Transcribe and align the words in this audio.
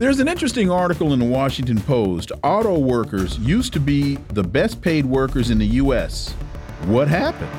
There's 0.00 0.18
an 0.18 0.28
interesting 0.28 0.70
article 0.70 1.12
in 1.12 1.18
the 1.18 1.26
Washington 1.26 1.78
Post. 1.78 2.32
Auto 2.42 2.78
workers 2.78 3.38
used 3.38 3.74
to 3.74 3.80
be 3.80 4.14
the 4.28 4.42
best 4.42 4.80
paid 4.80 5.04
workers 5.04 5.50
in 5.50 5.58
the 5.58 5.66
U.S. 5.66 6.32
What 6.86 7.06
happened? 7.06 7.50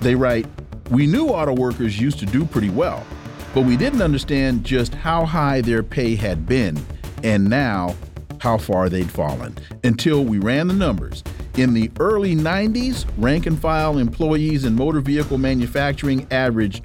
They 0.00 0.16
write, 0.16 0.46
We 0.90 1.06
knew 1.06 1.28
auto 1.28 1.54
workers 1.54 2.00
used 2.00 2.18
to 2.18 2.26
do 2.26 2.44
pretty 2.44 2.70
well, 2.70 3.06
but 3.54 3.60
we 3.60 3.76
didn't 3.76 4.02
understand 4.02 4.64
just 4.64 4.92
how 4.92 5.24
high 5.24 5.60
their 5.60 5.84
pay 5.84 6.16
had 6.16 6.46
been, 6.46 6.84
and 7.22 7.48
now 7.48 7.94
how 8.40 8.58
far 8.58 8.88
they'd 8.88 9.08
fallen, 9.08 9.56
until 9.84 10.24
we 10.24 10.40
ran 10.40 10.66
the 10.66 10.74
numbers. 10.74 11.22
In 11.58 11.74
the 11.74 11.92
early 12.00 12.34
90s, 12.34 13.06
rank 13.16 13.46
and 13.46 13.56
file 13.56 13.98
employees 13.98 14.64
in 14.64 14.74
motor 14.74 15.00
vehicle 15.00 15.38
manufacturing 15.38 16.26
averaged 16.32 16.84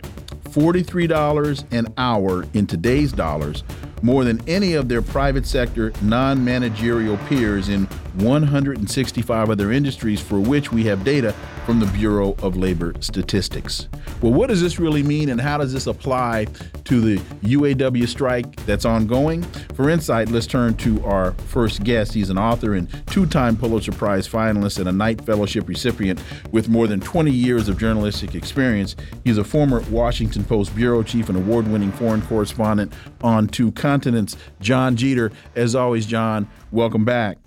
$43 0.52 1.64
an 1.72 1.92
hour 1.98 2.46
in 2.54 2.68
today's 2.68 3.12
dollars 3.12 3.64
more 4.04 4.24
than 4.24 4.40
any 4.48 4.74
of 4.74 4.88
their 4.88 5.02
private 5.02 5.48
sector 5.48 5.92
non 6.02 6.44
managerial 6.44 7.18
peers 7.30 7.70
in 7.70 7.88
165 8.16 9.50
other 9.50 9.72
industries 9.72 10.22
for 10.22 10.40
which 10.40 10.72
we 10.72 10.84
have 10.86 11.04
data 11.04 11.34
from 11.66 11.80
the 11.80 11.86
Bureau 11.88 12.36
of 12.42 12.58
Labor 12.58 12.94
Statistics. 13.00 13.88
Well, 14.22 14.34
what 14.34 14.48
does 14.48 14.62
this 14.62 14.80
really 14.80 15.04
mean 15.04 15.30
and 15.30 15.40
how 15.40 15.58
does 15.58 15.74
this 15.74 15.88
apply 15.88 16.48
to 16.86 17.02
the 17.02 17.18
UAW 17.44 18.08
strike 18.08 18.56
that's 18.66 18.86
ongoing? 18.86 19.44
For 19.74 19.90
insight, 19.90 20.30
let's 20.30 20.48
turn 20.48 20.76
to 20.78 21.04
our 21.06 21.32
first 21.48 21.84
guest. 21.84 22.14
He's 22.14 22.30
an 22.30 22.38
author 22.38 22.76
and 22.76 22.88
two 23.08 23.26
time 23.26 23.58
Pulitzer 23.58 23.92
Prize 23.92 24.28
finalist 24.28 24.80
and 24.80 24.88
a 24.88 24.92
Knight 24.92 25.22
Fellowship 25.26 25.68
recipient 25.68 26.22
with 26.52 26.70
more 26.70 26.88
than 26.88 27.00
20 27.00 27.32
years 27.32 27.68
of 27.70 27.78
journalistic 27.78 28.36
experience. 28.36 28.96
He's 29.24 29.38
a 29.38 29.44
former 29.44 29.82
Washington 29.90 30.44
Post 30.44 30.76
bureau 30.76 31.04
chief 31.04 31.30
and 31.30 31.38
award 31.38 31.68
winning 31.68 31.92
foreign 31.92 32.22
correspondent 32.22 32.94
on 33.22 33.48
two 33.48 33.72
continents. 33.72 34.38
Jon 34.60 34.96
Jeter, 34.96 35.32
as 35.56 35.76
always, 35.76 36.06
Jon, 36.06 36.48
welcome 36.72 37.06
back. 37.06 37.43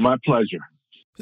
My 0.00 0.16
pleasure. 0.24 0.60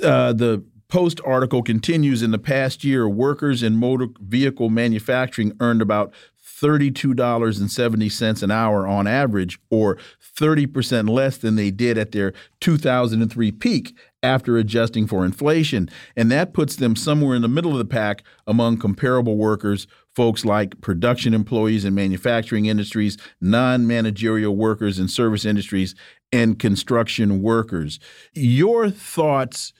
Uh, 0.02 0.32
the 0.32 0.64
Post 0.88 1.20
article 1.26 1.62
continues 1.62 2.22
in 2.22 2.30
the 2.30 2.38
past 2.38 2.82
year, 2.82 3.06
workers 3.06 3.62
in 3.62 3.76
motor 3.76 4.06
vehicle 4.20 4.70
manufacturing 4.70 5.52
earned 5.60 5.82
about 5.82 6.14
$32.70 6.42 8.42
an 8.42 8.50
hour 8.50 8.86
on 8.86 9.06
average, 9.06 9.58
or 9.68 9.98
30% 10.38 11.10
less 11.10 11.36
than 11.36 11.56
they 11.56 11.70
did 11.70 11.98
at 11.98 12.12
their 12.12 12.32
2003 12.60 13.52
peak 13.52 13.98
after 14.22 14.56
adjusting 14.56 15.06
for 15.06 15.26
inflation. 15.26 15.90
And 16.16 16.32
that 16.32 16.54
puts 16.54 16.76
them 16.76 16.96
somewhere 16.96 17.36
in 17.36 17.42
the 17.42 17.48
middle 17.48 17.72
of 17.72 17.78
the 17.78 17.84
pack 17.84 18.22
among 18.46 18.78
comparable 18.78 19.36
workers, 19.36 19.86
folks 20.18 20.44
like 20.44 20.80
production 20.80 21.32
employees 21.32 21.84
in 21.84 21.94
manufacturing 21.94 22.66
industries, 22.66 23.16
non 23.40 23.86
managerial 23.86 24.56
workers 24.56 24.98
in 24.98 25.06
service 25.06 25.44
industries, 25.44 25.94
and 26.32 26.58
construction 26.58 27.40
workers. 27.40 28.00
Your 28.34 28.90
thoughts 28.90 29.72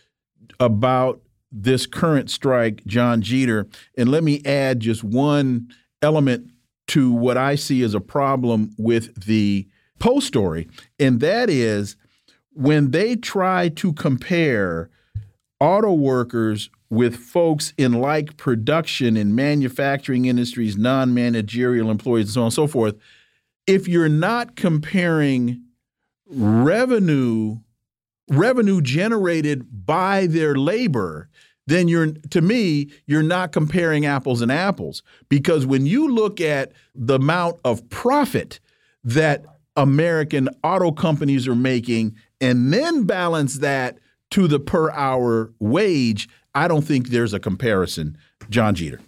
about 0.61 1.21
this 1.51 1.87
current 1.87 2.31
strike, 2.31 2.85
Jon 2.87 3.21
Jeter, 3.21 3.67
and 3.97 4.13
let 4.13 4.23
me 4.23 4.41
add 4.45 4.79
just 4.79 5.03
one 5.03 5.71
element 6.03 6.53
to 6.87 7.11
what 7.11 7.37
I 7.37 7.57
see 7.57 7.83
as 7.83 7.95
a 7.95 8.01
problem 8.01 8.71
with 8.79 9.27
the 9.27 9.67
Post 9.99 10.29
story, 10.29 10.69
and 11.01 11.19
that 11.19 11.51
is 11.51 11.97
when 12.53 12.93
they 12.93 13.17
try 13.17 13.71
to 13.71 13.93
compare 13.95 14.89
auto 15.59 15.93
workers 15.93 16.71
with 16.91 17.17
folks 17.17 17.75
in 17.77 17.93
like 17.93 18.37
production 18.37 19.17
and 19.17 19.37
manufacturing 19.37 20.25
industries, 20.25 20.77
non 20.77 21.13
managerial 21.13 21.91
employees, 21.91 22.27
and 22.27 22.35
so 22.35 22.41
on 22.41 22.47
and 22.47 22.55
so 22.55 22.67
forth. 22.67 22.97
If 23.67 23.87
you're 23.87 24.09
not 24.09 24.57
comparing 24.57 25.63
revenue 26.27 27.57
revenue 28.31 28.83
generated 28.83 29.87
by 29.87 30.27
their 30.27 30.55
labor 30.55 31.31
then 31.67 31.89
you're 31.89 32.13
to 32.31 32.43
me 32.43 32.91
you're 33.07 33.23
not 33.23 33.53
comparing 33.53 34.05
apples 34.05 34.43
and 34.43 34.53
apples 34.53 35.03
because 35.31 35.65
when 35.65 35.87
you 35.87 36.13
look 36.13 36.41
at 36.41 36.73
the 36.95 37.15
amount 37.15 37.59
of 37.65 37.89
profit 37.89 38.61
that 39.03 39.45
American 39.77 40.49
auto 40.63 40.93
companies 40.93 41.49
are 41.49 41.55
making 41.55 42.15
and 42.41 42.73
then 42.73 43.05
balance 43.05 43.59
that 43.59 43.99
to 44.31 44.47
the 44.47 44.61
per 44.61 44.91
hour 44.91 45.53
wage 45.59 46.29
I 46.59 46.69
don't 46.69 46.83
think 46.83 47.09
there's 47.09 47.33
a 47.33 47.41
comparison 47.41 48.19
Jon 48.51 48.75
Jeter 48.75 49.01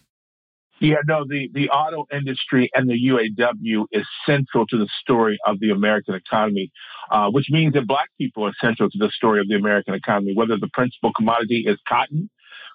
yeah, 0.80 0.96
no, 1.06 1.26
the, 1.28 1.50
the 1.52 1.68
auto 1.68 2.06
industry 2.10 2.70
and 2.74 2.88
the 2.88 2.94
UAW 2.94 3.84
is 3.92 4.06
central 4.24 4.66
to 4.68 4.78
the 4.78 4.88
story 5.02 5.38
of 5.46 5.60
the 5.60 5.70
American 5.70 6.14
economy, 6.14 6.70
uh, 7.10 7.30
which 7.30 7.48
means 7.50 7.74
that 7.74 7.86
black 7.86 8.08
people 8.18 8.46
are 8.46 8.52
central 8.62 8.88
to 8.88 8.98
the 8.98 9.10
story 9.10 9.40
of 9.40 9.48
the 9.48 9.56
American 9.56 9.94
economy, 9.94 10.32
whether 10.34 10.56
the 10.56 10.70
principal 10.72 11.12
commodity 11.14 11.64
is 11.66 11.78
cotton, 11.86 12.30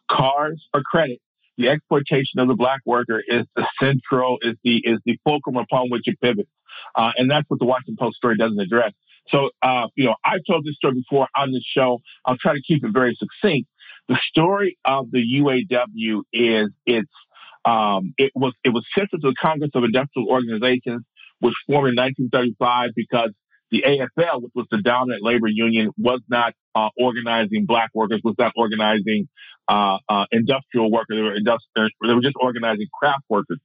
cars, 0.10 0.64
or 0.74 0.84
credit. 0.84 1.20
The 1.58 1.70
exploitation 1.70 2.40
of 2.40 2.48
the 2.48 2.54
black 2.54 2.82
worker 2.86 3.24
is 3.28 3.46
the 3.56 3.68
central, 3.80 4.38
is 4.44 4.56
the, 4.64 4.78
is 4.86 5.00
the 5.06 5.18
fulcrum 5.24 5.58
upon 5.58 5.90
which 5.90 6.04
it 6.06 6.20
pivots. 6.22 6.50
Uh, 6.96 7.12
and 7.18 7.32
that's 7.32 7.50
what 7.50 7.60
the 7.60 7.66
Washington 7.66 7.96
Post 7.98 8.18
story 8.18 8.38
doesn't 8.38 8.60
address. 8.60 8.92
So, 9.30 9.50
uh, 9.64 9.88
you 9.96 10.06
know, 10.06 10.16
I've 10.24 10.42
told 10.48 10.66
this 10.66 10.76
story 10.76 10.96
before 10.96 11.28
on 11.36 11.52
this 11.52 11.64
show. 11.64 12.00
I'll 12.26 12.38
try 12.38 12.54
to 12.54 12.62
keep 12.62 12.84
it 12.84 12.92
very 12.94 13.18
succinct. 13.18 13.68
The 14.08 14.20
story 14.30 14.78
of 14.86 15.12
the 15.12 15.24
UAW 15.42 16.22
is 16.32 16.70
its 16.86 17.10
um, 17.66 18.14
it 18.18 18.32
was 18.36 18.54
it 18.64 18.70
was 18.70 18.86
central 18.94 19.20
to 19.22 19.30
the 19.30 19.36
Congress 19.42 19.72
of 19.74 19.84
Industrial 19.84 20.30
Organizations, 20.30 21.04
which 21.40 21.56
formed 21.66 21.90
in 21.90 21.96
1935 21.96 22.92
because 22.96 23.32
the 23.72 23.82
AFL, 23.82 24.44
which 24.44 24.52
was 24.54 24.68
the 24.70 24.82
dominant 24.82 25.24
labor 25.24 25.48
union, 25.48 25.90
was 25.98 26.22
not 26.30 26.54
uh, 26.76 26.90
organizing 26.98 27.66
black 27.66 27.90
workers, 27.96 28.22
was 28.24 28.36
not 28.38 28.54
organizing 28.56 29.28
uh, 29.68 29.98
uh, 30.08 30.26
industrial 30.32 30.92
workers. 30.92 31.18
They 31.18 31.22
were, 31.22 31.36
industri- 31.36 31.90
they 32.06 32.14
were 32.14 32.22
just 32.22 32.36
organizing 32.40 32.88
craft 32.94 33.24
workers. 33.30 33.60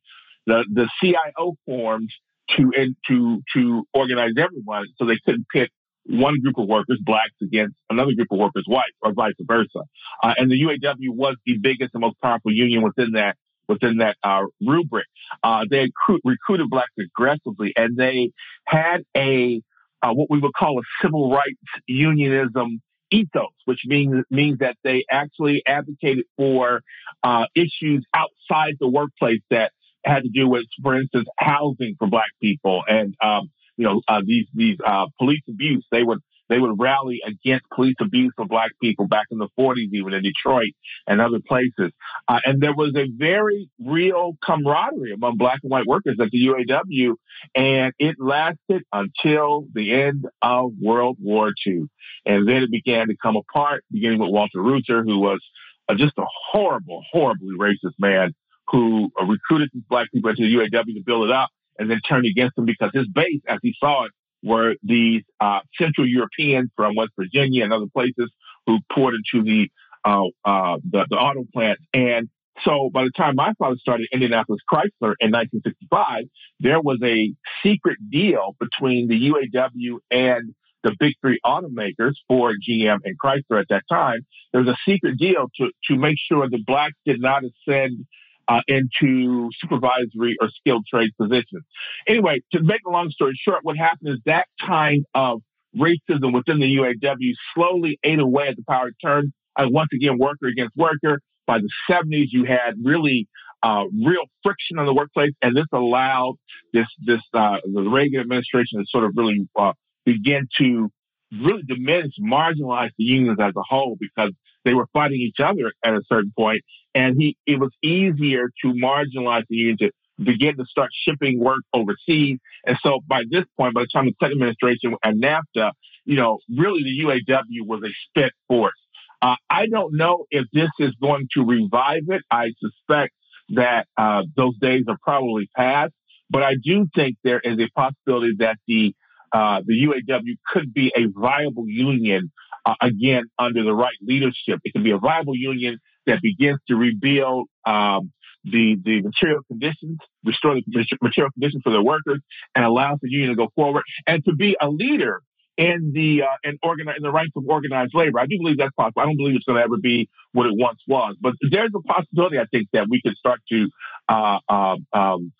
The 0.46 0.64
the 0.72 0.88
CIO 1.00 1.56
formed 1.66 2.10
to 2.56 2.72
to 3.08 3.42
to 3.54 3.84
organize 3.92 4.32
everyone, 4.38 4.86
so 4.96 5.04
they 5.04 5.18
couldn't 5.24 5.46
pit 5.52 5.70
one 6.10 6.40
group 6.40 6.58
of 6.58 6.68
workers, 6.68 6.98
blacks, 7.02 7.34
against 7.40 7.74
another 7.88 8.12
group 8.12 8.28
of 8.30 8.38
workers, 8.38 8.64
whites, 8.66 8.96
or 9.02 9.12
vice 9.12 9.34
versa. 9.40 9.80
Uh, 10.22 10.34
and 10.36 10.50
the 10.50 10.60
UAW 10.62 11.14
was 11.14 11.36
the 11.46 11.56
biggest 11.58 11.94
and 11.94 12.00
most 12.00 12.20
powerful 12.20 12.52
union 12.52 12.82
within 12.82 13.12
that 13.12 13.36
within 13.68 13.98
that 13.98 14.16
uh, 14.24 14.42
rubric. 14.60 15.06
Uh, 15.44 15.64
they 15.70 15.82
recruit, 15.82 16.20
recruited 16.24 16.68
blacks 16.68 16.90
aggressively, 16.98 17.72
and 17.76 17.96
they 17.96 18.32
had 18.64 19.02
a 19.16 19.62
uh, 20.02 20.12
what 20.12 20.28
we 20.30 20.38
would 20.38 20.54
call 20.54 20.78
a 20.78 20.82
civil 21.02 21.30
rights 21.30 21.60
unionism 21.86 22.80
ethos, 23.10 23.52
which 23.64 23.80
means 23.86 24.24
means 24.30 24.58
that 24.58 24.76
they 24.82 25.04
actually 25.10 25.62
advocated 25.66 26.24
for 26.36 26.82
uh, 27.22 27.46
issues 27.54 28.04
outside 28.14 28.74
the 28.80 28.88
workplace 28.88 29.42
that 29.50 29.72
had 30.04 30.22
to 30.22 30.30
do 30.32 30.48
with, 30.48 30.64
for 30.82 30.96
instance, 30.96 31.28
housing 31.38 31.94
for 31.98 32.08
black 32.08 32.30
people 32.40 32.82
and 32.88 33.14
um, 33.22 33.50
you 33.80 33.86
know 33.86 34.02
uh, 34.06 34.20
these 34.24 34.46
these 34.54 34.76
uh, 34.86 35.06
police 35.18 35.42
abuse. 35.48 35.84
They 35.90 36.02
would 36.02 36.18
they 36.50 36.58
would 36.58 36.78
rally 36.78 37.20
against 37.24 37.64
police 37.74 37.94
abuse 38.00 38.32
of 38.36 38.48
black 38.48 38.72
people 38.82 39.06
back 39.06 39.26
in 39.30 39.38
the 39.38 39.48
40s, 39.58 39.88
even 39.92 40.12
in 40.12 40.22
Detroit 40.22 40.72
and 41.06 41.20
other 41.20 41.38
places. 41.46 41.92
Uh, 42.28 42.40
and 42.44 42.60
there 42.60 42.74
was 42.74 42.92
a 42.96 43.06
very 43.16 43.70
real 43.78 44.32
camaraderie 44.44 45.12
among 45.12 45.36
black 45.36 45.60
and 45.62 45.70
white 45.70 45.86
workers 45.86 46.16
at 46.20 46.28
the 46.30 46.48
UAW, 46.48 47.14
and 47.54 47.94
it 48.00 48.16
lasted 48.18 48.82
until 48.92 49.64
the 49.72 49.92
end 49.92 50.26
of 50.42 50.72
World 50.82 51.18
War 51.22 51.52
II. 51.64 51.84
And 52.26 52.48
then 52.48 52.64
it 52.64 52.70
began 52.72 53.06
to 53.08 53.16
come 53.16 53.36
apart, 53.36 53.84
beginning 53.90 54.18
with 54.18 54.30
Walter 54.30 54.60
Reuther, 54.60 55.04
who 55.04 55.20
was 55.20 55.40
uh, 55.88 55.94
just 55.94 56.18
a 56.18 56.26
horrible, 56.50 57.02
horribly 57.12 57.56
racist 57.56 57.94
man 57.98 58.34
who 58.66 59.10
recruited 59.20 59.70
these 59.72 59.84
black 59.88 60.08
people 60.12 60.30
into 60.30 60.42
the 60.42 60.54
UAW 60.54 60.84
to 60.84 61.02
build 61.04 61.28
it 61.28 61.32
up 61.32 61.50
and 61.80 61.90
then 61.90 61.98
turned 62.06 62.26
against 62.26 62.54
them 62.54 62.66
because 62.66 62.90
his 62.92 63.08
base, 63.08 63.40
as 63.48 63.58
he 63.62 63.74
saw 63.80 64.04
it, 64.04 64.12
were 64.42 64.74
these 64.82 65.22
uh, 65.40 65.60
Central 65.78 66.06
Europeans 66.06 66.70
from 66.76 66.94
West 66.94 67.12
Virginia 67.18 67.64
and 67.64 67.72
other 67.72 67.86
places 67.92 68.30
who 68.66 68.78
poured 68.92 69.14
into 69.14 69.44
the 69.44 69.68
uh, 70.04 70.24
uh, 70.44 70.78
the, 70.88 71.06
the, 71.10 71.16
auto 71.16 71.44
plants 71.52 71.82
and 71.92 72.30
So 72.64 72.88
by 72.92 73.04
the 73.04 73.10
time 73.14 73.36
my 73.36 73.52
father 73.58 73.76
started 73.76 74.08
Indianapolis 74.12 74.60
Chrysler 74.70 75.14
in 75.20 75.30
1965, 75.30 76.24
there 76.58 76.80
was 76.80 76.98
a 77.04 77.32
secret 77.62 77.98
deal 78.10 78.56
between 78.58 79.08
the 79.08 79.30
UAW 79.30 79.98
and 80.10 80.54
the 80.82 80.96
big 80.98 81.14
three 81.20 81.38
automakers, 81.44 82.14
Ford, 82.28 82.56
GM, 82.66 82.98
and 83.04 83.16
Chrysler 83.22 83.60
at 83.60 83.66
that 83.68 83.84
time. 83.90 84.20
There 84.52 84.62
was 84.62 84.70
a 84.70 84.90
secret 84.90 85.18
deal 85.18 85.48
to, 85.56 85.70
to 85.88 85.96
make 85.96 86.16
sure 86.18 86.48
the 86.48 86.62
blacks 86.66 86.96
did 87.04 87.20
not 87.20 87.42
ascend 87.44 88.06
uh, 88.50 88.60
into 88.66 89.48
supervisory 89.60 90.36
or 90.40 90.48
skilled 90.48 90.84
trade 90.92 91.10
positions. 91.16 91.64
Anyway, 92.08 92.40
to 92.52 92.60
make 92.62 92.80
a 92.86 92.90
long 92.90 93.08
story 93.10 93.38
short, 93.40 93.60
what 93.62 93.76
happened 93.76 94.14
is 94.14 94.18
that 94.26 94.46
kind 94.60 95.06
of 95.14 95.40
racism 95.76 96.34
within 96.34 96.58
the 96.58 96.76
UAW 96.76 97.32
slowly 97.54 97.98
ate 98.02 98.18
away 98.18 98.48
at 98.48 98.56
the 98.56 98.64
power 98.68 98.90
turn. 99.02 99.32
Uh, 99.54 99.66
once 99.68 99.90
again, 99.94 100.18
worker 100.18 100.46
against 100.46 100.76
worker. 100.76 101.20
By 101.46 101.58
the 101.58 101.68
70s, 101.88 102.26
you 102.30 102.44
had 102.44 102.74
really 102.82 103.28
uh, 103.62 103.84
real 104.04 104.24
friction 104.42 104.78
in 104.78 104.86
the 104.86 104.94
workplace, 104.94 105.32
and 105.42 105.56
this 105.56 105.66
allowed 105.72 106.34
this 106.72 106.86
this 107.04 107.20
uh, 107.32 107.58
the 107.72 107.82
Reagan 107.82 108.20
administration 108.20 108.80
to 108.80 108.86
sort 108.88 109.04
of 109.04 109.12
really 109.16 109.48
uh, 109.56 109.72
begin 110.04 110.48
to 110.58 110.90
really 111.32 111.62
diminish, 111.62 112.12
marginalize 112.20 112.90
the 112.98 113.04
unions 113.04 113.38
as 113.40 113.52
a 113.56 113.62
whole 113.68 113.96
because 114.00 114.32
they 114.64 114.74
were 114.74 114.86
fighting 114.92 115.20
each 115.20 115.40
other 115.40 115.72
at 115.84 115.94
a 115.94 116.02
certain 116.08 116.32
point, 116.36 116.60
and 116.94 117.16
he 117.18 117.36
it 117.46 117.58
was 117.58 117.70
easier 117.82 118.50
to 118.62 118.72
marginalize 118.72 119.44
the 119.48 119.56
union 119.56 119.78
to 119.78 119.90
begin 120.22 120.56
to 120.56 120.64
start 120.66 120.90
shipping 120.92 121.40
work 121.40 121.60
overseas. 121.72 122.38
And 122.66 122.76
so 122.82 123.00
by 123.06 123.22
this 123.30 123.44
point, 123.56 123.74
by 123.74 123.82
the 123.82 123.88
time 123.92 124.06
the 124.06 124.14
Clinton 124.18 124.38
administration 124.38 124.94
and 125.02 125.22
NAFTA, 125.22 125.72
you 126.04 126.16
know, 126.16 126.38
really 126.48 126.82
the 126.82 127.04
UAW 127.04 127.66
was 127.66 127.82
a 127.84 127.92
spent 128.08 128.32
force. 128.48 128.74
Uh, 129.22 129.36
I 129.48 129.66
don't 129.66 129.96
know 129.96 130.24
if 130.30 130.46
this 130.52 130.70
is 130.78 130.94
going 131.00 131.28
to 131.34 131.44
revive 131.44 132.04
it. 132.08 132.22
I 132.30 132.52
suspect 132.58 133.12
that 133.50 133.86
uh, 133.96 134.22
those 134.36 134.56
days 134.58 134.84
are 134.88 134.96
probably 135.02 135.48
past, 135.56 135.92
but 136.30 136.42
I 136.42 136.54
do 136.62 136.86
think 136.94 137.16
there 137.22 137.40
is 137.40 137.58
a 137.58 137.68
possibility 137.74 138.34
that 138.38 138.56
the 138.66 138.94
uh, 139.32 139.60
the 139.64 139.86
UAW 139.86 140.36
could 140.52 140.74
be 140.74 140.92
a 140.96 141.06
viable 141.06 141.68
union 141.68 142.32
uh, 142.64 142.74
again 142.80 143.24
under 143.38 143.62
the 143.64 143.74
right 143.74 143.96
leadership. 144.02 144.60
It 144.64 144.72
can 144.72 144.82
be 144.82 144.90
a 144.90 144.98
viable 144.98 145.36
union 145.36 145.78
that 146.06 146.20
begins 146.22 146.58
to 146.68 146.76
rebuild 146.76 147.48
um, 147.66 148.12
the 148.44 148.76
the 148.84 149.02
material 149.02 149.42
conditions, 149.48 149.98
restore 150.24 150.54
the 150.54 150.62
material 151.02 151.30
conditions 151.32 151.62
for 151.62 151.70
their 151.70 151.82
workers, 151.82 152.20
and 152.54 152.64
allows 152.64 152.98
the 153.02 153.10
union 153.10 153.30
to 153.30 153.36
go 153.36 153.48
forward 153.54 153.82
and 154.06 154.24
to 154.24 154.34
be 154.34 154.56
a 154.60 154.68
leader 154.68 155.22
in 155.56 155.92
the 155.94 156.22
uh, 156.22 156.36
in, 156.44 156.58
organi- 156.64 156.96
in 156.96 157.02
the 157.02 157.12
ranks 157.12 157.32
of 157.36 157.44
organized 157.46 157.92
labor. 157.94 158.18
I 158.18 158.26
do 158.26 158.38
believe 158.38 158.58
that's 158.58 158.74
possible. 158.74 159.02
I 159.02 159.04
don't 159.04 159.16
believe 159.16 159.36
it's 159.36 159.44
going 159.44 159.58
to 159.58 159.64
ever 159.64 159.76
be 159.76 160.08
what 160.32 160.46
it 160.46 160.52
once 160.54 160.80
was, 160.88 161.16
but 161.20 161.34
there's 161.50 161.70
a 161.74 161.82
possibility. 161.82 162.38
I 162.38 162.46
think 162.50 162.68
that 162.72 162.86
we 162.88 163.00
could 163.02 163.16
start 163.16 163.40
to 163.50 163.68
uh, 164.08 164.38
um, 164.48 164.86
um 164.92 165.32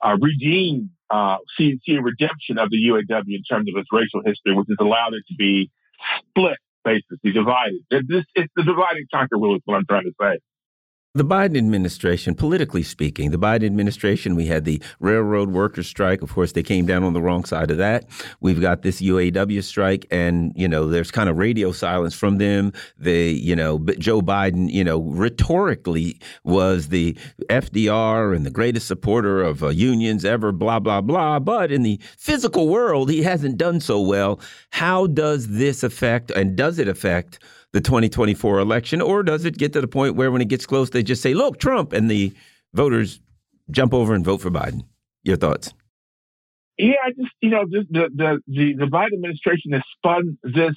uh, 0.00 0.16
redeem, 0.20 0.90
uh, 1.10 1.38
see, 1.56 1.78
see 1.84 1.96
a 1.96 2.02
redemption 2.02 2.58
of 2.58 2.70
the 2.70 2.76
UAW 2.76 3.24
in 3.26 3.42
terms 3.42 3.68
of 3.68 3.78
its 3.78 3.88
racial 3.92 4.22
history, 4.24 4.54
which 4.54 4.68
has 4.68 4.76
allowed 4.80 5.14
it 5.14 5.24
to 5.28 5.34
be 5.36 5.70
split, 6.30 6.58
basically 6.88 7.32
divided. 7.32 7.80
This, 7.90 8.24
it's 8.34 8.52
the 8.56 8.62
dividing 8.62 9.06
conquer 9.12 9.36
rule 9.36 9.56
is 9.56 9.62
what 9.64 9.76
I'm 9.76 9.86
trying 9.86 10.04
to 10.04 10.14
say. 10.20 10.38
The 11.14 11.24
Biden 11.24 11.56
administration, 11.56 12.34
politically 12.34 12.82
speaking, 12.82 13.30
the 13.30 13.38
Biden 13.38 13.64
administration, 13.64 14.36
we 14.36 14.44
had 14.44 14.66
the 14.66 14.82
railroad 15.00 15.50
workers 15.50 15.86
strike. 15.86 16.20
Of 16.20 16.34
course, 16.34 16.52
they 16.52 16.62
came 16.62 16.84
down 16.84 17.02
on 17.02 17.14
the 17.14 17.22
wrong 17.22 17.46
side 17.46 17.70
of 17.70 17.78
that. 17.78 18.04
We've 18.40 18.60
got 18.60 18.82
this 18.82 19.00
UAW 19.00 19.64
strike, 19.64 20.06
and 20.10 20.52
you 20.54 20.68
know, 20.68 20.86
there's 20.86 21.10
kind 21.10 21.30
of 21.30 21.38
radio 21.38 21.72
silence 21.72 22.14
from 22.14 22.36
them. 22.36 22.74
They, 22.98 23.30
you 23.30 23.56
know, 23.56 23.78
Joe 23.98 24.20
Biden, 24.20 24.70
you 24.70 24.84
know, 24.84 25.00
rhetorically 25.00 26.20
was 26.44 26.88
the 26.88 27.16
FDR 27.48 28.36
and 28.36 28.44
the 28.44 28.50
greatest 28.50 28.86
supporter 28.86 29.42
of 29.42 29.64
uh, 29.64 29.68
unions 29.68 30.26
ever. 30.26 30.52
Blah 30.52 30.80
blah 30.80 31.00
blah. 31.00 31.38
But 31.38 31.72
in 31.72 31.84
the 31.84 31.98
physical 32.18 32.68
world, 32.68 33.10
he 33.10 33.22
hasn't 33.22 33.56
done 33.56 33.80
so 33.80 33.98
well. 33.98 34.40
How 34.72 35.06
does 35.06 35.48
this 35.48 35.82
affect, 35.82 36.30
and 36.32 36.54
does 36.54 36.78
it 36.78 36.86
affect? 36.86 37.38
The 37.72 37.80
2024 37.80 38.58
election? 38.58 39.00
Or 39.00 39.22
does 39.22 39.44
it 39.44 39.58
get 39.58 39.72
to 39.74 39.80
the 39.80 39.88
point 39.88 40.16
where 40.16 40.30
when 40.30 40.42
it 40.42 40.48
gets 40.48 40.66
close, 40.66 40.90
they 40.90 41.02
just 41.02 41.22
say, 41.22 41.34
look, 41.34 41.58
Trump, 41.58 41.92
and 41.92 42.10
the 42.10 42.32
voters 42.74 43.20
jump 43.70 43.92
over 43.94 44.14
and 44.14 44.24
vote 44.24 44.40
for 44.40 44.50
Biden? 44.50 44.82
Your 45.22 45.36
thoughts? 45.36 45.74
Yeah, 46.78 46.94
I 47.04 47.10
just, 47.10 47.32
you 47.40 47.50
know, 47.50 47.64
the, 47.68 47.84
the, 47.90 48.38
the, 48.46 48.74
the 48.74 48.84
Biden 48.84 49.14
administration 49.14 49.72
has 49.72 49.82
spun 49.96 50.38
this 50.44 50.76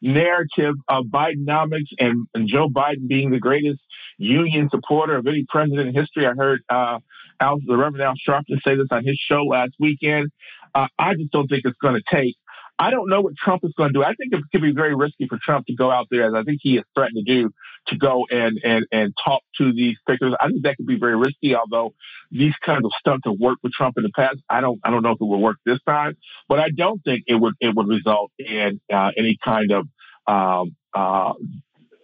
narrative 0.00 0.74
of 0.88 1.06
Bidenomics 1.06 1.90
and, 1.98 2.26
and 2.34 2.48
Joe 2.48 2.68
Biden 2.68 3.08
being 3.08 3.30
the 3.30 3.38
greatest 3.38 3.80
union 4.18 4.68
supporter 4.70 5.16
of 5.16 5.26
any 5.26 5.44
president 5.48 5.88
in 5.88 5.94
history. 5.94 6.26
I 6.26 6.32
heard 6.32 6.62
uh, 6.68 6.98
Al, 7.40 7.58
the 7.66 7.76
Reverend 7.76 8.02
Al 8.02 8.14
Sharpton 8.26 8.62
say 8.64 8.76
this 8.76 8.88
on 8.90 9.04
his 9.04 9.18
show 9.18 9.42
last 9.44 9.72
weekend. 9.78 10.30
Uh, 10.74 10.88
I 10.98 11.14
just 11.14 11.30
don't 11.30 11.48
think 11.48 11.62
it's 11.64 11.78
going 11.78 11.94
to 11.94 12.02
take 12.10 12.36
I 12.78 12.90
don't 12.90 13.08
know 13.08 13.20
what 13.20 13.34
Trump 13.36 13.64
is 13.64 13.72
going 13.76 13.92
to 13.92 13.98
do. 14.00 14.02
I 14.02 14.14
think 14.14 14.32
it 14.32 14.42
could 14.50 14.62
be 14.62 14.72
very 14.72 14.94
risky 14.94 15.26
for 15.28 15.38
Trump 15.40 15.66
to 15.66 15.74
go 15.74 15.90
out 15.90 16.08
there, 16.10 16.26
as 16.26 16.34
I 16.34 16.42
think 16.42 16.58
he 16.60 16.76
has 16.76 16.84
threatened 16.94 17.24
to 17.24 17.34
do, 17.34 17.50
to 17.88 17.96
go 17.96 18.26
and 18.30 18.58
and 18.64 18.86
and 18.90 19.14
talk 19.24 19.42
to 19.58 19.72
these 19.72 19.96
figures. 20.06 20.34
I 20.40 20.48
think 20.48 20.62
that 20.62 20.76
could 20.76 20.86
be 20.86 20.98
very 20.98 21.16
risky. 21.16 21.54
Although 21.54 21.94
these 22.30 22.54
kinds 22.64 22.84
of 22.84 22.90
stunts 22.98 23.26
have 23.26 23.36
worked 23.38 23.62
with 23.62 23.72
Trump 23.72 23.96
in 23.96 24.02
the 24.02 24.10
past, 24.14 24.38
I 24.50 24.60
don't 24.60 24.80
I 24.84 24.90
don't 24.90 25.02
know 25.02 25.12
if 25.12 25.20
it 25.20 25.24
will 25.24 25.40
work 25.40 25.56
this 25.64 25.78
time. 25.86 26.16
But 26.48 26.58
I 26.58 26.70
don't 26.70 27.02
think 27.04 27.24
it 27.26 27.36
would 27.36 27.54
it 27.60 27.74
would 27.74 27.86
result 27.88 28.32
in 28.38 28.80
uh, 28.92 29.12
any 29.16 29.36
kind 29.44 29.70
of 29.70 29.86
um, 30.26 30.74
uh, 30.94 31.34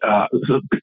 uh, 0.02 0.26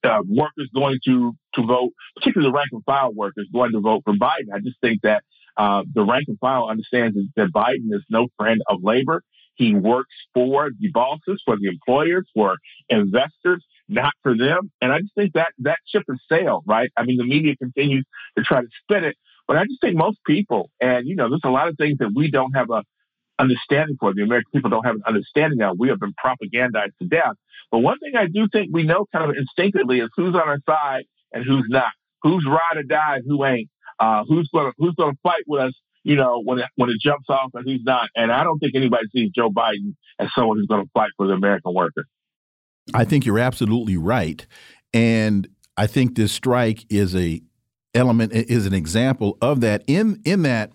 uh, 0.04 0.22
workers 0.28 0.70
going 0.76 1.00
to 1.06 1.34
to 1.56 1.66
vote, 1.66 1.94
particularly 2.16 2.52
the 2.52 2.56
rank 2.56 2.70
and 2.74 2.84
file 2.84 3.14
workers 3.14 3.48
going 3.54 3.72
to 3.72 3.80
vote 3.80 4.02
for 4.04 4.14
Biden. 4.14 4.54
I 4.54 4.60
just 4.60 4.80
think 4.82 5.02
that 5.04 5.24
uh, 5.56 5.84
the 5.94 6.04
rank 6.04 6.26
and 6.28 6.38
file 6.40 6.68
understands 6.70 7.18
that 7.36 7.48
Biden 7.54 7.94
is 7.94 8.04
no 8.10 8.28
friend 8.38 8.62
of 8.70 8.84
labor. 8.84 9.24
He 9.58 9.74
works 9.74 10.16
for 10.34 10.70
the 10.80 10.90
bosses, 10.90 11.42
for 11.46 11.58
the 11.58 11.68
employers, 11.68 12.28
for 12.34 12.56
investors, 12.90 13.66
not 13.90 14.14
for 14.24 14.38
them. 14.38 14.72
And 14.82 14.92
I 14.92 15.00
just 15.00 15.16
think 15.16 15.34
that 15.34 15.50
that 15.60 15.80
ship 15.88 16.04
has 16.10 16.20
sailed, 16.30 16.64
right? 16.66 16.90
I 16.96 17.04
mean, 17.04 17.18
the 17.18 17.26
media 17.26 17.56
continues 17.56 18.06
to 18.38 18.44
try 18.44 18.62
to 18.62 18.68
spin 18.84 19.04
it, 19.04 19.18
but 19.48 19.58
I 19.58 19.64
just 19.66 19.82
think 19.82 19.96
most 19.96 20.20
people, 20.26 20.70
and 20.80 21.08
you 21.08 21.16
know, 21.16 21.30
there's 21.30 21.42
a 21.44 21.50
lot 21.50 21.68
of 21.68 21.78
things 21.78 21.98
that 22.00 22.12
we 22.16 22.32
don't 22.32 22.54
have 22.54 22.70
a 22.70 22.84
understanding 23.40 23.98
for. 24.00 24.14
The 24.14 24.24
American 24.24 24.52
people 24.54 24.70
don't 24.70 24.86
have 24.86 24.96
an 24.96 25.04
understanding 25.06 25.62
of. 25.62 25.78
We 25.80 25.90
have 25.90 26.00
been 26.00 26.14
propagandized 26.14 26.98
to 27.02 27.08
death. 27.08 27.36
But 27.72 27.80
one 27.80 28.00
thing 28.00 28.16
I 28.16 28.28
do 28.28 28.48
think 28.52 28.70
we 28.72 28.84
know 28.84 29.06
kind 29.14 29.30
of 29.30 29.36
instinctively 29.36 30.00
is 30.00 30.10
who's 30.16 30.36
on 30.36 30.48
our 30.48 30.60
side 30.68 31.04
and 31.32 31.44
who's 31.46 31.66
not. 31.70 31.92
Who's 32.24 32.46
ride 32.48 32.78
or 32.78 32.84
die, 32.84 33.20
who 33.26 33.46
ain't. 33.46 33.70
Uh, 34.00 34.24
who's 34.28 34.50
gonna 34.54 34.72
who's 34.78 34.94
gonna 34.96 35.18
fight 35.24 35.44
with 35.48 35.62
us 35.62 35.74
you 36.08 36.16
know, 36.16 36.42
when 36.42 36.60
it, 36.60 36.66
when 36.76 36.90
it 36.90 37.02
jumps 37.02 37.26
off 37.28 37.52
and 37.54 37.68
he's 37.68 37.84
not. 37.84 38.10
And 38.16 38.32
I 38.32 38.46
don't 38.46 38.60
think 38.60 38.76
anybody 38.76 39.04
sees 39.12 39.30
Joe 39.36 39.50
Biden 39.50 39.94
as 40.20 40.30
someone 40.34 40.58
who's 40.58 40.66
going 40.66 40.86
to 40.86 40.90
fight 40.94 41.10
for 41.18 41.28
the 41.28 41.34
American 41.34 41.74
worker. 41.74 42.06
I 42.94 43.04
think 43.04 43.26
you're 43.26 43.40
absolutely 43.40 43.98
right. 43.98 44.48
And 44.94 45.50
I 45.76 45.86
think 45.86 46.16
this 46.16 46.32
strike 46.32 46.86
is 46.90 47.14
a 47.14 47.42
element 47.94 48.32
is 48.32 48.66
an 48.66 48.74
example 48.74 49.38
of 49.42 49.60
that 49.62 49.84
in 49.86 50.22
in 50.24 50.44
that 50.44 50.72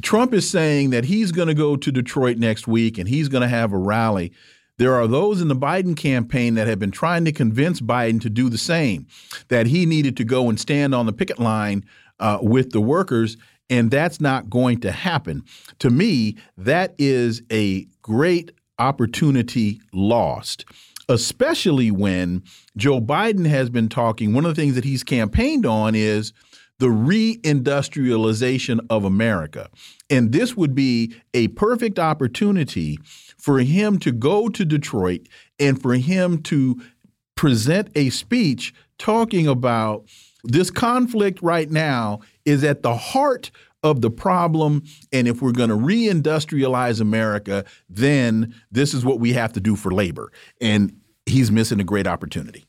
Trump 0.00 0.32
is 0.32 0.48
saying 0.48 0.90
that 0.90 1.06
he's 1.06 1.32
going 1.32 1.48
to 1.48 1.54
go 1.54 1.76
to 1.76 1.90
Detroit 1.90 2.36
next 2.36 2.68
week 2.68 2.98
and 2.98 3.08
he's 3.08 3.28
going 3.28 3.42
to 3.42 3.48
have 3.48 3.72
a 3.72 3.78
rally. 3.78 4.32
There 4.78 4.94
are 4.94 5.08
those 5.08 5.40
in 5.40 5.48
the 5.48 5.56
Biden 5.56 5.96
campaign 5.96 6.54
that 6.54 6.68
have 6.68 6.78
been 6.78 6.92
trying 6.92 7.24
to 7.24 7.32
convince 7.32 7.80
Biden 7.80 8.20
to 8.20 8.30
do 8.30 8.48
the 8.48 8.58
same, 8.58 9.08
that 9.48 9.66
he 9.66 9.86
needed 9.86 10.16
to 10.18 10.24
go 10.24 10.48
and 10.48 10.60
stand 10.60 10.94
on 10.94 11.06
the 11.06 11.12
picket 11.12 11.40
line 11.40 11.84
uh, 12.20 12.38
with 12.42 12.70
the 12.70 12.80
workers. 12.80 13.36
And 13.68 13.90
that's 13.90 14.20
not 14.20 14.48
going 14.48 14.80
to 14.80 14.92
happen. 14.92 15.42
To 15.80 15.90
me, 15.90 16.36
that 16.56 16.94
is 16.98 17.42
a 17.50 17.86
great 18.02 18.52
opportunity 18.78 19.80
lost, 19.92 20.64
especially 21.08 21.90
when 21.90 22.44
Joe 22.76 23.00
Biden 23.00 23.46
has 23.46 23.70
been 23.70 23.88
talking. 23.88 24.32
One 24.32 24.44
of 24.44 24.54
the 24.54 24.60
things 24.60 24.74
that 24.74 24.84
he's 24.84 25.02
campaigned 25.02 25.66
on 25.66 25.94
is 25.94 26.32
the 26.78 26.86
reindustrialization 26.86 28.80
of 28.90 29.04
America. 29.04 29.70
And 30.10 30.32
this 30.32 30.56
would 30.56 30.74
be 30.74 31.14
a 31.32 31.48
perfect 31.48 31.98
opportunity 31.98 32.98
for 33.38 33.60
him 33.60 33.98
to 34.00 34.12
go 34.12 34.48
to 34.48 34.64
Detroit 34.64 35.28
and 35.58 35.80
for 35.80 35.94
him 35.94 36.42
to 36.42 36.80
present 37.34 37.88
a 37.94 38.10
speech 38.10 38.74
talking 38.98 39.46
about 39.46 40.04
this 40.46 40.70
conflict 40.70 41.40
right 41.42 41.70
now 41.70 42.20
is 42.44 42.64
at 42.64 42.82
the 42.82 42.96
heart 42.96 43.50
of 43.82 44.00
the 44.00 44.10
problem. 44.10 44.82
And 45.12 45.28
if 45.28 45.42
we're 45.42 45.52
going 45.52 45.70
to 45.70 45.76
reindustrialize 45.76 47.00
America, 47.00 47.64
then 47.88 48.54
this 48.70 48.94
is 48.94 49.04
what 49.04 49.20
we 49.20 49.32
have 49.34 49.52
to 49.54 49.60
do 49.60 49.76
for 49.76 49.92
labor. 49.92 50.32
And 50.60 51.00
he's 51.26 51.50
missing 51.50 51.80
a 51.80 51.84
great 51.84 52.06
opportunity. 52.06 52.64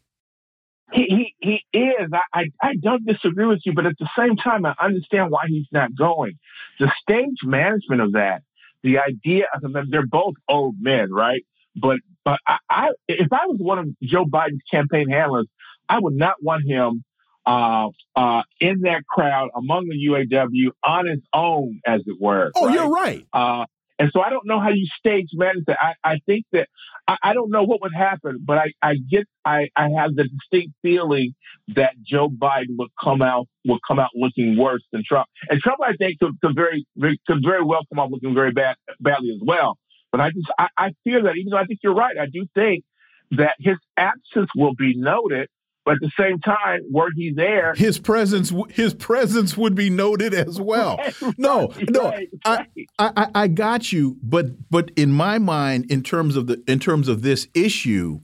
He, 0.94 1.34
he, 1.40 1.64
he 1.72 1.78
is. 1.78 2.10
I, 2.14 2.22
I, 2.34 2.46
I 2.62 2.76
don't 2.82 3.06
disagree 3.06 3.46
with 3.46 3.62
you, 3.66 3.74
but 3.74 3.86
at 3.86 3.98
the 4.00 4.10
same 4.18 4.38
time, 4.38 4.66
I 4.66 4.74
understand 4.80 5.32
why 5.32 5.46
he's 5.48 5.68
not 5.72 5.94
going. 5.96 6.40
The 6.80 6.92
stage 7.02 7.40
management 7.44 8.02
of 8.02 8.14
that, 8.14 8.44
the 8.84 9.00
idea 9.00 9.46
of 9.54 9.62
them, 9.62 9.88
they're 9.90 10.06
both 10.06 10.36
old 10.48 10.76
men, 10.80 11.12
right? 11.12 11.44
But 11.76 12.00
but 12.24 12.40
I, 12.48 12.58
I 12.70 12.90
if 13.08 13.32
I 13.34 13.48
was 13.48 13.58
one 13.60 13.80
of 13.80 13.88
Joe 14.02 14.26
Biden's 14.26 14.62
campaign 14.72 15.10
handlers, 15.10 15.48
I 15.90 16.00
would 16.00 16.16
not 16.16 16.42
want 16.42 16.66
him 16.66 17.04
uh, 17.48 17.88
uh, 18.16 18.44
in 18.60 18.82
that 18.82 19.06
crowd 19.08 19.50
among 19.56 19.88
the 19.88 19.96
UAW 19.96 20.72
on 20.84 21.08
its 21.08 21.26
own, 21.34 21.80
as 21.86 22.02
it 22.06 22.18
were. 22.20 22.52
Oh, 22.54 22.66
right? 22.66 22.76
you're 22.76 22.90
right. 22.90 23.26
Uh, 23.32 23.66
and 23.98 24.12
so 24.14 24.22
I 24.22 24.30
don't 24.30 24.46
know 24.46 24.60
how 24.60 24.70
you 24.70 24.86
stage 25.00 25.30
manage 25.34 25.64
that. 25.68 25.78
I, 25.82 25.94
I 26.04 26.20
think 26.26 26.46
that 26.52 26.68
I, 27.08 27.18
I, 27.24 27.34
don't 27.34 27.50
know 27.50 27.64
what 27.64 27.82
would 27.82 27.94
happen, 27.96 28.44
but 28.46 28.58
I, 28.58 28.74
I 28.82 28.96
get 28.96 29.28
I, 29.44 29.70
I 29.76 29.90
have 29.98 30.14
the 30.14 30.26
distinct 30.26 30.76
feeling 30.82 31.34
that 31.76 31.94
Joe 32.04 32.30
Biden 32.30 32.78
would 32.78 32.92
come 33.02 33.22
out 33.22 33.48
would 33.66 33.80
come 33.88 33.98
out 33.98 34.12
looking 34.14 34.58
worse 34.58 34.84
than 34.92 35.04
Trump. 35.08 35.28
And 35.50 35.60
Trump, 35.62 35.80
I 35.82 35.94
think, 35.94 36.20
could, 36.20 36.34
could 36.44 36.54
very 36.54 36.86
could 37.00 37.42
very 37.44 37.64
well 37.64 37.82
come 37.92 38.00
out 38.00 38.12
looking 38.12 38.36
very 38.36 38.52
bad 38.52 38.76
badly 39.00 39.32
as 39.32 39.42
well. 39.44 39.78
But 40.12 40.22
I 40.22 40.30
just 40.32 40.52
I, 40.60 40.68
I 40.78 40.92
fear 41.06 41.24
that 41.24 41.38
even 41.38 41.52
though 41.52 41.58
I 41.58 41.66
think 41.66 41.80
you're 41.82 41.96
right, 41.96 42.18
I 42.20 42.28
do 42.32 42.46
think 42.54 42.84
that 43.32 43.56
his 43.60 43.78
absence 43.98 44.50
will 44.56 44.76
be 44.76 44.94
noted 44.96 45.50
but 45.88 45.94
at 45.96 46.02
the 46.02 46.12
same 46.20 46.38
time, 46.40 46.82
were 46.92 47.08
he 47.16 47.32
there, 47.32 47.74
his 47.74 47.98
presence 47.98 48.52
his 48.72 48.94
presence 48.94 49.56
would 49.56 49.74
be 49.74 49.90
noted 49.90 50.34
as 50.34 50.60
well. 50.62 51.00
no, 51.38 51.70
right, 51.70 51.90
no, 51.90 52.04
right, 52.04 52.30
I, 52.44 52.66
I 53.00 53.28
I 53.34 53.48
got 53.48 53.94
you, 53.94 54.18
but 54.22 54.70
but 54.70 54.92
in 54.98 55.14
my 55.14 55.40
mind, 55.40 55.90
in 55.90 56.04
terms 56.04 56.36
of 56.36 56.48
the 56.48 56.62
in 56.68 56.80
terms 56.80 57.08
of 57.08 57.22
this 57.22 57.48
issue, 57.54 58.20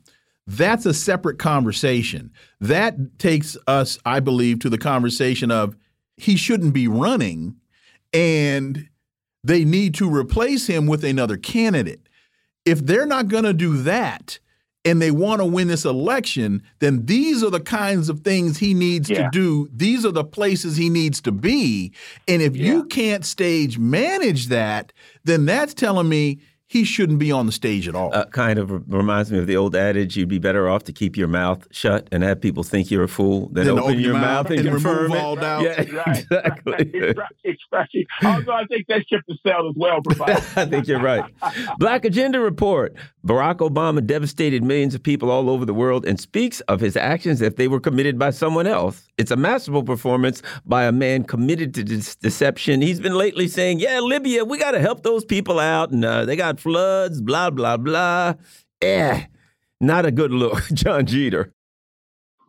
that's 0.45 0.85
a 0.85 0.93
separate 0.93 1.39
conversation. 1.39 2.33
That 2.59 3.17
takes 3.17 3.55
us, 3.65 3.97
I 4.05 4.19
believe, 4.19 4.59
to 4.59 4.69
the 4.69 4.77
conversation 4.77 5.49
of 5.49 5.77
he 6.17 6.35
shouldn't 6.35 6.73
be 6.73 6.89
running, 6.89 7.55
and 8.11 8.89
they 9.41 9.63
need 9.63 9.93
to 9.95 10.13
replace 10.13 10.67
him 10.67 10.85
with 10.85 11.05
another 11.05 11.37
candidate. 11.37 12.09
If 12.65 12.85
they're 12.85 13.05
not 13.05 13.29
going 13.29 13.45
to 13.45 13.53
do 13.53 13.77
that 13.83 14.39
and 14.85 15.01
they 15.01 15.11
want 15.11 15.39
to 15.39 15.45
win 15.45 15.67
this 15.69 15.85
election, 15.85 16.61
then 16.79 17.05
these 17.05 17.43
are 17.43 17.49
the 17.49 17.59
kinds 17.59 18.09
of 18.09 18.21
things 18.21 18.57
he 18.57 18.73
needs 18.73 19.09
yeah. 19.09 19.23
to 19.23 19.29
do. 19.31 19.69
These 19.73 20.05
are 20.05 20.11
the 20.11 20.25
places 20.25 20.75
he 20.75 20.89
needs 20.89 21.21
to 21.21 21.31
be. 21.31 21.93
And 22.27 22.41
if 22.41 22.55
yeah. 22.55 22.65
you 22.65 22.85
can't 22.85 23.23
stage 23.23 23.77
manage 23.77 24.47
that, 24.47 24.91
then 25.23 25.45
that's 25.45 25.73
telling 25.73 26.09
me 26.09 26.39
he 26.73 26.83
shouldn't 26.83 27.19
be 27.19 27.31
on 27.31 27.45
the 27.45 27.51
stage 27.51 27.87
at 27.87 27.93
all. 27.93 28.09
Uh, 28.11 28.25
kind 28.25 28.57
of 28.57 28.91
reminds 28.91 29.31
me 29.31 29.37
of 29.37 29.45
the 29.45 29.55
old 29.55 29.75
adage: 29.75 30.17
you'd 30.17 30.27
be 30.27 30.39
better 30.39 30.67
off 30.67 30.83
to 30.85 30.91
keep 30.91 31.15
your 31.15 31.27
mouth 31.27 31.67
shut 31.69 32.07
and 32.11 32.23
have 32.23 32.41
people 32.41 32.63
think 32.63 32.89
you're 32.89 33.03
a 33.03 33.07
fool 33.07 33.49
than, 33.49 33.67
open, 33.67 33.83
open, 33.83 33.99
your, 33.99 34.13
mouth, 34.13 34.49
and, 34.49 34.61
and 34.61 34.69
confirm 34.69 35.11
it. 35.11 35.19
all 35.19 35.35
doubt. 35.35 35.61
Yeah, 35.61 35.83
right. 35.93 36.17
exactly. 36.17 37.13
right. 37.15 37.87
Although 38.25 38.53
I 38.53 38.65
think 38.65 38.87
that 38.87 39.07
ship 39.07 39.21
has 39.29 39.37
sailed 39.45 39.69
as 39.69 39.77
well. 39.77 40.01
I 40.55 40.65
think 40.65 40.87
you're 40.87 40.99
right. 40.99 41.23
Black 41.77 42.05
Agenda 42.05 42.39
Report: 42.39 42.95
Barack 43.23 43.57
Obama 43.57 44.03
devastated 44.03 44.63
millions 44.63 44.95
of 44.95 45.03
people 45.03 45.29
all 45.29 45.51
over 45.51 45.65
the 45.65 45.75
world 45.75 46.07
and 46.07 46.19
speaks 46.19 46.59
of 46.61 46.79
his 46.79 46.97
actions 46.97 47.39
if 47.39 47.55
they 47.55 47.67
were 47.67 47.79
committed 47.79 48.17
by 48.17 48.31
someone 48.31 48.65
else. 48.65 49.11
It's 49.19 49.29
a 49.29 49.35
masterful 49.35 49.83
performance 49.83 50.41
by 50.65 50.85
a 50.85 50.91
man 50.91 51.23
committed 51.23 51.75
to 51.75 51.83
this 51.83 52.15
deception. 52.15 52.81
He's 52.81 52.99
been 52.99 53.15
lately 53.15 53.47
saying, 53.47 53.79
"Yeah, 53.79 53.99
Libya, 53.99 54.43
we 54.43 54.57
got 54.57 54.71
to 54.71 54.79
help 54.79 55.03
those 55.03 55.23
people 55.23 55.59
out, 55.59 55.91
and 55.91 56.03
uh, 56.03 56.25
they 56.25 56.35
got." 56.35 56.63
floods, 56.63 57.21
blah, 57.21 57.49
blah, 57.49 57.77
blah. 57.77 58.33
Eh, 58.81 59.25
not 59.79 60.05
a 60.05 60.11
good 60.11 60.31
look, 60.31 60.63
Jon 60.73 61.05
Jeter. 61.05 61.53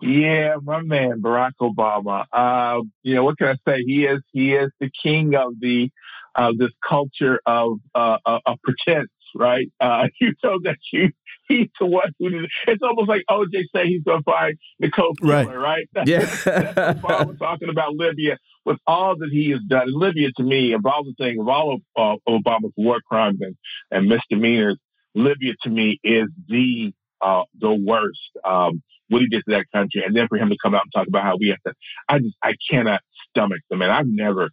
Yeah, 0.01 0.57
my 0.63 0.83
man, 0.83 1.21
Barack 1.21 1.53
Obama. 1.61 2.27
Uh, 2.33 2.83
you 3.03 3.15
know, 3.15 3.25
what 3.25 3.39
can 3.39 3.49
I 3.49 3.57
say? 3.69 3.83
He 3.85 4.05
is 4.05 4.21
he 4.33 4.55
is 4.55 4.71
the 4.81 4.91
king 5.03 5.35
of 5.35 5.55
the 5.61 5.91
of 6.35 6.59
this 6.59 6.73
culture 6.87 7.41
of 7.47 7.79
uh, 7.95 8.19
uh 8.27 8.41
of 8.47 8.59
pretense, 8.63 9.11
right? 9.35 9.71
Uh, 9.81 10.09
you 10.21 10.35
know 10.43 10.59
that 10.63 10.79
you 10.93 11.11
he's 11.49 11.69
the 11.79 11.87
one 11.87 12.13
who 12.19 12.31
did. 12.31 12.51
It's 12.67 12.83
almost 12.83 13.09
like 13.09 13.23
OJ 13.31 13.65
say 13.75 13.87
he's 13.87 14.03
going 14.03 14.19
to 14.19 14.25
find 14.25 14.57
Nicole 14.79 15.15
Kidman, 15.15 15.47
right? 15.47 15.57
right? 15.57 15.89
That's, 15.93 16.11
yeah, 16.11 16.21
that's 16.21 17.01
Obama 17.01 17.39
talking 17.39 17.69
about 17.69 17.95
Libya 17.95 18.39
with 18.65 18.79
all 18.87 19.17
that 19.19 19.29
he 19.31 19.51
has 19.51 19.61
done. 19.69 19.89
And 19.89 19.95
Libya, 19.95 20.31
to 20.37 20.43
me, 20.43 20.73
of 20.73 20.85
all 20.87 21.05
the 21.05 21.15
things, 21.19 21.39
of 21.41 21.49
all 21.49 21.75
of 21.75 21.81
uh, 22.29 22.31
Obama's 22.31 22.73
war 22.77 23.01
crimes 23.07 23.39
and, 23.41 23.57
and 23.91 24.09
misdemeanors, 24.09 24.79
Libya 25.15 25.55
to 25.63 25.71
me 25.71 26.01
is 26.03 26.29
the 26.49 26.93
uh, 27.21 27.45
the 27.59 27.73
worst. 27.73 28.31
Um, 28.45 28.83
what 29.09 29.21
he 29.21 29.29
did 29.29 29.43
to 29.47 29.51
that 29.53 29.67
country, 29.73 30.03
and 30.05 30.17
then 30.17 30.29
for 30.29 30.39
him 30.39 30.49
to 30.49 30.57
come 30.63 30.75
out 30.75 30.83
and 30.85 30.93
talk 30.93 31.07
about 31.07 31.25
how 31.25 31.37
we 31.39 31.49
have 31.49 31.63
to, 31.67 31.75
I 32.09 32.19
just 32.19 32.37
I 32.43 32.55
cannot 32.71 33.03
stomach 33.29 33.61
the 33.69 33.77
man. 33.77 33.91
I've 33.91 34.09
never, 34.09 34.49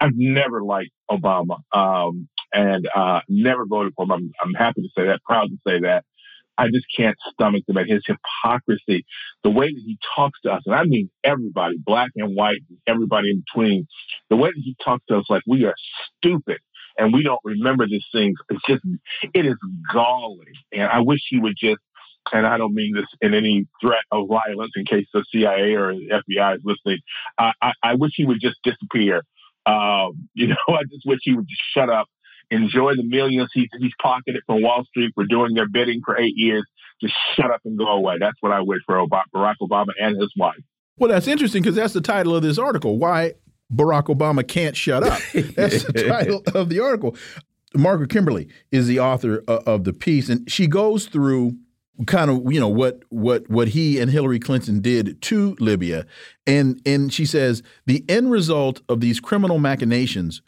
I've 0.00 0.14
never 0.14 0.62
liked 0.62 0.90
Obama, 1.10 1.58
um, 1.72 2.28
and 2.52 2.88
uh, 2.94 3.20
never 3.28 3.64
voted 3.64 3.92
for 3.96 4.04
him. 4.04 4.12
I'm, 4.12 4.32
I'm 4.42 4.54
happy 4.54 4.82
to 4.82 4.88
say 4.96 5.06
that, 5.06 5.22
proud 5.24 5.50
to 5.50 5.56
say 5.66 5.80
that. 5.80 6.04
I 6.62 6.68
just 6.72 6.86
can't 6.96 7.16
stomach 7.32 7.64
the 7.66 7.74
man. 7.74 7.88
His 7.88 8.04
hypocrisy, 8.06 9.04
the 9.42 9.50
way 9.50 9.66
that 9.66 9.82
he 9.84 9.98
talks 10.14 10.40
to 10.42 10.52
us, 10.52 10.62
and 10.64 10.74
I 10.76 10.84
mean 10.84 11.10
everybody, 11.24 11.76
black 11.84 12.10
and 12.14 12.36
white, 12.36 12.60
everybody 12.86 13.30
in 13.30 13.42
between, 13.44 13.88
the 14.30 14.36
way 14.36 14.50
that 14.50 14.62
he 14.62 14.76
talks 14.84 15.04
to 15.08 15.18
us 15.18 15.24
like 15.28 15.42
we 15.46 15.64
are 15.64 15.74
stupid 16.18 16.58
and 16.96 17.12
we 17.12 17.24
don't 17.24 17.40
remember 17.44 17.86
these 17.86 18.06
things. 18.12 18.36
It's 18.48 18.62
just, 18.68 18.82
it 19.34 19.44
is 19.44 19.56
galling. 19.92 20.38
And 20.72 20.84
I 20.84 21.00
wish 21.00 21.20
he 21.28 21.40
would 21.40 21.56
just, 21.58 21.80
and 22.32 22.46
I 22.46 22.58
don't 22.58 22.74
mean 22.74 22.94
this 22.94 23.06
in 23.20 23.34
any 23.34 23.66
threat 23.80 24.04
of 24.12 24.28
violence 24.28 24.72
in 24.76 24.84
case 24.84 25.06
the 25.12 25.24
CIA 25.32 25.74
or 25.74 25.94
the 25.94 26.22
FBI 26.30 26.56
is 26.56 26.62
listening. 26.64 27.00
I, 27.38 27.52
I, 27.60 27.72
I 27.82 27.94
wish 27.96 28.12
he 28.14 28.24
would 28.24 28.40
just 28.40 28.58
disappear. 28.62 29.22
Um, 29.66 30.28
you 30.34 30.46
know, 30.46 30.56
I 30.68 30.82
just 30.84 31.04
wish 31.06 31.18
he 31.22 31.34
would 31.34 31.48
just 31.48 31.62
shut 31.74 31.90
up 31.90 32.06
enjoy 32.50 32.94
the 32.94 33.02
millions 33.02 33.50
he's, 33.52 33.68
he's 33.78 33.92
pocketed 34.00 34.42
from 34.46 34.62
Wall 34.62 34.84
Street 34.84 35.12
for 35.14 35.24
doing 35.24 35.54
their 35.54 35.68
bidding 35.68 36.02
for 36.04 36.18
eight 36.18 36.34
years. 36.36 36.64
Just 37.00 37.14
shut 37.34 37.50
up 37.50 37.60
and 37.64 37.76
go 37.76 37.88
away. 37.88 38.16
That's 38.20 38.36
what 38.40 38.52
I 38.52 38.60
wish 38.60 38.80
for 38.86 39.04
Barack 39.06 39.54
Obama 39.60 39.88
and 40.00 40.20
his 40.20 40.32
wife. 40.36 40.60
Well, 40.98 41.10
that's 41.10 41.26
interesting 41.26 41.62
because 41.62 41.74
that's 41.74 41.94
the 41.94 42.00
title 42.00 42.36
of 42.36 42.42
this 42.42 42.58
article. 42.58 42.98
Why 42.98 43.32
Barack 43.74 44.04
Obama 44.04 44.46
can't 44.46 44.76
shut 44.76 45.02
up. 45.02 45.20
That's 45.32 45.84
the 45.84 46.04
title 46.06 46.42
of 46.54 46.68
the 46.68 46.80
article. 46.80 47.16
Margaret 47.74 48.10
Kimberley 48.10 48.48
is 48.70 48.86
the 48.86 49.00
author 49.00 49.42
of 49.48 49.84
the 49.84 49.92
piece, 49.92 50.28
and 50.28 50.50
she 50.50 50.66
goes 50.66 51.06
through 51.06 51.56
kind 52.06 52.30
of 52.30 52.52
you 52.52 52.60
know 52.60 52.68
what 52.68 53.02
what 53.08 53.48
what 53.48 53.68
he 53.68 53.98
and 53.98 54.10
Hillary 54.10 54.38
Clinton 54.38 54.80
did 54.80 55.20
to 55.22 55.56
Libya, 55.58 56.06
and 56.46 56.80
and 56.84 57.12
she 57.12 57.24
says 57.24 57.62
the 57.86 58.04
end 58.08 58.30
result 58.30 58.82
of 58.88 59.00
these 59.00 59.20
criminal 59.20 59.58
machinations 59.58 60.42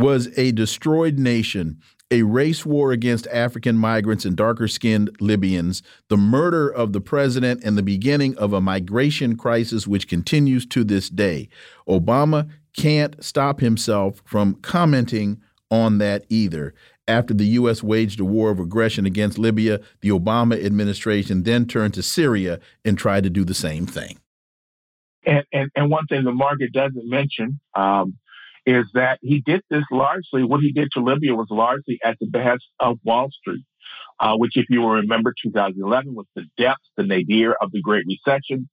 was 0.00 0.36
a 0.38 0.50
destroyed 0.52 1.18
nation, 1.18 1.78
a 2.10 2.22
race 2.22 2.66
war 2.66 2.90
against 2.90 3.26
African 3.28 3.76
migrants 3.76 4.24
and 4.24 4.36
darker 4.36 4.66
skinned 4.66 5.10
Libyans, 5.20 5.82
the 6.08 6.16
murder 6.16 6.68
of 6.68 6.92
the 6.92 7.00
president, 7.00 7.62
and 7.62 7.78
the 7.78 7.82
beginning 7.82 8.36
of 8.36 8.52
a 8.52 8.60
migration 8.60 9.36
crisis 9.36 9.86
which 9.86 10.08
continues 10.08 10.66
to 10.66 10.82
this 10.82 11.08
day. 11.08 11.48
Obama 11.86 12.48
can't 12.76 13.22
stop 13.22 13.60
himself 13.60 14.22
from 14.24 14.54
commenting 14.56 15.40
on 15.70 15.98
that 15.98 16.24
either. 16.28 16.74
After 17.06 17.34
the 17.34 17.46
U.S. 17.46 17.82
waged 17.82 18.20
a 18.20 18.24
war 18.24 18.50
of 18.50 18.58
aggression 18.58 19.04
against 19.04 19.38
Libya, 19.38 19.80
the 20.00 20.10
Obama 20.10 20.64
administration 20.64 21.42
then 21.42 21.66
turned 21.66 21.94
to 21.94 22.02
Syria 22.02 22.60
and 22.84 22.96
tried 22.96 23.24
to 23.24 23.30
do 23.30 23.44
the 23.44 23.54
same 23.54 23.86
thing. 23.86 24.18
And, 25.26 25.44
and, 25.52 25.70
and 25.76 25.90
one 25.90 26.06
thing 26.06 26.24
the 26.24 26.32
market 26.32 26.72
doesn't 26.72 27.08
mention 27.08 27.60
um, 27.74 28.16
is 28.66 28.86
that 28.94 29.18
he 29.22 29.40
did 29.40 29.62
this 29.70 29.84
largely, 29.90 30.44
what 30.44 30.60
he 30.60 30.72
did 30.72 30.88
to 30.92 31.00
Libya 31.00 31.34
was 31.34 31.48
largely 31.50 31.98
at 32.04 32.18
the 32.20 32.26
behest 32.26 32.64
of 32.78 32.98
Wall 33.04 33.28
Street, 33.30 33.64
uh, 34.18 34.36
which, 34.36 34.56
if 34.56 34.66
you 34.68 34.80
will 34.80 34.90
remember, 34.90 35.34
2011 35.42 36.14
was 36.14 36.26
the 36.34 36.44
depths, 36.56 36.88
the 36.96 37.02
nadir 37.02 37.54
of 37.60 37.72
the 37.72 37.80
Great 37.80 38.04
Recession. 38.06 38.68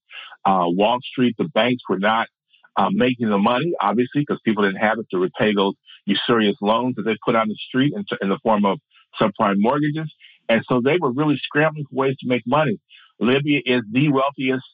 Uh, 0.46 0.66
Wall 0.68 1.00
Street, 1.02 1.36
the 1.38 1.50
banks 1.50 1.84
were 1.90 2.00
not 2.00 2.28
uh, 2.76 2.90
making 2.92 3.30
the 3.30 3.38
money, 3.38 3.74
obviously, 3.82 4.22
because 4.22 4.40
people 4.46 4.64
didn't 4.64 4.78
have 4.78 5.00
it 5.00 5.08
to 5.12 5.18
repay 5.18 5.54
those 5.54 5.74
usurious 6.06 6.56
loans 6.62 6.96
that 6.96 7.04
they 7.04 7.18
put 7.26 7.36
on 7.36 7.48
the 7.48 7.56
street 7.56 7.94
in, 7.96 8.06
in 8.22 8.30
the 8.30 8.40
form 8.44 8.66
of 8.66 8.80
subprime 9.20 9.56
mortgages. 9.58 10.12
And 10.50 10.64
so 10.70 10.82
they 10.82 10.98
were 10.98 11.12
really 11.12 11.38
scrambling 11.38 11.86
for 11.90 11.96
ways 11.96 12.16
to 12.20 12.28
make 12.28 12.44
money. 12.46 12.80
Libya 13.20 13.62
is 13.66 13.82
the 13.92 14.10
wealthiest 14.10 14.66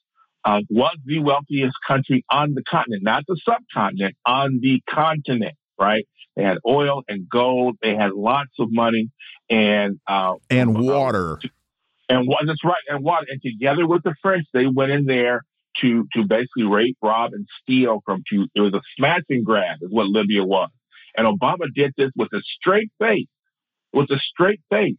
uh, 0.45 0.62
was 0.69 0.97
the 1.05 1.19
wealthiest 1.19 1.75
country 1.88 2.25
on 2.29 2.53
the 2.53 2.63
continent, 2.63 3.03
not 3.03 3.23
the 3.27 3.39
subcontinent, 3.43 4.15
on 4.25 4.59
the 4.62 4.81
continent, 4.89 5.55
right? 5.79 6.05
They 6.35 6.43
had 6.43 6.57
oil 6.67 7.03
and 7.07 7.29
gold. 7.29 7.77
They 7.81 7.95
had 7.95 8.12
lots 8.12 8.51
of 8.59 8.69
money 8.71 9.09
and 9.50 10.00
uh, 10.07 10.35
and 10.50 10.77
water. 10.77 11.39
Uh, 11.43 11.47
and 12.09 12.27
what 12.27 12.45
that's 12.45 12.63
right, 12.63 12.81
and 12.89 13.03
water. 13.03 13.25
And 13.29 13.41
together 13.41 13.88
with 13.88 14.03
the 14.03 14.15
French, 14.21 14.45
they 14.53 14.67
went 14.67 14.91
in 14.91 15.05
there 15.05 15.43
to 15.81 16.07
to 16.13 16.25
basically 16.25 16.63
rape, 16.63 16.97
rob, 17.01 17.33
and 17.33 17.47
steal 17.62 18.01
from. 18.05 18.23
To 18.31 18.47
it 18.55 18.62
was 18.62 18.73
a 18.73 18.81
smash 18.97 19.21
and 19.29 19.45
grab, 19.45 19.77
is 19.81 19.91
what 19.91 20.07
Libya 20.07 20.43
was. 20.43 20.69
And 21.15 21.27
Obama 21.27 21.67
did 21.73 21.93
this 21.95 22.12
with 22.15 22.29
a 22.33 22.41
straight 22.59 22.91
face, 23.00 23.27
with 23.93 24.09
a 24.09 24.19
straight 24.19 24.62
face. 24.69 24.95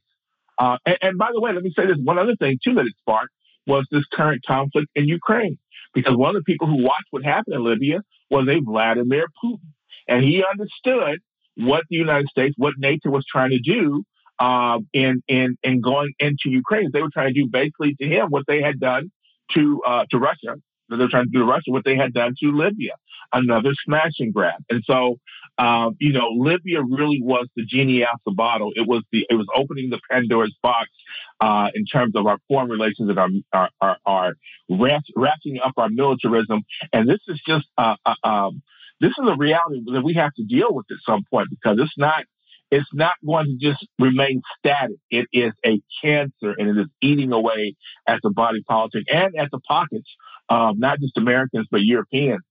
Uh, 0.57 0.79
and, 0.87 0.99
and 1.03 1.19
by 1.19 1.31
the 1.35 1.41
way, 1.41 1.53
let 1.53 1.65
me 1.65 1.73
say 1.77 1.87
this 1.87 1.99
one 2.03 2.19
other 2.19 2.37
thing 2.37 2.59
too 2.65 2.75
that 2.75 2.87
it 2.87 2.95
sparked 3.01 3.35
was 3.67 3.87
this 3.91 4.05
current 4.13 4.43
conflict 4.47 4.89
in 4.95 5.09
Ukraine. 5.09 5.59
Because 5.95 6.17
one 6.17 6.31
of 6.31 6.43
the 6.43 6.53
people 6.53 6.67
who 6.67 6.83
watched 6.83 7.07
what 7.11 7.25
happened 7.25 7.55
in 7.55 7.65
Libya 7.65 8.01
was 8.31 8.49
a 8.49 8.61
Vladimir 8.61 9.27
Putin. 9.43 9.71
And 10.09 10.25
he 10.25 10.45
understood 10.45 11.21
what 11.57 11.85
the 11.89 11.97
United 11.97 12.29
States, 12.29 12.55
what 12.59 12.75
NATO 12.79 13.11
was 13.11 13.25
trying 13.31 13.51
to 13.51 13.61
do 13.61 14.05
uh, 14.41 14.81
in, 14.93 15.23
in, 15.29 15.57
in 15.63 15.81
going 15.81 16.13
into 16.19 16.51
Ukraine. 16.51 16.91
They 16.93 17.01
were 17.01 17.11
trying 17.13 17.33
to 17.33 17.43
do 17.43 17.49
basically 17.49 17.95
to 18.01 18.07
him 18.07 18.27
what 18.29 18.45
they 18.49 18.61
had 18.61 18.81
done 18.81 19.11
to, 19.53 19.81
uh, 19.87 20.05
to 20.11 20.19
Russia, 20.19 20.57
They 20.89 20.97
were 20.97 21.09
trying 21.09 21.25
to 21.25 21.31
do 21.31 21.39
to 21.41 21.45
Russia 21.45 21.71
what 21.71 21.85
they 21.85 21.97
had 21.97 22.13
done 22.13 22.35
to 22.43 22.51
Libya, 22.51 22.95
another 23.33 23.73
smash 23.85 24.13
and 24.19 24.35
grab. 24.35 24.61
And 24.69 24.83
so, 24.85 25.19
um, 25.59 25.97
you 26.01 26.13
know, 26.13 26.29
Libya 26.37 26.83
really 26.83 27.21
was 27.23 27.47
the 27.55 27.65
genie 27.65 28.05
out 28.05 28.21
the 28.27 28.33
bottle. 28.33 28.73
It 28.75 28.87
was 28.89 29.03
the 29.13 29.27
it 29.31 29.35
was 29.35 29.47
opening 29.55 29.91
the 29.91 30.01
Pandora's 30.11 30.55
box 30.63 30.89
uh, 31.41 31.71
in 31.75 31.85
terms 31.85 32.17
of 32.17 32.27
our 32.27 32.39
foreign 32.49 32.69
relations 32.69 33.09
and 33.09 33.19
our 33.19 33.29
our, 33.53 33.71
our, 33.81 33.97
our 34.05 34.33
ratcheting 34.71 35.65
up 35.65 35.75
our 35.77 35.89
militarism. 35.89 36.63
And 36.93 37.09
this 37.09 37.21
is 37.29 37.41
just 37.47 37.67
uh, 37.79 37.97
uh, 38.05 38.15
um, 38.25 38.63
this 39.01 39.11
is 39.11 39.29
a 39.29 39.37
reality 39.37 39.83
that 39.93 40.03
we 40.03 40.15
have 40.15 40.35
to 40.35 40.45
deal 40.45 40.69
with 40.71 40.87
at 40.91 40.99
some 41.07 41.23
point 41.31 41.49
because 41.51 41.79
it's 41.81 41.97
not 41.97 42.25
it's 42.71 42.89
not 42.93 43.15
going 43.25 43.47
to 43.47 43.57
just 43.57 43.87
remain 44.01 44.43
static. 44.59 44.97
It 45.11 45.29
is 45.33 45.53
a 45.65 45.81
cancer 46.03 46.55
and 46.59 46.69
it 46.69 46.81
is 46.81 46.89
eating 47.01 47.33
away 47.33 47.77
at 48.09 48.19
the 48.23 48.31
body 48.31 48.63
politic 48.67 49.05
and 49.13 49.37
at 49.37 49.51
the 49.53 49.61
pockets, 49.61 50.11
um, 50.49 50.81
not 50.81 50.99
just 50.99 51.17
Americans, 51.17 51.69
but 51.71 51.83
Europeans. 51.83 52.43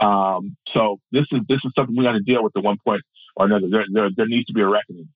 Um, 0.00 0.56
so 0.72 0.98
this 1.12 1.26
is 1.32 1.40
this 1.48 1.60
is 1.64 1.72
something 1.76 1.96
we 1.96 2.04
got 2.04 2.12
to 2.12 2.20
deal 2.20 2.42
with 2.42 2.56
at 2.56 2.62
one 2.62 2.78
point 2.84 3.02
or 3.36 3.46
another. 3.46 3.68
There, 3.68 3.84
there, 3.92 4.10
there 4.16 4.26
needs 4.26 4.46
to 4.46 4.52
be 4.52 4.60
a 4.60 4.68
reckoning. 4.68 5.08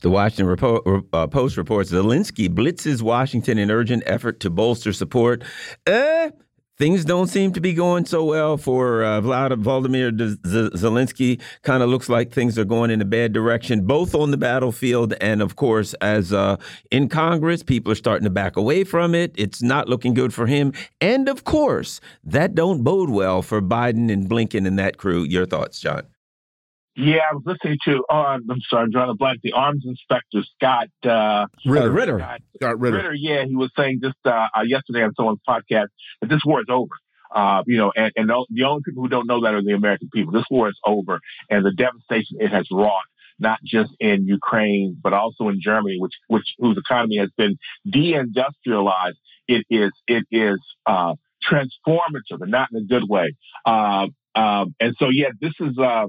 The 0.00 0.10
Washington 0.10 0.54
Repo 0.54 1.06
uh, 1.12 1.26
Post 1.26 1.56
reports 1.56 1.90
Zelensky 1.90 2.48
blitzes 2.48 3.00
Washington 3.00 3.58
in 3.58 3.70
urgent 3.70 4.02
effort 4.04 4.40
to 4.40 4.50
bolster 4.50 4.92
support. 4.92 5.42
Uh, 5.86 6.30
things 6.78 7.04
don't 7.04 7.28
seem 7.28 7.52
to 7.52 7.60
be 7.60 7.72
going 7.72 8.04
so 8.04 8.24
well 8.24 8.56
for 8.56 9.02
uh, 9.04 9.20
Vladimir 9.20 10.10
Zelensky. 10.12 11.40
Kind 11.62 11.82
of 11.82 11.88
looks 11.88 12.08
like 12.08 12.32
things 12.32 12.58
are 12.58 12.64
going 12.64 12.90
in 12.90 13.00
a 13.00 13.04
bad 13.04 13.32
direction, 13.32 13.86
both 13.86 14.14
on 14.14 14.30
the 14.30 14.36
battlefield 14.36 15.14
and, 15.20 15.42
of 15.42 15.56
course, 15.56 15.94
as 15.94 16.32
uh, 16.32 16.56
in 16.90 17.08
Congress, 17.08 17.62
people 17.62 17.92
are 17.92 17.96
starting 17.96 18.24
to 18.24 18.30
back 18.30 18.56
away 18.56 18.84
from 18.84 19.14
it. 19.14 19.32
It's 19.36 19.62
not 19.62 19.88
looking 19.88 20.14
good 20.14 20.32
for 20.34 20.46
him, 20.46 20.72
and 21.00 21.28
of 21.28 21.44
course, 21.44 22.00
that 22.24 22.54
don't 22.54 22.82
bode 22.82 23.10
well 23.10 23.42
for 23.42 23.60
Biden 23.60 24.12
and 24.12 24.28
Blinken 24.28 24.66
and 24.66 24.78
that 24.78 24.98
crew. 24.98 25.22
Your 25.22 25.46
thoughts, 25.46 25.80
Jon? 25.80 26.02
Yeah, 26.96 27.18
I 27.30 27.34
was 27.34 27.42
listening 27.44 27.76
to. 27.84 28.02
Oh, 28.08 28.14
I'm 28.14 28.42
sorry, 28.70 28.84
I'm 28.84 28.90
drawing 28.90 29.10
a 29.10 29.14
blank. 29.14 29.40
The 29.42 29.52
arms 29.52 29.84
inspector 29.86 30.42
Scott 30.54 30.88
uh, 31.04 31.46
Ritter. 31.66 31.90
Ritter. 31.90 32.18
Scott, 32.18 32.40
Scott 32.56 32.80
Ritter. 32.80 32.96
Ritter. 32.96 33.14
Yeah, 33.14 33.44
he 33.44 33.54
was 33.54 33.70
saying 33.76 34.00
just 34.02 34.16
uh, 34.24 34.48
uh, 34.56 34.62
yesterday 34.66 35.02
on 35.02 35.14
someone's 35.14 35.40
podcast 35.46 35.88
that 36.22 36.30
this 36.30 36.40
war 36.44 36.60
is 36.60 36.66
over. 36.70 36.94
Uh, 37.34 37.62
you 37.66 37.76
know, 37.76 37.92
and, 37.94 38.12
and 38.16 38.30
the 38.30 38.64
only 38.64 38.82
people 38.82 39.02
who 39.02 39.10
don't 39.10 39.26
know 39.26 39.42
that 39.42 39.52
are 39.52 39.62
the 39.62 39.74
American 39.74 40.08
people. 40.12 40.32
This 40.32 40.46
war 40.50 40.68
is 40.68 40.78
over, 40.86 41.20
and 41.50 41.66
the 41.66 41.72
devastation 41.72 42.38
it 42.40 42.50
has 42.50 42.66
wrought, 42.72 43.04
not 43.38 43.58
just 43.62 43.92
in 44.00 44.26
Ukraine, 44.26 44.96
but 45.02 45.12
also 45.12 45.48
in 45.48 45.60
Germany, 45.60 45.98
which 45.98 46.14
which 46.28 46.46
whose 46.58 46.78
economy 46.78 47.18
has 47.18 47.30
been 47.36 47.58
deindustrialized. 47.86 49.18
It 49.48 49.66
is 49.68 49.92
it 50.08 50.24
is 50.30 50.60
uh, 50.86 51.14
transformative, 51.46 52.40
and 52.40 52.50
not 52.50 52.68
in 52.72 52.78
a 52.78 52.86
good 52.86 53.04
way. 53.06 53.34
Uh, 53.66 54.06
um, 54.36 54.74
and 54.78 54.94
so, 54.98 55.08
yeah, 55.10 55.28
this 55.40 55.54
is 55.60 55.78
uh, 55.78 56.06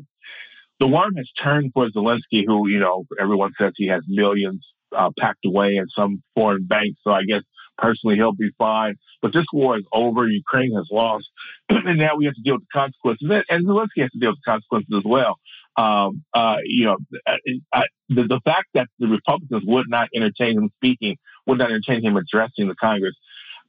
the 0.79 0.87
worm 0.87 1.15
has 1.15 1.29
turned 1.41 1.71
for 1.73 1.89
Zelensky, 1.89 2.45
who, 2.45 2.67
you 2.67 2.79
know, 2.79 3.05
everyone 3.19 3.51
says 3.59 3.73
he 3.75 3.87
has 3.87 4.03
millions 4.07 4.65
uh, 4.95 5.09
packed 5.19 5.45
away 5.45 5.75
in 5.75 5.87
some 5.89 6.21
foreign 6.35 6.65
bank. 6.65 6.95
So 7.03 7.11
I 7.11 7.23
guess 7.23 7.41
personally 7.77 8.15
he'll 8.15 8.33
be 8.33 8.51
fine. 8.57 8.95
But 9.21 9.33
this 9.33 9.45
war 9.51 9.77
is 9.77 9.85
over. 9.91 10.27
Ukraine 10.27 10.73
has 10.75 10.87
lost. 10.91 11.27
and 11.69 11.97
now 11.97 12.15
we 12.17 12.25
have 12.25 12.35
to 12.35 12.41
deal 12.41 12.55
with 12.55 12.63
the 12.71 12.79
consequences. 12.79 13.43
And 13.49 13.67
Zelensky 13.67 14.01
has 14.01 14.11
to 14.11 14.19
deal 14.19 14.31
with 14.31 14.39
the 14.45 14.51
consequences 14.51 14.93
as 14.97 15.03
well. 15.05 15.39
Um, 15.77 16.23
uh, 16.33 16.57
you 16.63 16.85
know, 16.85 16.97
I, 17.27 17.37
I, 17.73 17.83
the, 18.09 18.23
the 18.23 18.41
fact 18.43 18.67
that 18.73 18.87
the 18.99 19.07
Republicans 19.07 19.63
would 19.65 19.85
not 19.89 20.09
entertain 20.15 20.57
him 20.57 20.69
speaking, 20.77 21.17
would 21.45 21.59
not 21.59 21.69
entertain 21.69 22.03
him 22.03 22.17
addressing 22.17 22.67
the 22.67 22.75
Congress, 22.75 23.15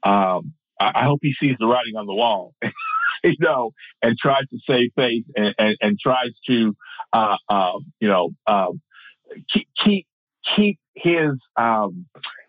um, 0.03 0.55
I, 0.81 0.93
I 0.95 1.05
hope 1.05 1.21
he 1.23 1.35
sees 1.38 1.57
the 1.59 1.67
writing 1.67 1.97
on 1.97 2.07
the 2.07 2.15
wall. 2.15 2.55
you 3.25 3.37
know, 3.41 3.73
and 4.03 4.17
tries 4.19 4.49
to 4.51 4.59
save 4.69 4.91
face 4.97 5.25
and, 5.37 5.55
and, 5.59 5.77
and 5.81 5.99
tries 5.99 6.33
to, 6.47 6.76
uh, 7.13 7.37
um, 7.49 7.87
you 8.00 8.09
know, 8.09 8.31
um, 8.47 8.81
keep, 9.52 9.69
keep, 9.83 10.07
keep 10.57 10.78
his 10.95 11.33
um, 11.57 12.07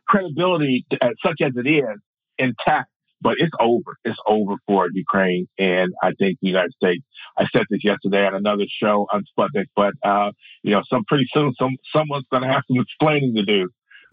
credibility, 0.07 0.85
uh, 1.01 1.09
such 1.25 1.41
as 1.41 1.53
it 1.55 1.67
is, 1.67 1.99
intact. 2.37 2.89
But 3.21 3.35
it's 3.37 3.51
over. 3.59 3.97
It's 4.05 4.17
over 4.25 4.53
for 4.65 4.87
Ukraine, 4.93 5.49
and 5.57 5.91
I 6.01 6.11
think 6.17 6.37
the 6.41 6.47
United 6.47 6.71
States. 6.71 7.03
I 7.37 7.47
said 7.51 7.65
this 7.69 7.83
yesterday 7.83 8.25
on 8.25 8.33
another 8.33 8.63
show 8.69 9.07
on 9.11 9.25
Sputnik, 9.37 9.65
but 9.75 9.91
uh, 10.05 10.31
you 10.63 10.71
know, 10.71 10.83
some 10.89 11.03
pretty 11.05 11.25
soon, 11.33 11.53
some 11.59 11.75
someone's 11.93 12.23
going 12.31 12.43
to 12.43 12.47
have 12.47 12.63
some 12.71 12.79
explaining 12.81 13.35
to 13.35 13.43
do, 13.43 13.69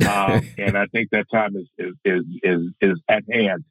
um, 0.09 0.49
and 0.59 0.77
I 0.77 0.87
think 0.87 1.11
that 1.12 1.27
time 1.33 1.55
is 1.55 1.69
is 1.79 1.95
is 2.05 2.25
is, 2.42 2.61
is 2.81 3.01
at 3.09 3.23
hand. 3.31 3.64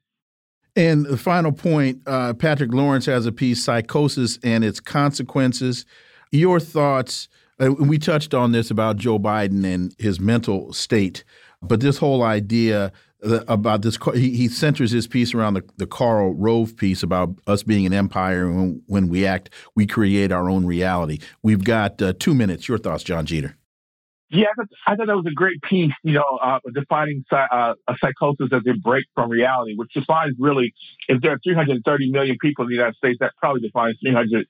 And 0.76 1.06
the 1.06 1.16
final 1.16 1.52
point 1.52 2.02
uh, 2.06 2.34
Patrick 2.34 2.72
Lawrence 2.72 3.06
has 3.06 3.24
a 3.24 3.32
piece, 3.32 3.64
Psychosis 3.64 4.38
and 4.42 4.62
Its 4.62 4.78
Consequences. 4.78 5.86
Your 6.30 6.60
thoughts, 6.60 7.28
uh, 7.58 7.72
we 7.72 7.98
touched 7.98 8.34
on 8.34 8.52
this 8.52 8.70
about 8.70 8.96
Joe 8.96 9.18
Biden 9.18 9.64
and 9.64 9.94
his 9.98 10.20
mental 10.20 10.74
state, 10.74 11.24
but 11.62 11.80
this 11.80 11.96
whole 11.96 12.22
idea 12.22 12.92
uh, 13.24 13.40
about 13.48 13.80
this, 13.80 13.96
he, 14.14 14.46
centers 14.48 14.90
his 14.90 15.06
piece 15.06 15.32
around 15.32 15.54
the, 15.54 15.62
the 15.78 15.86
Karl 15.86 16.34
Rove 16.34 16.76
piece 16.76 17.02
about 17.02 17.30
us 17.46 17.62
being 17.62 17.86
an 17.86 17.94
empire. 17.94 18.44
And 18.44 18.56
when, 18.56 18.82
when 18.86 19.08
we 19.08 19.24
act, 19.24 19.48
we 19.74 19.86
create 19.86 20.30
our 20.30 20.50
own 20.50 20.66
reality. 20.66 21.18
We've 21.42 21.64
got 21.64 22.02
uh, 22.02 22.12
two 22.18 22.34
minutes. 22.34 22.68
Your 22.68 22.76
thoughts, 22.76 23.02
Jon 23.02 23.24
Jeter. 23.24 23.56
Yeah, 24.28 24.46
I 24.50 24.54
thought, 24.56 24.68
I 24.88 24.96
thought 24.96 25.06
that 25.06 25.16
was 25.16 25.26
a 25.26 25.34
great 25.34 25.62
piece, 25.62 25.92
you 26.02 26.14
know, 26.14 26.38
uh, 26.42 26.58
defining 26.74 27.24
uh, 27.30 27.74
a 27.86 27.94
psychosis 28.00 28.48
as 28.52 28.62
a 28.66 28.76
break 28.76 29.04
from 29.14 29.30
reality, 29.30 29.74
which 29.76 29.92
defines 29.94 30.34
really, 30.40 30.74
if 31.08 31.22
there 31.22 31.32
are 31.32 31.38
330 31.44 32.10
million 32.10 32.36
people 32.40 32.64
in 32.64 32.70
the 32.70 32.74
United 32.74 32.96
States, 32.96 33.18
that 33.20 33.34
probably 33.38 33.60
defines 33.60 33.96
300, 34.02 34.46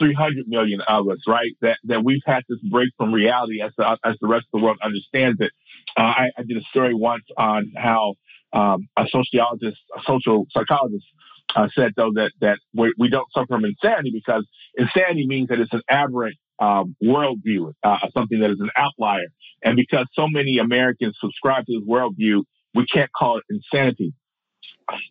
300 0.00 0.48
million 0.48 0.80
of 0.80 1.08
us, 1.08 1.18
right? 1.28 1.52
That 1.60 1.78
that 1.84 2.04
we've 2.04 2.22
had 2.26 2.42
this 2.48 2.58
break 2.58 2.90
from 2.96 3.12
reality 3.12 3.62
as 3.62 3.70
the, 3.78 3.96
as 4.04 4.16
the 4.20 4.26
rest 4.26 4.46
of 4.52 4.60
the 4.60 4.64
world 4.64 4.78
understands 4.82 5.40
it. 5.40 5.52
Uh, 5.96 6.02
I, 6.02 6.30
I, 6.36 6.42
did 6.42 6.56
a 6.56 6.62
story 6.62 6.94
once 6.94 7.24
on 7.38 7.72
how 7.76 8.14
um, 8.52 8.88
a 8.96 9.06
sociologist, 9.08 9.78
a 9.96 10.02
social 10.06 10.46
psychologist, 10.50 11.06
uh, 11.54 11.68
said 11.74 11.92
though 11.96 12.10
that 12.14 12.32
that 12.40 12.58
we, 12.74 12.92
we 12.98 13.08
don't 13.08 13.30
suffer 13.32 13.46
from 13.46 13.64
insanity 13.64 14.10
because 14.12 14.44
insanity 14.76 15.26
means 15.26 15.48
that 15.48 15.60
it's 15.60 15.72
an 15.72 15.82
aberrant 15.88 16.36
um, 16.60 16.94
worldview, 17.02 17.72
uh, 17.82 17.98
something 18.12 18.40
that 18.40 18.50
is 18.50 18.60
an 18.60 18.70
outlier. 18.76 19.26
And 19.62 19.76
because 19.76 20.06
so 20.12 20.28
many 20.28 20.58
Americans 20.58 21.16
subscribe 21.20 21.66
to 21.66 21.78
this 21.78 21.88
worldview, 21.88 22.44
we 22.74 22.86
can't 22.86 23.10
call 23.12 23.38
it 23.38 23.44
insanity. 23.48 24.12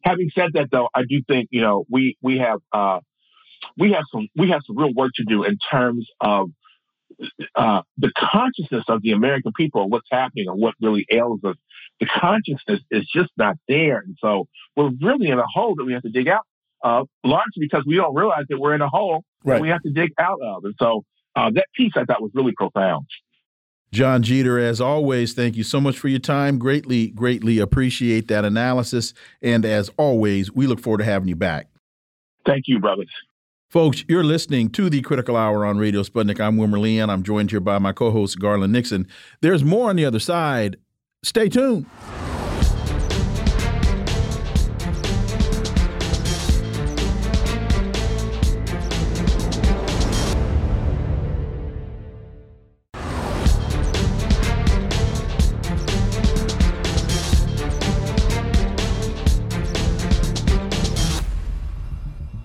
Having 0.04 0.32
said 0.36 0.50
that, 0.54 0.70
though, 0.72 0.90
I 0.94 1.02
do 1.08 1.22
think 1.28 1.50
you 1.52 1.62
know 1.62 1.86
we 1.90 2.18
we 2.22 2.38
have 2.40 2.60
uh, 2.72 3.00
we 3.78 3.92
have 3.94 4.04
some 4.12 4.28
we 4.36 4.50
have 4.50 4.62
some 4.66 4.78
real 4.78 4.94
work 4.94 5.12
to 5.16 5.24
do 5.24 5.44
in 5.44 5.58
terms 5.72 6.08
of 6.22 6.50
uh, 7.56 7.82
the 7.98 8.12
consciousness 8.18 8.84
of 8.88 9.02
the 9.02 9.12
American 9.12 9.52
people, 9.56 9.84
of 9.84 9.92
what's 9.92 10.08
happening 10.12 10.48
and 10.48 10.60
what 10.60 10.76
really 10.82 11.06
ails 11.12 11.40
us. 11.44 11.56
The 12.00 12.08
consciousness 12.08 12.82
is 12.92 13.08
just 13.14 13.32
not 13.38 13.58
there, 13.68 14.00
and 14.00 14.18
so 14.22 14.48
we're 14.76 14.92
really 15.02 15.30
in 15.30 15.40
a 15.40 15.48
hole 15.54 15.76
that 15.78 15.86
we 15.86 15.94
have 15.94 16.04
to 16.04 16.10
dig 16.10 16.28
out 16.28 16.46
of, 16.84 17.08
largely 17.24 17.60
because 17.60 17.84
we 17.86 17.96
don't 17.96 18.16
realize 18.16 18.46
that 18.50 18.60
we're 18.60 18.76
in 18.76 18.82
a 18.82 18.90
hole 18.90 19.24
right. 19.44 19.56
that 19.56 19.62
we 19.62 19.70
have 19.70 19.82
to 19.82 19.92
dig 19.92 20.12
out 20.18 20.40
of. 20.42 20.64
And 20.64 20.76
so 20.80 21.04
uh, 21.36 21.50
that 21.52 21.68
piece 21.76 21.94
I 21.96 22.06
thought 22.06 22.22
was 22.22 22.32
really 22.34 22.54
profound. 22.54 23.06
Jon 23.92 24.22
Jeter, 24.22 24.60
as 24.60 24.80
always, 24.80 25.34
thank 25.34 25.56
you 25.56 25.64
so 25.64 25.82
much 25.82 25.98
for 25.98 26.10
your 26.10 26.20
time. 26.20 26.60
Greatly, 26.60 27.08
greatly 27.08 27.58
appreciate 27.58 28.28
that 28.28 28.46
analysis. 28.46 29.14
And 29.42 29.66
as 29.66 29.90
always, 29.98 30.52
we 30.52 30.68
look 30.68 30.80
forward 30.80 31.00
to 31.00 31.06
having 31.06 31.28
you 31.28 31.36
back. 31.36 31.68
Thank 32.46 32.66
you, 32.68 32.80
brothers. 32.80 33.10
Folks, 33.70 34.04
you're 34.08 34.24
listening 34.24 34.70
to 34.72 34.90
the 34.90 35.02
Critical 35.02 35.36
Hour 35.36 35.66
on 35.66 35.78
Radio 35.78 36.02
Sputnik. 36.02 36.40
I'm 36.40 36.58
Wilmer 36.58 36.80
Leon. 36.80 37.10
I'm 37.10 37.24
joined 37.24 37.52
here 37.52 37.60
by 37.60 37.78
my 37.80 37.92
co 37.92 38.12
host, 38.12 38.40
Garland 38.40 38.74
Nixon. 38.74 39.08
There's 39.42 39.64
more 39.64 39.90
on 39.90 39.96
the 39.96 40.06
other 40.06 40.20
side. 40.20 40.78
Stay 41.24 41.50
tuned. 41.50 41.86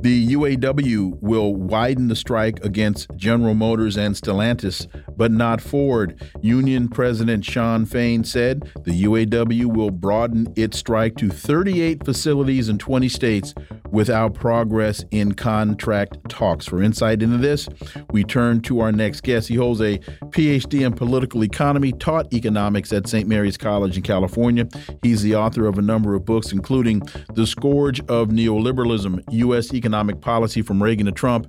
The 0.00 0.28
UAW 0.34 1.20
will 1.20 1.56
widen 1.56 2.06
the 2.06 2.14
strike 2.14 2.64
against 2.64 3.10
General 3.16 3.54
Motors 3.54 3.96
and 3.96 4.14
Stellantis, 4.14 4.86
but 5.16 5.32
not 5.32 5.60
Ford. 5.60 6.22
Union 6.40 6.88
President 6.88 7.44
Shawn 7.44 7.84
Fain 7.84 8.22
said 8.22 8.70
the 8.84 9.02
UAW 9.02 9.66
will 9.66 9.90
broaden 9.90 10.52
its 10.54 10.78
strike 10.78 11.16
to 11.16 11.30
38 11.30 12.04
facilities 12.04 12.68
in 12.68 12.78
20 12.78 13.08
states 13.08 13.54
without 13.90 14.34
progress 14.34 15.04
in 15.10 15.34
contract 15.34 16.18
talks. 16.28 16.66
For 16.66 16.82
insight 16.82 17.22
into 17.22 17.38
this, 17.38 17.68
we 18.10 18.22
turn 18.22 18.60
to 18.62 18.80
our 18.80 18.92
next 18.92 19.22
guest. 19.22 19.48
He 19.48 19.56
holds 19.56 19.80
a 19.80 19.98
PhD 20.30 20.86
in 20.86 20.92
political 20.92 21.42
economy, 21.42 21.92
taught 21.92 22.32
economics 22.32 22.92
at 22.92 23.08
St. 23.08 23.28
Mary's 23.28 23.56
College 23.56 23.96
in 23.96 24.02
California. 24.02 24.68
He's 25.02 25.22
the 25.22 25.34
author 25.34 25.66
of 25.66 25.78
a 25.78 25.82
number 25.82 26.14
of 26.14 26.24
books, 26.24 26.52
including 26.52 27.02
The 27.34 27.46
Scourge 27.46 28.00
of 28.02 28.28
Neoliberalism 28.28 29.24
U.S. 29.30 29.72
Economic 29.88 30.20
Policy 30.20 30.60
from 30.60 30.82
Reagan 30.82 31.06
to 31.06 31.12
Trump. 31.12 31.46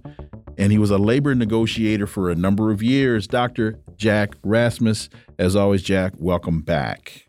And 0.57 0.71
he 0.71 0.77
was 0.77 0.91
a 0.91 0.97
labor 0.97 1.35
negotiator 1.35 2.07
for 2.07 2.29
a 2.29 2.35
number 2.35 2.71
of 2.71 2.81
years. 2.81 3.27
Dr. 3.27 3.77
Jack 3.97 4.33
Rasmus. 4.43 5.09
As 5.37 5.57
always, 5.57 5.83
Jack, 5.83 6.13
welcome 6.15 6.61
back. 6.61 7.27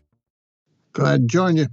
Glad 0.93 1.23
to 1.23 1.27
join 1.27 1.57
you. 1.57 1.67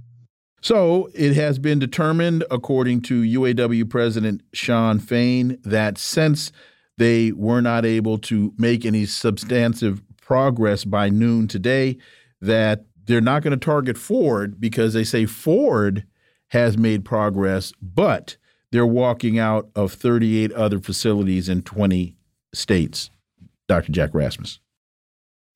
So 0.61 1.09
it 1.13 1.35
has 1.35 1.57
been 1.57 1.79
determined, 1.79 2.43
according 2.51 2.99
to 3.03 3.21
UAW 3.21 3.89
President 3.89 4.41
Shawn 4.51 4.99
Fain, 4.99 5.57
that 5.63 5.97
since 5.97 6.51
they 6.97 7.31
were 7.31 7.61
not 7.61 7.85
able 7.85 8.17
to 8.17 8.53
make 8.57 8.85
any 8.85 9.05
substantive 9.05 10.01
progress 10.17 10.83
by 10.83 11.07
noon 11.07 11.47
today, 11.47 11.97
that 12.41 12.83
they're 13.05 13.21
not 13.21 13.41
going 13.41 13.57
to 13.57 13.65
target 13.65 13.97
Ford 13.97 14.59
because 14.59 14.91
they 14.91 15.05
say 15.05 15.25
Ford 15.25 16.05
has 16.49 16.77
made 16.77 17.05
progress, 17.05 17.71
but 17.81 18.35
they're 18.71 18.85
walking 18.85 19.39
out 19.39 19.69
of 19.75 19.93
38 19.93 20.51
other 20.53 20.79
facilities 20.79 21.49
in 21.49 21.61
20 21.61 22.15
states. 22.53 23.09
Dr. 23.67 23.91
Jack 23.91 24.13
Rasmus. 24.13 24.59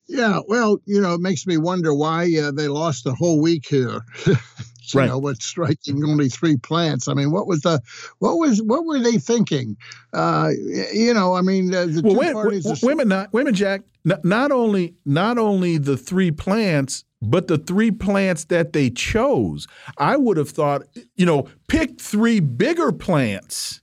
Yeah, 0.06 0.40
well, 0.48 0.78
you 0.84 1.00
know, 1.00 1.14
it 1.14 1.20
makes 1.20 1.46
me 1.46 1.56
wonder 1.56 1.94
why 1.94 2.30
uh, 2.38 2.50
they 2.50 2.68
lost 2.68 3.06
a 3.06 3.14
whole 3.14 3.40
week 3.40 3.66
here. 3.66 4.00
you 4.26 5.00
right. 5.00 5.08
know, 5.08 5.18
with 5.18 5.40
striking 5.40 6.04
only 6.04 6.28
three 6.28 6.56
plants. 6.58 7.08
I 7.08 7.14
mean, 7.14 7.30
what 7.30 7.46
was 7.46 7.62
the, 7.62 7.80
what 8.18 8.36
was, 8.36 8.62
what 8.62 8.84
were 8.84 8.98
they 8.98 9.18
thinking? 9.18 9.76
Uh, 10.12 10.50
you 10.92 11.14
know, 11.14 11.34
I 11.34 11.40
mean, 11.40 11.70
the, 11.70 11.86
the 11.86 12.02
well, 12.02 12.12
two 12.12 12.18
wait, 12.20 12.32
parties. 12.34 12.82
wait, 12.82 12.96
wait, 12.96 13.06
not, 13.06 13.32
minute, 13.32 13.54
Jack. 13.54 13.82
Not, 14.04 14.24
not 14.24 14.52
only, 14.52 14.94
not 15.06 15.38
only 15.38 15.78
the 15.78 15.96
three 15.96 16.30
plants, 16.30 17.04
but 17.24 17.48
the 17.48 17.58
three 17.58 17.90
plants 17.90 18.44
that 18.44 18.72
they 18.72 18.90
chose. 18.90 19.66
I 19.98 20.16
would 20.16 20.36
have 20.36 20.50
thought, 20.50 20.82
you 21.16 21.26
know, 21.26 21.48
pick 21.68 22.00
three 22.00 22.40
bigger 22.40 22.92
plants. 22.92 23.80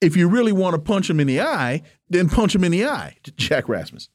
If 0.00 0.16
you 0.16 0.28
really 0.28 0.52
want 0.52 0.74
to 0.74 0.80
punch 0.80 1.08
them 1.08 1.20
in 1.20 1.26
the 1.26 1.40
eye, 1.40 1.82
then 2.08 2.28
punch 2.28 2.52
them 2.52 2.64
in 2.64 2.72
the 2.72 2.86
eye. 2.86 3.16
Jack 3.36 3.68
Rasmus. 3.68 4.08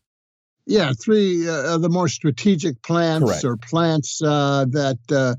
Yeah, 0.69 0.91
three 1.01 1.47
uh, 1.47 1.75
of 1.75 1.81
the 1.81 1.87
more 1.87 2.09
strategic 2.09 2.81
plants 2.81 3.25
Correct. 3.25 3.43
or 3.45 3.55
plants 3.55 4.21
uh, 4.21 4.65
that 4.71 4.99
uh, 5.09 5.35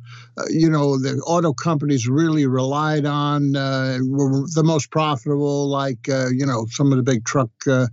you 0.49 0.71
know 0.71 0.97
the 0.97 1.21
auto 1.27 1.53
companies 1.53 2.09
really 2.09 2.47
relied 2.47 3.05
on 3.05 3.55
uh, 3.55 3.99
were 4.09 4.47
the 4.55 4.63
most 4.65 4.91
profitable, 4.91 5.69
like 5.69 6.09
uh, 6.09 6.29
you 6.35 6.47
know 6.47 6.65
some 6.71 6.93
of 6.93 6.97
the 6.97 7.03
big 7.03 7.27
truck 7.27 7.51
uh, 7.67 7.89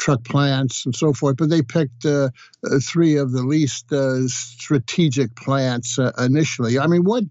truck 0.00 0.24
plants 0.24 0.84
and 0.84 0.96
so 0.96 1.12
forth. 1.12 1.36
But 1.36 1.50
they 1.50 1.62
picked 1.62 2.02
three 2.82 3.16
of 3.16 3.32
the 3.32 3.42
least 3.42 3.92
strategic 4.28 5.36
plants 5.36 5.98
initially. 6.18 6.78
I 6.78 6.86
mean, 6.86 7.04
what 7.04 7.24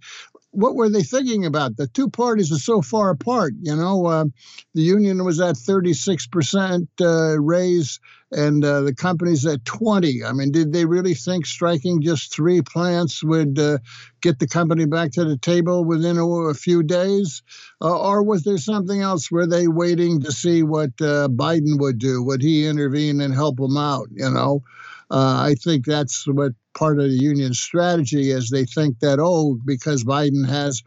what 0.51 0.75
were 0.75 0.89
they 0.89 1.03
thinking 1.03 1.45
about? 1.45 1.77
The 1.77 1.87
two 1.87 2.09
parties 2.09 2.51
are 2.51 2.59
so 2.59 2.81
far 2.81 3.09
apart. 3.09 3.53
You 3.61 3.75
know, 3.75 4.05
uh, 4.07 4.25
the 4.73 4.81
union 4.81 5.23
was 5.23 5.39
at 5.39 5.55
36% 5.55 6.87
uh, 7.01 7.39
raise 7.39 7.99
and 8.31 8.63
uh, 8.63 8.81
the 8.81 8.93
company's 8.93 9.45
at 9.45 9.65
20. 9.65 10.23
I 10.23 10.31
mean, 10.33 10.51
did 10.51 10.71
they 10.71 10.85
really 10.85 11.13
think 11.13 11.45
striking 11.45 12.01
just 12.01 12.33
three 12.33 12.61
plants 12.61 13.23
would 13.23 13.57
uh, 13.57 13.79
get 14.21 14.39
the 14.39 14.47
company 14.47 14.85
back 14.85 15.11
to 15.13 15.25
the 15.25 15.37
table 15.37 15.83
within 15.83 16.17
a, 16.17 16.25
a 16.27 16.53
few 16.53 16.83
days? 16.83 17.41
Uh, 17.81 17.99
or 17.99 18.23
was 18.23 18.43
there 18.43 18.57
something 18.57 19.01
else? 19.01 19.31
Were 19.31 19.47
they 19.47 19.67
waiting 19.67 20.21
to 20.21 20.31
see 20.31 20.63
what 20.63 20.91
uh, 21.01 21.27
Biden 21.27 21.79
would 21.79 21.97
do? 21.97 22.23
Would 22.23 22.41
he 22.41 22.67
intervene 22.67 23.21
and 23.21 23.33
help 23.33 23.57
them 23.57 23.77
out? 23.77 24.07
You 24.11 24.29
know, 24.29 24.63
I 25.11 25.55
think 25.63 25.85
that's 25.85 26.27
what 26.27 26.53
part 26.79 26.99
of 26.99 27.09
the 27.09 27.17
union 27.17 27.53
strategy 27.53 28.31
is 28.31 28.49
they 28.49 28.65
think 28.65 28.99
that 28.99 29.19
oh 29.19 29.59
because 29.65 30.03
biden 30.03 30.47
has 30.47 30.81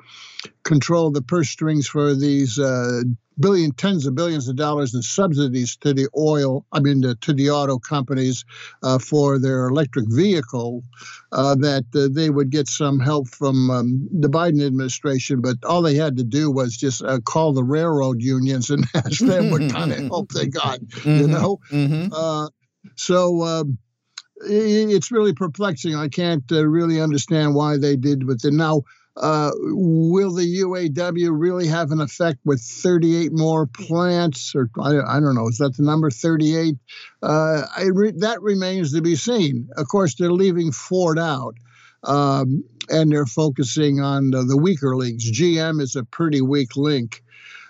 controlled 0.63 1.15
the 1.15 1.23
purse 1.23 1.51
strings 1.51 1.87
for 1.87 2.15
these 2.15 2.59
uh, 2.59 3.03
billion 3.39 3.73
tens 3.73 4.07
of 4.07 4.15
billions 4.15 4.49
of 4.49 4.57
dollars 4.57 4.95
in 4.95 5.03
subsidies 5.03 5.77
to 5.77 5.93
the 5.95 6.09
oil 6.17 6.65
i 6.73 6.81
mean 6.81 7.03
to, 7.03 7.15
to 7.17 7.33
the 7.33 7.51
auto 7.51 7.79
companies 7.79 8.45
uh, 8.83 8.99
for 8.99 9.39
their 9.39 9.67
electric 9.69 10.07
vehicle 10.09 10.83
uh, 11.33 11.55
that 11.55 11.85
uh, 11.95 12.09
they 12.11 12.31
would 12.31 12.51
get 12.51 12.69
some 12.69 13.01
help 13.01 13.29
from 13.29 13.71
um, 13.71 14.09
the 14.13 14.29
biden 14.29 14.65
administration 14.65 15.41
but 15.41 15.57
all 15.65 15.83
they 15.83 15.95
had 15.95 16.17
to 16.17 16.25
do 16.25 16.51
was 16.51 16.77
just 16.77 17.03
uh, 17.03 17.19
call 17.21 17.53
the 17.53 17.65
railroad 17.65 18.21
unions 18.21 18.71
and 18.71 18.85
ask 18.95 19.21
them 19.21 19.51
what 19.51 19.71
kind 19.71 19.93
of 19.93 19.99
help 20.07 20.31
they 20.33 20.47
got 20.47 20.81
Mm-hmm. 20.83 21.21
you 21.21 21.27
know 21.29 21.59
uh, 22.13 22.49
so 22.97 23.43
um, 23.43 23.79
it's 24.45 25.13
really 25.13 25.33
perplexing. 25.33 25.95
I 25.95 26.09
can't 26.09 26.51
uh, 26.51 26.67
really 26.67 27.01
understand 27.01 27.55
why 27.55 27.77
they 27.79 27.97
did 27.97 28.27
what 28.27 28.43
they 28.43 28.51
now. 28.51 28.83
Uh, 29.17 29.51
will 29.55 30.33
the 30.33 30.61
UAW 30.61 31.31
really 31.33 31.67
have 31.67 31.91
an 31.91 32.01
effect 32.01 32.39
with 32.45 32.63
38 32.63 33.31
more 33.33 33.67
plants, 33.67 34.55
or 34.55 34.71
I, 34.81 35.01
I 35.01 35.21
don't 35.21 35.35
know? 35.35 35.49
Is 35.49 35.59
that 35.59 35.77
the 35.77 35.83
number 35.83 36.11
38? 36.11 36.77
Uh, 37.23 37.63
re 37.93 38.13
that 38.19 38.41
remains 38.41 38.95
to 38.95 39.03
be 39.03 39.17
seen. 39.17 39.69
Of 39.77 39.89
course, 39.89 40.15
they're 40.15 40.33
leaving 40.33 40.73
Ford 40.73 41.19
out, 41.19 41.57
um, 42.05 42.65
and 42.89 43.13
they're 43.13 43.27
focusing 43.27 44.01
on 44.01 44.31
the, 44.31 44.45
the 44.45 44.57
weaker 44.57 44.97
links. 44.97 45.31
GM 45.31 45.81
is 45.83 45.95
a 45.95 46.05
pretty 46.05 46.41
weak 46.41 46.77
link. 46.77 47.23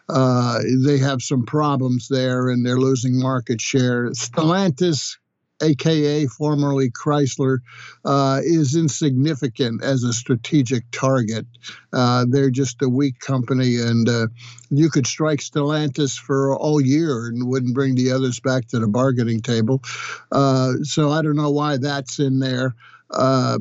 Uh, 0.08 0.60
they 0.84 0.98
have 0.98 1.22
some 1.22 1.44
problems 1.44 2.06
there, 2.08 2.50
and 2.50 2.64
they're 2.64 2.78
losing 2.78 3.18
market 3.18 3.60
share. 3.60 4.10
Stellantis 4.10 5.16
aka 5.62 6.26
formerly 6.26 6.90
Chrysler, 6.90 7.58
uh, 8.04 8.40
is 8.42 8.76
insignificant 8.76 9.82
as 9.82 10.02
a 10.02 10.12
strategic 10.12 10.90
target. 10.90 11.46
Uh, 11.92 12.26
they're 12.28 12.50
just 12.50 12.82
a 12.82 12.88
weak 12.88 13.18
company, 13.20 13.76
and 13.76 14.08
uh, 14.08 14.26
you 14.70 14.90
could 14.90 15.06
strike 15.06 15.40
Stellantis 15.40 16.18
for 16.18 16.56
all 16.56 16.80
year 16.80 17.26
and 17.26 17.48
wouldn't 17.48 17.74
bring 17.74 17.94
the 17.94 18.12
others 18.12 18.40
back 18.40 18.66
to 18.68 18.78
the 18.78 18.88
bargaining 18.88 19.40
table. 19.40 19.82
Uh, 20.30 20.74
so 20.82 21.10
I 21.10 21.22
don't 21.22 21.36
know 21.36 21.50
why 21.50 21.76
that's 21.76 22.18
in 22.18 22.40
there. 22.40 22.74
Uh, 23.10 23.58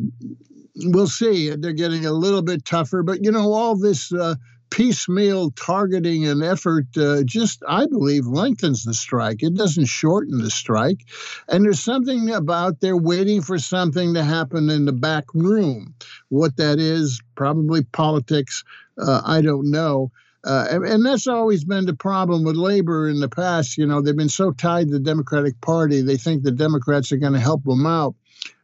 we'll 0.76 1.08
see. 1.08 1.50
They're 1.56 1.74
getting 1.74 2.06
a 2.06 2.14
little 2.14 2.42
bit 2.42 2.66
tougher, 2.66 3.04
but 3.04 3.24
you 3.24 3.32
know, 3.32 3.54
all 3.54 3.76
this 3.76 4.12
uh, 4.14 4.36
piecemeal 4.72 5.52
targeting 5.52 6.26
and 6.26 6.44
effort 6.44 6.86
uh, 6.98 7.22
just, 7.24 7.62
I 7.68 7.86
believe, 7.86 8.26
lengthens 8.26 8.84
the 8.84 8.94
strike. 8.94 9.44
It 9.44 9.54
doesn't 9.54 9.86
shorten 9.86 10.40
the 10.40 10.50
strike. 10.50 11.06
And 11.48 11.64
there's 11.64 11.82
something 11.82 12.32
about 12.32 12.80
they're 12.80 12.98
waiting 12.98 13.42
for 13.42 13.60
something 13.60 14.14
to 14.16 14.24
happen 14.24 14.70
in 14.70 14.86
the 14.86 14.94
back 14.94 15.26
room. 15.36 15.94
What 16.30 16.58
that 16.58 16.80
is, 16.80 17.22
probably 17.36 17.84
politics, 17.84 18.64
uh, 18.98 19.22
I 19.24 19.42
don't 19.42 19.70
know. 19.70 20.12
Uh, 20.44 20.66
and, 20.72 20.86
and, 20.86 21.06
that's 21.06 21.28
always 21.28 21.64
been 21.64 21.86
the 21.86 21.94
problem 21.94 22.44
with 22.44 22.56
labor 22.56 23.08
in 23.08 23.20
the 23.20 23.30
past. 23.30 23.78
You 23.78 23.86
know, 23.86 24.02
they've 24.02 24.18
been 24.18 24.28
so 24.28 24.52
tied 24.52 24.88
to 24.88 24.94
the 24.94 25.00
Democratic 25.00 25.62
Party, 25.62 26.02
they 26.02 26.18
think 26.18 26.42
the 26.42 26.52
Democrats 26.52 27.12
are 27.12 27.18
going 27.18 27.34
to 27.34 27.40
help 27.40 27.64
them 27.64 27.86
out. 27.86 28.16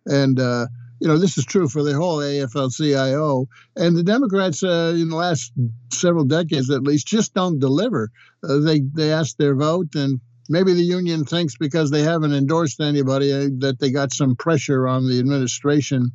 And, 0.08 0.40
uh, 0.40 0.68
you 1.00 1.08
know, 1.08 1.18
this 1.18 1.38
is 1.38 1.46
true 1.46 1.68
for 1.68 1.84
the 1.84 1.94
whole 1.94 2.18
AFL-CIO, 2.18 3.48
and 3.76 3.96
the 3.96 4.04
Democrats 4.04 4.64
uh, 4.64 4.94
in 4.96 5.10
the 5.10 5.16
last 5.16 5.52
several 5.92 6.26
decades, 6.26 6.70
at 6.70 6.84
least, 6.84 7.08
just 7.08 7.34
don't 7.34 7.60
deliver. 7.60 8.10
Uh, 8.44 8.60
they 8.60 8.80
they 8.80 9.12
ask 9.12 9.38
their 9.38 9.56
vote, 9.56 9.94
and 9.96 10.20
maybe 10.50 10.74
the 10.74 10.82
union 10.82 11.24
thinks 11.24 11.56
because 11.56 11.92
they 11.92 12.02
haven't 12.02 12.34
endorsed 12.34 12.80
anybody 12.80 13.32
uh, 13.32 13.50
that 13.60 13.78
they 13.80 13.92
got 13.92 14.14
some 14.14 14.36
pressure 14.36 14.88
on 14.88 15.08
the 15.08 15.20
administration. 15.20 16.12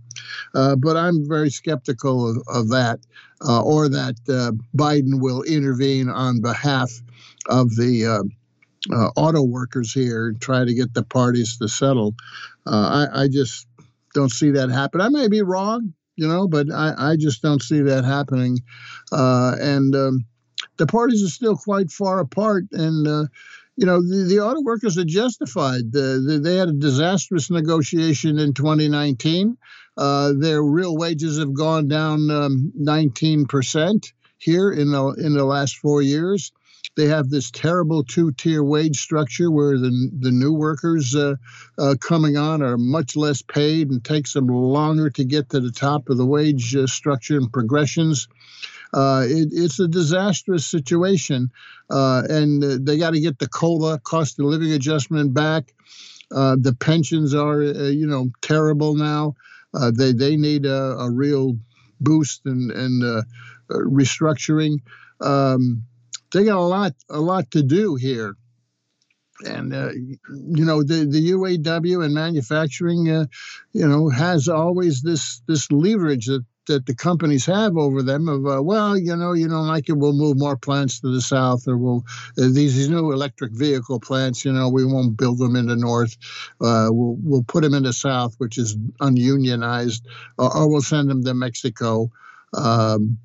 Uh, 0.55 0.75
but 0.77 0.97
I'm 0.97 1.29
very 1.29 1.51
skeptical 1.51 2.31
of, 2.31 2.43
of 2.49 2.69
that, 2.71 3.01
uh, 3.47 3.63
or 3.63 3.89
that 3.89 4.17
uh, 4.29 4.53
Biden 4.77 5.21
will 5.21 5.43
intervene 5.43 6.09
on 6.09 6.41
behalf 6.41 6.91
of 7.49 7.71
the. 7.77 8.25
auto 9.17 9.43
workers 9.43 9.93
here 9.93 10.27
and 10.27 10.41
try 10.41 10.65
to 10.65 10.75
get 10.75 10.93
the 10.93 11.05
parties 11.05 11.57
to 11.57 11.69
settle. 11.69 12.17
I, 12.67 13.07
I 13.13 13.29
just 13.29 13.69
don't 14.15 14.31
see 14.33 14.51
that 14.53 14.71
happen. 14.71 15.01
I 15.01 15.09
may 15.09 15.29
be 15.29 15.43
wrong, 15.43 15.95
you 16.17 16.29
know, 16.29 16.49
but 16.49 16.71
I, 16.71 17.13
I 17.13 17.17
just 17.17 17.43
don't 17.43 17.63
see 17.63 17.81
that 17.83 18.05
happening. 18.05 18.59
Uh, 19.11 19.57
and 19.61 19.95
um, 19.95 20.25
the 20.77 20.87
parties 20.87 21.25
are 21.25 21.31
still 21.31 21.57
quite 21.57 21.91
far 21.91 22.21
apart. 22.21 22.65
And, 22.73 23.07
uh, 23.07 23.25
you 23.77 23.87
know, 23.87 24.03
the, 24.03 24.27
the, 24.29 24.41
auto 24.41 24.63
workers 24.63 24.99
are 24.99 25.05
justified. 25.05 25.93
The, 25.93 26.23
the, 26.27 26.39
they 26.43 26.57
had 26.57 26.69
a 26.69 26.75
disastrous 26.75 27.51
negotiation 27.51 28.39
in 28.39 28.55
2019. 28.55 29.57
Uh, 29.97 30.33
their 30.37 30.63
real 30.63 30.97
wages 30.97 31.39
have 31.39 31.55
gone 31.55 31.89
down 31.89 32.31
um, 32.31 32.73
19% 32.81 34.13
here 34.39 34.73
in 34.73 34.91
the, 34.91 35.09
in 35.19 35.35
the 35.35 35.45
last 35.45 35.77
four 35.79 36.03
years. 36.03 36.53
They 36.95 37.07
have 37.07 37.31
this 37.31 37.51
terrible 37.51 38.05
two-tier 38.05 38.63
wage 38.63 39.01
structure 39.01 39.51
where 39.51 39.79
the 39.79 40.11
the 40.19 40.31
new 40.31 40.53
workers 40.53 41.15
uh, 41.15 41.37
uh, 41.79 41.95
coming 42.01 42.37
on 42.37 42.63
are 42.63 42.77
much 42.77 43.17
less 43.17 43.41
paid 43.41 43.91
and 43.91 44.05
takes 44.05 44.35
them 44.35 44.49
longer 44.49 45.09
to 45.11 45.25
get 45.25 45.49
to 45.51 45.61
the 45.61 45.73
top 45.73 46.11
of 46.11 46.19
the 46.19 46.27
wage 46.27 46.77
uh, 46.77 46.87
structure 46.87 47.39
and 47.39 47.51
progressions. 47.51 48.29
Uh, 48.93 49.25
it, 49.27 49.49
it's 49.53 49.81
a 49.81 49.89
disastrous 49.89 50.67
situation, 50.67 51.51
uh, 51.89 52.25
and 52.29 52.63
uh, 52.63 52.77
they 52.79 52.99
got 52.99 53.15
to 53.15 53.21
get 53.21 53.39
the 53.39 53.49
COLA 53.49 53.99
cost 54.01 54.39
of 54.39 54.45
living 54.45 54.73
adjustment 54.73 55.33
back. 55.33 55.73
The 56.29 56.77
pensions 56.79 57.35
are, 57.35 57.63
you 57.63 58.07
know, 58.07 58.29
terrible 58.43 58.97
now. 58.97 59.35
They 59.73 60.13
they 60.13 60.37
need 60.37 60.67
a, 60.67 60.99
a 60.99 61.11
real 61.11 61.57
boost 62.01 62.45
and 62.45 62.71
and 62.71 63.25
restructuring. 63.71 64.81
Um, 65.23 65.85
they 66.33 66.45
got 66.45 66.59
a 66.59 66.61
lot 66.61 66.93
a 67.09 67.21
lot 67.21 67.51
to 67.53 67.63
do 67.63 67.95
here. 67.95 68.35
And 69.45 69.75
uh, 69.75 69.91
you 69.93 70.65
know 70.65 70.83
the 70.83 71.07
the 71.07 71.33
UAW 71.33 72.05
and 72.05 72.15
manufacturing, 72.15 73.11
uh, 73.11 73.27
you 73.73 73.89
know, 73.89 74.09
has 74.09 74.49
always 74.49 75.03
this 75.03 75.43
this 75.49 75.71
leverage 75.73 76.27
that 76.27 76.45
that 76.67 76.87
the 76.87 76.95
companies 76.95 77.47
have 77.47 77.77
over 77.77 78.03
them 78.03 78.29
of 78.29 78.47
uh, 78.47 78.63
well 78.63 78.97
you 78.97 79.17
know 79.17 79.33
you 79.33 79.49
don't 79.49 79.67
like 79.67 79.89
it 79.89 79.95
we'll 79.95 80.13
move 80.13 80.39
more 80.39 80.57
plants 80.57 81.01
to 81.01 81.13
the 81.13 81.21
south 81.21 81.67
or 81.67 81.77
we'll 81.77 82.05
uh, 82.39 82.43
these, 82.43 82.77
these 82.77 82.89
new 82.89 83.11
electric 83.11 83.53
vehicle 83.53 83.99
plants 83.99 84.45
you 84.45 84.53
know 84.53 84.69
we 84.69 84.85
won't 84.85 85.17
build 85.17 85.39
them 85.39 85.57
in 85.57 85.67
the 85.67 85.77
north. 85.77 86.17
Uh, 86.61 86.89
we'll 86.91 87.17
we'll 87.23 87.43
put 87.43 87.63
them 87.63 87.75
in 87.75 87.83
the 87.83 87.93
south 87.93 88.35
which 88.39 88.59
is 88.59 88.77
ununionized 89.01 90.07
or, 90.39 90.57
or 90.57 90.71
we'll 90.71 90.83
send 90.83 91.11
them 91.11 91.25
to 91.25 91.35
Mexico. 91.35 92.11
Um, 92.55 93.19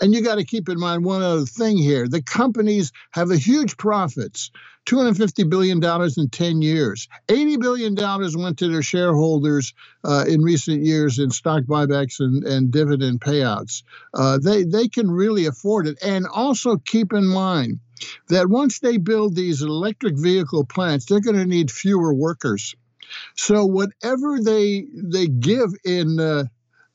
and 0.00 0.14
you 0.14 0.22
got 0.22 0.36
to 0.36 0.44
keep 0.44 0.68
in 0.68 0.78
mind 0.78 1.04
one 1.04 1.22
other 1.22 1.44
thing 1.44 1.76
here 1.76 2.08
the 2.08 2.22
companies 2.22 2.92
have 3.10 3.30
a 3.30 3.36
huge 3.36 3.76
profits 3.76 4.50
$250 4.86 5.50
billion 5.50 5.82
in 6.16 6.28
10 6.30 6.62
years. 6.62 7.08
$80 7.28 7.60
billion 7.60 7.94
went 8.40 8.58
to 8.58 8.68
their 8.68 8.82
shareholders 8.82 9.74
uh, 10.04 10.24
in 10.26 10.42
recent 10.42 10.84
years 10.84 11.18
in 11.18 11.30
stock 11.30 11.64
buybacks 11.64 12.20
and, 12.20 12.44
and 12.44 12.70
dividend 12.70 13.20
payouts. 13.20 13.82
Uh, 14.14 14.38
they, 14.38 14.62
they 14.62 14.88
can 14.88 15.10
really 15.10 15.46
afford 15.46 15.88
it. 15.88 15.98
And 16.02 16.26
also 16.26 16.76
keep 16.76 17.12
in 17.12 17.26
mind 17.26 17.80
that 18.28 18.48
once 18.48 18.78
they 18.78 18.96
build 18.96 19.34
these 19.34 19.62
electric 19.62 20.16
vehicle 20.16 20.64
plants, 20.64 21.06
they're 21.06 21.20
going 21.20 21.36
to 21.36 21.46
need 21.46 21.70
fewer 21.70 22.14
workers. 22.14 22.74
So 23.36 23.64
whatever 23.64 24.40
they 24.40 24.84
they 24.92 25.28
give 25.28 25.70
in 25.84 26.18
uh, 26.18 26.44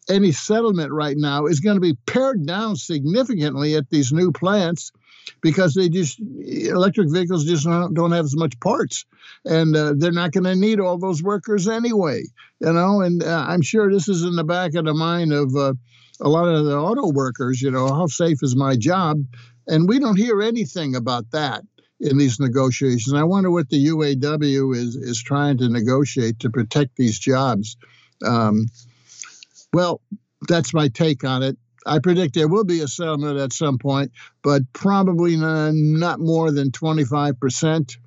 any 0.10 0.32
settlement 0.32 0.92
right 0.92 1.18
now 1.18 1.46
is 1.46 1.60
going 1.60 1.76
to 1.76 1.82
be 1.82 1.96
pared 2.06 2.46
down 2.46 2.76
significantly 2.76 3.76
at 3.76 3.90
these 3.90 4.12
new 4.12 4.32
plants 4.32 4.92
because 5.42 5.74
they 5.74 5.90
just 5.90 6.20
electric 6.20 7.10
vehicles 7.12 7.46
just 7.46 7.66
don't, 7.66 7.94
don't 7.94 8.12
have 8.12 8.26
as 8.26 8.36
much 8.36 8.60
parts. 8.60 9.06
And 9.46 9.76
uh, 9.76 9.94
they're 9.96 10.12
not 10.12 10.32
going 10.32 10.44
to 10.46 10.56
need 10.56 10.80
all 10.80 10.98
those 10.98 11.22
workers 11.22 11.68
anyway 11.68 12.24
you 12.62 12.72
know? 12.72 13.02
And 13.02 13.24
uh, 13.24 13.46
i'm 13.48 13.62
sure 13.62 13.92
this 13.92 14.08
is 14.08 14.24
in 14.24 14.36
the 14.36 14.44
back 14.44 14.76
of 14.76 14.86
the 14.86 14.94
mind 14.94 15.34
of 15.34 15.56
uh, 15.56 15.74
a 16.22 16.30
lot 16.30 16.48
of 16.48 16.66
the 16.66 16.78
auto 16.78 17.12
workers 17.12 17.62
you 17.62 17.72
know 17.72 17.88
how 17.88 18.08
safe 18.08 18.40
is 18.44 18.56
my 18.56 18.76
job? 18.76 19.26
And 19.68 19.88
we 19.88 20.00
don't 20.00 20.18
hear 20.18 20.42
anything 20.42 20.96
about 20.96 21.32
that 21.32 21.64
in 22.00 22.18
these 22.18 22.40
negotiations. 22.40 23.14
I 23.14 23.24
wonder 23.24 23.52
what 23.52 23.70
the 23.70 23.88
uaw 23.88 24.76
is 24.76 24.96
is 24.96 25.22
trying 25.22 25.58
to 25.60 25.70
negotiate 25.70 26.40
to 26.40 26.50
protect 26.50 26.96
these 26.96 27.18
jobs. 27.20 27.78
Um, 28.26 28.68
well 29.74 30.02
that's 30.48 30.74
my 30.74 30.88
take 30.88 31.24
on 31.24 31.44
it 31.44 31.58
I 31.86 32.00
predict 32.00 32.36
there 32.36 32.48
will 32.48 32.64
be 32.64 32.82
a 32.82 32.88
settlement 32.88 33.40
at 33.40 33.54
some 33.54 33.78
point, 33.78 34.12
but 34.44 34.62
probably 34.74 35.36
not 35.36 36.20
more 36.20 36.52
than 36.52 36.72
25%. 36.72 37.98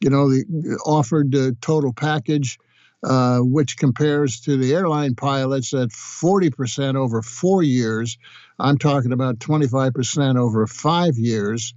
You 0.00 0.10
know, 0.10 0.28
the 0.28 0.78
offered 0.84 1.34
uh, 1.34 1.52
total 1.60 1.92
package, 1.92 2.58
uh, 3.04 3.38
which 3.38 3.76
compares 3.76 4.40
to 4.42 4.56
the 4.56 4.74
airline 4.74 5.14
pilots 5.14 5.72
at 5.72 5.90
40% 5.90 6.96
over 6.96 7.22
four 7.22 7.62
years. 7.62 8.18
I'm 8.58 8.78
talking 8.78 9.12
about 9.12 9.38
25% 9.38 10.36
over 10.36 10.66
five 10.66 11.16
years 11.16 11.74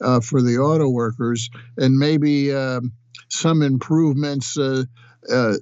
uh, 0.00 0.20
for 0.20 0.42
the 0.42 0.58
auto 0.58 0.88
workers, 0.88 1.50
and 1.76 1.98
maybe 1.98 2.54
um, 2.54 2.92
some 3.28 3.62
improvements 3.62 4.56
uh, 4.58 4.84
uh, 5.30 5.54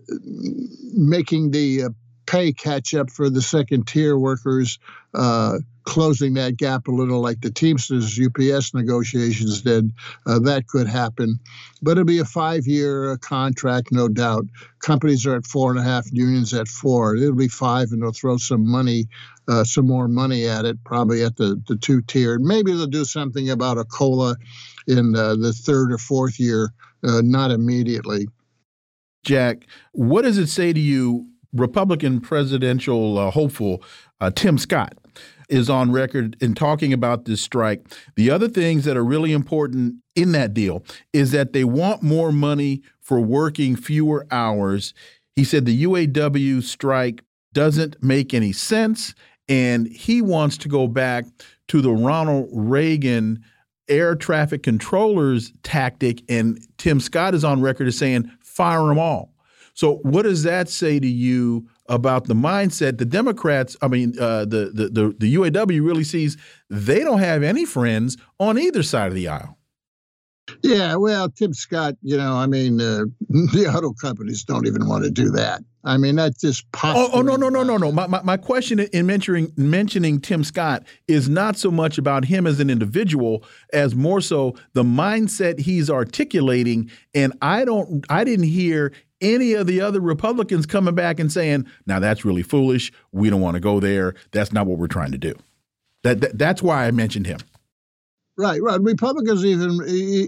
making 0.93 1.51
the 1.51 1.85
uh, 1.85 1.89
pay 2.27 2.53
catch 2.53 2.95
up 2.95 3.11
for 3.11 3.31
the 3.31 3.43
second 3.43 3.87
tier 3.87 4.19
workers, 4.19 4.79
uh, 5.15 5.59
closing 5.85 6.35
that 6.35 6.57
gap 6.57 6.89
a 6.89 6.91
little 6.91 7.21
like 7.21 7.41
the 7.41 7.51
Teamsters 7.51 8.19
UPS 8.19 8.75
negotiations 8.75 9.63
did. 9.63 9.93
Uh, 10.27 10.39
that 10.41 10.67
could 10.67 10.87
happen. 10.87 11.39
But 11.83 11.93
it'll 11.93 12.05
be 12.05 12.19
a 12.19 12.25
five 12.25 12.67
year 12.67 13.13
uh, 13.13 13.17
contract, 13.19 13.93
no 13.93 14.09
doubt. 14.09 14.47
Companies 14.81 15.27
are 15.27 15.37
at 15.37 15.47
four 15.47 15.71
and 15.71 15.79
a 15.79 15.83
half, 15.83 16.07
unions 16.11 16.55
at 16.55 16.69
four. 16.69 17.17
It'll 17.17 17.35
be 17.35 17.49
five, 17.49 17.93
and 17.93 18.03
they'll 18.03 18.13
throw 18.13 18.37
some 18.37 18.69
money. 18.69 19.09
Uh, 19.47 19.63
some 19.63 19.87
more 19.87 20.09
money 20.09 20.47
at 20.47 20.65
it, 20.65 20.83
probably 20.85 21.23
at 21.23 21.37
the, 21.37 21.61
the 21.69 21.77
two 21.77 22.01
tier. 22.01 22.39
Maybe 22.39 22.73
they'll 22.73 22.87
do 22.87 23.05
something 23.05 23.51
about 23.51 23.77
a 23.77 23.85
COLA 23.85 24.37
in 24.87 25.15
uh, 25.15 25.35
the 25.35 25.53
third 25.53 25.93
or 25.93 25.99
fourth 25.99 26.41
year, 26.41 26.73
uh, 27.07 27.21
not 27.23 27.51
immediately. 27.51 28.27
Jack, 29.23 29.67
what 29.93 30.23
does 30.23 30.39
it 30.39 30.47
say 30.47 30.73
to 30.73 30.81
you 30.81 31.27
Republican 31.55 32.21
presidential 32.21 33.19
uh, 33.19 33.31
hopeful 33.31 33.83
uh, 34.21 34.31
Tim 34.31 34.59
Scott 34.59 34.95
is 35.49 35.71
on 35.71 35.93
record 35.93 36.37
in 36.41 36.55
talking 36.55 36.93
about 36.93 37.25
this 37.25 37.41
strike. 37.41 37.87
The 38.17 38.31
other 38.31 38.49
things 38.49 38.85
that 38.85 38.97
are 38.97 39.05
really 39.05 39.33
important 39.33 39.97
in 40.15 40.33
that 40.33 40.55
deal 40.55 40.85
is 41.13 41.33
that 41.33 41.53
they 41.53 41.65
want 41.65 42.03
more 42.03 42.33
money 42.33 42.83
for 43.01 43.21
working 43.21 43.77
fewer 43.77 44.27
hours. 44.31 44.95
He 45.37 45.45
said 45.45 45.65
the 45.65 45.85
UAW 45.85 46.63
strike 46.63 47.23
doesn't 47.53 48.03
make 48.03 48.35
any 48.35 48.53
sense, 48.53 49.15
and 49.49 49.87
he 49.87 50.23
wants 50.23 50.57
to 50.59 50.69
go 50.69 50.89
back 50.89 51.25
to 51.69 51.81
the 51.81 51.93
Ronald 51.93 52.49
Reagan 52.53 53.45
air 53.89 54.15
traffic 54.17 54.63
controllers 54.63 55.53
tactic. 55.63 56.23
And 56.29 56.59
Tim 56.79 57.01
Scott 57.01 57.35
is 57.35 57.45
on 57.45 57.61
record 57.61 57.87
as 57.87 57.99
saying, 57.99 58.31
fire 58.41 58.87
them 58.87 58.99
all. 58.99 59.34
So, 59.75 59.97
what 59.97 60.23
does 60.23 60.45
that 60.45 60.69
say 60.69 61.01
to 61.01 61.07
you 61.07 61.69
about 61.89 62.27
the 62.27 62.35
mindset? 62.35 62.99
The 62.99 63.05
Democrats, 63.05 63.77
I 63.83 63.89
mean, 63.89 64.15
uh, 64.19 64.45
the, 64.45 64.71
the 64.73 64.89
the 64.89 65.17
the 65.19 65.35
UAW 65.35 65.85
really 65.85 66.05
sees 66.05 66.37
they 66.71 67.01
don't 67.01 67.19
have 67.19 67.43
any 67.43 67.65
friends 67.65 68.17
on 68.39 68.59
either 68.59 68.83
side 68.83 69.09
of 69.09 69.15
the 69.15 69.29
aisle. 69.29 69.59
Yeah, 70.63 70.97
well, 70.97 71.31
Tim 71.31 71.55
Scott, 71.55 71.95
you 72.03 72.17
know, 72.17 72.35
I 72.35 72.47
mean, 72.47 72.81
uh, 72.81 73.05
the 73.29 73.73
auto 73.75 73.93
companies 73.93 74.45
don't 74.45 74.67
even 74.67 74.87
want 74.87 75.05
to 75.05 75.11
do 75.11 75.31
that. 75.31 75.63
I 75.87 75.99
mean, 75.99 76.17
that's 76.17 76.41
just 76.41 76.71
possible. 76.73 77.11
Oh, 77.13 77.19
oh, 77.19 77.23
no, 77.23 77.37
no, 77.37 77.51
no, 77.51 77.63
no, 77.63 77.77
no. 77.77 77.93
My, 77.93 78.07
my, 78.07 78.23
my 78.23 78.37
question 78.39 78.81
in 78.81 79.07
mentioning 79.07 79.53
mentioning 79.57 80.19
Tim 80.19 80.43
Scott 80.43 80.85
is 81.09 81.29
not 81.29 81.59
so 81.59 81.71
much 81.71 81.99
about 81.99 82.25
him 82.25 82.47
as 82.47 82.59
an 82.59 82.71
individual 82.71 83.45
as 83.73 83.95
more 83.95 84.23
so 84.23 84.55
the 84.73 84.83
mindset 84.83 85.61
he's 85.61 85.91
articulating. 85.91 86.91
And 87.15 87.35
I 87.43 87.67
don't, 87.67 88.05
I 88.09 88.25
didn't 88.25 88.47
hear 88.47 88.93
any 89.21 89.53
of 89.55 89.67
the 89.67 89.81
other 89.81 90.01
Republicans 90.01 90.67
coming 90.67 90.95
back 90.95 91.19
and 91.21 91.31
saying, 91.31 91.67
"Now 91.87 91.99
that's 91.99 92.25
really 92.25 92.43
foolish. 92.43 92.93
We 93.13 93.31
don't 93.31 93.41
want 93.41 93.55
to 93.55 93.61
go 93.61 93.81
there. 93.81 94.15
That's 94.33 94.53
not 94.53 94.67
what 94.67 94.79
we're 94.79 94.87
trying 94.87 95.13
to 95.13 95.19
do." 95.19 95.35
That, 96.03 96.21
that 96.21 96.39
that's 96.39 96.63
why 96.63 96.87
I 96.87 96.91
mentioned 96.91 97.27
him. 97.27 97.39
Right, 98.37 98.61
right. 98.61 98.81
Republicans 98.81 99.45
even 99.45 99.79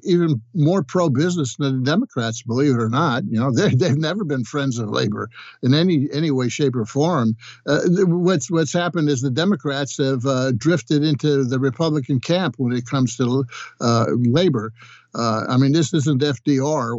even 0.04 0.40
more 0.54 0.84
pro 0.84 1.08
business 1.10 1.56
than 1.56 1.82
the 1.82 1.90
Democrats, 1.90 2.40
believe 2.42 2.74
it 2.74 2.80
or 2.80 2.88
not. 2.88 3.24
You 3.28 3.40
know, 3.40 3.50
they 3.54 3.74
they've 3.74 3.96
never 3.96 4.22
been 4.24 4.44
friends 4.44 4.78
of 4.78 4.90
labor 4.90 5.28
in 5.62 5.74
any 5.74 6.08
any 6.12 6.30
way, 6.30 6.48
shape, 6.48 6.76
or 6.76 6.84
form. 6.84 7.36
Uh, 7.66 7.80
what's 8.06 8.48
what's 8.48 8.72
happened 8.72 9.08
is 9.08 9.22
the 9.22 9.30
Democrats 9.30 9.96
have 9.98 10.24
uh, 10.24 10.52
drifted 10.52 11.02
into 11.02 11.42
the 11.42 11.58
Republican 11.58 12.20
camp 12.20 12.54
when 12.58 12.72
it 12.72 12.86
comes 12.86 13.16
to 13.16 13.44
uh, 13.80 14.06
labor. 14.10 14.72
Uh, 15.14 15.44
I 15.48 15.56
mean, 15.56 15.72
this 15.72 15.94
isn't 15.94 16.20
FDR 16.20 16.94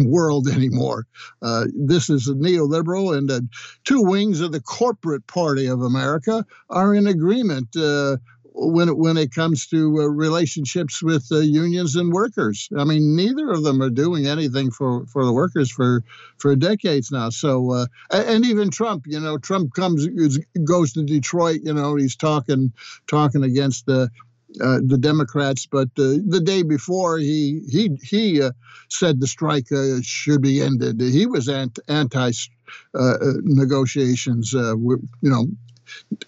world 0.04 0.48
anymore. 0.48 1.06
Uh, 1.40 1.66
this 1.72 2.10
is 2.10 2.26
a 2.26 2.34
neoliberal, 2.34 3.16
and 3.16 3.30
the 3.30 3.48
two 3.84 4.02
wings 4.02 4.40
of 4.40 4.52
the 4.52 4.60
corporate 4.60 5.26
party 5.26 5.66
of 5.66 5.80
America 5.82 6.44
are 6.68 6.94
in 6.94 7.06
agreement 7.06 7.76
uh, 7.76 8.16
when 8.60 8.88
it, 8.88 8.96
when 8.98 9.16
it 9.16 9.32
comes 9.32 9.66
to 9.68 10.00
uh, 10.00 10.06
relationships 10.06 11.02
with 11.02 11.26
uh, 11.30 11.38
unions 11.38 11.94
and 11.94 12.12
workers. 12.12 12.68
I 12.76 12.84
mean, 12.84 13.14
neither 13.14 13.50
of 13.50 13.62
them 13.62 13.80
are 13.80 13.90
doing 13.90 14.26
anything 14.26 14.70
for, 14.70 15.06
for 15.06 15.24
the 15.24 15.32
workers 15.32 15.70
for 15.70 16.02
for 16.38 16.54
decades 16.56 17.10
now. 17.10 17.30
So, 17.30 17.72
uh, 17.72 17.86
and 18.10 18.44
even 18.44 18.70
Trump, 18.70 19.04
you 19.06 19.20
know, 19.20 19.38
Trump 19.38 19.74
comes 19.74 20.08
goes 20.64 20.92
to 20.94 21.04
Detroit. 21.04 21.60
You 21.62 21.74
know, 21.74 21.94
he's 21.94 22.16
talking 22.16 22.72
talking 23.06 23.44
against 23.44 23.86
the 23.86 24.10
uh, 24.60 24.78
the 24.82 24.98
Democrats, 24.98 25.66
but 25.66 25.88
uh, 25.98 26.18
the 26.26 26.40
day 26.42 26.62
before 26.62 27.18
he 27.18 27.60
he 27.70 27.96
he 28.02 28.42
uh, 28.42 28.50
said 28.88 29.20
the 29.20 29.26
strike 29.26 29.70
uh, 29.70 29.98
should 30.02 30.42
be 30.42 30.62
ended. 30.62 31.00
He 31.00 31.26
was 31.26 31.48
anti, 31.48 31.82
anti 31.86 32.32
uh, 32.94 33.16
negotiations, 33.42 34.52
you 34.52 35.00
know, 35.22 35.46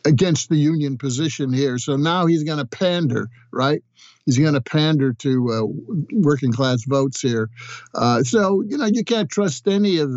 against 0.05 0.49
the 0.49 0.57
union 0.57 0.99
position 0.99 1.53
here. 1.53 1.79
So 1.79 1.97
now 1.97 2.27
he's 2.27 2.45
going 2.45 2.59
to 2.59 2.67
pander, 2.67 3.29
right? 3.53 3.83
He's 4.27 4.39
going 4.39 4.55
to 4.55 4.61
pander 4.61 5.13
to 5.15 5.75
working 6.13 6.53
class 6.53 6.85
votes 6.85 7.21
here. 7.21 7.51
so 8.23 8.63
you 8.63 8.77
know 8.77 8.87
you 8.87 9.05
can't 9.05 9.31
trust 9.31 9.69
any 9.69 9.99
of. 9.99 10.11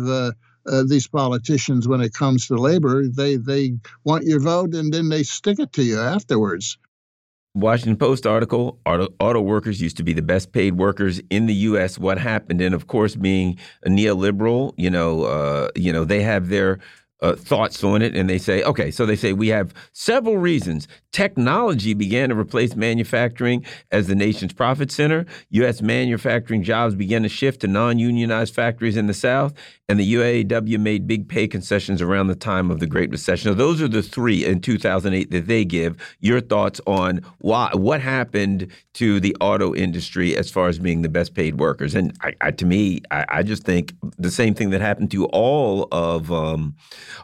Uh, 0.66 0.82
these 0.88 1.06
politicians 1.06 1.86
when 1.86 2.00
it 2.00 2.14
comes 2.14 2.46
to 2.46 2.54
labor. 2.54 3.06
They 3.06 3.36
they 3.36 3.74
want 4.02 4.24
your 4.24 4.40
vote 4.40 4.74
and 4.74 4.94
then 4.94 5.10
they 5.10 5.22
stick 5.22 5.58
it 5.58 5.74
to 5.74 5.82
you 5.82 6.00
afterwards. 6.00 6.78
Washington 7.54 7.96
Post 7.96 8.26
article: 8.26 8.80
auto, 8.84 9.14
auto, 9.20 9.40
workers 9.40 9.80
used 9.80 9.96
to 9.98 10.02
be 10.02 10.12
the 10.12 10.22
best 10.22 10.50
paid 10.50 10.76
workers 10.76 11.20
in 11.30 11.46
the 11.46 11.54
U.S. 11.54 11.98
What 11.98 12.18
happened? 12.18 12.60
And 12.60 12.74
of 12.74 12.88
course, 12.88 13.14
being 13.14 13.58
a 13.84 13.88
neoliberal, 13.88 14.74
you 14.76 14.90
know, 14.90 15.22
uh, 15.22 15.68
you 15.76 15.92
know, 15.92 16.04
they 16.04 16.22
have 16.22 16.48
their 16.48 16.80
uh, 17.24 17.34
thoughts 17.34 17.82
on 17.82 18.02
it, 18.02 18.14
and 18.14 18.28
they 18.28 18.36
say, 18.36 18.62
okay, 18.64 18.90
so 18.90 19.06
they 19.06 19.16
say 19.16 19.32
we 19.32 19.48
have 19.48 19.72
several 19.92 20.36
reasons. 20.36 20.86
Technology 21.10 21.94
began 21.94 22.28
to 22.28 22.34
replace 22.34 22.76
manufacturing 22.76 23.64
as 23.90 24.08
the 24.08 24.14
nation's 24.14 24.52
profit 24.52 24.90
center. 24.90 25.24
U.S. 25.50 25.80
manufacturing 25.80 26.62
jobs 26.62 26.94
began 26.94 27.22
to 27.22 27.28
shift 27.30 27.60
to 27.62 27.66
non-unionized 27.66 28.54
factories 28.54 28.96
in 28.96 29.06
the 29.06 29.14
South, 29.14 29.54
and 29.88 29.98
the 29.98 30.14
UAW 30.14 30.78
made 30.78 31.06
big 31.06 31.28
pay 31.28 31.48
concessions 31.48 32.02
around 32.02 32.26
the 32.26 32.34
time 32.34 32.70
of 32.70 32.78
the 32.78 32.86
Great 32.86 33.10
Recession. 33.10 33.50
Now, 33.50 33.56
those 33.56 33.80
are 33.80 33.88
the 33.88 34.02
three 34.02 34.44
in 34.44 34.60
2008 34.60 35.30
that 35.30 35.46
they 35.46 35.64
give. 35.64 35.96
Your 36.20 36.40
thoughts 36.40 36.80
on 36.86 37.20
why, 37.38 37.70
what 37.72 38.02
happened 38.02 38.70
to 38.94 39.18
the 39.20 39.34
auto 39.40 39.74
industry 39.74 40.36
as 40.36 40.50
far 40.50 40.68
as 40.68 40.78
being 40.78 41.02
the 41.02 41.08
best 41.08 41.34
paid 41.34 41.58
workers? 41.58 41.94
And 41.94 42.14
I, 42.22 42.34
I, 42.40 42.50
to 42.52 42.66
me, 42.66 43.00
I, 43.10 43.24
I, 43.28 43.42
just 43.42 43.64
think 43.64 43.94
the 44.18 44.30
same 44.30 44.54
thing 44.54 44.70
that 44.70 44.80
happened 44.80 45.10
to 45.12 45.26
all 45.26 45.88
of 45.92 46.32
um, 46.32 46.74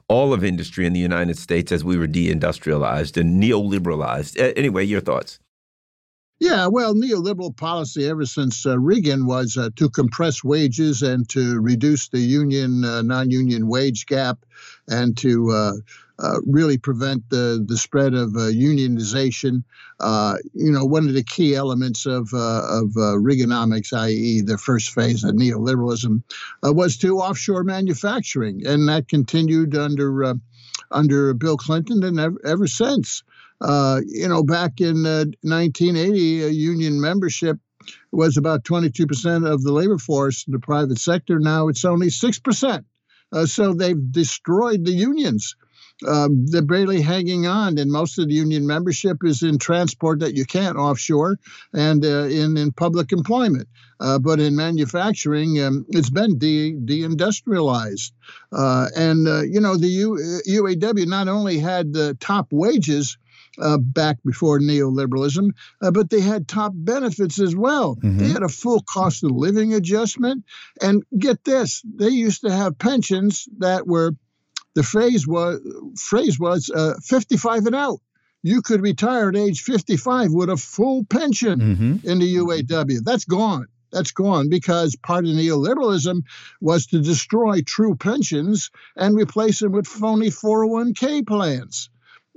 all 0.09 0.33
of 0.33 0.45
industry 0.45 0.87
in 0.87 0.93
the 0.93 1.01
United 1.01 1.39
States 1.39 1.73
as 1.73 1.85
we 1.85 1.97
were 1.97 2.09
deindustrialized 2.09 3.21
and 3.21 3.43
neoliberalized. 3.43 4.39
Anyway, 4.57 4.85
your 4.85 5.01
thoughts. 5.01 5.39
Yeah, 6.41 6.69
well, 6.69 6.95
neoliberal 6.95 7.55
policy 7.55 8.09
ever 8.09 8.25
since 8.25 8.65
uh, 8.65 8.79
Reagan 8.79 9.27
was 9.27 9.59
uh, 9.59 9.69
to 9.77 9.91
compress 9.91 10.43
wages 10.43 11.03
and 11.03 11.29
to 11.29 11.61
reduce 11.61 12.09
the 12.09 12.19
union 12.19 12.83
uh, 12.83 13.03
non-union 13.03 13.69
wage 13.69 14.07
gap, 14.07 14.39
and 14.89 15.15
to 15.19 15.83
uh, 16.21 16.27
uh, 16.31 16.41
really 16.47 16.79
prevent 16.79 17.29
the 17.31 17.65
the 17.67 17.77
spread 17.77 18.15
of 18.15 18.35
uh, 18.37 18.51
unionization. 18.51 19.63
you 20.55 20.71
know, 20.73 20.85
one 20.85 21.09
of 21.09 21.15
the 21.15 21.25
key 21.25 21.55
elements 21.55 22.07
of 22.07 22.33
of 22.35 22.91
Reaganomics, 22.95 23.93
i.e., 23.93 24.41
the 24.41 24.59
first 24.59 24.91
phase 24.91 25.25
of 25.25 25.35
neoliberalism, 25.35 26.23
was 26.63 26.97
to 26.99 27.19
offshore 27.19 27.65
manufacturing, 27.65 28.67
and 28.67 28.89
that 28.89 29.09
continued 29.09 29.77
under 29.77 30.35
under 30.91 31.35
Bill 31.35 31.57
Clinton 31.57 32.03
and 32.03 32.19
ever, 32.19 32.41
ever 32.45 32.67
since. 32.67 33.23
Uh, 33.61 34.01
you 34.07 34.29
know, 34.29 34.43
back 34.43 34.81
in 34.81 35.05
uh, 35.05 35.25
1980, 35.43 36.45
uh, 36.45 36.47
union 36.47 37.01
membership 37.01 37.59
was 38.11 38.37
about 38.37 38.65
22% 38.65 39.51
of 39.51 39.63
the 39.63 39.73
labor 39.73 39.99
force 39.99 40.47
in 40.47 40.53
the 40.53 40.59
private 40.59 40.99
sector. 40.99 41.39
Now 41.39 41.69
it's 41.69 41.85
only 41.85 42.09
6%. 42.09 42.85
Uh, 43.33 43.47
so 43.47 43.75
they've 43.75 44.13
destroyed 44.13 44.85
the 44.85 44.93
unions. 44.93 45.57
Um, 46.07 46.47
they're 46.47 46.63
barely 46.63 47.03
hanging 47.03 47.47
on, 47.47 47.79
and 47.79 47.91
most 47.91 48.19
of 48.19 48.29
the 48.29 48.35
union 48.35 48.67
membership 48.67 49.19
is 49.25 49.43
in 49.43 49.59
transport 49.59 50.21
that 50.21 50.35
you 50.35 50.45
can't 50.45 50.77
offshore 50.77 51.39
and 51.73 52.05
uh, 52.05 52.25
in, 52.25 52.57
in 52.57 52.73
public 52.73 53.13
employment. 53.13 53.69
Uh, 54.01 54.19
but 54.19 54.41
in 54.41 54.57
manufacturing, 54.57 55.63
um, 55.63 55.85
it's 55.91 56.11
been 56.11 56.39
de- 56.39 56.73
deindustrialized. 56.73 58.13
Uh, 58.51 58.89
and, 58.97 59.29
uh, 59.29 59.43
you 59.43 59.61
know, 59.61 59.77
the 59.77 59.89
U- 59.89 60.41
UAW 60.49 61.07
not 61.07 61.29
only 61.29 61.59
had 61.59 61.93
the 61.93 62.17
top 62.19 62.49
wages, 62.51 63.19
uh, 63.61 63.79
back 63.79 64.17
before 64.25 64.61
neoliberalism, 64.61 65.51
uh, 65.83 65.91
but 65.91 66.09
they 66.09 66.21
had 66.21 66.47
top 66.47 66.73
benefits 66.75 67.41
as 67.41 67.55
well. 67.55 67.97
Mm-hmm. 67.97 68.19
They 68.19 68.29
had 68.29 68.43
a 68.43 68.49
full 68.49 68.81
cost 68.83 69.25
of 69.25 69.33
living 69.33 69.75
adjustment. 69.75 70.45
And 70.81 71.03
get 71.19 71.45
this, 71.45 71.83
they 71.85 72.09
used 72.09 72.43
to 72.43 72.53
have 72.53 72.79
pensions 72.79 73.49
that 73.59 73.87
were 73.87 74.15
the 74.75 74.83
phrase 74.83 75.27
was 75.27 75.61
phrase 75.99 76.39
was 76.39 76.71
uh, 76.71 76.95
55 77.03 77.67
and 77.67 77.75
out. 77.75 78.01
You 78.43 78.63
could 78.63 78.81
retire 78.81 79.29
at 79.29 79.37
age 79.37 79.63
55 79.63 80.33
with 80.33 80.49
a 80.49 80.57
full 80.57 81.05
pension 81.05 81.61
mm-hmm. 81.61 82.09
in 82.09 82.19
the 82.19 82.37
UAW. 82.37 83.05
That's 83.05 83.27
gone. 83.27 83.67
That's 83.93 84.13
gone 84.13 84.49
because 84.49 84.97
part 84.97 85.25
of 85.25 85.33
neoliberalism 85.33 86.23
was 86.61 86.87
to 86.87 87.01
destroy 87.01 87.61
true 87.63 87.97
pensions 87.97 88.71
and 88.97 89.17
replace 89.17 89.59
them 89.59 89.73
with 89.73 89.87
phony 89.87 90.29
401k 90.29 91.27
plans 91.27 91.91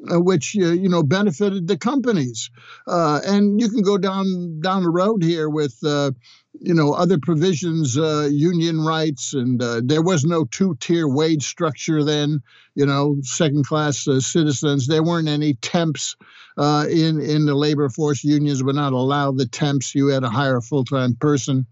which 0.10 0.56
uh, 0.58 0.72
you 0.72 0.90
know 0.90 1.04
benefited 1.04 1.68
the 1.68 1.78
companies. 1.78 2.50
Uh, 2.88 3.22
and 3.26 3.60
you 3.60 3.70
can 3.70 3.82
go 3.82 3.98
down 3.98 4.60
down 4.62 4.84
the 4.84 4.90
road 4.90 5.24
here 5.24 5.50
with 5.50 5.78
uh, 5.84 6.12
you 6.60 6.74
know 6.74 6.94
other 6.94 7.18
provisions, 7.18 7.98
uh, 7.98 8.28
union 8.32 8.84
rights, 8.84 9.34
and 9.34 9.62
uh, 9.62 9.82
there 9.84 10.02
was 10.02 10.26
no 10.26 10.46
two 10.46 10.76
tier 10.80 11.08
wage 11.08 11.44
structure 11.44 12.04
then. 12.04 12.42
You 12.76 12.86
know, 12.86 13.18
second 13.22 13.66
class 13.66 14.04
citizens. 14.20 14.88
There 14.88 15.04
weren't 15.04 15.28
any 15.28 15.54
temps 15.56 16.16
in 16.58 17.22
in 17.22 17.46
the 17.46 17.56
labor 17.56 17.90
force. 17.90 18.24
Unions 18.24 18.64
would 18.64 18.76
not 18.76 18.94
allow 18.94 19.32
the 19.32 19.46
temps. 19.46 19.96
You 19.96 20.08
had 20.08 20.24
to 20.24 20.30
hire 20.30 20.58
a 20.58 20.62
full 20.62 20.84
time 20.84 21.16
person, 21.16 21.66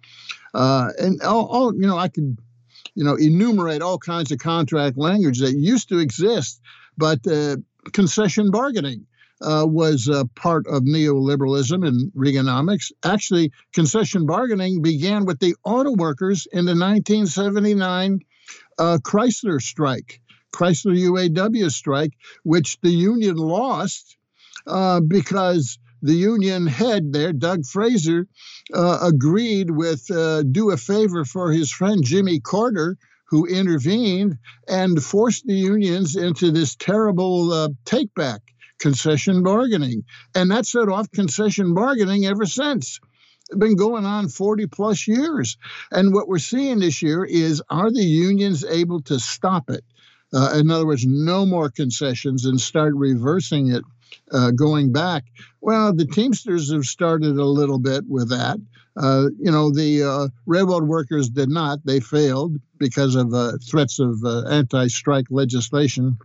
and 0.54 1.22
all, 1.22 1.48
all 1.48 1.74
you 1.74 1.88
know 1.88 1.98
I 1.98 2.08
could 2.08 2.38
you 2.94 3.04
know 3.04 3.16
enumerate 3.16 3.82
all 3.82 3.98
kinds 3.98 4.32
of 4.32 4.40
contract 4.40 4.98
language 4.98 5.40
that 5.40 5.54
used 5.54 5.90
to 5.90 6.00
exist 6.00 6.62
but 6.98 7.26
uh, 7.28 7.58
concession 7.94 8.52
bargaining 8.52 9.06
uh, 9.42 9.66
was 9.68 10.08
uh, 10.08 10.24
part 10.36 10.68
of 10.68 10.84
neoliberalism 10.84 11.86
and 11.88 12.12
Reaganomics. 12.14 12.92
Actually, 13.04 13.52
concession 13.74 14.26
bargaining 14.26 14.82
began 14.82 15.26
with 15.26 15.40
the 15.40 15.56
auto 15.64 15.94
workers 15.94 16.48
in 16.52 16.66
the 16.66 16.76
1979 16.76 18.20
uh, 18.78 18.98
Chrysler 19.04 19.62
strike, 19.62 20.22
Chrysler 20.54 20.96
UAW 20.96 21.72
strike, 21.72 22.14
which 22.44 22.80
the 22.82 22.92
union 22.92 23.36
lost 23.36 24.18
uh, 24.68 25.00
because 25.00 25.80
the 26.02 26.14
union 26.14 26.68
head 26.68 27.14
there, 27.14 27.34
Doug 27.34 27.66
Fraser, 27.66 28.28
uh, 28.74 29.00
agreed 29.02 29.70
with 29.70 30.10
uh, 30.10 30.44
do 30.44 30.72
a 30.72 30.78
favor 30.78 31.26
for 31.26 31.52
his 31.52 31.72
friend 31.72 32.04
Jimmy 32.04 32.40
Carter 32.40 32.98
who 33.32 33.46
intervened 33.46 34.38
and 34.68 35.02
forced 35.02 35.48
the 35.48 35.56
unions 35.56 36.18
into 36.18 36.52
this 36.52 36.76
terrible 36.76 37.54
uh, 37.54 37.70
take 37.86 38.14
back 38.14 38.42
concession 38.78 39.42
bargaining. 39.42 40.04
And 40.36 40.52
that 40.52 40.66
set 40.66 40.90
off 40.90 41.10
concession 41.12 41.74
bargaining 41.74 42.26
ever 42.26 42.46
since. 42.46 43.00
It's 43.50 43.58
been 43.58 43.78
going 43.78 44.06
on 44.06 44.28
40 44.28 44.68
plus 44.68 45.08
years. 45.08 45.58
And 45.92 46.14
what 46.14 46.28
we're 46.28 46.40
seeing 46.40 46.80
this 46.80 47.02
year 47.02 47.24
is 47.24 47.64
are 47.70 47.90
the 47.90 48.04
unions 48.04 48.66
able 48.66 49.02
to 49.04 49.18
stop 49.18 49.70
it? 49.70 49.86
Uh, 50.34 50.58
in 50.60 50.70
other 50.70 50.86
words, 50.86 51.06
no 51.06 51.46
more 51.46 51.70
concessions 51.70 52.46
and 52.46 52.60
start 52.60 52.94
reversing 52.96 53.72
it 53.72 53.84
uh, 54.32 54.52
going 54.52 54.92
back. 54.92 55.26
Well, 55.62 55.94
the 55.94 56.06
Teamsters 56.06 56.72
have 56.72 56.86
started 56.86 57.38
a 57.38 57.46
little 57.46 57.80
bit 57.80 58.06
with 58.08 58.30
that. 58.30 58.60
Uh, 58.98 59.30
you 59.40 59.52
know, 59.52 59.72
the 59.72 60.04
uh, 60.04 60.28
railroad 60.46 60.84
workers 60.84 61.30
did 61.30 61.50
not. 61.50 61.80
They 61.86 62.00
failed 62.00 62.58
because 62.78 63.16
of 63.16 63.34
uh, 63.34 63.54
threats 63.70 64.00
of 64.00 64.20
uh, 64.24 64.48
anti 64.48 64.88
strike 64.88 65.28
legislation. 65.30 66.18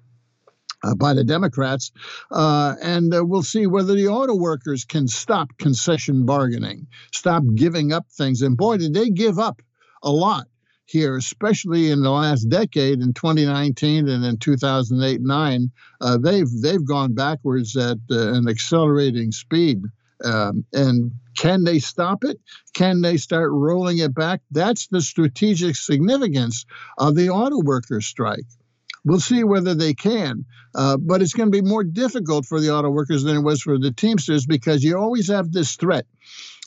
Uh, 0.85 0.95
by 0.95 1.15
the 1.15 1.25
Democrats, 1.25 1.91
and 2.31 3.11
we'll 3.29 3.43
see 3.43 3.67
whether 3.67 3.95
the 3.95 4.09
auto 4.09 4.37
workers 4.37 4.85
can 4.85 5.09
stop 5.09 5.49
concession 5.57 6.27
bargaining, 6.27 6.87
stop 7.13 7.43
giving 7.55 7.95
up 7.95 8.07
things. 8.13 8.43
And 8.43 8.59
boy, 8.59 8.77
did 8.77 8.93
they 8.93 9.09
give 9.09 9.39
up 9.39 9.63
a 10.03 10.11
lot 10.11 10.47
here, 10.87 11.17
especially 11.17 11.91
in 11.91 12.03
the 12.03 12.11
last 12.11 12.45
decade, 12.45 13.01
in 13.01 13.13
2019 13.13 14.09
and 14.09 14.25
in 14.25 14.39
2008 14.39 15.21
9, 15.21 15.71
uh, 16.01 16.19
they've 16.19 16.51
they've 16.63 16.87
gone 16.87 17.13
backwards 17.13 17.77
at 17.77 17.99
uh, 18.11 18.33
an 18.33 18.49
accelerating 18.49 19.33
speed. 19.33 19.83
Um, 20.25 20.65
and 20.73 21.13
can 21.37 21.65
they 21.65 21.79
stop 21.79 22.25
it? 22.25 22.41
Can 22.73 23.03
they 23.03 23.19
start 23.19 23.51
rolling 23.53 23.99
it 23.99 24.15
back? 24.15 24.41
That's 24.51 24.87
the 24.87 25.03
strategic 25.03 25.77
significance 25.77 26.65
of 26.97 27.15
the 27.17 27.29
auto 27.29 27.61
workers 27.63 28.07
strike. 28.07 28.47
We'll 29.05 29.21
see 29.21 29.45
whether 29.45 29.75
they 29.75 29.95
can, 29.95 30.45
uh, 30.75 30.97
but 30.97 31.23
it's 31.23 31.35
going 31.35 31.53
to 31.53 31.63
be 31.63 31.69
more 31.69 31.85
difficult 31.85 32.47
for 32.47 32.61
the 32.61 32.71
auto 32.71 32.91
workers 32.91 33.23
than 33.23 33.37
it 33.37 33.43
was 33.43 33.63
for 33.63 33.79
the 33.79 33.93
Teamsters 33.93 34.47
because 34.47 34.83
you 34.83 34.99
always 34.99 35.29
have 35.29 35.53
this 35.53 35.77
threat 35.77 36.07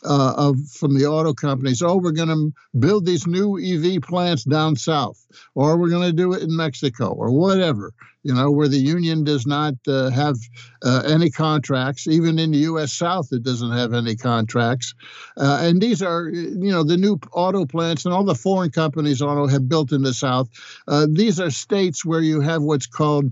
uh, 0.06 0.34
of 0.38 0.58
from 0.70 0.98
the 0.98 1.06
auto 1.06 1.34
companies. 1.34 1.82
Oh, 1.82 1.98
we're 1.98 2.12
going 2.12 2.30
to 2.30 2.54
build 2.78 3.06
these 3.06 3.28
new 3.28 3.60
EV 3.60 4.02
plants 4.02 4.44
down 4.44 4.76
south, 4.76 5.26
or 5.56 5.78
we're 5.78 5.90
going 5.90 6.08
to 6.08 6.14
do 6.14 6.34
it 6.34 6.44
in 6.44 6.56
Mexico, 6.56 7.10
or 7.12 7.32
whatever. 7.32 7.94
You 8.24 8.34
know, 8.34 8.52
where 8.52 8.68
the 8.68 8.78
union 8.78 9.24
does 9.24 9.48
not 9.48 9.76
uh, 9.88 10.10
have 10.10 10.36
uh, 10.84 11.04
any 11.08 11.30
contracts, 11.30 12.06
even 12.06 12.38
in 12.38 12.52
the 12.52 12.58
U.S. 12.58 12.92
South, 12.92 13.32
it 13.32 13.44
doesn't 13.44 13.72
have 13.72 13.94
any 13.94 14.18
contracts. 14.18 14.94
Uh, 15.38 15.60
and 15.62 15.82
these 15.82 16.02
are, 16.02 16.28
you 16.28 16.70
know, 16.70 16.84
the 16.84 16.98
new 16.98 17.18
auto 17.32 17.66
plants 17.66 18.04
and 18.04 18.14
all 18.14 18.26
the 18.26 18.36
foreign 18.36 18.72
companies 18.72 19.22
auto 19.22 19.48
have 19.48 19.70
built 19.70 19.94
in 19.94 20.02
the 20.02 20.14
South. 20.14 20.50
Uh, 20.86 21.08
these 21.10 21.40
are 21.40 21.50
states 21.50 22.04
where 22.04 22.20
you 22.20 22.42
have 22.42 22.62
what's 22.62 22.88
called 22.88 23.32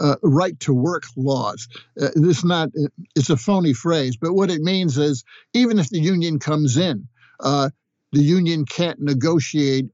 uh, 0.00 0.16
right 0.22 0.58
to 0.60 0.72
work 0.72 1.04
laws. 1.16 1.68
Uh, 2.00 2.08
this 2.14 2.44
not 2.44 2.70
it's 3.14 3.30
a 3.30 3.36
phony 3.36 3.72
phrase, 3.72 4.16
but 4.16 4.34
what 4.34 4.50
it 4.50 4.60
means 4.60 4.98
is 4.98 5.24
even 5.52 5.78
if 5.78 5.88
the 5.90 6.00
union 6.00 6.38
comes 6.38 6.76
in, 6.76 7.08
uh, 7.40 7.70
the 8.12 8.22
union 8.22 8.64
can't 8.64 9.00
negotiate 9.00 9.86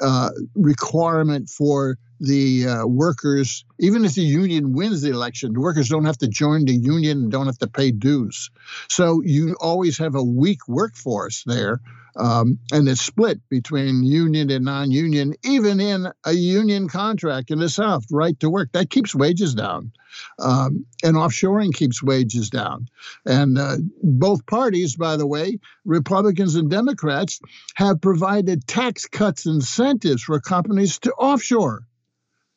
uh, 0.00 0.30
requirement 0.54 1.48
for 1.48 1.98
the 2.20 2.66
uh, 2.66 2.86
workers, 2.86 3.64
even 3.78 4.04
if 4.04 4.14
the 4.14 4.22
union 4.22 4.72
wins 4.72 5.02
the 5.02 5.10
election, 5.10 5.52
the 5.54 5.60
workers 5.60 5.88
don't 5.88 6.04
have 6.04 6.18
to 6.18 6.28
join 6.28 6.64
the 6.64 6.74
union 6.74 7.22
and 7.22 7.32
don't 7.32 7.46
have 7.46 7.58
to 7.58 7.66
pay 7.66 7.90
dues. 7.90 8.50
So 8.88 9.22
you 9.24 9.56
always 9.60 9.98
have 9.98 10.14
a 10.14 10.22
weak 10.22 10.68
workforce 10.68 11.42
there 11.44 11.80
um, 12.16 12.58
and 12.72 12.88
it's 12.88 13.00
split 13.00 13.40
between 13.48 14.02
union 14.02 14.50
and 14.50 14.64
non-union, 14.64 15.34
even 15.44 15.80
in 15.80 16.08
a 16.24 16.32
union 16.32 16.88
contract 16.88 17.50
in 17.50 17.58
the 17.58 17.68
South, 17.68 18.04
right 18.10 18.38
to 18.40 18.50
work. 18.50 18.72
That 18.72 18.90
keeps 18.90 19.14
wages 19.14 19.54
down, 19.54 19.92
um, 20.38 20.86
and 21.02 21.16
offshoring 21.16 21.72
keeps 21.72 22.02
wages 22.02 22.50
down. 22.50 22.88
And 23.24 23.58
uh, 23.58 23.76
both 24.02 24.44
parties, 24.46 24.96
by 24.96 25.16
the 25.16 25.26
way, 25.26 25.58
Republicans 25.84 26.56
and 26.56 26.70
Democrats, 26.70 27.40
have 27.74 28.00
provided 28.00 28.66
tax 28.66 29.06
cuts 29.06 29.46
incentives 29.46 30.22
for 30.22 30.40
companies 30.40 30.98
to 31.00 31.12
offshore. 31.12 31.82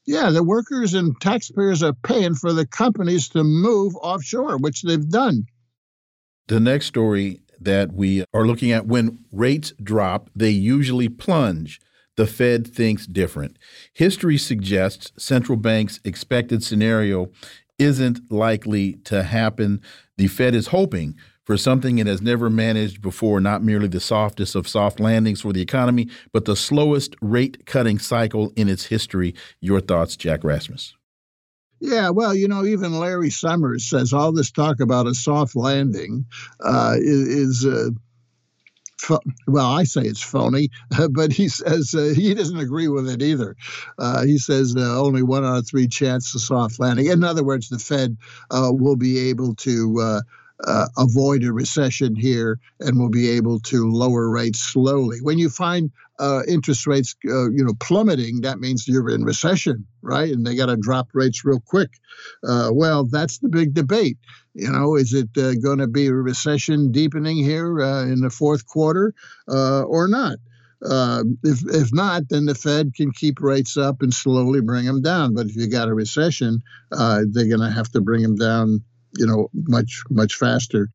Yeah, 0.06 0.32
the 0.32 0.43
workers 0.43 0.93
and 0.93 1.20
taxpayers 1.22 1.82
are 1.82 1.93
paying 1.93 2.36
for 2.36 2.51
the 2.51 2.68
companies 2.68 3.30
to 3.30 3.43
move 3.43 3.95
offshore, 3.95 4.58
which 4.58 4.82
they've 4.82 5.10
done. 5.10 5.45
The 6.47 6.60
next 6.60 6.88
story 6.88 7.41
that 7.62 7.93
we 7.93 8.26
are 8.34 8.45
looking 8.45 8.72
at 8.72 8.86
when 8.86 9.20
rates 9.32 9.72
drop, 9.82 10.30
they 10.36 10.49
usually 10.49 11.08
plunge. 11.08 11.80
The 12.18 12.28
Fed 12.28 12.68
thinks 12.68 13.08
different. 13.08 13.58
History 13.93 14.38
suggests 14.38 15.12
central 15.18 15.58
banks' 15.58 15.99
expected 16.04 16.64
scenario 16.64 17.32
isn't 17.80 18.32
likely 18.32 18.93
to 19.06 19.24
happen. 19.24 19.82
The 20.18 20.28
Fed 20.28 20.54
is 20.54 20.68
hoping 20.68 21.16
for 21.46 21.58
something 21.58 21.98
it 21.98 22.08
has 22.08 22.22
never 22.22 22.50
managed 22.50 23.02
before, 23.02 23.39
not 23.39 23.64
merely 23.64 23.88
the 23.88 24.00
softest 24.00 24.56
of 24.56 24.68
soft 24.68 25.00
landings 25.00 25.41
for 25.41 25.54
the 25.54 25.62
economy, 25.62 26.10
but 26.32 26.46
the 26.46 26.56
slowest 26.56 27.16
rate 27.22 27.66
cutting 27.66 28.00
cycle 28.00 28.54
in 28.56 28.70
its 28.70 28.86
history. 28.86 29.36
Your 29.60 29.82
thoughts, 29.82 30.16
Jack 30.16 30.44
Rasmus? 30.44 30.94
Yeah, 31.80 32.12
well, 32.12 32.34
you 32.34 32.48
know, 32.48 32.64
even 32.64 32.98
Larry 32.98 33.30
Summers 33.30 33.89
says 33.89 34.14
all 34.14 34.32
this 34.32 34.52
talk 34.52 34.80
about 34.80 35.08
a 35.08 35.14
soft 35.14 35.56
landing 35.56 36.26
uh, 36.64 36.96
is. 36.98 37.66
uh, 37.66 37.89
well, 39.48 39.70
I 39.70 39.84
say 39.84 40.04
it's 40.04 40.24
phony, 40.24 40.70
but 41.12 41.34
he 41.34 41.50
says 41.50 41.94
uh, 41.94 42.14
he 42.16 42.34
doesn't 42.34 42.58
agree 42.58 42.88
with 42.88 43.10
it 43.10 43.22
either. 43.22 43.58
Uh, 44.00 44.24
he 44.24 44.38
says 44.38 44.76
uh, 44.78 45.02
only 45.02 45.24
one 45.24 45.44
out 45.44 45.58
of 45.58 45.68
three 45.68 45.89
chance 45.89 46.34
of 46.34 46.39
soft 46.39 46.80
landing. 46.80 47.08
In 47.08 47.22
other 47.26 47.44
words, 47.44 47.68
the 47.68 47.80
Fed 47.80 48.16
uh, 48.50 48.72
will 48.72 48.96
be 48.96 49.30
able 49.30 49.56
to 49.56 50.22
uh, 50.66 50.88
avoid 50.97 51.43
a 51.43 51.53
recession 51.53 52.16
here 52.16 52.59
and 52.80 52.99
will 52.99 53.09
be 53.09 53.30
able 53.30 53.59
to 53.59 53.89
lower 53.89 54.30
rates 54.30 54.59
slowly. 54.59 55.18
When 55.22 55.38
you 55.38 55.49
find 55.49 55.91
uh, 56.20 56.41
interest 56.47 56.88
rates, 56.88 57.16
uh, 57.28 57.49
you 57.49 57.64
know, 57.64 57.74
plummeting, 57.80 58.41
that 58.41 58.59
means 58.59 58.88
you're 58.88 59.09
in 59.09 59.24
recession, 59.24 59.86
right? 60.01 60.32
And 60.32 60.45
they 60.45 60.55
got 60.55 60.68
to 60.68 60.78
drop 60.78 61.09
rates 61.14 61.43
real 61.43 61.59
quick. 61.59 61.89
Uh, 62.47 62.70
well, 62.72 63.05
that's 63.05 63.39
the 63.39 63.49
big 63.49 63.74
debate. 63.74 64.18
You 64.53 64.72
know, 64.72 64.95
is 64.95 65.14
it 65.14 65.30
uh, 65.38 65.55
going 65.55 65.80
to 65.80 65.88
be 65.88 66.07
a 66.07 66.14
recession 66.14 66.91
deepening 66.91 67.38
here 67.38 67.82
uh, 67.82 68.03
in 68.03 68.22
the 68.22 68.30
fourth 68.30 68.66
quarter 68.68 69.14
or 69.47 70.07
not? 70.07 70.38
Uh, 70.86 71.24
if 71.43 71.64
if 71.74 71.93
not, 71.93 72.28
then 72.30 72.45
the 72.45 72.55
Fed 72.55 72.93
can 72.93 73.11
keep 73.11 73.39
rates 73.39 73.78
up 73.78 74.01
and 74.01 74.14
slowly 74.14 74.59
bring 74.59 74.86
them 74.86 75.01
down. 75.01 75.34
But 75.34 75.47
if 75.47 75.55
you 75.55 75.68
got 75.68 75.88
a 75.88 75.93
recession, 75.93 76.61
uh, 76.91 77.22
they're 77.32 77.47
going 77.47 77.61
to 77.61 77.72
have 77.72 77.89
to 77.91 78.01
bring 78.01 78.22
them 78.22 78.36
down 78.36 78.84
you 79.18 79.26
know, 79.26 79.49
much 79.53 80.03
much 80.09 80.36
faster. 80.36 80.89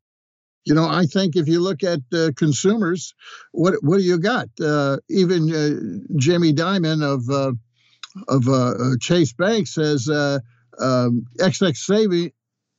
You 0.65 0.73
know, 0.75 0.87
I 0.87 1.05
think 1.05 1.35
if 1.35 1.47
you 1.47 1.61
look 1.61 1.83
at 1.83 2.01
uh, 2.13 2.31
consumers, 2.35 3.13
what 3.51 3.75
what 3.81 3.97
do 3.97 4.03
you 4.03 4.19
got? 4.19 4.49
Uh, 4.61 4.97
even 5.09 5.49
uh, 5.53 6.17
Jamie 6.17 6.53
Dimon 6.53 7.01
of 7.03 7.29
uh, 7.29 7.53
of 8.27 8.47
uh, 8.47 8.71
uh, 8.71 8.95
Chase 8.99 9.33
Bank 9.33 9.67
says 9.67 10.09
um, 10.79 11.25
excess 11.39 11.79
saving 11.79 12.31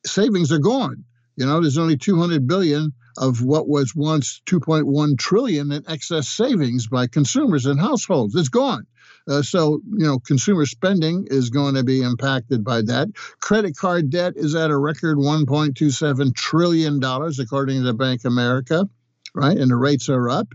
savings 0.04 0.52
are 0.52 0.58
gone. 0.58 1.04
You 1.36 1.46
know, 1.46 1.60
there's 1.60 1.78
only 1.78 1.96
200 1.96 2.46
billion 2.46 2.92
of 3.16 3.42
what 3.42 3.68
was 3.68 3.94
once 3.94 4.40
2.1 4.46 5.18
trillion 5.18 5.72
in 5.72 5.84
excess 5.88 6.28
savings 6.28 6.86
by 6.86 7.06
consumers 7.06 7.66
and 7.66 7.80
households. 7.80 8.34
It's 8.34 8.48
gone. 8.48 8.86
Uh, 9.28 9.42
so, 9.42 9.80
you 9.90 10.06
know, 10.06 10.18
consumer 10.18 10.66
spending 10.66 11.26
is 11.30 11.50
going 11.50 11.74
to 11.74 11.84
be 11.84 12.02
impacted 12.02 12.64
by 12.64 12.82
that. 12.82 13.08
Credit 13.40 13.76
card 13.76 14.10
debt 14.10 14.34
is 14.36 14.54
at 14.54 14.70
a 14.70 14.76
record 14.76 15.18
$1.27 15.18 16.34
trillion, 16.34 17.02
according 17.40 17.84
to 17.84 17.92
Bank 17.92 18.24
America, 18.24 18.88
right? 19.34 19.56
And 19.56 19.70
the 19.70 19.76
rates 19.76 20.08
are 20.08 20.28
up. 20.28 20.48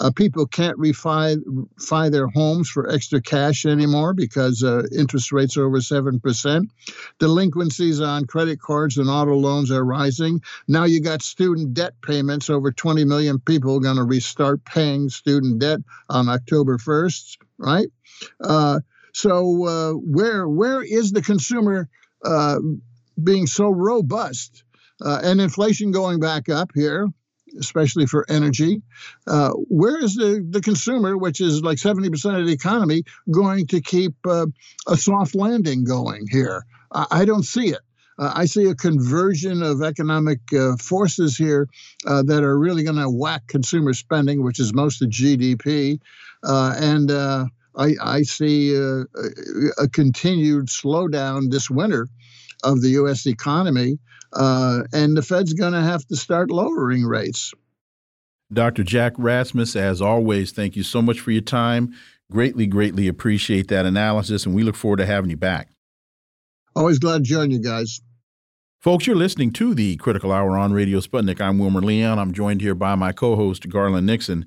Uh, 0.00 0.10
people 0.10 0.46
can't 0.46 0.78
refi, 0.78 1.36
refi 1.36 2.10
their 2.10 2.26
homes 2.28 2.70
for 2.70 2.90
extra 2.90 3.20
cash 3.20 3.66
anymore 3.66 4.14
because 4.14 4.62
uh, 4.62 4.82
interest 4.96 5.30
rates 5.30 5.58
are 5.58 5.66
over 5.66 5.78
7%. 5.78 6.70
Delinquencies 7.18 8.00
on 8.00 8.24
credit 8.24 8.58
cards 8.60 8.96
and 8.96 9.10
auto 9.10 9.34
loans 9.34 9.70
are 9.70 9.84
rising. 9.84 10.40
Now 10.66 10.84
you 10.84 11.02
got 11.02 11.20
student 11.20 11.74
debt 11.74 11.92
payments. 12.00 12.48
Over 12.48 12.72
20 12.72 13.04
million 13.04 13.38
people 13.40 13.76
are 13.76 13.80
going 13.80 13.96
to 13.96 14.04
restart 14.04 14.64
paying 14.64 15.10
student 15.10 15.58
debt 15.58 15.80
on 16.08 16.30
October 16.30 16.78
1st, 16.78 17.36
right? 17.60 17.88
Uh, 18.42 18.80
so 19.12 19.66
uh, 19.66 19.92
where 19.92 20.48
where 20.48 20.82
is 20.82 21.12
the 21.12 21.22
consumer 21.22 21.88
uh, 22.24 22.58
being 23.22 23.46
so 23.46 23.68
robust 23.70 24.64
uh, 25.04 25.20
and 25.22 25.40
inflation 25.40 25.92
going 25.92 26.20
back 26.20 26.48
up 26.48 26.70
here? 26.74 27.08
especially 27.58 28.06
for 28.06 28.24
energy. 28.28 28.82
Uh, 29.26 29.50
where 29.68 30.02
is 30.02 30.14
the, 30.14 30.46
the 30.48 30.60
consumer, 30.60 31.16
which 31.16 31.40
is 31.40 31.62
like 31.62 31.78
70% 31.78 32.38
of 32.38 32.46
the 32.46 32.52
economy, 32.52 33.02
going 33.30 33.66
to 33.68 33.80
keep 33.80 34.14
uh, 34.24 34.46
a 34.86 34.96
soft 34.96 35.34
landing 35.34 35.84
going 35.84 36.26
here? 36.30 36.64
I, 36.92 37.06
I 37.10 37.24
don't 37.24 37.42
see 37.42 37.68
it. 37.68 37.80
Uh, 38.18 38.32
I 38.34 38.44
see 38.44 38.66
a 38.66 38.74
conversion 38.74 39.62
of 39.62 39.82
economic 39.82 40.40
uh, 40.52 40.76
forces 40.76 41.36
here 41.36 41.68
uh, 42.06 42.22
that 42.24 42.44
are 42.44 42.58
really 42.58 42.84
going 42.84 42.96
to 42.96 43.08
whack 43.08 43.46
consumer 43.46 43.94
spending, 43.94 44.42
which 44.42 44.60
is 44.60 44.74
most 44.74 45.00
of 45.00 45.08
GDP. 45.08 46.00
Uh, 46.42 46.74
and 46.78 47.10
uh, 47.10 47.46
I, 47.76 47.94
I 48.02 48.22
see 48.22 48.76
uh, 48.76 49.04
a, 49.14 49.84
a, 49.84 49.88
continued 49.88 50.66
slowdown 50.66 51.50
this 51.50 51.70
winter 51.70 52.08
of 52.64 52.80
the 52.80 52.90
U.S. 52.90 53.26
economy, 53.26 53.98
uh, 54.32 54.82
and 54.92 55.16
the 55.16 55.22
Fed's 55.22 55.52
going 55.52 55.72
to 55.72 55.82
have 55.82 56.06
to 56.06 56.16
start 56.16 56.50
lowering 56.50 57.04
rates. 57.04 57.52
Dr. 58.52 58.82
Jack 58.82 59.12
Rasmus, 59.16 59.76
as 59.76 60.02
always, 60.02 60.50
thank 60.50 60.76
you 60.76 60.82
so 60.82 61.00
much 61.00 61.20
for 61.20 61.30
your 61.30 61.42
time. 61.42 61.94
Greatly, 62.30 62.66
greatly 62.66 63.06
appreciate 63.06 63.68
that 63.68 63.86
analysis, 63.86 64.46
and 64.46 64.54
we 64.54 64.62
look 64.62 64.76
forward 64.76 64.98
to 64.98 65.06
having 65.06 65.30
you 65.30 65.36
back. 65.36 65.68
Always 66.74 66.98
glad 66.98 67.18
to 67.18 67.24
join 67.24 67.50
you 67.50 67.60
guys. 67.60 68.00
Folks, 68.80 69.06
you're 69.06 69.16
listening 69.16 69.52
to 69.52 69.74
the 69.74 69.96
Critical 69.96 70.32
Hour 70.32 70.56
on 70.56 70.72
Radio 70.72 71.00
Sputnik. 71.00 71.40
I'm 71.40 71.58
Wilmer 71.58 71.82
Leon. 71.82 72.18
I'm 72.18 72.32
joined 72.32 72.60
here 72.60 72.74
by 72.74 72.94
my 72.94 73.12
co 73.12 73.36
host, 73.36 73.68
Garland 73.68 74.06
Nixon. 74.06 74.46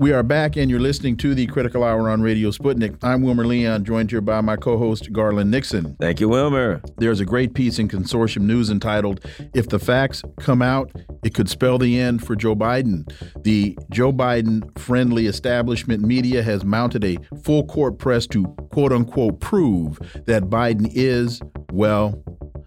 We 0.00 0.12
are 0.12 0.22
back, 0.22 0.56
and 0.56 0.70
you're 0.70 0.80
listening 0.80 1.18
to 1.18 1.34
the 1.34 1.46
Critical 1.46 1.84
Hour 1.84 2.08
on 2.08 2.22
Radio 2.22 2.48
Sputnik. 2.52 2.96
I'm 3.02 3.20
Wilmer 3.20 3.46
Leon, 3.46 3.84
joined 3.84 4.10
here 4.10 4.22
by 4.22 4.40
my 4.40 4.56
co 4.56 4.78
host, 4.78 5.12
Garland 5.12 5.50
Nixon. 5.50 5.94
Thank 6.00 6.20
you, 6.20 6.30
Wilmer. 6.30 6.80
There's 6.96 7.20
a 7.20 7.26
great 7.26 7.52
piece 7.52 7.78
in 7.78 7.86
Consortium 7.86 8.44
News 8.44 8.70
entitled, 8.70 9.20
If 9.52 9.68
the 9.68 9.78
Facts 9.78 10.22
Come 10.40 10.62
Out, 10.62 10.90
It 11.22 11.34
Could 11.34 11.50
Spell 11.50 11.76
the 11.76 12.00
End 12.00 12.26
for 12.26 12.34
Joe 12.34 12.56
Biden. 12.56 13.12
The 13.42 13.76
Joe 13.90 14.10
Biden 14.10 14.62
friendly 14.78 15.26
establishment 15.26 16.02
media 16.02 16.42
has 16.42 16.64
mounted 16.64 17.04
a 17.04 17.18
full 17.44 17.66
court 17.66 17.98
press 17.98 18.26
to 18.28 18.46
quote 18.72 18.92
unquote 18.92 19.40
prove 19.40 19.98
that 20.24 20.44
Biden 20.44 20.90
is, 20.94 21.42
well, 21.72 22.24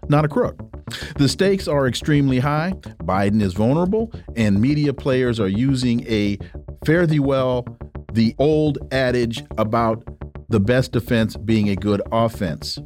not 0.08 0.24
a 0.24 0.28
crook. 0.28 0.56
The 1.16 1.28
stakes 1.28 1.66
are 1.66 1.88
extremely 1.88 2.38
high. 2.38 2.74
Biden 3.02 3.42
is 3.42 3.54
vulnerable, 3.54 4.12
and 4.36 4.60
media 4.60 4.92
players 4.92 5.40
are 5.40 5.48
using 5.48 6.06
a 6.06 6.38
fare 6.84 7.06
thee 7.06 7.20
well, 7.20 7.64
the 8.12 8.34
old 8.38 8.78
adage 8.92 9.42
about 9.58 10.04
the 10.48 10.60
best 10.60 10.92
defense 10.92 11.36
being 11.36 11.68
a 11.68 11.76
good 11.76 12.02
offense. 12.12 12.78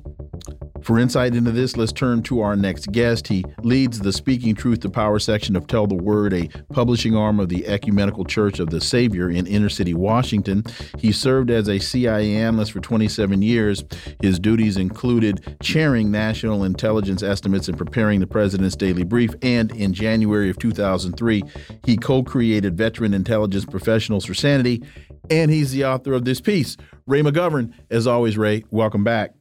For 0.89 0.99
insight 0.99 1.35
into 1.35 1.51
this, 1.51 1.77
let's 1.77 1.93
turn 1.93 2.23
to 2.23 2.41
our 2.41 2.57
next 2.57 2.93
guest. 2.93 3.29
He 3.29 3.45
leads 3.63 4.01
the 4.01 4.11
Speaking 4.11 4.55
Truth 4.55 4.81
to 4.81 4.89
Power 4.89 5.19
section 5.19 5.55
of 5.55 5.67
Tell 5.67 5.87
the 5.87 5.95
Word, 5.95 6.33
a 6.33 6.49
publishing 6.73 7.15
arm 7.15 7.41
of 7.41 7.51
the 7.51 7.67
Ecumenical 7.67 8.25
Church 8.25 8.59
of 8.59 8.71
the 8.71 8.81
Savior 8.81 9.29
in 9.29 9.47
inner 9.47 9.69
city 9.69 9.93
Washington. 9.93 10.65
He 10.99 11.13
served 11.13 11.51
as 11.51 11.69
a 11.69 11.79
CIA 11.79 12.37
analyst 12.37 12.73
for 12.73 12.81
27 12.81 13.43
years. 13.43 13.85
His 14.23 14.39
duties 14.39 14.79
included 14.79 15.59
chairing 15.63 16.11
national 16.11 16.65
intelligence 16.65 17.23
estimates 17.23 17.69
and 17.69 17.77
preparing 17.77 18.21
the 18.21 18.27
president's 18.27 18.75
daily 18.75 19.05
brief. 19.05 19.35
And 19.43 19.71
in 19.73 19.93
January 19.93 20.49
of 20.49 20.57
2003, 20.57 21.43
he 21.85 21.99
co 21.99 22.23
created 22.23 22.79
Veteran 22.79 23.13
Intelligence 23.13 23.67
Professionals 23.67 24.25
for 24.25 24.33
Sanity. 24.33 24.83
And 25.29 25.51
he's 25.51 25.71
the 25.71 25.85
author 25.85 26.15
of 26.15 26.25
this 26.25 26.41
piece. 26.41 26.79
Ray 27.07 27.21
McGovern, 27.21 27.75
as 27.91 28.07
always, 28.07 28.39
Ray, 28.39 28.65
welcome 28.71 29.05
back. 29.05 29.35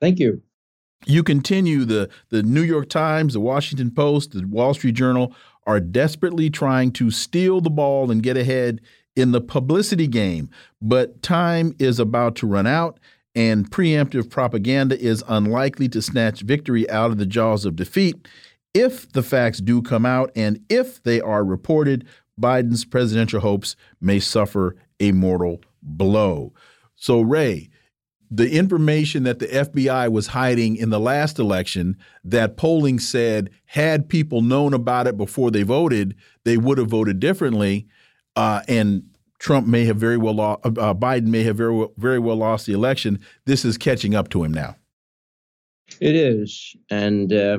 Thank 0.00 0.18
you 0.18 0.42
you 1.06 1.22
continue 1.22 1.84
the 1.84 2.10
the 2.28 2.42
New 2.42 2.62
York 2.62 2.88
Times, 2.88 3.32
the 3.32 3.40
Washington 3.40 3.90
Post, 3.90 4.32
the 4.32 4.46
Wall 4.46 4.74
Street 4.74 4.94
Journal 4.94 5.34
are 5.66 5.80
desperately 5.80 6.50
trying 6.50 6.92
to 6.92 7.10
steal 7.10 7.60
the 7.60 7.70
ball 7.70 8.10
and 8.10 8.22
get 8.22 8.36
ahead 8.36 8.80
in 9.16 9.32
the 9.32 9.40
publicity 9.40 10.06
game, 10.06 10.48
but 10.80 11.22
time 11.22 11.74
is 11.78 11.98
about 11.98 12.36
to 12.36 12.46
run 12.46 12.66
out 12.66 13.00
and 13.34 13.70
preemptive 13.70 14.30
propaganda 14.30 14.98
is 15.00 15.24
unlikely 15.28 15.88
to 15.88 16.00
snatch 16.02 16.42
victory 16.42 16.88
out 16.90 17.10
of 17.10 17.18
the 17.18 17.26
jaws 17.26 17.64
of 17.64 17.76
defeat 17.76 18.28
if 18.74 19.10
the 19.12 19.22
facts 19.22 19.58
do 19.58 19.80
come 19.80 20.04
out 20.04 20.30
and 20.36 20.60
if 20.68 21.02
they 21.02 21.20
are 21.20 21.44
reported 21.44 22.06
Biden's 22.40 22.84
presidential 22.84 23.40
hopes 23.40 23.74
may 24.00 24.20
suffer 24.20 24.76
a 25.00 25.12
mortal 25.12 25.62
blow. 25.82 26.52
So 26.94 27.20
Ray, 27.20 27.70
the 28.30 28.50
information 28.50 29.22
that 29.24 29.38
the 29.38 29.46
FBI 29.46 30.10
was 30.10 30.28
hiding 30.28 30.76
in 30.76 30.90
the 30.90 31.00
last 31.00 31.38
election 31.38 31.96
that 32.24 32.56
polling 32.56 32.98
said 32.98 33.50
had 33.66 34.08
people 34.08 34.42
known 34.42 34.74
about 34.74 35.06
it 35.06 35.16
before 35.16 35.50
they 35.50 35.62
voted, 35.62 36.14
they 36.44 36.56
would 36.56 36.78
have 36.78 36.88
voted 36.88 37.20
differently. 37.20 37.86
Uh, 38.34 38.62
and 38.68 39.04
Trump 39.38 39.66
may 39.66 39.84
have 39.84 39.96
very 39.96 40.16
well, 40.16 40.34
lost, 40.34 40.60
uh, 40.64 40.68
uh, 40.68 40.94
Biden 40.94 41.26
may 41.26 41.42
have 41.44 41.56
very 41.56 41.74
well, 41.74 41.92
very 41.96 42.18
well 42.18 42.36
lost 42.36 42.66
the 42.66 42.72
election. 42.72 43.20
This 43.44 43.64
is 43.64 43.78
catching 43.78 44.14
up 44.14 44.28
to 44.30 44.42
him 44.42 44.52
now. 44.52 44.76
It 46.00 46.16
is, 46.16 46.74
and 46.90 47.32
uh, 47.32 47.58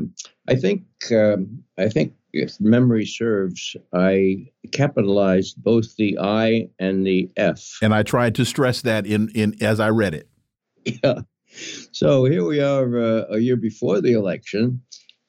I 0.49 0.55
think 0.55 0.83
um, 1.11 1.63
I 1.77 1.87
think 1.87 2.13
if 2.33 2.59
memory 2.59 3.05
serves, 3.05 3.75
I 3.93 4.47
capitalized 4.73 5.63
both 5.63 5.95
the 5.95 6.17
I 6.19 6.69
and 6.77 7.07
the 7.07 7.31
F. 7.37 7.77
And 7.81 7.93
I 7.93 8.03
tried 8.03 8.35
to 8.35 8.45
stress 8.45 8.81
that 8.81 9.07
in 9.07 9.29
in 9.29 9.55
as 9.63 9.79
I 9.79 9.89
read 9.91 10.13
it. 10.13 10.27
yeah. 11.03 11.21
So 11.91 12.25
here 12.25 12.45
we 12.45 12.59
are 12.61 12.97
uh, 12.97 13.25
a 13.31 13.39
year 13.39 13.55
before 13.55 14.01
the 14.01 14.13
election, 14.13 14.81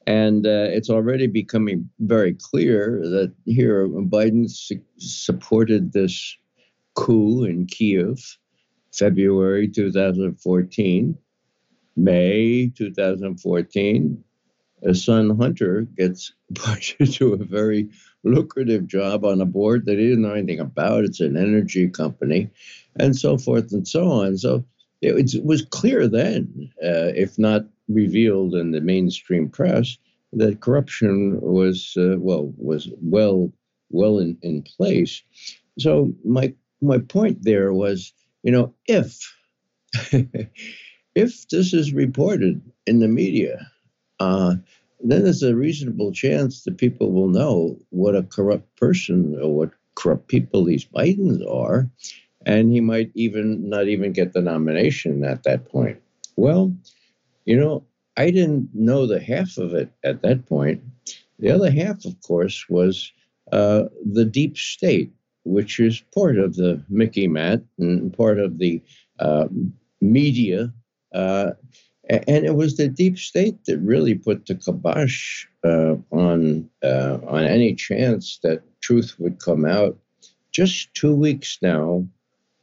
and 0.06 0.46
uh, 0.46 0.68
it's 0.70 0.90
already 0.90 1.26
becoming 1.26 1.90
very 2.00 2.34
clear 2.34 3.00
that 3.02 3.32
here 3.46 3.88
Biden 3.88 4.50
su- 4.50 4.82
supported 4.98 5.92
this 5.92 6.36
coup 6.94 7.44
in 7.44 7.66
Kiev, 7.66 8.18
February 8.92 9.68
2014, 9.68 11.18
May 11.96 12.72
2014. 12.76 14.24
His 14.82 15.04
son 15.04 15.36
Hunter 15.38 15.82
gets 15.96 16.32
pushed 16.54 16.96
into 17.00 17.32
a 17.32 17.44
very 17.44 17.90
lucrative 18.22 18.86
job 18.86 19.24
on 19.24 19.40
a 19.40 19.46
board 19.46 19.86
that 19.86 19.98
he 19.98 20.08
didn't 20.08 20.22
know 20.22 20.34
anything 20.34 20.60
about. 20.60 21.04
It's 21.04 21.20
an 21.20 21.36
energy 21.36 21.88
company, 21.88 22.50
and 22.96 23.16
so 23.16 23.38
forth 23.38 23.72
and 23.72 23.86
so 23.88 24.08
on. 24.08 24.38
So 24.38 24.64
it 25.00 25.44
was 25.44 25.62
clear 25.62 26.08
then, 26.08 26.70
uh, 26.82 27.12
if 27.14 27.38
not 27.38 27.64
revealed 27.88 28.54
in 28.54 28.72
the 28.72 28.80
mainstream 28.80 29.48
press, 29.48 29.96
that 30.32 30.60
corruption 30.60 31.40
was 31.40 31.94
uh, 31.96 32.16
well 32.18 32.52
was 32.56 32.88
well 33.00 33.50
well 33.90 34.18
in, 34.18 34.36
in 34.42 34.62
place. 34.62 35.22
So 35.78 36.12
my 36.24 36.54
my 36.80 36.98
point 36.98 37.42
there 37.42 37.72
was, 37.72 38.12
you 38.42 38.52
know, 38.52 38.74
if 38.86 39.18
if 41.14 41.48
this 41.48 41.72
is 41.72 41.92
reported 41.92 42.60
in 42.86 42.98
the 42.98 43.08
media, 43.08 43.70
uh, 44.20 44.56
then 45.00 45.24
there's 45.24 45.42
a 45.42 45.54
reasonable 45.54 46.12
chance 46.12 46.64
that 46.64 46.78
people 46.78 47.12
will 47.12 47.28
know 47.28 47.78
what 47.90 48.16
a 48.16 48.22
corrupt 48.22 48.76
person 48.76 49.38
or 49.40 49.54
what 49.54 49.70
corrupt 49.94 50.28
people 50.28 50.64
these 50.64 50.84
Bidens 50.84 51.42
are, 51.50 51.88
and 52.48 52.72
he 52.72 52.80
might 52.80 53.10
even 53.14 53.68
not 53.68 53.88
even 53.88 54.10
get 54.10 54.32
the 54.32 54.40
nomination 54.40 55.22
at 55.22 55.42
that 55.44 55.68
point. 55.68 56.00
Well, 56.36 56.74
you 57.44 57.60
know, 57.60 57.84
I 58.16 58.30
didn't 58.30 58.70
know 58.74 59.06
the 59.06 59.20
half 59.20 59.58
of 59.58 59.74
it 59.74 59.90
at 60.02 60.22
that 60.22 60.46
point. 60.46 60.82
The 61.38 61.50
other 61.50 61.70
half, 61.70 62.04
of 62.06 62.20
course, 62.22 62.64
was 62.70 63.12
uh, 63.52 63.84
the 64.12 64.24
deep 64.24 64.56
state, 64.56 65.12
which 65.44 65.78
is 65.78 66.02
part 66.14 66.38
of 66.38 66.56
the 66.56 66.82
MICIMATT 66.90 67.62
and 67.78 68.16
part 68.16 68.40
of 68.40 68.58
the 68.58 68.82
uh, 69.20 69.48
media. 70.00 70.72
Uh, 71.14 71.50
and 72.08 72.46
it 72.46 72.54
was 72.54 72.76
the 72.76 72.88
deep 72.88 73.18
state 73.18 73.62
that 73.66 73.78
really 73.80 74.14
put 74.14 74.46
the 74.46 74.54
kibosh 74.54 75.46
uh, 75.64 75.96
on 76.10 76.68
uh, 76.82 77.18
on 77.26 77.44
any 77.44 77.74
chance 77.74 78.38
that 78.42 78.62
truth 78.80 79.16
would 79.18 79.38
come 79.38 79.66
out. 79.66 79.98
Just 80.50 80.94
two 80.94 81.14
weeks 81.14 81.58
now 81.60 82.08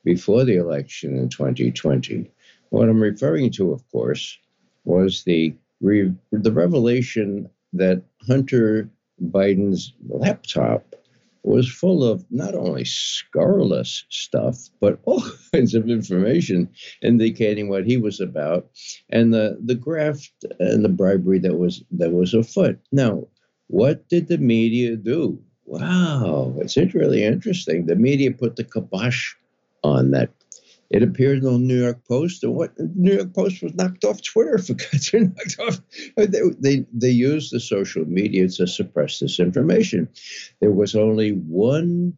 before 0.06 0.46
the 0.46 0.56
election 0.56 1.18
in 1.18 1.28
2020. 1.28 2.32
What 2.70 2.88
I'm 2.88 3.02
referring 3.02 3.52
to, 3.54 3.72
of 3.72 3.86
course, 3.92 4.38
was 4.86 5.24
the 5.24 5.54
re- 5.82 6.14
the 6.32 6.52
revelation 6.52 7.50
that 7.74 8.02
Hunter 8.26 8.90
Biden's 9.22 9.94
laptop 10.08 10.96
was 11.44 11.70
full 11.70 12.04
of 12.04 12.26
not 12.32 12.56
only 12.56 12.84
scurrilous 12.86 14.04
stuff, 14.10 14.70
but 14.80 15.00
all 15.06 15.24
kinds 15.54 15.76
of 15.76 15.90
information 15.90 16.70
indicating 17.02 17.70
what 17.70 17.86
he 17.86 17.98
was 17.98 18.20
about, 18.20 18.70
and 19.10 19.34
the 19.34 19.58
the 19.64 19.76
graft 19.76 20.46
and 20.60 20.86
the 20.86 20.90
bribery 20.90 21.40
that 21.40 21.58
was 21.58 21.84
that 21.92 22.12
was 22.12 22.34
afoot. 22.34 22.80
Now, 22.92 23.28
what 23.68 24.08
did 24.10 24.28
the 24.28 24.38
media 24.38 24.96
do? 24.96 25.40
Wow, 25.66 26.54
it's 26.58 26.78
really 26.94 27.24
interesting. 27.24 27.88
The 27.88 27.96
media 27.96 28.32
put 28.32 28.56
the 28.56 28.64
kibosh 28.64 29.34
on 29.86 30.12
that. 30.12 30.30
It 30.92 31.02
appeared 31.02 31.40
in 31.40 31.44
the 31.46 31.58
New 31.58 31.82
York 31.82 32.06
Post, 32.08 32.44
and 32.44 32.54
what 32.54 32.78
New 32.80 33.16
York 33.16 33.34
Post 33.34 33.64
was 33.64 33.74
knocked 33.74 34.06
off 34.06 34.22
Twitter 34.22 34.58
for 34.60 34.76
God's 34.76 35.10
sake, 35.10 35.24
knocked 35.36 35.60
off. 35.60 35.82
They, 36.16 36.42
they 36.60 36.86
they 36.94 37.10
used 37.10 37.52
the 37.52 37.60
social 37.60 38.06
media 38.06 38.48
to 38.48 38.68
suppress 38.68 39.20
this 39.20 39.40
information. 39.40 40.08
There 40.60 40.72
was 40.72 40.96
only 40.96 41.32
one 41.32 42.18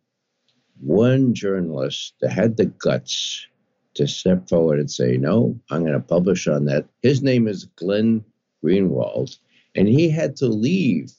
one 0.81 1.33
journalist 1.33 2.13
that 2.21 2.31
had 2.31 2.57
the 2.57 2.65
guts 2.65 3.47
to 3.95 4.07
step 4.07 4.49
forward 4.49 4.79
and 4.79 4.91
say, 4.91 5.17
"No, 5.17 5.57
I'm 5.71 5.81
going 5.81 5.93
to 5.93 5.99
publish 5.99 6.47
on 6.47 6.65
that." 6.65 6.85
His 7.01 7.23
name 7.23 7.47
is 7.47 7.65
Glenn 7.77 8.23
Greenwald, 8.63 9.37
and 9.75 9.87
he 9.87 10.09
had 10.09 10.35
to 10.37 10.47
leave 10.47 11.13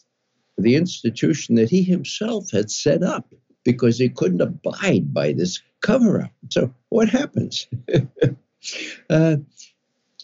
the 0.58 0.74
institution 0.74 1.54
that 1.54 1.70
he 1.70 1.82
himself 1.82 2.50
had 2.50 2.70
set 2.70 3.02
up 3.02 3.32
because 3.64 3.98
he 3.98 4.08
couldn't 4.08 4.40
abide 4.40 5.12
by 5.14 5.32
this 5.32 5.60
cover 5.80 6.22
up. 6.22 6.32
So 6.50 6.72
what 6.88 7.08
happens? 7.08 7.66
uh, 9.10 9.36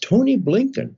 Tony 0.01 0.37
Blinken, 0.37 0.95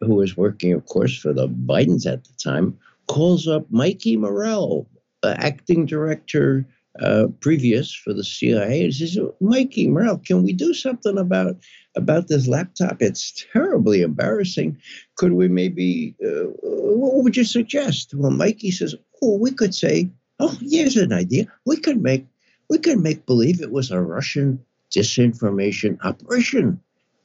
who 0.00 0.14
was 0.14 0.36
working, 0.36 0.72
of 0.72 0.86
course, 0.86 1.16
for 1.16 1.32
the 1.32 1.48
Bidens 1.48 2.06
at 2.06 2.24
the 2.24 2.32
time, 2.42 2.78
calls 3.06 3.46
up 3.46 3.66
Mikey 3.70 4.16
Morell, 4.16 4.88
uh, 5.22 5.34
acting 5.38 5.86
director 5.86 6.66
uh, 7.00 7.26
previous 7.40 7.92
for 7.94 8.12
the 8.14 8.24
CIA, 8.24 8.84
and 8.84 8.94
says, 8.94 9.18
"Mikey 9.40 9.88
Morell, 9.88 10.18
can 10.18 10.42
we 10.42 10.52
do 10.52 10.72
something 10.72 11.18
about 11.18 11.56
about 11.94 12.28
this 12.28 12.48
laptop? 12.48 13.02
It's 13.02 13.44
terribly 13.52 14.02
embarrassing. 14.02 14.78
Could 15.16 15.32
we 15.32 15.48
maybe? 15.48 16.14
Uh, 16.24 16.48
what 16.62 17.22
would 17.22 17.36
you 17.36 17.44
suggest?" 17.44 18.14
Well, 18.14 18.30
Mikey 18.30 18.70
says, 18.70 18.94
"Oh, 19.22 19.36
we 19.36 19.50
could 19.50 19.74
say." 19.74 20.10
Oh, 20.38 20.54
here's 20.60 20.98
an 20.98 21.14
idea. 21.14 21.46
We 21.64 21.78
could 21.78 22.02
make 22.02 22.26
we 22.68 22.78
can 22.78 23.02
make 23.02 23.26
believe 23.26 23.60
it 23.60 23.70
was 23.70 23.90
a 23.90 24.00
Russian 24.00 24.64
disinformation 24.90 25.98
operation. 26.04 26.80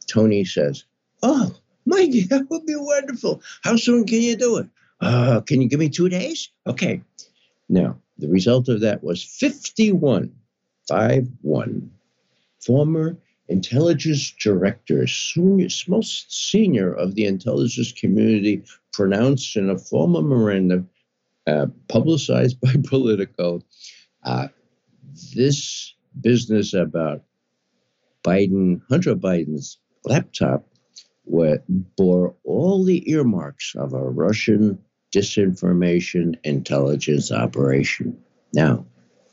Tony 0.07 0.45
says, 0.45 0.83
Oh, 1.23 1.55
Mikey, 1.85 2.21
that 2.29 2.49
would 2.49 2.65
be 2.65 2.75
wonderful. 2.75 3.41
How 3.63 3.75
soon 3.75 4.05
can 4.05 4.21
you 4.21 4.35
do 4.35 4.57
it? 4.57 4.67
Uh, 4.99 5.41
can 5.41 5.61
you 5.61 5.67
give 5.67 5.79
me 5.79 5.89
two 5.89 6.09
days? 6.09 6.49
Okay. 6.67 7.01
Now, 7.69 7.97
the 8.17 8.27
result 8.27 8.69
of 8.69 8.81
that 8.81 9.03
was 9.03 9.23
51, 9.23 10.31
5 10.87 11.27
1. 11.41 11.91
Former 12.59 13.17
intelligence 13.47 14.31
director, 14.39 15.05
most 15.87 16.49
senior 16.51 16.93
of 16.93 17.15
the 17.15 17.25
intelligence 17.25 17.91
community, 17.91 18.63
pronounced 18.93 19.55
in 19.55 19.69
a 19.69 19.77
former 19.77 20.21
memorandum 20.21 20.89
uh, 21.47 21.65
publicized 21.87 22.61
by 22.61 22.73
Politico, 22.83 23.61
uh, 24.23 24.47
this 25.35 25.95
business 26.19 26.73
about 26.73 27.23
Biden, 28.23 28.81
Hunter 28.89 29.15
Biden's 29.15 29.77
laptop 30.05 30.67
bore 31.97 32.35
all 32.43 32.83
the 32.83 33.09
earmarks 33.09 33.73
of 33.75 33.93
a 33.93 34.03
Russian 34.03 34.77
disinformation 35.13 36.35
intelligence 36.43 37.31
operation. 37.31 38.17
Now, 38.53 38.85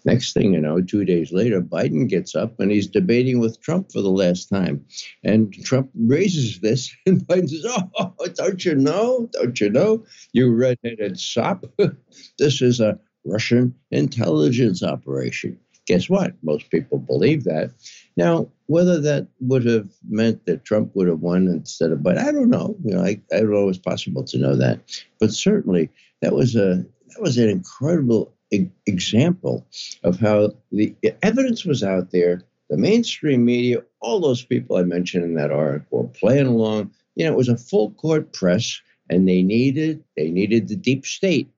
next 0.04 0.32
thing 0.32 0.54
you 0.54 0.60
know, 0.60 0.80
two 0.80 1.04
days 1.04 1.32
later, 1.32 1.60
Biden 1.60 2.08
gets 2.08 2.34
up 2.34 2.58
and 2.60 2.70
he's 2.70 2.86
debating 2.86 3.40
with 3.40 3.60
Trump 3.60 3.92
for 3.92 4.00
the 4.00 4.10
last 4.10 4.48
time. 4.48 4.84
And 5.24 5.52
Trump 5.64 5.90
raises 5.94 6.60
this, 6.60 6.94
and 7.06 7.20
Biden 7.26 7.48
says, 7.48 7.64
Oh, 7.98 8.14
don't 8.34 8.64
you 8.64 8.74
know? 8.74 9.28
Don't 9.32 9.60
you 9.60 9.70
know? 9.70 10.04
You 10.32 10.54
redheaded 10.54 11.18
sop. 11.18 11.64
this 12.38 12.62
is 12.62 12.80
a 12.80 12.98
Russian 13.24 13.74
intelligence 13.90 14.82
operation. 14.82 15.58
Guess 15.88 16.10
what? 16.10 16.34
Most 16.42 16.70
people 16.70 16.98
believe 16.98 17.44
that. 17.44 17.70
Now, 18.14 18.48
whether 18.66 19.00
that 19.00 19.26
would 19.40 19.64
have 19.64 19.88
meant 20.06 20.44
that 20.44 20.66
Trump 20.66 20.94
would 20.94 21.08
have 21.08 21.20
won 21.20 21.48
instead 21.48 21.92
of 21.92 22.00
Biden, 22.00 22.18
I 22.18 22.30
don't 22.30 22.50
know. 22.50 22.76
You 22.84 22.94
know, 22.94 23.02
I, 23.02 23.18
I 23.32 23.38
don't 23.40 23.50
know 23.50 23.70
it's 23.70 23.78
possible 23.78 24.22
to 24.24 24.38
know 24.38 24.54
that, 24.54 24.80
but 25.18 25.32
certainly 25.32 25.88
that 26.20 26.34
was 26.34 26.54
a 26.54 26.84
that 27.08 27.22
was 27.22 27.38
an 27.38 27.48
incredible 27.48 28.34
e- 28.50 28.68
example 28.84 29.66
of 30.04 30.20
how 30.20 30.50
the 30.70 30.94
evidence 31.22 31.64
was 31.64 31.82
out 31.82 32.10
there. 32.10 32.42
The 32.68 32.76
mainstream 32.76 33.46
media, 33.46 33.82
all 34.00 34.20
those 34.20 34.44
people 34.44 34.76
I 34.76 34.82
mentioned 34.82 35.24
in 35.24 35.36
that 35.36 35.50
article, 35.50 36.02
were 36.02 36.08
playing 36.08 36.48
along. 36.48 36.90
You 37.14 37.24
know, 37.24 37.32
it 37.32 37.36
was 37.38 37.48
a 37.48 37.56
full 37.56 37.92
court 37.92 38.34
press, 38.34 38.78
and 39.08 39.26
they 39.26 39.42
needed 39.42 40.04
they 40.18 40.28
needed 40.30 40.68
the 40.68 40.76
deep 40.76 41.06
state. 41.06 41.48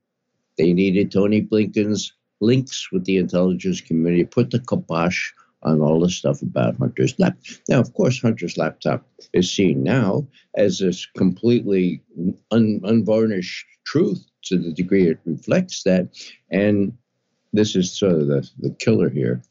They 0.57 0.73
needed 0.73 1.11
Tony 1.11 1.43
Blinken's 1.43 2.13
links 2.41 2.91
with 2.93 3.05
the 3.05 3.19
intelligence 3.19 3.81
community, 3.81 4.25
put 4.25 4.51
the 4.51 4.61
kibosh 4.61 5.33
on 5.63 5.81
all 5.81 6.01
the 6.01 6.09
stuff 6.09 6.43
about 6.43 6.77
Hunter's 6.77 7.19
laptop. 7.19 7.57
Now, 7.69 7.81
of 7.81 7.93
course, 7.93 8.21
Hunter's 8.21 8.57
laptop 8.57 9.07
is 9.33 9.51
seen 9.51 9.83
now 9.83 10.27
as 10.55 10.79
this 10.79 11.07
completely 11.17 12.03
un- 12.51 12.81
unvarnished 12.83 13.67
truth 13.85 14.25
to 14.45 14.59
the 14.59 14.73
degree 14.73 15.09
it 15.09 15.19
reflects 15.25 15.83
that. 15.83 16.09
And 16.51 16.97
this 17.53 17.77
is 17.77 17.93
sort 17.93 18.13
of 18.13 18.27
the, 18.27 18.49
the 18.59 18.71
killer 18.71 19.11
here. 19.11 19.43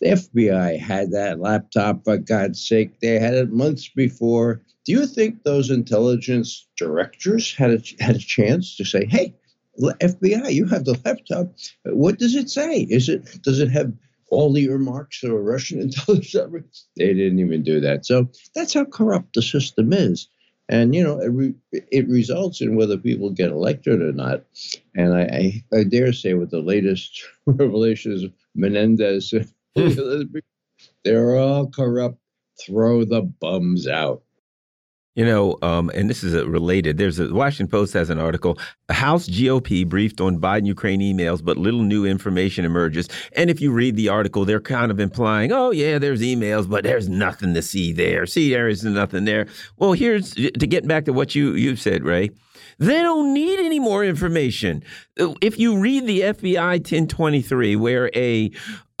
The 0.00 0.10
FBI 0.10 0.78
had 0.78 1.12
that 1.12 1.40
laptop, 1.40 2.04
for 2.04 2.18
God's 2.18 2.66
sake. 2.66 3.00
They 3.00 3.18
had 3.18 3.34
it 3.34 3.52
months 3.52 3.88
before. 3.88 4.60
Do 4.84 4.92
you 4.92 5.06
think 5.06 5.42
those 5.42 5.70
intelligence 5.70 6.66
directors 6.76 7.54
had 7.54 7.70
a, 7.70 8.02
had 8.02 8.16
a 8.16 8.18
chance 8.20 8.76
to 8.76 8.84
say, 8.84 9.06
hey, 9.06 9.34
FBI, 9.80 10.52
you 10.52 10.66
have 10.66 10.84
the 10.84 10.98
laptop. 11.04 11.52
What 11.84 12.18
does 12.18 12.34
it 12.34 12.50
say? 12.50 12.80
Is 12.82 13.08
it 13.08 13.42
does 13.42 13.60
it 13.60 13.70
have 13.70 13.92
all 14.30 14.52
the 14.52 14.64
earmarks 14.64 15.22
of 15.22 15.30
a 15.30 15.40
Russian 15.40 15.80
intelligence? 15.80 16.86
They 16.96 17.14
didn't 17.14 17.38
even 17.40 17.62
do 17.62 17.80
that. 17.80 18.06
So 18.06 18.28
that's 18.54 18.74
how 18.74 18.84
corrupt 18.84 19.34
the 19.34 19.42
system 19.42 19.92
is. 19.92 20.28
And 20.68 20.94
you 20.94 21.04
know, 21.04 21.20
it, 21.20 21.28
re, 21.28 21.54
it 21.72 22.08
results 22.08 22.60
in 22.60 22.76
whether 22.76 22.96
people 22.96 23.30
get 23.30 23.50
elected 23.50 24.00
or 24.00 24.12
not. 24.12 24.44
And 24.94 25.14
I, 25.14 25.22
I, 25.22 25.78
I 25.78 25.84
dare 25.84 26.12
say, 26.12 26.34
with 26.34 26.50
the 26.50 26.60
latest 26.60 27.22
revelations, 27.46 28.24
Menendez, 28.54 29.34
hmm. 29.76 30.22
they're 31.04 31.36
all 31.36 31.70
corrupt. 31.70 32.18
Throw 32.64 33.04
the 33.04 33.22
bums 33.22 33.88
out. 33.88 34.22
You 35.14 35.24
know, 35.24 35.56
um, 35.62 35.90
and 35.94 36.10
this 36.10 36.24
is 36.24 36.34
related. 36.44 36.98
There's 36.98 37.20
a 37.20 37.32
Washington 37.32 37.68
Post 37.68 37.92
has 37.92 38.10
an 38.10 38.18
article. 38.18 38.58
House 38.88 39.28
GOP 39.28 39.88
briefed 39.88 40.20
on 40.20 40.40
Biden 40.40 40.66
Ukraine 40.66 41.00
emails, 41.00 41.44
but 41.44 41.56
little 41.56 41.82
new 41.82 42.04
information 42.04 42.64
emerges. 42.64 43.08
And 43.36 43.48
if 43.48 43.60
you 43.60 43.70
read 43.70 43.94
the 43.94 44.08
article, 44.08 44.44
they're 44.44 44.60
kind 44.60 44.90
of 44.90 44.98
implying, 44.98 45.52
"Oh 45.52 45.70
yeah, 45.70 45.98
there's 45.98 46.20
emails, 46.20 46.68
but 46.68 46.82
there's 46.82 47.08
nothing 47.08 47.54
to 47.54 47.62
see 47.62 47.92
there. 47.92 48.26
See, 48.26 48.50
there 48.50 48.68
is 48.68 48.82
nothing 48.82 49.24
there." 49.24 49.46
Well, 49.76 49.92
here's 49.92 50.34
to 50.34 50.50
get 50.50 50.88
back 50.88 51.04
to 51.04 51.12
what 51.12 51.36
you 51.36 51.54
you 51.54 51.76
said, 51.76 52.02
Ray. 52.02 52.30
They 52.78 53.02
don't 53.02 53.32
need 53.32 53.60
any 53.60 53.78
more 53.78 54.04
information. 54.04 54.82
If 55.16 55.58
you 55.58 55.78
read 55.78 56.06
the 56.06 56.20
FBI 56.20 56.78
1023, 56.78 57.76
where 57.76 58.10
a 58.14 58.50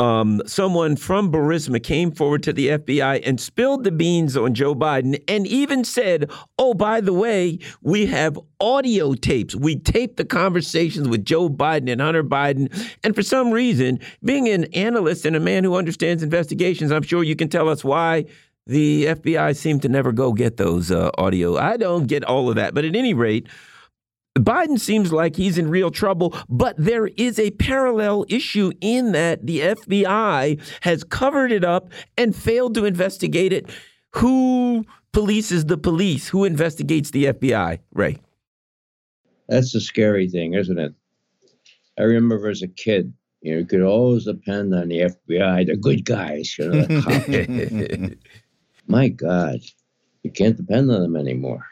um, 0.00 0.42
someone 0.46 0.96
from 0.96 1.30
Burisma 1.30 1.82
came 1.82 2.10
forward 2.10 2.42
to 2.44 2.52
the 2.52 2.68
FBI 2.68 3.22
and 3.24 3.40
spilled 3.40 3.84
the 3.84 3.92
beans 3.92 4.36
on 4.36 4.52
Joe 4.54 4.74
Biden 4.74 5.22
and 5.28 5.46
even 5.46 5.84
said, 5.84 6.30
Oh, 6.58 6.74
by 6.74 7.00
the 7.00 7.12
way, 7.12 7.60
we 7.80 8.06
have 8.06 8.38
audio 8.60 9.14
tapes. 9.14 9.54
We 9.54 9.76
taped 9.76 10.16
the 10.16 10.24
conversations 10.24 11.08
with 11.08 11.24
Joe 11.24 11.48
Biden 11.48 11.90
and 11.90 12.00
Hunter 12.00 12.24
Biden. 12.24 12.72
And 13.04 13.14
for 13.14 13.22
some 13.22 13.52
reason, 13.52 14.00
being 14.24 14.48
an 14.48 14.64
analyst 14.74 15.26
and 15.26 15.36
a 15.36 15.40
man 15.40 15.62
who 15.62 15.76
understands 15.76 16.22
investigations, 16.22 16.90
I'm 16.90 17.02
sure 17.02 17.22
you 17.22 17.36
can 17.36 17.48
tell 17.48 17.68
us 17.68 17.84
why 17.84 18.24
the 18.66 19.06
FBI 19.06 19.56
seemed 19.56 19.82
to 19.82 19.88
never 19.88 20.12
go 20.12 20.32
get 20.32 20.56
those 20.56 20.90
uh, 20.90 21.10
audio. 21.18 21.56
I 21.56 21.76
don't 21.76 22.06
get 22.06 22.24
all 22.24 22.48
of 22.48 22.56
that. 22.56 22.74
But 22.74 22.84
at 22.84 22.96
any 22.96 23.12
rate, 23.12 23.48
Biden 24.38 24.80
seems 24.80 25.12
like 25.12 25.36
he's 25.36 25.58
in 25.58 25.68
real 25.68 25.90
trouble, 25.90 26.36
but 26.48 26.74
there 26.76 27.06
is 27.06 27.38
a 27.38 27.50
parallel 27.52 28.24
issue 28.28 28.72
in 28.80 29.12
that 29.12 29.46
the 29.46 29.60
FBI 29.60 30.60
has 30.80 31.04
covered 31.04 31.52
it 31.52 31.64
up 31.64 31.92
and 32.16 32.34
failed 32.34 32.74
to 32.74 32.84
investigate 32.84 33.52
it. 33.52 33.70
Who 34.14 34.84
polices 35.12 35.68
the 35.68 35.78
police? 35.78 36.28
Who 36.28 36.44
investigates 36.44 37.10
the 37.10 37.26
FBI? 37.26 37.78
Ray. 37.92 38.18
That's 39.48 39.72
the 39.72 39.80
scary 39.80 40.28
thing, 40.28 40.54
isn't 40.54 40.78
it? 40.78 40.94
I 41.98 42.02
remember 42.02 42.48
as 42.48 42.62
a 42.62 42.68
kid, 42.68 43.12
you 43.40 43.52
know, 43.52 43.58
you 43.58 43.66
could 43.66 43.82
always 43.82 44.24
depend 44.24 44.74
on 44.74 44.88
the 44.88 45.00
FBI, 45.28 45.66
the 45.66 45.76
good 45.76 46.04
guys, 46.04 46.56
you 46.58 46.70
know. 46.70 48.10
My 48.86 49.08
God, 49.08 49.60
you 50.22 50.30
can't 50.30 50.56
depend 50.56 50.90
on 50.90 51.00
them 51.02 51.16
anymore. 51.16 51.66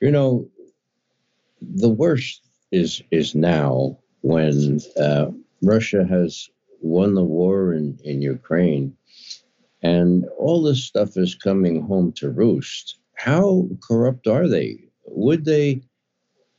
You 0.00 0.10
know, 0.10 0.48
the 1.60 1.88
worst 1.88 2.42
is 2.72 3.02
is 3.10 3.34
now 3.34 3.98
when 4.22 4.80
uh, 4.98 5.30
Russia 5.62 6.04
has 6.04 6.48
won 6.80 7.14
the 7.14 7.24
war 7.24 7.72
in, 7.72 7.98
in 8.04 8.20
Ukraine 8.20 8.96
and 9.82 10.24
all 10.38 10.62
this 10.62 10.84
stuff 10.84 11.16
is 11.16 11.34
coming 11.34 11.82
home 11.82 12.12
to 12.12 12.30
roost. 12.30 12.98
How 13.14 13.68
corrupt 13.86 14.26
are 14.26 14.48
they? 14.48 14.78
Would 15.06 15.44
they 15.44 15.82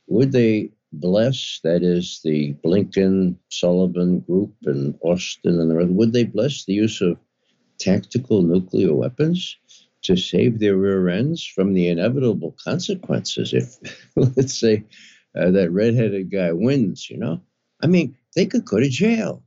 would 0.06 0.32
they 0.32 0.70
bless 0.92 1.60
that 1.64 1.82
is 1.82 2.20
the 2.24 2.54
Blinken 2.64 3.36
Sullivan 3.50 4.20
group 4.20 4.54
and 4.64 4.94
Austin 5.02 5.60
and 5.60 5.70
the 5.70 5.76
rest 5.76 5.90
would 5.90 6.12
they 6.12 6.24
bless 6.24 6.64
the 6.64 6.72
use 6.72 7.00
of 7.00 7.18
tactical 7.78 8.42
nuclear 8.42 8.94
weapons 8.94 9.56
to 10.02 10.16
save 10.16 10.58
their 10.58 10.76
rear 10.76 11.08
ends 11.08 11.44
from 11.44 11.74
the 11.74 11.88
inevitable 11.88 12.54
consequences 12.62 13.52
if, 13.52 13.76
let's 14.16 14.58
say, 14.58 14.84
uh, 15.38 15.50
that 15.50 15.70
redheaded 15.70 16.30
guy 16.30 16.52
wins, 16.52 17.10
you 17.10 17.18
know? 17.18 17.40
I 17.82 17.86
mean, 17.86 18.16
they 18.34 18.46
could 18.46 18.64
go 18.64 18.78
to 18.78 18.88
jail. 18.88 19.42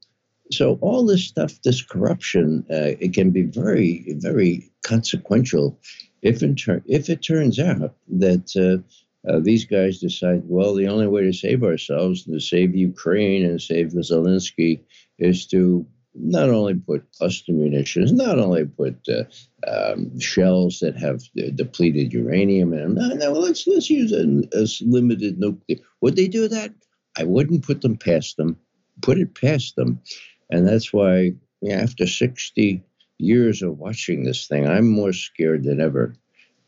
So 0.51 0.77
all 0.81 1.05
this 1.05 1.23
stuff, 1.25 1.61
this 1.63 1.81
corruption, 1.81 2.65
uh, 2.69 2.97
it 2.99 3.13
can 3.13 3.31
be 3.31 3.43
very, 3.43 4.15
very 4.17 4.71
consequential 4.83 5.79
if, 6.21 6.43
in 6.43 6.55
ter- 6.55 6.83
if 6.85 7.09
it 7.09 7.21
turns 7.21 7.59
out 7.59 7.95
that 8.07 8.55
uh, 8.55 9.29
uh, 9.29 9.39
these 9.41 9.65
guys 9.65 9.99
decide, 9.99 10.43
well, 10.45 10.73
the 10.73 10.87
only 10.87 11.07
way 11.07 11.23
to 11.23 11.33
save 11.33 11.63
ourselves, 11.63 12.23
to 12.23 12.39
save 12.39 12.75
Ukraine 12.75 13.45
and 13.45 13.61
save 13.61 13.87
Zelensky, 13.87 14.81
is 15.17 15.45
to 15.47 15.85
not 16.15 16.49
only 16.49 16.73
put 16.73 17.11
cluster 17.13 17.51
munitions, 17.51 18.11
not 18.11 18.39
only 18.39 18.65
put 18.65 18.97
uh, 19.07 19.23
um, 19.69 20.19
shells 20.19 20.79
that 20.79 20.97
have 20.97 21.21
depleted 21.55 22.13
uranium 22.13 22.73
in 22.73 22.95
them. 22.95 22.95
No, 22.95 23.15
no, 23.15 23.31
let's 23.39 23.67
let's 23.67 23.89
use 23.89 24.11
a, 24.11 24.25
a 24.57 24.65
limited 24.81 25.39
nuclear. 25.39 25.77
Would 26.01 26.15
they 26.15 26.27
do 26.27 26.47
that? 26.47 26.73
I 27.17 27.23
wouldn't 27.23 27.65
put 27.65 27.81
them 27.81 27.97
past 27.97 28.37
them. 28.37 28.57
Put 29.01 29.19
it 29.19 29.35
past 29.35 29.75
them, 29.75 30.01
and 30.49 30.67
that's 30.67 30.91
why 30.91 31.33
after 31.71 32.07
sixty 32.07 32.83
years 33.17 33.61
of 33.61 33.77
watching 33.77 34.23
this 34.23 34.47
thing, 34.47 34.67
I'm 34.67 34.89
more 34.89 35.13
scared 35.13 35.63
than 35.63 35.79
ever 35.79 36.15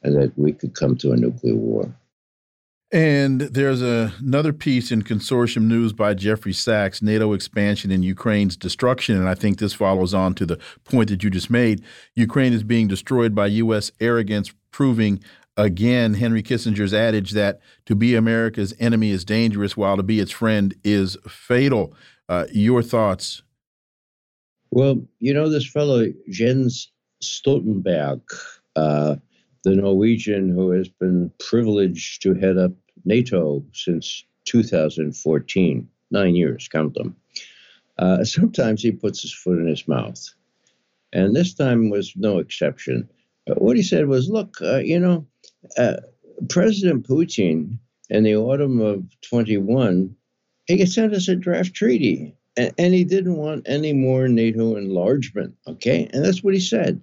that 0.03 0.33
we 0.35 0.51
could 0.51 0.73
come 0.73 0.95
to 0.97 1.11
a 1.11 1.17
nuclear 1.17 1.55
war. 1.55 1.93
And 2.93 3.41
there's 3.41 3.81
a, 3.81 4.13
another 4.19 4.51
piece 4.51 4.91
in 4.91 5.03
consortium 5.03 5.63
news 5.63 5.93
by 5.93 6.13
Jeffrey 6.13 6.51
Sachs, 6.51 7.01
NATO 7.01 7.31
expansion 7.31 7.89
and 7.89 8.03
Ukraine's 8.03 8.57
destruction. 8.57 9.15
And 9.15 9.29
I 9.29 9.35
think 9.35 9.59
this 9.59 9.73
follows 9.73 10.13
on 10.13 10.33
to 10.35 10.45
the 10.45 10.59
point 10.83 11.09
that 11.09 11.23
you 11.23 11.29
just 11.29 11.49
made. 11.49 11.81
Ukraine 12.15 12.51
is 12.51 12.63
being 12.63 12.89
destroyed 12.89 13.33
by 13.33 13.47
U.S. 13.47 13.91
arrogance, 14.01 14.51
proving 14.71 15.23
again 15.55 16.15
Henry 16.15 16.43
Kissinger's 16.43 16.93
adage 16.93 17.31
that 17.31 17.61
to 17.85 17.95
be 17.95 18.13
America's 18.13 18.73
enemy 18.77 19.11
is 19.11 19.23
dangerous, 19.23 19.77
while 19.77 19.95
to 19.95 20.03
be 20.03 20.19
its 20.19 20.31
friend 20.31 20.75
is 20.83 21.15
fatal. 21.27 21.93
Uh, 22.27 22.45
your 22.51 22.83
thoughts? 22.83 23.41
Well, 24.69 25.01
you 25.19 25.33
know, 25.33 25.49
this 25.49 25.67
fellow, 25.67 26.07
Jens 26.29 26.91
Stoltenberg, 27.23 28.21
uh, 28.75 29.15
the 29.63 29.75
Norwegian 29.75 30.49
who 30.49 30.71
has 30.71 30.87
been 30.87 31.31
privileged 31.39 32.21
to 32.23 32.33
head 32.33 32.57
up 32.57 32.71
NATO 33.05 33.63
since 33.73 34.23
2014, 34.45 35.87
nine 36.11 36.35
years, 36.35 36.67
count 36.67 36.93
them. 36.93 37.15
Uh, 37.97 38.23
sometimes 38.23 38.81
he 38.81 38.91
puts 38.91 39.21
his 39.21 39.33
foot 39.33 39.59
in 39.59 39.67
his 39.67 39.87
mouth. 39.87 40.29
And 41.13 41.35
this 41.35 41.53
time 41.53 41.89
was 41.89 42.13
no 42.15 42.39
exception. 42.39 43.09
Uh, 43.49 43.55
what 43.55 43.75
he 43.75 43.83
said 43.83 44.07
was, 44.07 44.29
look, 44.29 44.57
uh, 44.61 44.77
you 44.77 44.99
know, 44.99 45.25
uh, 45.77 45.97
President 46.49 47.07
Putin 47.07 47.77
in 48.09 48.23
the 48.23 48.35
autumn 48.35 48.79
of 48.79 49.03
21, 49.21 50.15
he 50.65 50.85
sent 50.85 51.13
us 51.13 51.27
a 51.27 51.35
draft 51.35 51.73
treaty 51.73 52.35
and, 52.57 52.73
and, 52.77 52.93
he 52.93 53.03
didn't 53.03 53.37
want 53.37 53.67
any 53.67 53.93
more 53.93 54.27
NATO 54.27 54.75
enlargement. 54.75 55.55
Okay. 55.67 56.09
And 56.13 56.23
that's 56.23 56.43
what 56.43 56.53
he 56.53 56.59
said. 56.59 57.01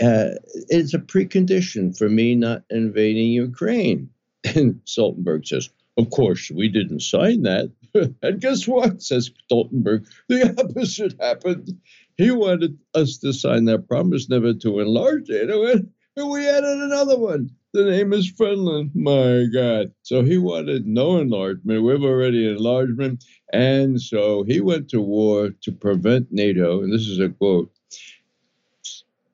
Uh, 0.00 0.30
it's 0.68 0.94
a 0.94 0.98
precondition 0.98 1.96
for 1.96 2.08
me 2.08 2.34
not 2.34 2.62
invading 2.70 3.30
Ukraine. 3.30 4.10
And 4.44 4.80
Stoltenberg 4.84 5.46
says, 5.46 5.70
Of 5.96 6.10
course, 6.10 6.50
we 6.50 6.68
didn't 6.68 7.00
sign 7.00 7.42
that. 7.42 7.72
and 8.22 8.40
guess 8.40 8.68
what? 8.68 9.02
Says 9.02 9.30
Stoltenberg. 9.50 10.06
The 10.28 10.54
opposite 10.58 11.20
happened. 11.20 11.80
He 12.16 12.30
wanted 12.30 12.78
us 12.94 13.18
to 13.18 13.32
sign 13.32 13.64
that 13.64 13.88
promise 13.88 14.28
never 14.28 14.54
to 14.54 14.80
enlarge 14.80 15.28
NATO. 15.28 15.64
And 15.64 16.30
we 16.30 16.48
added 16.48 16.78
another 16.78 17.18
one. 17.18 17.50
The 17.72 17.90
name 17.90 18.12
is 18.12 18.30
Finland. 18.30 18.92
My 18.94 19.46
God. 19.52 19.92
So 20.02 20.22
he 20.22 20.38
wanted 20.38 20.86
no 20.86 21.18
enlargement. 21.18 21.82
We've 21.82 22.04
already 22.04 22.48
enlargement. 22.48 23.24
And 23.52 24.00
so 24.00 24.44
he 24.44 24.60
went 24.60 24.88
to 24.90 25.00
war 25.00 25.50
to 25.62 25.72
prevent 25.72 26.30
NATO. 26.30 26.82
And 26.82 26.92
this 26.92 27.08
is 27.08 27.18
a 27.18 27.30
quote 27.30 27.72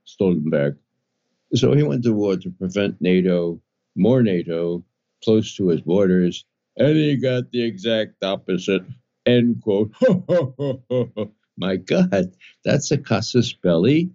Stoltenberg. 0.07 0.79
So 1.55 1.75
he 1.75 1.83
went 1.83 2.05
to 2.05 2.15
war 2.15 2.37
to 2.37 2.51
prevent 2.51 3.01
NATO, 3.01 3.61
more 3.95 4.23
NATO, 4.23 4.85
close 5.23 5.55
to 5.57 5.69
his 5.69 5.81
borders. 5.81 6.45
And 6.77 6.97
he 6.97 7.17
got 7.17 7.51
the 7.51 7.63
exact 7.63 8.23
opposite. 8.23 8.83
End 9.27 9.63
quote. 9.63 9.93
My 11.57 11.77
God, 11.77 12.33
that's 12.65 12.91
a 12.91 12.99
casus 12.99 13.53
belli 13.53 14.11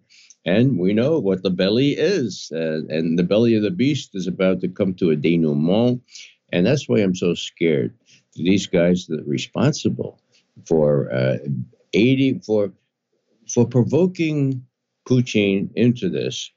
and 0.45 0.78
we 0.78 0.93
know 0.93 1.20
what 1.20 1.41
the 1.41 1.49
belly 1.49 1.91
is. 1.91 2.51
Uh, 2.53 2.82
and 2.89 3.18
the 3.18 3.24
belly 3.24 3.56
of 3.56 3.64
the 3.64 3.72
beast 3.72 4.12
is 4.14 4.28
about 4.28 4.62
to 4.62 4.68
come 4.68 4.93
to 4.95 5.10
a 5.10 5.16
denouement. 5.16 6.01
And 6.51 6.66
that's 6.66 6.88
why 6.88 6.99
I'm 6.99 7.16
so 7.16 7.34
scared. 7.34 7.93
These 8.36 8.68
guys 8.68 9.08
that 9.08 9.22
are 9.22 9.30
responsible 9.30 10.20
for 10.68 11.12
uh, 11.12 11.38
80 11.93 12.41
for 12.45 12.72
for 13.51 13.66
provoking 13.68 14.66
Putin 15.08 15.70
into 15.76 16.10
this 16.10 16.51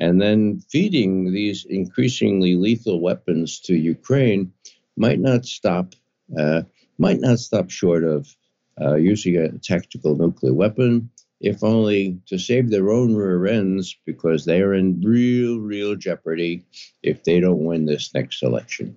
and 0.00 0.20
then 0.20 0.60
feeding 0.70 1.32
these 1.32 1.64
increasingly 1.66 2.56
lethal 2.56 3.00
weapons 3.00 3.60
to 3.60 3.74
Ukraine 3.74 4.52
might 4.96 5.20
not 5.20 5.44
stop 5.46 5.94
uh, 6.38 6.62
might 6.98 7.20
not 7.20 7.38
stop 7.38 7.70
short 7.70 8.04
of 8.04 8.34
uh, 8.80 8.94
using 8.94 9.36
a 9.36 9.50
tactical 9.58 10.16
nuclear 10.16 10.54
weapon 10.54 11.10
if 11.40 11.64
only 11.64 12.20
to 12.26 12.38
save 12.38 12.70
their 12.70 12.90
own 12.90 13.14
rear 13.14 13.46
ends 13.46 13.96
because 14.04 14.44
they 14.44 14.60
are 14.60 14.74
in 14.74 15.00
real, 15.00 15.58
real 15.58 15.96
jeopardy 15.96 16.62
if 17.02 17.24
they 17.24 17.40
don't 17.40 17.64
win 17.64 17.86
this 17.86 18.12
next 18.14 18.42
election. 18.42 18.94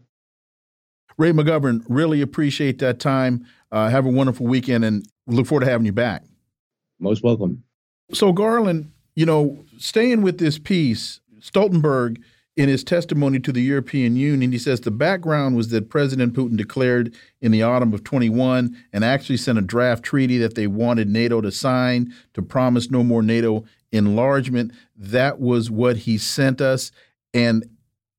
Ray 1.17 1.31
McGovern, 1.31 1.83
really 1.87 2.21
appreciate 2.21 2.79
that 2.79 2.99
time. 2.99 3.45
Uh, 3.71 3.87
have 3.89 4.05
a 4.05 4.09
wonderful 4.09 4.45
weekend 4.45 4.83
and 4.83 5.05
look 5.25 5.47
forward 5.47 5.63
to 5.63 5.71
having 5.71 5.85
you 5.85 5.93
back. 5.93 6.23
Most 6.99 7.23
welcome. 7.23 7.63
So, 8.11 8.33
Garland, 8.33 8.91
you 9.15 9.25
know, 9.25 9.63
staying 9.77 10.21
with 10.21 10.37
this 10.37 10.57
piece, 10.57 11.19
Stoltenberg 11.39 12.21
in 12.55 12.69
his 12.69 12.83
testimony 12.83 13.39
to 13.39 13.51
the 13.51 13.61
European 13.61 14.15
Union, 14.15 14.51
he 14.51 14.59
says 14.59 14.81
the 14.81 14.91
background 14.91 15.55
was 15.55 15.69
that 15.69 15.89
President 15.89 16.33
Putin 16.33 16.55
declared 16.55 17.15
in 17.41 17.51
the 17.51 17.63
autumn 17.63 17.93
of 17.93 18.03
21 18.03 18.75
and 18.91 19.03
actually 19.03 19.37
sent 19.37 19.57
a 19.57 19.61
draft 19.61 20.03
treaty 20.03 20.37
that 20.37 20.55
they 20.55 20.67
wanted 20.67 21.09
NATO 21.09 21.41
to 21.41 21.51
sign 21.51 22.13
to 22.33 22.41
promise 22.41 22.91
no 22.91 23.03
more 23.03 23.23
NATO 23.23 23.65
enlargement. 23.91 24.71
That 24.95 25.39
was 25.39 25.71
what 25.71 25.97
he 25.97 26.17
sent 26.17 26.61
us 26.61 26.91
and 27.33 27.65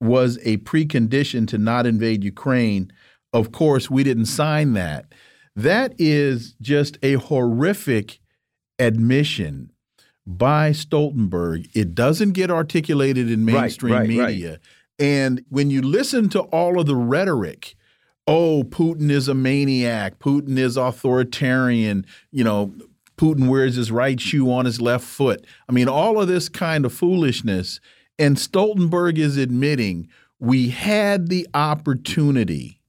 was 0.01 0.39
a 0.43 0.57
precondition 0.59 1.47
to 1.49 1.59
not 1.59 1.87
invade 1.87 2.25
Ukraine. 2.25 2.93
Of 3.33 3.53
course, 3.53 3.89
we 3.89 4.03
didn't 4.03 4.27
sign 4.27 4.73
that. 4.75 5.07
That 5.55 5.95
is 5.99 6.55
just 6.61 6.99
a 7.03 7.15
horrific 7.15 8.19
admission 8.81 9.71
by 10.27 10.71
Stoltenberg. 10.71 11.69
It 11.75 11.95
doesn't 11.95 12.33
get 12.33 12.51
articulated 12.51 13.31
in 13.31 13.45
mainstream 13.45 13.95
right, 13.95 14.01
right, 14.01 14.09
media. 14.09 14.51
Right. 14.51 14.59
And 14.99 15.45
when 15.49 15.71
you 15.71 15.83
listen 15.83 16.29
to 16.31 16.41
all 16.41 16.79
of 16.79 16.87
the 16.87 16.97
rhetoric, 16.97 17.75
oh, 18.27 18.65
Putin 18.65 19.11
is 19.11 19.29
a 19.29 19.35
maniac, 19.35 20.19
Putin 20.19 20.57
is 20.57 20.77
authoritarian, 20.77 22.07
you 22.31 22.45
know, 22.45 22.75
Putin 23.17 23.49
wears 23.49 23.77
his 23.77 23.93
right 23.93 24.21
shoe 24.21 24.51
on 24.51 24.65
his 24.65 24.81
left 24.81 25.05
foot. 25.05 25.47
I 25.69 25.73
mean, 25.73 25.89
all 25.89 26.21
of 26.21 26.29
this 26.29 26.49
kind 26.49 26.85
of 26.85 26.93
foolishness. 26.93 27.81
And 28.19 28.37
Stoltenberg 28.37 29.19
is 29.19 29.37
admitting 29.37 30.09
we 30.41 30.71
had 30.71 31.29
the 31.29 31.47
opportunity 31.55 32.81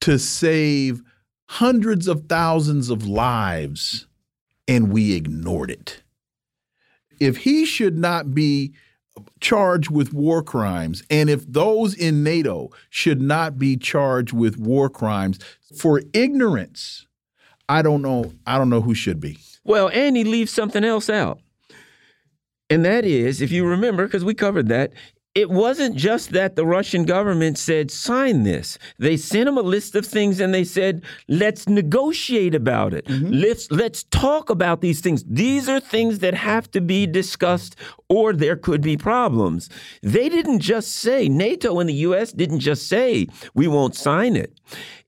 to 0.00 0.18
save 0.18 1.02
hundreds 1.46 2.08
of 2.08 2.26
thousands 2.28 2.90
of 2.90 3.06
lives 3.06 4.06
and 4.66 4.90
we 4.92 5.14
ignored 5.14 5.70
it 5.70 6.03
if 7.20 7.38
he 7.38 7.64
should 7.64 7.96
not 7.96 8.34
be 8.34 8.72
charged 9.40 9.90
with 9.90 10.12
war 10.12 10.42
crimes 10.42 11.04
and 11.08 11.30
if 11.30 11.46
those 11.46 11.94
in 11.94 12.24
NATO 12.24 12.70
should 12.90 13.20
not 13.20 13.58
be 13.58 13.76
charged 13.76 14.32
with 14.32 14.56
war 14.56 14.90
crimes 14.90 15.38
for 15.76 16.02
ignorance 16.12 17.06
I 17.68 17.82
don't 17.82 18.02
know 18.02 18.32
I 18.46 18.58
don't 18.58 18.70
know 18.70 18.80
who 18.80 18.94
should 18.94 19.20
be. 19.20 19.38
Well 19.62 19.88
and 19.92 20.16
he 20.16 20.24
leaves 20.24 20.50
something 20.50 20.84
else 20.84 21.08
out. 21.08 21.40
And 22.68 22.84
that 22.84 23.04
is 23.04 23.40
if 23.40 23.52
you 23.52 23.66
remember 23.66 24.04
because 24.04 24.24
we 24.24 24.34
covered 24.34 24.68
that 24.68 24.92
it 25.34 25.50
wasn't 25.50 25.96
just 25.96 26.30
that 26.30 26.54
the 26.54 26.64
Russian 26.64 27.04
government 27.04 27.58
said, 27.58 27.90
sign 27.90 28.44
this. 28.44 28.78
They 28.98 29.16
sent 29.16 29.48
him 29.48 29.58
a 29.58 29.62
list 29.62 29.96
of 29.96 30.06
things 30.06 30.38
and 30.38 30.54
they 30.54 30.62
said, 30.62 31.02
let's 31.28 31.68
negotiate 31.68 32.54
about 32.54 32.94
it. 32.94 33.08
Mm 33.08 33.18
-hmm. 33.18 33.40
Let's, 33.42 33.70
let's 33.70 34.04
talk 34.04 34.50
about 34.50 34.80
these 34.80 35.00
things. 35.00 35.24
These 35.26 35.72
are 35.72 35.80
things 35.80 36.18
that 36.18 36.34
have 36.34 36.70
to 36.70 36.80
be 36.80 37.06
discussed 37.06 37.74
or 38.08 38.36
there 38.36 38.56
could 38.56 38.82
be 38.82 38.96
problems. 38.96 39.68
They 40.00 40.28
didn't 40.28 40.62
just 40.62 40.88
say, 40.88 41.28
NATO 41.28 41.80
and 41.80 41.88
the 41.88 42.06
US 42.08 42.32
didn't 42.32 42.62
just 42.62 42.86
say, 42.86 43.26
we 43.54 43.66
won't 43.68 43.94
sign 43.96 44.36
it 44.36 44.50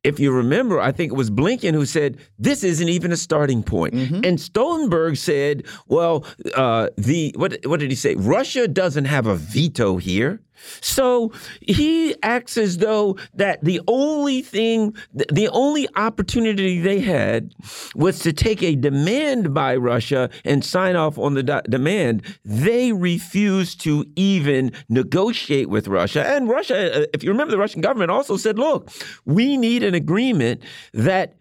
if 0.07 0.21
you 0.21 0.33
remember, 0.33 0.81
I 0.81 0.93
think 0.93 1.13
it 1.13 1.17
was 1.17 1.31
Blinken 1.31 1.75
who 1.75 1.87
said 1.87 2.19
this 2.39 2.63
isn't 2.63 2.89
even 2.89 3.13
a 3.13 3.17
starting 3.17 3.63
point. 3.63 3.95
Mm 3.95 4.07
-hmm. 4.07 4.29
And 4.29 4.41
Stoltenberg 4.41 5.17
said, 5.17 5.65
"Well, 5.87 6.25
uh, 6.55 6.87
the 6.97 7.35
what 7.37 7.59
what 7.67 7.81
did 7.81 7.91
he 7.91 7.97
say? 7.97 8.15
Russia 8.15 8.69
doesn't 8.69 9.07
have 9.07 9.31
a 9.31 9.37
veto 9.37 9.99
here." 9.99 10.41
So 10.81 11.33
he 11.61 12.15
acts 12.23 12.57
as 12.57 12.79
though 12.79 13.17
that 13.35 13.63
the 13.63 13.81
only 13.87 14.43
thing, 14.43 14.97
the 15.13 15.49
only 15.49 15.89
opportunity 15.97 16.81
they 16.81 17.01
had 17.01 17.55
was 17.95 18.19
to 18.21 18.33
take 18.33 18.63
a 18.63 18.75
demand 18.75 19.55
by 19.55 19.77
Russia 19.77 20.31
and 20.45 20.65
sign 20.65 20.97
off 20.97 21.19
on 21.19 21.35
the 21.35 21.43
demand. 21.69 22.23
They 22.45 22.93
refused 22.93 23.81
to 23.83 24.07
even 24.17 24.73
negotiate 24.89 25.69
with 25.69 25.89
Russia. 25.89 26.27
And 26.27 26.49
Russia, 26.49 27.03
uh, 27.03 27.07
if 27.13 27.23
you 27.23 27.31
remember, 27.31 27.51
the 27.53 27.59
Russian 27.59 27.81
government 27.81 28.11
also 28.11 28.37
said, 28.37 28.59
look, 28.59 28.91
we 29.25 29.57
need 29.57 29.83
an 29.83 29.95
agreement 29.97 30.63
that 30.93 31.35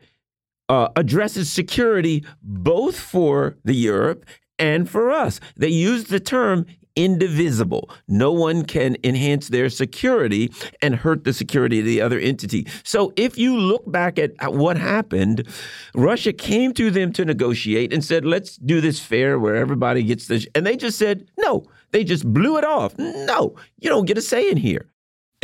uh, 0.68 0.88
addresses 0.96 1.52
security 1.52 2.26
both 2.42 3.00
for 3.00 3.58
the 3.64 3.76
Europe 3.76 4.26
and 4.58 4.90
for 4.90 5.12
us. 5.12 5.40
They 5.56 5.70
used 5.70 6.10
the 6.10 6.20
term 6.20 6.66
indivisible. 6.96 7.90
No 8.08 8.32
one 8.32 8.64
can 8.64 8.96
enhance 9.04 9.50
their 9.50 9.70
security 9.70 10.52
and 10.82 10.96
hurt 10.96 11.26
the 11.26 11.34
security 11.34 11.80
of 11.80 11.86
the 11.86 12.02
other 12.02 12.18
entity. 12.18 12.68
So 12.84 13.12
if 13.18 13.38
you 13.38 13.58
look 13.58 13.90
back 13.92 14.18
at, 14.18 14.32
at 14.40 14.54
what 14.54 14.78
happened, 14.78 15.48
Russia 15.94 16.32
came 16.32 16.74
to 16.76 16.90
them 16.90 17.12
to 17.14 17.26
negotiate 17.26 17.92
and 17.94 18.04
said, 18.04 18.26
let's 18.26 18.56
do 18.56 18.80
this 18.80 19.00
fair 19.00 19.38
where 19.38 19.56
everybody 19.56 20.04
gets 20.04 20.28
this. 20.28 20.48
And 20.56 20.66
they 20.66 20.78
just 20.78 20.98
said, 20.98 21.30
no, 21.38 21.66
they 21.92 22.04
just 22.04 22.32
blew 22.32 22.58
it 22.58 22.64
off. 22.64 22.98
No, 22.98 23.56
you 23.80 23.90
don't 23.90 24.06
get 24.06 24.18
a 24.18 24.22
say 24.22 24.50
in 24.50 24.58
here. 24.58 24.90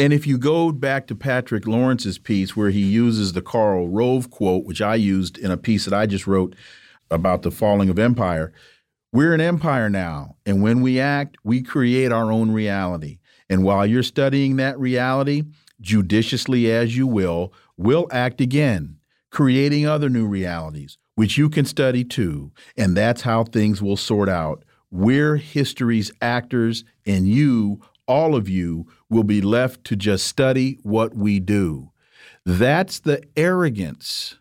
And 0.01 0.13
if 0.13 0.25
you 0.25 0.39
go 0.39 0.71
back 0.71 1.05
to 1.07 1.15
Patrick 1.15 1.67
Lawrence's 1.67 2.17
piece 2.17 2.55
where 2.55 2.71
he 2.71 2.81
uses 2.81 3.33
the 3.33 3.41
Karl 3.43 3.87
Rove 3.87 4.31
quote, 4.31 4.65
which 4.65 4.81
I 4.81 4.95
used 4.95 5.37
in 5.37 5.51
a 5.51 5.57
piece 5.57 5.85
that 5.85 5.93
I 5.93 6.07
just 6.07 6.25
wrote 6.25 6.55
about 7.11 7.43
the 7.43 7.51
falling 7.51 7.87
of 7.87 7.99
empire, 7.99 8.51
we're 9.13 9.35
an 9.35 9.41
empire 9.41 9.91
now, 9.91 10.37
and 10.43 10.63
when 10.63 10.81
we 10.81 10.99
act, 10.99 11.37
we 11.43 11.61
create 11.61 12.11
our 12.11 12.31
own 12.31 12.49
reality. 12.49 13.19
And 13.47 13.63
while 13.63 13.85
you're 13.85 14.01
studying 14.01 14.55
that 14.55 14.79
reality, 14.79 15.43
judiciously 15.79 16.71
as 16.71 16.97
you 16.97 17.05
will, 17.05 17.53
we'll 17.77 18.07
act 18.09 18.41
again, 18.41 18.97
creating 19.29 19.85
other 19.85 20.09
new 20.09 20.25
realities, 20.25 20.97
which 21.13 21.37
you 21.37 21.47
can 21.47 21.65
study 21.65 22.03
too. 22.03 22.51
And 22.75 22.97
that's 22.97 23.21
how 23.21 23.43
things 23.43 23.83
will 23.83 23.97
sort 23.97 24.29
out. 24.29 24.65
We're 24.89 25.35
history's 25.35 26.11
actors, 26.23 26.83
and 27.05 27.27
you, 27.27 27.81
all 28.11 28.35
of 28.35 28.49
you, 28.49 28.85
will 29.09 29.23
be 29.23 29.41
left 29.41 29.85
to 29.85 29.95
just 29.95 30.27
study 30.27 30.77
what 30.83 31.15
we 31.15 31.39
do. 31.39 31.91
That's 32.45 32.99
the 32.99 33.23
arrogance 33.37 34.35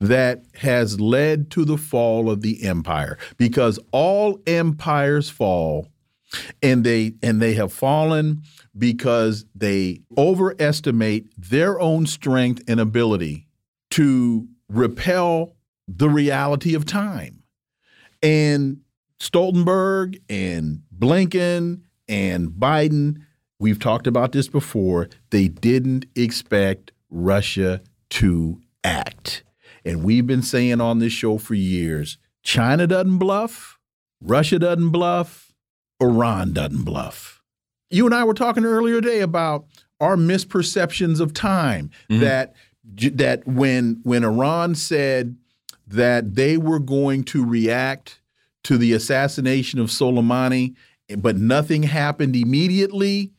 that 0.00 0.44
has 0.54 0.98
led 0.98 1.50
to 1.50 1.64
the 1.64 1.76
fall 1.76 2.30
of 2.30 2.40
the 2.40 2.62
empire 2.64 3.18
because 3.36 3.78
all 3.92 4.40
empires 4.46 5.28
fall 5.28 5.88
and 6.62 6.84
they 6.84 7.12
and 7.22 7.42
they 7.42 7.54
have 7.54 7.72
fallen 7.72 8.42
because 8.78 9.44
they 9.54 10.00
overestimate 10.16 11.26
their 11.36 11.78
own 11.80 12.06
strength 12.06 12.62
and 12.66 12.80
ability 12.80 13.46
to 13.90 14.48
repel 14.68 15.56
the 15.88 16.08
reality 16.08 16.74
of 16.74 16.86
time. 16.86 17.42
And 18.22 18.80
Stoltenberg 19.18 20.20
and 20.30 20.82
Blinken 20.96 21.82
and 22.10 22.50
Biden, 22.50 23.22
we've 23.60 23.78
talked 23.78 24.08
about 24.08 24.32
this 24.32 24.48
before, 24.48 25.08
they 25.30 25.46
didn't 25.48 26.06
expect 26.16 26.90
Russia 27.08 27.80
to 28.10 28.60
act. 28.82 29.44
And 29.84 30.02
we've 30.02 30.26
been 30.26 30.42
saying 30.42 30.80
on 30.80 30.98
this 30.98 31.12
show 31.12 31.38
for 31.38 31.54
years 31.54 32.18
China 32.42 32.86
doesn't 32.86 33.18
bluff, 33.18 33.78
Russia 34.20 34.58
doesn't 34.58 34.90
bluff, 34.90 35.54
Iran 36.00 36.52
doesn't 36.52 36.82
bluff. 36.82 37.42
You 37.90 38.06
and 38.06 38.14
I 38.14 38.24
were 38.24 38.34
talking 38.34 38.64
earlier 38.64 39.00
today 39.00 39.20
about 39.20 39.66
our 40.00 40.16
misperceptions 40.16 41.20
of 41.20 41.32
time 41.32 41.90
mm 42.08 42.16
-hmm. 42.16 42.20
that 42.20 42.54
that 43.16 43.46
when 43.46 44.00
when 44.02 44.24
Iran 44.24 44.74
said 44.74 45.36
that 45.86 46.34
they 46.34 46.56
were 46.56 46.80
going 46.80 47.24
to 47.24 47.44
react 47.44 48.20
to 48.62 48.78
the 48.78 48.92
assassination 48.92 49.80
of 49.80 49.90
Soleimani, 49.90 50.74
but 51.18 51.36
nothing 51.36 51.84
happened 51.84 52.36
immediately. 52.36 53.32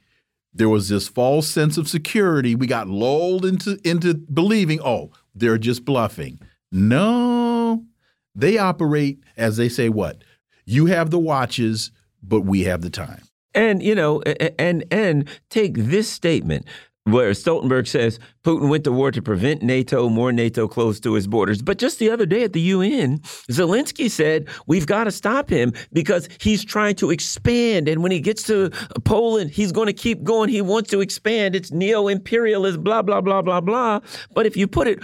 There 0.53 0.69
was 0.69 0.89
this 0.89 1.07
false 1.07 1.47
sense 1.47 1.78
of 1.78 1.88
security. 1.88 2.55
We 2.55 2.67
got 2.67 2.88
lulled 2.88 3.45
into 3.45 3.80
into 3.88 4.13
believing, 4.13 4.80
oh, 4.84 5.11
they're 5.34 5.57
just 5.57 5.86
bluffing. 5.86 6.39
No, 6.72 7.86
they 8.36 8.57
operate 8.57 9.24
as 9.38 9.57
they 9.57 9.69
say. 9.69 9.89
What 9.89 10.24
you 10.65 10.88
have 10.88 11.09
the 11.09 11.19
watches, 11.19 11.91
but 12.22 12.41
we 12.41 12.63
have 12.63 12.82
the 12.82 12.89
time. 12.89 13.24
And 13.53 13.82
you 13.82 13.95
know, 13.95 14.22
and 14.22 14.84
and 14.91 15.30
take 15.49 15.76
this 15.76 16.09
statement 16.09 16.65
where 17.05 17.31
Stoltenberg 17.31 17.87
says 17.87 18.19
Putin 18.43 18.69
went 18.69 18.83
to 18.83 18.91
war 18.91 19.11
to 19.11 19.21
prevent 19.21 19.63
NATO, 19.63 20.07
more 20.07 20.31
NATO 20.31 20.67
close 20.67 20.99
to 20.99 21.13
his 21.13 21.27
borders. 21.27 21.61
But 21.61 21.79
just 21.79 21.97
the 21.99 22.11
other 22.11 22.25
day 22.25 22.43
at 22.43 22.53
the 22.53 22.61
UN, 22.61 23.19
Zelensky 23.49 24.09
said 24.09 24.47
we've 24.67 24.85
got 24.85 25.05
to 25.05 25.11
stop 25.11 25.49
him 25.49 25.73
because 25.93 26.29
he's 26.39 26.63
trying 26.63 26.95
to 26.95 27.09
expand. 27.09 27.87
And 27.87 28.03
when 28.03 28.11
he 28.11 28.19
gets 28.19 28.43
to 28.43 28.69
Poland, 29.03 29.49
he's 29.49 29.71
going 29.71 29.87
to 29.87 29.93
keep 29.93 30.23
going. 30.23 30.49
He 30.49 30.61
wants 30.61 30.91
to 30.91 31.01
expand. 31.01 31.55
It's 31.55 31.71
neo 31.71 32.07
imperialist, 32.07 32.83
blah, 32.83 33.01
blah, 33.01 33.21
blah, 33.21 33.41
blah, 33.41 33.61
blah. 33.61 34.01
But 34.35 34.45
if 34.45 34.55
you 34.55 34.67
put 34.67 34.87
it 34.87 34.99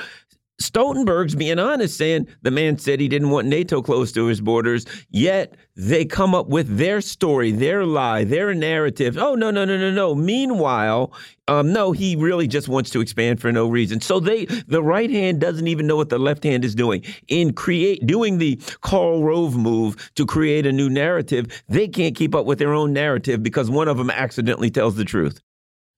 Stoltenberg's 0.59 1.35
being 1.35 1.59
honest, 1.59 1.97
saying 1.97 2.27
the 2.41 2.49
man 2.49 2.79
said 2.79 2.99
he 2.99 3.07
didn't 3.07 3.29
want 3.29 3.47
NATO 3.47 3.81
close 3.81 4.11
to 4.13 4.25
his 4.25 4.41
borders, 4.41 4.85
yet 5.09 5.55
they 5.75 6.03
come 6.03 6.33
up 6.33 6.47
with 6.47 6.77
their 6.77 6.99
story, 6.99 7.51
their 7.51 7.85
lie, 7.85 8.23
their 8.23 8.55
narrative. 8.55 9.17
Oh, 9.17 9.35
no, 9.35 9.51
no, 9.51 9.65
no, 9.65 9.77
no, 9.77 9.91
no. 9.91 10.15
Meanwhile, 10.15 11.13
um, 11.47 11.71
no, 11.71 11.91
he 11.91 12.15
really 12.15 12.47
just 12.47 12.67
wants 12.67 12.89
to 12.91 13.01
expand 13.01 13.39
for 13.39 13.51
no 13.51 13.67
reason. 13.67 14.01
So 14.01 14.19
they, 14.19 14.45
the 14.45 14.81
right 14.81 15.11
hand 15.11 15.39
doesn't 15.39 15.67
even 15.67 15.85
know 15.85 15.95
what 15.95 16.09
the 16.09 16.17
left 16.17 16.43
hand 16.43 16.65
is 16.65 16.73
doing. 16.73 17.03
In 17.27 17.53
create, 17.53 18.07
doing 18.07 18.39
the 18.39 18.59
Karl 18.81 19.23
Rove 19.23 19.55
move 19.55 20.11
to 20.15 20.25
create 20.25 20.65
a 20.65 20.71
new 20.71 20.89
narrative, 20.89 21.63
they 21.69 21.87
can't 21.87 22.15
keep 22.15 22.33
up 22.33 22.47
with 22.47 22.57
their 22.57 22.73
own 22.73 22.93
narrative 22.93 23.43
because 23.43 23.69
one 23.69 23.87
of 23.87 23.97
them 23.97 24.09
accidentally 24.09 24.71
tells 24.71 24.95
the 24.95 25.05
truth. 25.05 25.41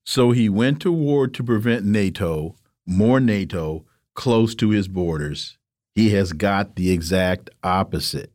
So 0.06 0.32
he 0.32 0.50
went 0.50 0.82
to 0.82 0.92
war 0.92 1.28
to 1.28 1.44
prevent 1.44 1.86
NATO, 1.86 2.56
more 2.86 3.20
NATO, 3.20 3.86
close 4.20 4.54
to 4.54 4.72
his 4.72 4.90
borders. 4.90 5.58
He 5.96 6.10
has 6.10 6.34
got 6.34 6.76
the 6.76 6.92
exact 6.92 7.50
opposite. 7.64 8.34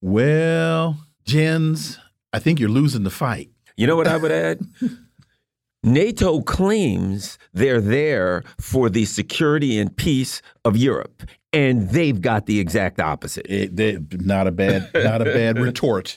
Well, 0.00 0.98
Jens, 1.24 2.00
I 2.32 2.40
think 2.40 2.58
you're 2.58 2.68
losing 2.68 3.04
the 3.04 3.10
fight. 3.10 3.50
You 3.76 3.86
know 3.86 3.94
what 3.94 4.08
I 4.08 4.16
would 4.16 4.32
add? 4.32 4.60
NATO 5.84 6.40
claims 6.42 7.38
they're 7.52 7.80
there 7.80 8.42
for 8.60 8.90
the 8.90 9.04
security 9.04 9.78
and 9.78 9.96
peace 9.96 10.42
of 10.64 10.76
Europe, 10.76 11.22
and 11.52 11.90
they've 11.90 12.20
got 12.20 12.46
the 12.46 12.58
exact 12.58 12.98
opposite. 12.98 13.46
It, 13.48 14.26
not 14.26 14.48
a 14.48 14.52
bad, 14.52 14.90
not 14.92 15.22
a 15.22 15.26
bad 15.26 15.56
retort. 15.60 16.16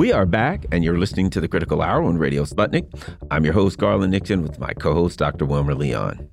We 0.00 0.12
are 0.12 0.24
back, 0.24 0.64
and 0.72 0.82
you're 0.82 0.96
listening 0.96 1.28
to 1.28 1.42
the 1.42 1.46
Critical 1.46 1.82
Hour 1.82 2.02
on 2.04 2.16
Radio 2.16 2.44
Sputnik. 2.44 2.86
I'm 3.30 3.44
your 3.44 3.52
host, 3.52 3.76
Garland 3.76 4.12
Nixon, 4.12 4.40
with 4.40 4.58
my 4.58 4.72
co 4.72 4.94
host, 4.94 5.18
Dr. 5.18 5.44
Wilmer 5.44 5.74
Leon. 5.74 6.26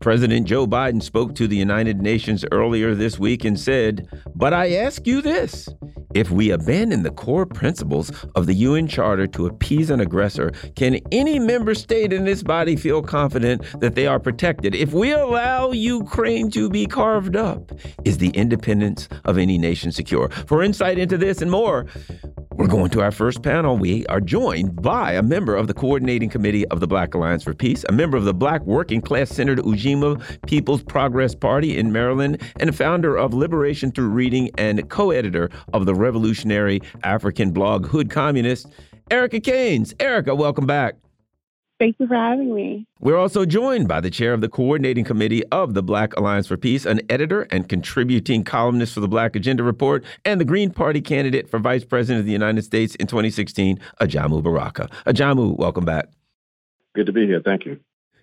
President 0.00 0.48
Joe 0.48 0.66
Biden 0.66 1.00
spoke 1.00 1.36
to 1.36 1.46
the 1.46 1.56
United 1.56 2.02
Nations 2.02 2.44
earlier 2.50 2.96
this 2.96 3.16
week 3.16 3.44
and 3.44 3.56
said, 3.56 4.08
But 4.34 4.52
I 4.52 4.72
ask 4.72 5.06
you 5.06 5.22
this 5.22 5.68
if 6.14 6.30
we 6.30 6.50
abandon 6.50 7.02
the 7.02 7.10
core 7.10 7.44
principles 7.44 8.10
of 8.34 8.46
the 8.46 8.54
UN 8.54 8.88
Charter 8.88 9.26
to 9.28 9.46
appease 9.46 9.90
an 9.90 10.00
aggressor, 10.00 10.50
can 10.74 10.98
any 11.12 11.38
member 11.38 11.74
state 11.74 12.12
in 12.12 12.24
this 12.24 12.42
body 12.42 12.76
feel 12.76 13.02
confident 13.02 13.62
that 13.80 13.94
they 13.94 14.06
are 14.06 14.18
protected? 14.18 14.74
If 14.74 14.92
we 14.94 15.12
allow 15.12 15.70
Ukraine 15.70 16.50
to 16.52 16.70
be 16.70 16.86
carved 16.86 17.36
up, 17.36 17.72
is 18.04 18.18
the 18.18 18.30
independence 18.30 19.08
of 19.26 19.36
any 19.36 19.58
nation 19.58 19.92
secure? 19.92 20.30
For 20.46 20.62
insight 20.62 20.98
into 20.98 21.18
this 21.18 21.42
and 21.42 21.50
more, 21.50 21.86
we're 22.58 22.66
going 22.66 22.90
to 22.90 23.00
our 23.00 23.12
first 23.12 23.42
panel. 23.42 23.78
We 23.78 24.04
are 24.06 24.20
joined 24.20 24.82
by 24.82 25.12
a 25.12 25.22
member 25.22 25.54
of 25.54 25.68
the 25.68 25.74
coordinating 25.74 26.28
committee 26.28 26.66
of 26.68 26.80
the 26.80 26.88
Black 26.88 27.14
Alliance 27.14 27.44
for 27.44 27.54
Peace, 27.54 27.84
a 27.88 27.92
member 27.92 28.16
of 28.16 28.24
the 28.24 28.34
Black 28.34 28.62
Working 28.66 29.00
Class 29.00 29.30
Centered 29.30 29.60
Ujima 29.60 30.20
People's 30.46 30.82
Progress 30.82 31.36
Party 31.36 31.78
in 31.78 31.92
Maryland, 31.92 32.42
and 32.58 32.68
a 32.68 32.72
founder 32.72 33.16
of 33.16 33.32
Liberation 33.32 33.92
Through 33.92 34.08
Reading 34.08 34.50
and 34.58 34.90
co 34.90 35.12
editor 35.12 35.50
of 35.72 35.86
the 35.86 35.94
revolutionary 35.94 36.82
African 37.04 37.52
blog 37.52 37.86
Hood 37.86 38.10
Communist, 38.10 38.66
Erica 39.08 39.38
Caines. 39.38 39.94
Erica, 40.00 40.34
welcome 40.34 40.66
back. 40.66 40.96
Thank 41.78 42.00
you 42.00 42.08
for 42.08 42.16
having 42.16 42.52
me. 42.54 42.86
We're 42.98 43.16
also 43.16 43.44
joined 43.44 43.86
by 43.86 44.00
the 44.00 44.10
chair 44.10 44.32
of 44.32 44.40
the 44.40 44.48
coordinating 44.48 45.04
committee 45.04 45.44
of 45.46 45.74
the 45.74 45.82
Black 45.82 46.16
Alliance 46.16 46.48
for 46.48 46.56
Peace, 46.56 46.84
an 46.84 47.00
editor 47.08 47.42
and 47.50 47.68
contributing 47.68 48.42
columnist 48.42 48.94
for 48.94 49.00
the 49.00 49.06
Black 49.06 49.36
Agenda 49.36 49.62
Report, 49.62 50.04
and 50.24 50.40
the 50.40 50.44
Green 50.44 50.70
Party 50.70 51.00
candidate 51.00 51.48
for 51.48 51.60
Vice 51.60 51.84
President 51.84 52.20
of 52.20 52.26
the 52.26 52.32
United 52.32 52.62
States 52.62 52.96
in 52.96 53.06
2016, 53.06 53.78
Ajamu 54.00 54.42
Baraka. 54.42 54.88
Ajamu, 55.06 55.56
welcome 55.56 55.84
back. 55.84 56.08
Good 56.96 57.06
to 57.06 57.12
be 57.12 57.26
here. 57.26 57.40
Thank 57.44 57.64
you. 57.64 57.78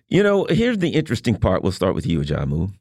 You 0.08 0.22
know, 0.22 0.44
here's 0.50 0.78
the 0.78 0.90
interesting 0.90 1.36
part. 1.36 1.62
We'll 1.62 1.72
start 1.72 1.94
with 1.94 2.06
you, 2.06 2.20
Ajamu. 2.20 2.72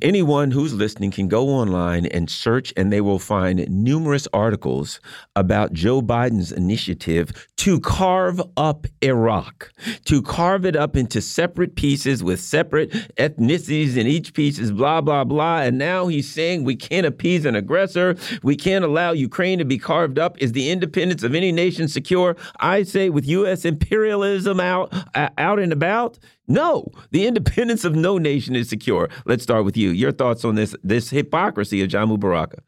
Anyone 0.00 0.52
who's 0.52 0.74
listening 0.74 1.10
can 1.10 1.26
go 1.26 1.48
online 1.48 2.06
and 2.06 2.30
search, 2.30 2.72
and 2.76 2.92
they 2.92 3.00
will 3.00 3.18
find 3.18 3.68
numerous 3.68 4.28
articles 4.32 5.00
about 5.34 5.72
Joe 5.72 6.00
Biden's 6.00 6.52
initiative 6.52 7.48
to 7.56 7.80
carve 7.80 8.40
up 8.56 8.86
Iraq, 9.02 9.72
to 10.04 10.22
carve 10.22 10.64
it 10.64 10.76
up 10.76 10.96
into 10.96 11.20
separate 11.20 11.74
pieces 11.74 12.22
with 12.22 12.40
separate 12.40 12.92
ethnicities, 13.16 13.96
and 13.96 14.08
each 14.08 14.34
piece 14.34 14.58
is 14.58 14.70
blah, 14.70 15.00
blah, 15.00 15.24
blah. 15.24 15.62
And 15.62 15.78
now 15.78 16.06
he's 16.06 16.30
saying 16.30 16.62
we 16.62 16.76
can't 16.76 17.06
appease 17.06 17.44
an 17.44 17.56
aggressor. 17.56 18.16
We 18.42 18.54
can't 18.54 18.84
allow 18.84 19.10
Ukraine 19.12 19.58
to 19.58 19.64
be 19.64 19.78
carved 19.78 20.18
up. 20.18 20.38
Is 20.38 20.52
the 20.52 20.70
independence 20.70 21.24
of 21.24 21.34
any 21.34 21.50
nation 21.50 21.88
secure? 21.88 22.36
I 22.60 22.84
say, 22.84 23.10
with 23.10 23.26
U.S. 23.26 23.64
imperialism 23.64 24.60
out, 24.60 24.92
uh, 25.14 25.30
out 25.36 25.58
and 25.58 25.72
about, 25.72 26.18
no, 26.48 26.90
the 27.10 27.26
independence 27.26 27.84
of 27.84 27.94
no 27.94 28.16
nation 28.18 28.56
is 28.56 28.68
secure. 28.68 29.08
Let's 29.26 29.42
start 29.42 29.64
with 29.64 29.76
you. 29.76 29.90
Your 29.90 30.12
thoughts 30.12 30.44
on 30.44 30.54
this 30.54 30.74
this 30.82 31.10
hypocrisy 31.10 31.86
Ajamu 31.86 32.18
Baraka? 32.18 32.62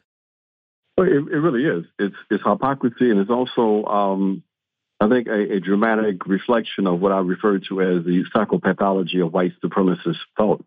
Well, 0.97 1.09
it, 1.09 1.13
it 1.13 1.39
really 1.39 1.65
is. 1.65 1.87
It's 1.99 2.17
it's 2.31 2.45
hypocrisy, 2.45 3.11
and 3.11 3.21
it's 3.21 3.31
also, 3.31 3.85
um, 3.87 4.43
I 5.01 5.09
think, 5.09 5.29
a, 5.29 5.55
a, 5.55 5.61
dramatic 5.61 6.27
reflection 6.27 6.87
of 6.87 7.01
what 7.01 7.11
I 7.11 7.21
refer 7.21 7.59
to 7.59 7.81
as 7.81 8.05
the 8.05 8.25
psychopathology 8.35 9.25
of 9.25 9.33
white 9.33 9.53
supremacist 9.65 10.19
thought. 10.37 10.63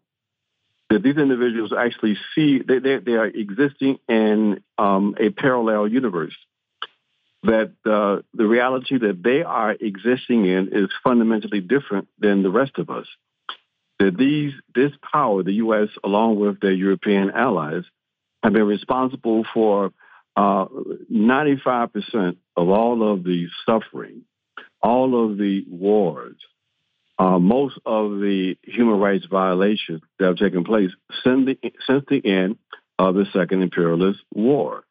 That 0.90 1.04
these 1.04 1.18
individuals 1.18 1.72
actually 1.72 2.18
see 2.34 2.62
they 2.68 2.80
they, 2.80 2.98
they 2.98 3.14
are 3.14 3.28
existing 3.28 4.00
in 4.10 4.64
um, 4.80 5.16
a 5.20 5.30
parallel 5.30 5.88
universe 5.88 6.36
that 7.44 7.74
uh, 7.86 8.22
the 8.34 8.48
reality 8.48 8.98
that 8.98 9.22
they 9.22 9.44
are 9.44 9.72
existing 9.72 10.46
in 10.46 10.70
is 10.72 10.90
fundamentally 11.04 11.60
different 11.60 12.08
than 12.18 12.42
the 12.42 12.50
rest 12.50 12.78
of 12.78 12.90
us. 12.90 13.06
That 14.00 14.18
these, 14.18 14.54
this 14.74 14.92
power, 15.12 15.44
the 15.44 15.54
U.S., 15.54 15.90
along 16.04 16.40
with 16.40 16.60
their 16.60 16.72
European 16.72 17.32
allies, 17.32 17.84
have 18.42 18.54
been 18.54 18.66
responsible 18.66 19.46
for 19.54 19.92
uh, 20.36 20.66
95% 21.12 22.38
of 22.56 22.70
all 22.70 23.14
of 23.14 23.24
the 23.24 23.48
suffering, 23.66 24.24
all 24.82 25.30
of 25.32 25.38
the 25.38 25.66
wars, 25.70 26.36
uh, 27.20 27.40
most 27.40 27.78
of 27.86 28.12
the 28.20 28.56
human 28.64 29.00
rights 29.00 29.26
violations 29.30 30.02
that 30.18 30.28
have 30.28 30.38
taken 30.38 30.64
place 30.64 30.92
since 31.24 31.46
the, 31.46 31.72
since 31.88 32.04
the 32.10 32.26
end 32.26 32.58
of 32.98 33.16
the 33.16 33.26
Second 33.34 33.62
Imperialist 33.62 34.20
War. 34.34 34.84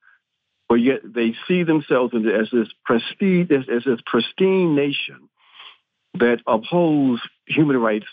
But 0.69 0.77
yet 0.77 1.01
they 1.05 1.35
see 1.47 1.65
themselves 1.65 2.15
as 2.15 2.49
this 2.51 2.69
prestige, 2.85 3.51
as, 3.51 3.65
as 3.69 3.85
this 3.85 4.01
pristine 4.07 4.75
nation 4.75 5.29
that 6.15 6.39
upholds 6.47 7.21
human 7.47 7.77
rights 7.77 8.07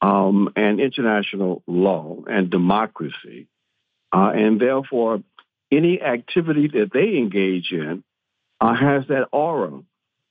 um, 0.00 0.50
and 0.56 0.80
international 0.80 1.62
law 1.66 2.18
and 2.26 2.50
democracy. 2.50 3.48
Uh, 4.12 4.30
and 4.34 4.60
therefore, 4.60 5.22
any 5.72 6.00
activity 6.00 6.68
that 6.68 6.90
they 6.92 7.16
engage 7.18 7.72
in 7.72 8.04
uh, 8.60 8.74
has 8.74 9.06
that 9.08 9.28
aura, 9.32 9.80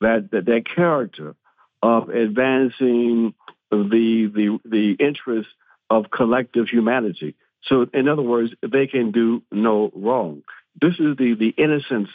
that, 0.02 0.30
that, 0.32 0.46
that 0.46 0.64
character 0.76 1.36
of 1.82 2.10
advancing 2.10 3.34
the, 3.70 4.32
the, 4.34 4.60
the 4.64 4.96
interests 5.00 5.52
of 5.90 6.10
collective 6.10 6.68
humanity. 6.70 7.36
So, 7.64 7.88
in 7.94 8.08
other 8.08 8.22
words, 8.22 8.54
they 8.62 8.88
can 8.88 9.12
do 9.12 9.44
no 9.52 9.92
wrong. 9.94 10.44
This 10.80 10.94
is 10.94 11.18
the, 11.18 11.36
the 11.40 11.54
innocence 11.58 12.10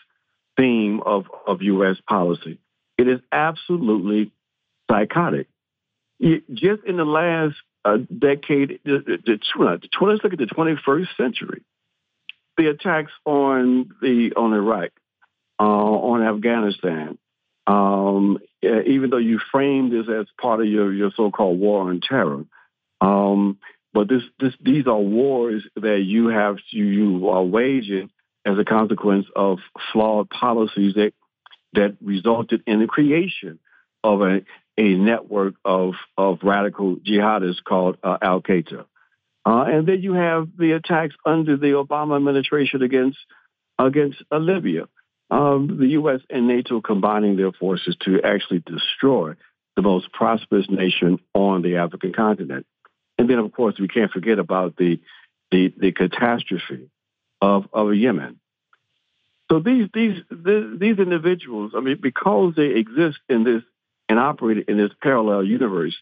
theme 0.56 1.00
of, 1.04 1.26
of 1.46 1.62
U.S. 1.62 1.96
policy. 2.08 2.58
It 2.96 3.08
is 3.08 3.20
absolutely 3.30 4.32
psychotic. 4.90 5.48
Just 6.20 6.82
in 6.84 6.96
the 6.96 7.04
last 7.04 7.54
uh, 7.84 7.98
decade, 7.98 8.80
the, 8.84 8.98
the, 9.06 9.18
the, 9.24 9.38
let's 10.04 10.24
look 10.24 10.32
at 10.32 10.38
the 10.38 10.46
21st 10.46 11.06
century. 11.16 11.62
The 12.56 12.70
attacks 12.70 13.12
on 13.24 13.92
the 14.02 14.32
on 14.36 14.52
Iraq, 14.52 14.90
uh, 15.60 15.62
on 15.62 16.22
Afghanistan, 16.24 17.16
um, 17.68 18.38
even 18.62 19.10
though 19.10 19.18
you 19.18 19.38
framed 19.52 19.92
this 19.92 20.06
as 20.12 20.26
part 20.40 20.60
of 20.60 20.66
your, 20.66 20.92
your 20.92 21.12
so-called 21.16 21.60
war 21.60 21.88
on 21.88 22.00
terror, 22.00 22.44
um, 23.00 23.58
but 23.92 24.08
this, 24.08 24.22
this, 24.40 24.54
these 24.60 24.88
are 24.88 24.98
wars 24.98 25.64
that 25.76 26.00
you 26.00 26.28
have 26.28 26.56
you 26.70 27.28
are 27.28 27.44
waging 27.44 28.10
as 28.44 28.58
a 28.58 28.64
consequence 28.64 29.26
of 29.34 29.58
flawed 29.92 30.30
policies 30.30 30.94
that 30.94 31.12
that 31.74 31.96
resulted 32.00 32.62
in 32.66 32.80
the 32.80 32.86
creation 32.86 33.58
of 34.02 34.22
a, 34.22 34.40
a 34.76 34.94
network 34.94 35.54
of, 35.64 35.94
of 36.16 36.38
radical 36.42 36.96
jihadists 36.96 37.62
called 37.62 37.98
uh, 38.02 38.16
Al 38.22 38.40
Qaeda. 38.40 38.86
Uh, 39.44 39.64
and 39.64 39.86
then 39.86 40.02
you 40.02 40.14
have 40.14 40.48
the 40.58 40.72
attacks 40.72 41.14
under 41.24 41.56
the 41.56 41.68
Obama 41.68 42.16
administration 42.16 42.82
against 42.82 43.18
against 43.78 44.22
uh, 44.32 44.38
Libya. 44.38 44.88
Um, 45.30 45.76
the 45.78 45.88
U.S. 45.88 46.20
and 46.30 46.48
NATO 46.48 46.80
combining 46.80 47.36
their 47.36 47.52
forces 47.52 47.96
to 48.00 48.22
actually 48.22 48.60
destroy 48.60 49.34
the 49.76 49.82
most 49.82 50.10
prosperous 50.10 50.66
nation 50.70 51.18
on 51.34 51.62
the 51.62 51.76
African 51.76 52.12
continent. 52.12 52.66
And 53.18 53.28
then, 53.28 53.38
of 53.38 53.52
course, 53.52 53.78
we 53.78 53.88
can't 53.88 54.10
forget 54.10 54.38
about 54.38 54.76
the 54.76 55.00
the, 55.50 55.72
the 55.78 55.92
catastrophe 55.92 56.90
of, 57.40 57.68
of 57.72 57.94
Yemen. 57.94 58.38
So 59.50 59.60
these 59.60 59.88
these 59.94 60.20
these 60.30 60.98
individuals, 60.98 61.72
I 61.74 61.80
mean, 61.80 61.98
because 62.00 62.54
they 62.54 62.66
exist 62.66 63.18
in 63.28 63.44
this 63.44 63.62
and 64.08 64.18
operate 64.18 64.68
in 64.68 64.76
this 64.76 64.90
parallel 65.02 65.42
universe, 65.42 65.96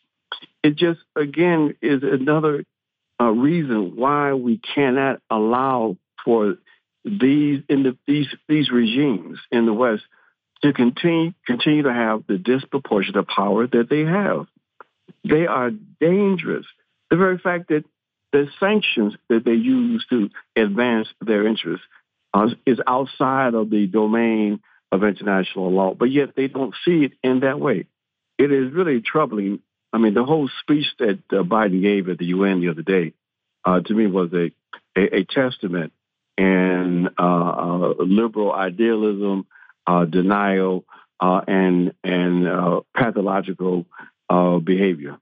it 0.64 0.74
just 0.76 1.00
again 1.14 1.76
is 1.80 2.02
another 2.02 2.64
uh, 3.20 3.30
reason 3.30 3.94
why 3.96 4.34
we 4.34 4.58
cannot 4.58 5.20
allow 5.30 5.96
for 6.24 6.56
these 7.04 7.62
in 7.68 7.84
the, 7.84 7.96
these 8.06 8.26
these 8.48 8.70
regimes 8.70 9.38
in 9.52 9.64
the 9.64 9.72
West 9.72 10.02
to 10.62 10.72
continue 10.72 11.32
continue 11.46 11.84
to 11.84 11.92
have 11.92 12.24
the 12.26 12.38
disproportionate 12.38 13.28
power 13.28 13.66
that 13.68 13.88
they 13.88 14.04
have. 14.04 14.46
They 15.24 15.46
are 15.46 15.70
dangerous. 16.00 16.66
The 17.10 17.16
very 17.16 17.38
fact 17.38 17.68
that 17.68 17.84
the 18.36 18.48
sanctions 18.60 19.14
that 19.30 19.46
they 19.46 19.54
use 19.54 20.04
to 20.10 20.28
advance 20.54 21.08
their 21.22 21.46
interests 21.46 21.86
uh, 22.34 22.48
is 22.66 22.78
outside 22.86 23.54
of 23.54 23.70
the 23.70 23.86
domain 23.86 24.60
of 24.92 25.02
international 25.02 25.72
law, 25.72 25.94
but 25.94 26.10
yet 26.10 26.36
they 26.36 26.46
don't 26.46 26.74
see 26.84 27.04
it 27.04 27.12
in 27.22 27.40
that 27.40 27.58
way. 27.58 27.86
It 28.36 28.52
is 28.52 28.74
really 28.74 29.00
troubling. 29.00 29.60
I 29.90 29.96
mean, 29.98 30.12
the 30.12 30.24
whole 30.24 30.50
speech 30.60 30.84
that 30.98 31.20
uh, 31.30 31.44
Biden 31.44 31.80
gave 31.80 32.10
at 32.10 32.18
the 32.18 32.26
UN 32.26 32.60
the 32.60 32.68
other 32.68 32.82
day, 32.82 33.14
uh, 33.64 33.80
to 33.80 33.94
me, 33.94 34.06
was 34.06 34.30
a, 34.34 34.52
a, 34.94 35.20
a 35.20 35.24
testament 35.24 35.94
and 36.36 37.08
uh, 37.18 37.22
uh, 37.22 37.94
liberal 38.00 38.52
idealism, 38.52 39.46
uh, 39.86 40.04
denial, 40.04 40.84
and 41.18 41.94
and 42.04 42.82
pathological 42.94 43.86
behavior. 44.28 45.16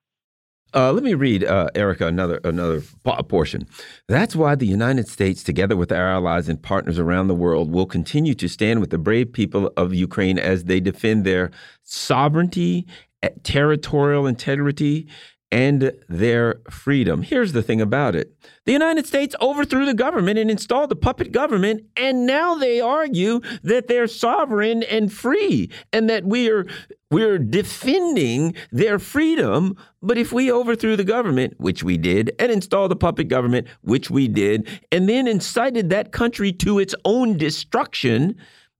Uh, 0.74 0.92
let 0.92 1.04
me 1.04 1.14
read, 1.14 1.44
uh, 1.44 1.68
Erica, 1.76 2.08
another 2.08 2.40
another 2.42 2.82
portion. 3.28 3.66
That's 4.08 4.34
why 4.34 4.56
the 4.56 4.66
United 4.66 5.06
States, 5.06 5.44
together 5.44 5.76
with 5.76 5.92
our 5.92 6.08
allies 6.08 6.48
and 6.48 6.60
partners 6.60 6.98
around 6.98 7.28
the 7.28 7.34
world, 7.34 7.70
will 7.70 7.86
continue 7.86 8.34
to 8.34 8.48
stand 8.48 8.80
with 8.80 8.90
the 8.90 8.98
brave 8.98 9.32
people 9.32 9.72
of 9.76 9.94
Ukraine 9.94 10.36
as 10.36 10.64
they 10.64 10.80
defend 10.80 11.24
their 11.24 11.52
sovereignty, 11.84 12.86
eh, 13.22 13.28
territorial 13.44 14.26
integrity, 14.26 15.06
and 15.54 15.92
their 16.08 16.60
freedom. 16.68 17.22
Here's 17.22 17.52
the 17.52 17.62
thing 17.62 17.80
about 17.80 18.16
it 18.16 18.34
the 18.64 18.72
United 18.72 19.06
States 19.06 19.36
overthrew 19.40 19.86
the 19.86 19.94
government 19.94 20.36
and 20.36 20.50
installed 20.50 20.90
the 20.90 20.96
puppet 20.96 21.30
government, 21.30 21.84
and 21.96 22.26
now 22.26 22.56
they 22.56 22.80
argue 22.80 23.40
that 23.62 23.86
they're 23.86 24.08
sovereign 24.08 24.82
and 24.82 25.12
free 25.12 25.70
and 25.92 26.10
that 26.10 26.24
we're 26.24 26.66
we're 27.08 27.38
defending 27.38 28.56
their 28.72 28.98
freedom. 28.98 29.76
But 30.02 30.18
if 30.18 30.32
we 30.32 30.50
overthrew 30.50 30.96
the 30.96 31.04
government, 31.04 31.54
which 31.58 31.84
we 31.84 31.98
did, 31.98 32.32
and 32.40 32.50
installed 32.50 32.90
the 32.90 32.96
puppet 32.96 33.28
government, 33.28 33.68
which 33.82 34.10
we 34.10 34.26
did, 34.26 34.68
and 34.90 35.08
then 35.08 35.28
incited 35.28 35.88
that 35.90 36.10
country 36.10 36.52
to 36.54 36.80
its 36.80 36.96
own 37.04 37.36
destruction, 37.36 38.34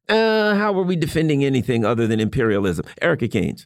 uh, 0.08 0.56
how 0.56 0.76
are 0.76 0.82
we 0.82 0.96
defending 0.96 1.44
anything 1.44 1.84
other 1.84 2.08
than 2.08 2.18
imperialism? 2.18 2.84
Erica 3.00 3.28
Caines. 3.28 3.64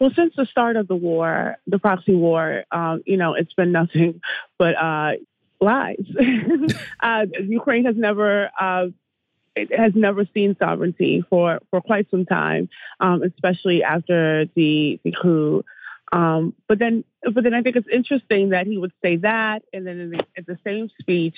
Well, 0.00 0.10
since 0.16 0.34
the 0.34 0.46
start 0.46 0.76
of 0.76 0.88
the 0.88 0.96
war, 0.96 1.58
the 1.66 1.78
proxy 1.78 2.14
war, 2.14 2.64
um, 2.72 3.02
you 3.04 3.18
know, 3.18 3.34
it's 3.34 3.52
been 3.52 3.70
nothing 3.70 4.22
but 4.58 4.74
uh, 4.74 5.12
lies. 5.60 6.04
uh, 7.00 7.26
Ukraine 7.46 7.84
has 7.84 7.96
never 7.96 8.50
uh, 8.58 8.86
has 9.76 9.92
never 9.94 10.24
seen 10.32 10.56
sovereignty 10.58 11.22
for, 11.28 11.60
for 11.70 11.82
quite 11.82 12.10
some 12.10 12.24
time, 12.24 12.70
um, 13.00 13.22
especially 13.22 13.82
after 13.82 14.46
the 14.56 14.98
the 15.04 15.12
coup. 15.20 15.64
Um, 16.12 16.54
but 16.66 16.78
then, 16.78 17.04
but 17.22 17.44
then 17.44 17.54
I 17.54 17.62
think 17.62 17.76
it's 17.76 17.86
interesting 17.88 18.48
that 18.48 18.66
he 18.66 18.78
would 18.78 18.92
say 19.02 19.16
that, 19.18 19.62
and 19.72 19.86
then 19.86 20.00
in 20.00 20.10
the, 20.10 20.26
in 20.34 20.44
the 20.46 20.58
same 20.64 20.90
speech, 20.98 21.36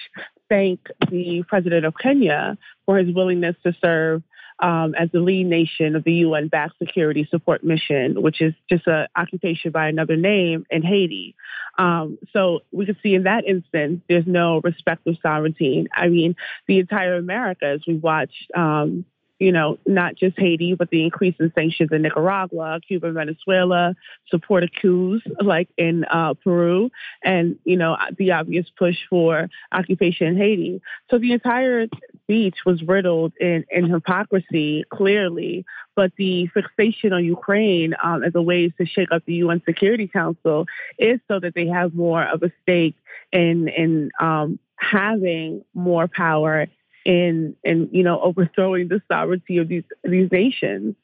thank 0.49 0.81
the 1.11 1.43
president 1.47 1.85
of 1.85 1.95
Kenya 1.99 2.57
for 2.87 2.97
his 2.97 3.15
willingness 3.15 3.57
to 3.65 3.75
serve 3.83 4.23
um, 4.63 4.95
as 4.95 5.11
the 5.11 5.21
lead 5.21 5.45
nation 5.45 5.97
of 5.97 6.05
the 6.05 6.13
UN-backed 6.13 6.79
security 6.79 7.27
support 7.31 7.65
mission, 7.65 8.23
which 8.23 8.41
is 8.41 8.55
just 8.71 8.87
an 8.87 9.09
occupation 9.17 9.73
by 9.73 9.89
another 9.89 10.17
name 10.17 10.65
in 10.71 10.83
Haiti. 10.83 11.35
Um, 11.77 12.19
so 12.33 12.61
we 12.71 12.87
can 12.87 12.97
see 13.03 13.15
in 13.15 13.25
that 13.25 13.45
instance, 13.45 14.03
there's 14.09 14.27
no 14.27 14.61
respect 14.63 15.07
of 15.07 15.19
sovereignty. 15.21 15.87
I 15.93 16.09
mean, 16.09 16.37
the 16.67 16.79
entire 16.79 17.17
Americas, 17.17 17.83
we 17.87 17.95
watched 17.95 18.51
um, 18.55 19.05
you 19.43 19.51
know, 19.51 19.77
not 19.87 20.15
just 20.15 20.39
Haiti, 20.39 20.75
but 20.75 20.89
the 20.91 21.03
increase 21.03 21.35
in 21.41 21.53
sanctions 21.53 21.91
in 21.91 22.03
Nicaragua, 22.03 22.79
Cuba, 22.87 23.11
Venezuela, 23.11 23.97
supported 24.29 24.71
coups 24.81 25.25
like 25.41 25.69
in 25.77 26.05
uh, 26.05 26.35
Peru, 26.35 26.93
and, 27.25 27.59
you 27.65 27.77
know, 27.77 27.97
the 28.17 28.31
obvious 28.31 28.67
push 28.79 28.95
for 29.11 29.51
occupation 29.73 30.29
in 30.29 30.37
Haiti. 30.37 30.81
So 31.11 31.19
the 31.19 31.33
entire 31.33 31.89
speech 32.25 32.57
was 32.65 32.83
riddled 32.83 33.33
in, 33.41 33.65
in 33.71 33.91
hypocrisy, 33.91 34.85
clearly, 34.91 35.65
but 35.95 36.13
the 36.17 36.47
fixation 36.49 37.13
on 37.13 37.25
Ukraine 37.25 37.95
um, 38.03 38.23
as 38.23 38.35
a 38.35 38.43
way 38.43 38.69
to 38.69 38.87
shake 38.87 39.13
up 39.13 39.23
the 39.27 39.35
UN 39.35 39.63
Security 39.65 40.09
Council 40.09 40.67
is 40.99 41.21
so 41.29 41.41
that 41.41 41.55
they 41.55 41.67
have 41.67 41.95
more 41.95 42.23
of 42.25 42.43
a 42.43 42.51
stake 42.63 42.97
in, 43.33 43.69
in 43.69 44.11
um, 44.21 44.59
having 44.77 45.65
more 45.75 46.09
power 46.09 46.67
in 47.05 47.57
in 47.65 47.89
you 47.93 48.03
know 48.03 48.21
overthrowing 48.21 48.89
the 48.89 49.03
sovereignty 49.11 49.59
of 49.59 49.69
these 49.69 49.85
these 50.05 50.31
nations. 50.31 50.95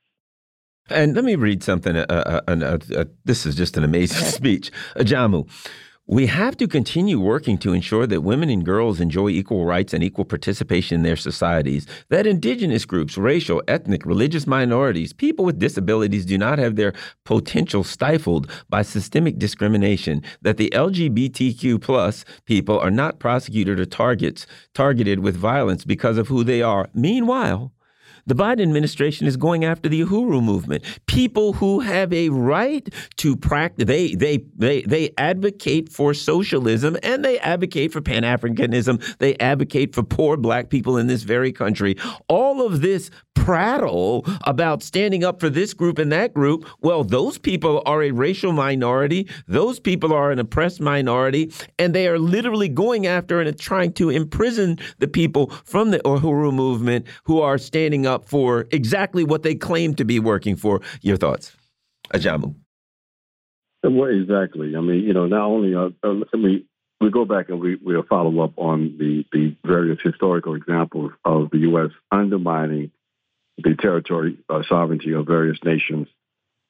And 0.91 1.14
let 1.14 1.25
me 1.25 1.35
read 1.35 1.62
something. 1.62 1.97
Uh, 1.97 2.07
uh, 2.09 2.41
uh, 2.49 2.79
uh 2.97 3.05
this 3.25 3.45
is 3.45 3.55
just 3.55 3.77
an 3.77 3.85
amazing 3.85 4.27
speech. 4.39 4.71
Ajamu, 4.97 5.49
we 6.11 6.25
have 6.25 6.57
to 6.57 6.67
continue 6.67 7.21
working 7.21 7.59
to 7.59 7.75
ensure 7.75 8.07
that 8.07 8.23
women 8.23 8.49
and 8.49 8.65
girls 8.65 8.99
enjoy 8.99 9.29
equal 9.29 9.67
rights 9.67 9.93
and 9.93 10.03
equal 10.03 10.25
participation 10.25 10.95
in 10.95 11.03
their 11.03 11.17
societies, 11.17 11.87
that 12.09 12.27
indigenous 12.27 12.87
groups, 12.87 13.19
racial, 13.19 13.63
ethnic, 13.69 14.07
religious 14.07 14.47
minorities, 14.47 15.13
people 15.13 15.45
with 15.45 15.59
disabilities 15.59 16.25
do 16.25 16.39
not 16.39 16.59
have 16.59 16.77
their 16.77 16.95
potential 17.27 17.85
stifled 17.85 18.51
by 18.71 18.81
systemic 18.81 19.39
discrimination, 19.39 20.23
that 20.41 20.57
the 20.57 20.71
LGBTQ 20.71 21.79
plus 21.79 22.25
people 22.47 22.79
are 22.79 22.91
not 22.91 23.19
prosecuted 23.19 23.79
or 23.79 23.85
targets 23.85 24.47
targeted 24.73 25.19
with 25.19 25.37
violence 25.37 25.85
because 25.85 26.17
of 26.17 26.29
who 26.29 26.43
they 26.43 26.63
are. 26.63 26.89
Meanwhile, 26.95 27.71
the 28.29 28.35
Biden 28.35 28.62
administration 28.62 29.26
is 29.26 29.37
going 29.37 29.64
after 29.64 29.89
the 29.89 30.03
Uhuru 30.03 30.43
movement. 30.43 30.85
People 31.07 31.55
who 31.55 31.81
have 31.81 32.12
a 32.12 32.29
right 32.29 32.89
to 33.16 33.35
practice, 33.35 33.87
they, 33.87 34.14
they, 34.14 34.45
they, 34.55 34.83
they 34.83 35.11
advocate 35.16 35.91
for 35.91 36.12
socialism 36.12 36.97
and 37.03 37.24
they 37.24 37.39
advocate 37.39 37.91
for 37.91 38.03
Pan 38.03 38.22
Africanism. 38.22 39.03
They 39.16 39.35
advocate 39.39 39.95
for 39.95 40.03
poor 40.03 40.37
black 40.37 40.68
people 40.68 40.99
in 40.99 41.07
this 41.07 41.22
very 41.22 41.53
country. 41.53 41.97
All 42.29 42.64
of 42.64 42.83
this 42.83 43.11
prattle 43.35 44.26
about 44.43 44.83
standing 44.83 45.24
up 45.24 45.41
for 45.41 45.49
this 45.49 45.72
group 45.72 45.99
and 45.99 46.12
that 46.12 46.35
group, 46.35 46.66
well, 46.83 47.03
those 47.03 47.39
people 47.39 47.83
are 47.87 48.03
a 48.03 48.11
racial 48.11 48.53
minority. 48.53 49.26
Those 49.47 49.81
people 49.81 50.12
are 50.12 50.31
an 50.31 50.39
oppressed 50.39 50.81
minority, 50.81 51.51
and 51.79 51.95
they 51.95 52.09
are 52.09 52.18
literally 52.18 52.68
going 52.68 53.07
after 53.07 53.41
and 53.41 53.59
trying 53.59 53.93
to 53.95 54.11
imprison 54.11 54.79
the 54.99 55.09
people 55.09 55.49
from 55.64 55.93
the 55.93 56.01
Uhuru 56.01 56.53
movement 56.53 57.07
who 57.24 57.41
are 57.41 57.57
standing 57.57 58.07
up 58.07 58.18
for 58.27 58.66
exactly 58.71 59.25
what 59.25 59.43
they 59.43 59.55
claim 59.55 59.95
to 59.95 60.05
be 60.05 60.19
working 60.19 60.57
for. 60.57 60.81
Your 61.03 61.16
thoughts, 61.16 61.57
Ajamu? 62.14 62.55
Well, 63.83 64.11
exactly. 64.11 64.77
I 64.77 64.81
mean, 64.81 65.05
you 65.05 65.14
know, 65.14 65.27
not 65.27 65.43
only 65.43 65.75
uh, 65.75 65.91
uh, 66.03 66.25
we 66.35 66.66
we 67.01 67.11
go 67.11 67.25
back 67.25 67.49
and 67.49 67.61
we 67.61 67.77
we'll 67.77 68.03
follow 68.03 68.41
up 68.41 68.53
on 68.57 68.97
the 68.99 69.25
the 69.33 69.57
various 69.64 69.99
historical 70.03 70.55
examples 70.55 71.12
of 71.25 71.51
the 71.51 71.59
U.S. 71.59 71.91
undermining 72.11 72.91
the 73.59 73.75
territory 73.75 74.39
uh, 74.49 74.62
sovereignty 74.69 75.12
of 75.12 75.27
various 75.27 75.59
nations. 75.64 76.09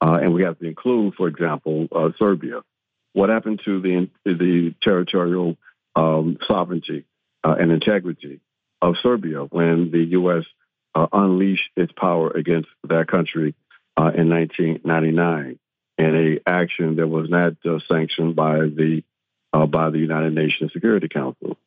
Uh, 0.01 0.17
and 0.21 0.33
we 0.33 0.43
have 0.43 0.57
to 0.59 0.65
include, 0.65 1.13
for 1.15 1.27
example, 1.27 1.87
uh, 1.91 2.09
Serbia. 2.17 2.61
What 3.13 3.29
happened 3.29 3.61
to 3.65 3.81
the, 3.81 4.09
the 4.25 4.73
territorial 4.81 5.57
um, 5.95 6.37
sovereignty 6.47 7.05
uh, 7.43 7.55
and 7.59 7.71
integrity 7.71 8.39
of 8.81 8.95
Serbia 9.01 9.41
when 9.41 9.91
the 9.91 10.03
U.S. 10.11 10.45
Uh, 10.95 11.07
unleashed 11.13 11.69
its 11.77 11.91
power 11.91 12.31
against 12.31 12.67
that 12.83 13.07
country 13.07 13.53
uh, 13.95 14.11
in 14.15 14.29
1999 14.29 15.59
in 15.97 16.15
a 16.15 16.49
action 16.49 16.95
that 16.95 17.07
was 17.07 17.29
not 17.29 17.53
sanctioned 17.87 18.35
by 18.35 18.59
the 18.59 19.03
by 19.51 19.89
the 19.89 19.99
United 19.99 20.33
Nations 20.33 20.71
Security 20.73 21.07
Council? 21.07 21.57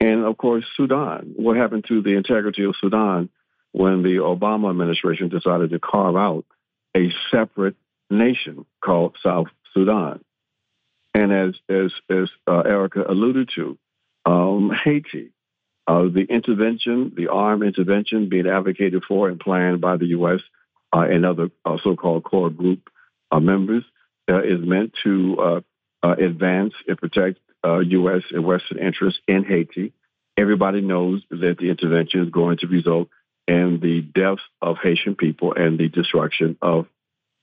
And 0.00 0.24
of 0.24 0.38
course, 0.38 0.64
Sudan. 0.76 1.34
What 1.36 1.56
happened 1.56 1.84
to 1.88 2.02
the 2.02 2.16
integrity 2.16 2.64
of 2.64 2.74
Sudan 2.80 3.28
when 3.72 4.02
the 4.02 4.16
Obama 4.16 4.70
administration 4.70 5.28
decided 5.28 5.70
to 5.70 5.78
carve 5.78 6.16
out 6.16 6.44
a 6.96 7.12
separate 7.30 7.76
nation 8.10 8.66
called 8.84 9.16
South 9.22 9.48
Sudan. 9.72 10.20
And 11.14 11.32
as 11.32 11.54
as 11.68 11.92
as 12.08 12.28
uh, 12.46 12.60
Erica 12.60 13.04
alluded 13.08 13.50
to, 13.56 13.78
um, 14.26 14.70
Haiti, 14.84 15.30
uh, 15.86 16.02
the 16.02 16.26
intervention, 16.28 17.12
the 17.16 17.28
armed 17.28 17.62
intervention 17.62 18.28
being 18.28 18.46
advocated 18.46 19.02
for 19.06 19.28
and 19.28 19.40
planned 19.40 19.80
by 19.80 19.96
the 19.96 20.06
U.S. 20.06 20.40
Uh, 20.92 21.00
and 21.00 21.24
other 21.24 21.50
uh, 21.64 21.78
so-called 21.82 22.24
core 22.24 22.50
group 22.50 22.90
uh, 23.30 23.40
members, 23.40 23.84
uh, 24.28 24.42
is 24.42 24.60
meant 24.60 24.92
to 25.04 25.62
advance 26.02 26.74
and 26.86 26.98
protect 26.98 27.38
U.S. 27.64 28.22
and 28.30 28.44
Western 28.44 28.78
interests 28.78 29.20
in 29.26 29.44
Haiti. 29.44 29.92
Everybody 30.36 30.80
knows 30.80 31.22
that 31.30 31.56
the 31.58 31.70
intervention 31.70 32.24
is 32.24 32.30
going 32.30 32.58
to 32.58 32.66
result 32.66 33.08
in 33.46 33.80
the 33.82 34.00
deaths 34.00 34.42
of 34.62 34.76
Haitian 34.82 35.16
people 35.16 35.54
and 35.54 35.78
the 35.78 35.88
destruction 35.88 36.56
of, 36.62 36.86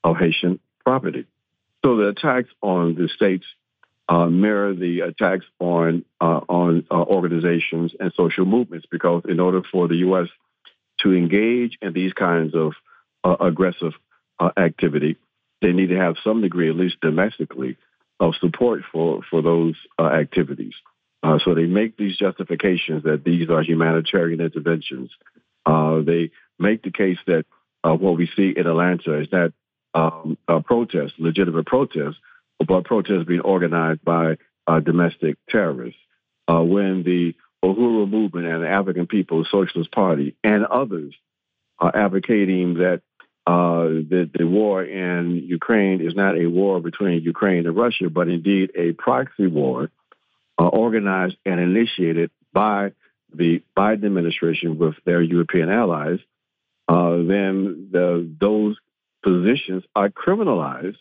of 0.04 0.16
Haitian 0.18 0.60
property. 0.84 1.26
So 1.84 1.98
the 1.98 2.10
attacks 2.10 2.50
on 2.62 2.96
the 2.96 3.10
states 3.10 3.46
uh, 4.10 4.26
mirror 4.28 4.74
the 4.74 5.02
attacks 5.02 5.46
on 5.60 6.06
uh, 6.22 6.42
on 6.48 6.86
uh, 6.90 6.96
organizations 6.96 7.94
and 8.00 8.14
social 8.16 8.46
movements 8.46 8.86
because 8.90 9.24
in 9.28 9.40
order 9.40 9.62
for 9.72 9.88
the 9.88 9.98
U.S. 9.98 10.28
to 11.02 11.14
engage 11.14 11.78
in 11.82 11.94
these 11.94 12.14
kinds 12.14 12.56
of 12.56 12.74
uh, 13.24 13.36
aggressive 13.40 13.94
uh, 14.40 14.52
activity, 14.58 15.18
they 15.62 15.74
need 15.74 15.90
to 15.90 15.98
have 15.98 16.16
some 16.24 16.42
degree, 16.42 16.70
at 16.70 16.76
least 16.76 17.02
domestically, 17.02 17.78
of 18.20 18.34
support 18.40 18.82
for 18.92 19.22
for 19.30 19.42
those 19.42 19.76
uh, 20.00 20.06
activities. 20.06 20.76
so 21.44 21.54
they 21.54 21.66
make 21.66 21.98
these 21.98 22.18
justifications 22.18 23.04
that 23.04 23.24
these 23.26 23.50
are 23.50 23.62
humanitarian 23.62 24.40
interventions 24.40 25.12
they 26.06 26.32
make 26.58 26.82
the 26.84 26.92
case 26.92 27.18
that 27.28 27.46
what 27.84 28.18
we 28.18 28.30
see 28.36 28.54
in 28.56 28.68
Atlanta 28.68 29.20
is 29.20 29.28
not 29.32 29.52
um, 29.94 30.38
a 30.48 30.62
protest, 30.62 31.14
legitimate 31.18 31.66
protest, 31.66 32.18
but 32.66 32.86
protests 32.86 33.26
being 33.28 33.42
organized 33.42 34.04
by 34.04 34.38
uh, 34.68 34.80
domestic 34.80 35.38
terrorists. 35.50 36.00
Uh, 36.48 36.62
when 36.62 37.04
the 37.04 37.36
Uhuru 37.64 38.10
movement 38.10 38.48
and 38.48 38.64
the 38.64 38.70
African 38.70 39.08
People's 39.08 39.48
Socialist 39.52 39.92
Party 39.92 40.36
and 40.44 40.66
others 40.66 41.14
are 41.80 41.96
advocating 41.96 42.76
that 42.76 43.02
uh, 43.46 43.84
the, 44.10 44.30
the 44.34 44.46
war 44.46 44.84
in 44.84 45.44
Ukraine 45.48 46.02
is 46.02 46.16
not 46.16 46.38
a 46.38 46.48
war 46.48 46.82
between 46.82 47.22
Ukraine 47.22 47.66
and 47.66 47.76
Russia, 47.76 48.10
but 48.10 48.28
indeed 48.28 48.72
a 48.76 48.92
proxy 48.94 49.48
war 49.48 49.90
uh, 50.60 50.68
organized 50.68 51.38
and 51.46 51.60
initiated 51.60 52.32
by 52.54 52.92
the 53.34 53.62
Biden 53.76 54.06
administration 54.06 54.78
with 54.78 54.96
their 55.06 55.22
European 55.22 55.70
allies, 55.70 56.20
uh, 56.88 57.18
then 57.18 57.90
the, 57.92 58.30
those 58.40 58.78
positions 59.24 59.84
are 59.96 60.10
criminalized 60.10 60.98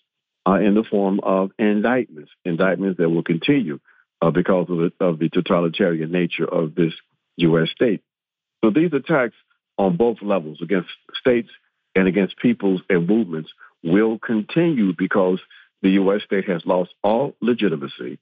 uh, 0.46 0.60
in 0.60 0.74
the 0.74 0.84
form 0.84 1.20
of 1.22 1.50
indictments, 1.58 2.30
indictments 2.44 2.98
that 2.98 3.08
will 3.08 3.22
continue 3.22 3.80
uh, 4.22 4.30
because 4.30 4.66
of 4.70 4.76
the, 4.76 4.92
of 5.00 5.18
the 5.18 5.28
totalitarian 5.28 6.12
nature 6.12 6.46
of 6.46 6.74
this 6.74 6.92
U.S. 7.38 7.68
state. 7.70 8.02
So 8.64 8.70
these 8.70 8.92
attacks 8.92 9.34
on 9.78 9.96
both 9.96 10.18
levels 10.22 10.58
against 10.62 10.88
states 11.18 11.50
and 11.94 12.08
against 12.08 12.38
peoples 12.38 12.80
and 12.88 13.08
movements 13.08 13.50
will 13.82 14.18
continue 14.18 14.92
because 14.96 15.40
the 15.82 15.90
U.S. 15.90 16.22
state 16.24 16.48
has 16.48 16.62
lost 16.64 16.90
all 17.02 17.34
legitimacy 17.40 18.18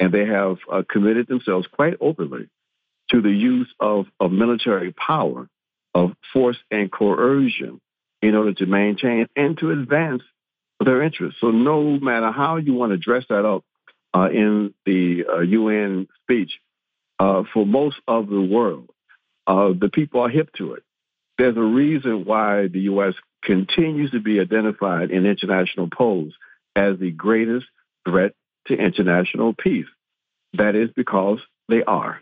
and 0.00 0.12
they 0.12 0.26
have 0.26 0.58
uh, 0.72 0.82
committed 0.88 1.28
themselves 1.28 1.66
quite 1.70 1.94
openly 2.00 2.48
to 3.10 3.20
the 3.20 3.30
use 3.30 3.68
of, 3.80 4.06
of 4.18 4.32
military 4.32 4.92
power, 4.92 5.48
of 5.94 6.12
force 6.32 6.56
and 6.70 6.90
coercion 6.90 7.80
in 8.22 8.34
order 8.34 8.54
to 8.54 8.66
maintain 8.66 9.28
and 9.36 9.58
to 9.58 9.70
advance 9.70 10.22
their 10.80 11.02
interests. 11.02 11.40
So 11.40 11.50
no 11.50 11.98
matter 11.98 12.30
how 12.30 12.56
you 12.56 12.74
want 12.74 12.92
to 12.92 12.98
dress 12.98 13.24
that 13.28 13.44
up 13.44 13.64
uh, 14.14 14.28
in 14.30 14.74
the 14.84 15.24
uh, 15.28 15.40
UN 15.40 16.08
speech, 16.22 16.52
uh, 17.18 17.44
for 17.52 17.66
most 17.66 17.96
of 18.08 18.28
the 18.28 18.40
world, 18.40 18.90
uh, 19.46 19.70
the 19.78 19.88
people 19.88 20.20
are 20.20 20.28
hip 20.28 20.50
to 20.58 20.74
it. 20.74 20.82
There's 21.38 21.56
a 21.56 21.60
reason 21.60 22.24
why 22.24 22.68
the 22.68 22.80
U.S. 22.80 23.14
continues 23.42 24.12
to 24.12 24.20
be 24.20 24.40
identified 24.40 25.10
in 25.10 25.26
international 25.26 25.88
polls 25.92 26.32
as 26.76 26.98
the 26.98 27.10
greatest 27.10 27.66
threat 28.08 28.32
to 28.66 28.74
international 28.74 29.54
peace. 29.54 29.86
That 30.54 30.76
is 30.76 30.90
because 30.94 31.40
they 31.68 31.82
are. 31.82 32.20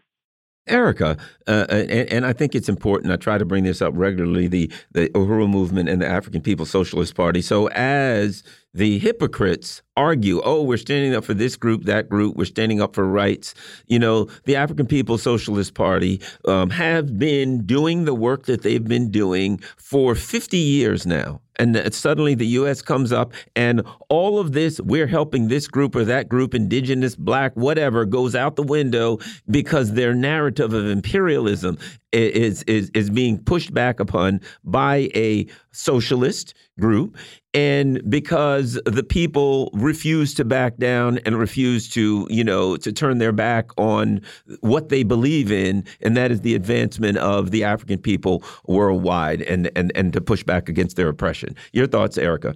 Erica, 0.68 1.16
uh, 1.48 1.66
and, 1.70 2.12
and, 2.12 2.26
I 2.26 2.32
think 2.32 2.54
it's 2.54 2.68
important. 2.68 3.12
I 3.12 3.16
try 3.16 3.36
to 3.36 3.44
bring 3.44 3.64
this 3.64 3.82
up 3.82 3.94
regularly: 3.96 4.46
the 4.46 4.70
the 4.92 5.08
Uhuru 5.08 5.50
movement 5.50 5.88
and 5.88 6.00
the 6.00 6.06
African 6.06 6.40
People's 6.40 6.70
Socialist 6.70 7.16
Party. 7.16 7.42
So, 7.42 7.66
as 7.70 8.44
the 8.72 8.98
hypocrites 9.00 9.82
argue, 9.96 10.40
oh, 10.44 10.62
we're 10.62 10.76
standing 10.76 11.16
up 11.16 11.24
for 11.24 11.34
this 11.34 11.56
group, 11.56 11.82
that 11.84 12.08
group, 12.08 12.36
we're 12.36 12.44
standing 12.44 12.80
up 12.80 12.94
for 12.94 13.04
rights. 13.04 13.54
You 13.88 13.98
know, 13.98 14.28
the 14.44 14.54
African 14.54 14.86
People's 14.86 15.22
Socialist 15.22 15.74
Party 15.74 16.20
um, 16.46 16.70
have 16.70 17.18
been 17.18 17.66
doing 17.66 18.04
the 18.04 18.14
work 18.14 18.46
that 18.46 18.62
they've 18.62 18.86
been 18.86 19.10
doing 19.10 19.58
for 19.76 20.14
50 20.14 20.56
years 20.56 21.06
now. 21.06 21.40
And 21.62 21.94
suddenly 21.94 22.34
the 22.34 22.46
U.S. 22.58 22.82
comes 22.82 23.12
up, 23.12 23.32
and 23.54 23.82
all 24.08 24.40
of 24.40 24.50
this, 24.50 24.80
we're 24.80 25.06
helping 25.06 25.46
this 25.46 25.68
group 25.68 25.94
or 25.94 26.04
that 26.04 26.28
group, 26.28 26.56
indigenous, 26.56 27.14
black, 27.14 27.52
whatever, 27.54 28.04
goes 28.04 28.34
out 28.34 28.56
the 28.56 28.64
window 28.64 29.20
because 29.48 29.92
their 29.92 30.12
narrative 30.12 30.72
of 30.72 30.86
imperialism 30.86 31.78
is 32.12 32.62
is 32.64 32.90
is 32.94 33.10
being 33.10 33.38
pushed 33.38 33.72
back 33.72 34.00
upon 34.00 34.40
by 34.64 35.10
a 35.14 35.46
socialist 35.72 36.54
group. 36.78 37.16
And 37.54 38.00
because 38.08 38.80
the 38.86 39.02
people 39.02 39.70
refuse 39.74 40.32
to 40.34 40.44
back 40.44 40.78
down 40.78 41.18
and 41.26 41.38
refuse 41.38 41.88
to 41.90 42.26
you 42.30 42.44
know 42.44 42.76
to 42.78 42.92
turn 42.92 43.18
their 43.18 43.32
back 43.32 43.70
on 43.78 44.20
what 44.60 44.88
they 44.88 45.02
believe 45.02 45.52
in 45.52 45.84
and 46.00 46.16
that 46.16 46.30
is 46.30 46.40
the 46.40 46.54
advancement 46.54 47.18
of 47.18 47.50
the 47.50 47.64
african 47.64 47.98
people 47.98 48.42
worldwide 48.66 49.42
and 49.42 49.70
and 49.76 49.92
and 49.94 50.12
to 50.14 50.20
push 50.20 50.42
back 50.42 50.68
against 50.68 50.96
their 50.96 51.08
oppression. 51.08 51.54
Your 51.72 51.86
thoughts 51.86 52.16
erica 52.16 52.54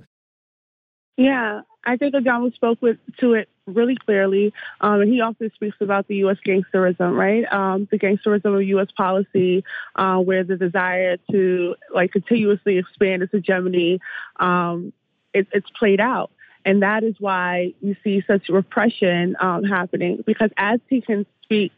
yeah 1.17 1.61
I 1.87 1.97
think 1.97 2.15
Ajamu 2.15 2.53
spoke 2.53 2.83
with, 2.83 2.99
to 3.21 3.35
it 3.35 3.49
really 3.67 3.97
clearly, 3.97 4.53
um, 4.81 5.03
and 5.03 5.13
he 5.13 5.21
also 5.21 5.49
speaks 5.55 5.77
about 5.81 6.09
the 6.09 6.17
U.S. 6.17 6.37
gangsterism, 6.45 7.17
right? 7.17 7.45
Um, 7.51 7.87
the 7.91 7.99
gangsterism 7.99 8.57
of 8.57 8.63
U.S. 8.63 8.89
policy, 8.97 9.65
uh, 9.95 10.19
where 10.19 10.43
the 10.43 10.57
desire 10.57 11.17
to 11.31 11.77
like 11.95 12.11
continuously 12.11 12.79
expand 12.79 13.23
its 13.23 13.33
hegemony, 13.33 14.01
um, 14.41 14.93
it, 15.33 15.47
it's 15.53 15.71
played 15.79 16.01
out. 16.01 16.33
And 16.65 16.83
that 16.83 17.05
is 17.05 17.15
why 17.21 17.75
you 17.81 17.95
see 18.03 18.25
such 18.27 18.49
repression 18.49 19.37
um, 19.39 19.63
happening 19.63 20.25
because 20.27 20.51
as 20.57 20.81
he 20.89 21.01
can 21.01 21.25
speak 21.45 21.71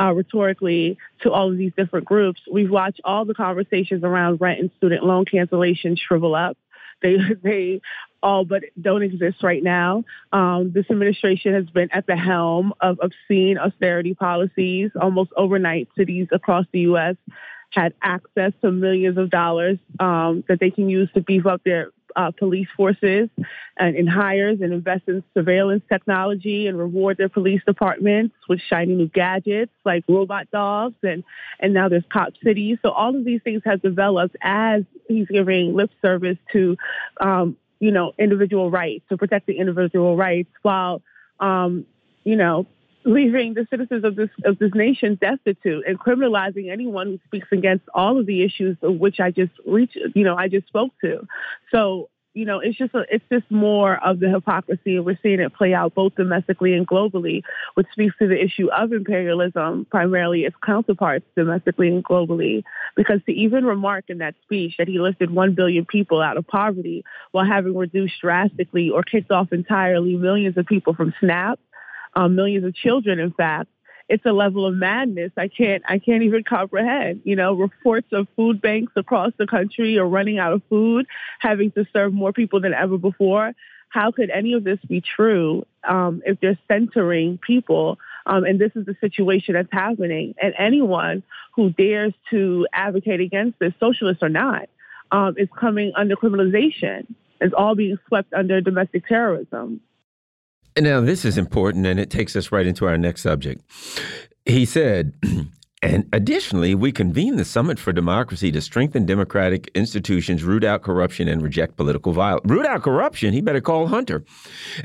uh, 0.00 0.12
rhetorically 0.12 0.98
to 1.20 1.30
all 1.30 1.52
of 1.52 1.56
these 1.56 1.72
different 1.76 2.06
groups, 2.06 2.40
we've 2.50 2.70
watched 2.70 3.00
all 3.04 3.24
the 3.24 3.34
conversations 3.34 4.02
around 4.02 4.40
rent 4.40 4.58
and 4.58 4.70
student 4.78 5.04
loan 5.04 5.24
cancellation 5.24 5.94
shrivel 5.94 6.34
up. 6.34 6.58
They, 7.02 7.18
they 7.42 7.80
all 8.22 8.44
but 8.44 8.62
don't 8.80 9.02
exist 9.02 9.42
right 9.42 9.62
now. 9.62 10.04
Um, 10.32 10.72
this 10.72 10.86
administration 10.90 11.54
has 11.54 11.66
been 11.66 11.90
at 11.92 12.06
the 12.06 12.16
helm 12.16 12.72
of 12.80 12.98
obscene 13.02 13.58
austerity 13.58 14.14
policies. 14.14 14.90
Almost 15.00 15.30
overnight, 15.36 15.88
cities 15.96 16.28
across 16.32 16.66
the 16.72 16.80
U.S. 16.80 17.16
had 17.70 17.94
access 18.02 18.52
to 18.62 18.70
millions 18.70 19.18
of 19.18 19.30
dollars 19.30 19.78
um, 20.00 20.44
that 20.48 20.60
they 20.60 20.70
can 20.70 20.88
use 20.88 21.10
to 21.14 21.20
beef 21.20 21.46
up 21.46 21.62
their 21.64 21.90
uh, 22.16 22.30
police 22.30 22.68
forces 22.76 23.28
and 23.78 23.96
in 23.96 24.06
hires 24.06 24.60
and 24.60 24.72
invest 24.72 25.04
in 25.06 25.22
surveillance 25.34 25.82
technology 25.88 26.66
and 26.66 26.78
reward 26.78 27.16
their 27.16 27.28
police 27.28 27.62
departments 27.66 28.34
with 28.48 28.60
shiny 28.60 28.94
new 28.94 29.08
gadgets 29.08 29.72
like 29.84 30.04
robot 30.08 30.50
dogs 30.50 30.96
and 31.02 31.24
and 31.60 31.72
now 31.72 31.88
there's 31.88 32.04
cop 32.12 32.32
cities. 32.42 32.78
So 32.82 32.90
all 32.90 33.16
of 33.16 33.24
these 33.24 33.40
things 33.42 33.62
have 33.64 33.82
developed 33.82 34.36
as 34.42 34.82
he's 35.08 35.26
giving 35.28 35.74
lip 35.74 35.90
service 36.02 36.38
to 36.52 36.76
um, 37.20 37.56
you 37.82 37.90
know, 37.90 38.12
individual 38.16 38.70
rights, 38.70 39.04
to 39.08 39.16
protect 39.16 39.48
the 39.48 39.58
individual 39.58 40.16
rights 40.16 40.48
while, 40.62 41.02
um, 41.40 41.84
you 42.22 42.36
know, 42.36 42.64
leaving 43.04 43.54
the 43.54 43.66
citizens 43.70 44.04
of 44.04 44.14
this 44.14 44.30
of 44.44 44.56
this 44.60 44.70
nation 44.72 45.18
destitute 45.20 45.84
and 45.88 45.98
criminalizing 45.98 46.70
anyone 46.70 47.08
who 47.08 47.18
speaks 47.26 47.48
against 47.50 47.84
all 47.92 48.20
of 48.20 48.26
the 48.26 48.44
issues 48.44 48.76
of 48.82 49.00
which 49.00 49.18
I 49.18 49.32
just 49.32 49.50
reach, 49.66 49.98
you 50.14 50.22
know, 50.22 50.36
I 50.36 50.46
just 50.46 50.68
spoke 50.68 50.92
to. 51.00 51.26
So 51.72 52.08
you 52.34 52.46
know, 52.46 52.60
it's 52.60 52.78
just 52.78 52.94
a, 52.94 53.04
it's 53.10 53.24
just 53.30 53.50
more 53.50 54.02
of 54.04 54.18
the 54.18 54.30
hypocrisy, 54.30 54.96
and 54.96 55.04
we're 55.04 55.18
seeing 55.22 55.40
it 55.40 55.52
play 55.54 55.74
out 55.74 55.94
both 55.94 56.14
domestically 56.14 56.72
and 56.72 56.86
globally, 56.86 57.42
which 57.74 57.86
speaks 57.92 58.14
to 58.18 58.26
the 58.26 58.42
issue 58.42 58.70
of 58.70 58.92
imperialism, 58.92 59.86
primarily 59.90 60.44
its 60.44 60.56
counterparts 60.64 61.26
domestically 61.36 61.88
and 61.88 62.04
globally. 62.04 62.62
Because 62.96 63.20
to 63.26 63.32
even 63.32 63.64
remark 63.64 64.06
in 64.08 64.18
that 64.18 64.34
speech 64.44 64.76
that 64.78 64.88
he 64.88 64.98
lifted 64.98 65.30
one 65.30 65.54
billion 65.54 65.84
people 65.84 66.22
out 66.22 66.38
of 66.38 66.46
poverty 66.46 67.04
while 67.32 67.44
having 67.44 67.76
reduced 67.76 68.20
drastically 68.20 68.88
or 68.88 69.02
kicked 69.02 69.30
off 69.30 69.52
entirely 69.52 70.16
millions 70.16 70.56
of 70.56 70.64
people 70.66 70.94
from 70.94 71.12
SNAP, 71.20 71.60
um, 72.14 72.34
millions 72.34 72.64
of 72.64 72.74
children, 72.74 73.18
in 73.18 73.32
fact, 73.32 73.68
it's 74.12 74.26
a 74.26 74.32
level 74.32 74.66
of 74.66 74.74
madness 74.74 75.32
I 75.38 75.48
can't 75.48 75.82
I 75.88 75.98
can't 75.98 76.22
even 76.22 76.44
comprehend. 76.44 77.22
You 77.24 77.34
know, 77.34 77.54
reports 77.54 78.08
of 78.12 78.28
food 78.36 78.60
banks 78.60 78.92
across 78.94 79.32
the 79.38 79.46
country 79.46 79.96
are 79.96 80.06
running 80.06 80.38
out 80.38 80.52
of 80.52 80.62
food, 80.68 81.06
having 81.38 81.70
to 81.72 81.86
serve 81.94 82.12
more 82.12 82.30
people 82.30 82.60
than 82.60 82.74
ever 82.74 82.98
before. 82.98 83.54
How 83.88 84.10
could 84.10 84.28
any 84.28 84.52
of 84.52 84.64
this 84.64 84.78
be 84.86 85.00
true 85.00 85.66
um, 85.88 86.22
if 86.26 86.38
they're 86.40 86.58
centering 86.68 87.38
people? 87.38 87.98
Um, 88.26 88.44
and 88.44 88.60
this 88.60 88.72
is 88.74 88.84
the 88.84 88.96
situation 89.00 89.54
that's 89.54 89.72
happening. 89.72 90.34
And 90.40 90.52
anyone 90.58 91.22
who 91.54 91.70
dares 91.70 92.12
to 92.30 92.66
advocate 92.74 93.20
against 93.20 93.58
this, 93.60 93.72
socialist 93.80 94.22
or 94.22 94.28
not, 94.28 94.68
um, 95.10 95.36
is 95.38 95.48
coming 95.58 95.92
under 95.96 96.16
criminalization. 96.16 97.06
It's 97.40 97.54
all 97.56 97.74
being 97.74 97.98
swept 98.08 98.34
under 98.34 98.60
domestic 98.60 99.06
terrorism. 99.06 99.80
Now, 100.78 101.00
this 101.00 101.24
is 101.24 101.36
important, 101.36 101.86
and 101.86 102.00
it 102.00 102.10
takes 102.10 102.34
us 102.34 102.50
right 102.50 102.66
into 102.66 102.86
our 102.86 102.96
next 102.96 103.22
subject. 103.22 103.62
He 104.46 104.64
said, 104.64 105.12
and 105.82 106.08
additionally, 106.12 106.74
we 106.74 106.92
convene 106.92 107.36
the 107.36 107.44
Summit 107.44 107.78
for 107.78 107.92
Democracy 107.92 108.50
to 108.52 108.60
strengthen 108.60 109.04
democratic 109.04 109.70
institutions, 109.74 110.44
root 110.44 110.64
out 110.64 110.82
corruption, 110.82 111.28
and 111.28 111.42
reject 111.42 111.76
political 111.76 112.12
violence. 112.12 112.50
Root 112.50 112.66
out 112.66 112.82
corruption, 112.82 113.34
he 113.34 113.40
better 113.40 113.60
call 113.60 113.86
Hunter. 113.88 114.24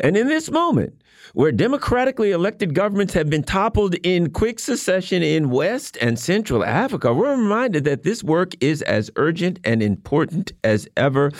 And 0.01 0.17
in 0.17 0.27
this 0.27 0.51
moment, 0.51 1.01
where 1.33 1.51
democratically 1.51 2.31
elected 2.31 2.73
governments 2.73 3.13
have 3.13 3.29
been 3.29 3.43
toppled 3.43 3.95
in 4.03 4.31
quick 4.31 4.59
succession 4.59 5.23
in 5.23 5.49
West 5.49 5.97
and 6.01 6.19
Central 6.19 6.63
Africa, 6.63 7.13
we're 7.13 7.35
reminded 7.35 7.83
that 7.85 8.03
this 8.03 8.23
work 8.23 8.53
is 8.59 8.81
as 8.83 9.11
urgent 9.15 9.59
and 9.63 9.81
important 9.81 10.51
as 10.63 10.87
ever. 10.97 11.31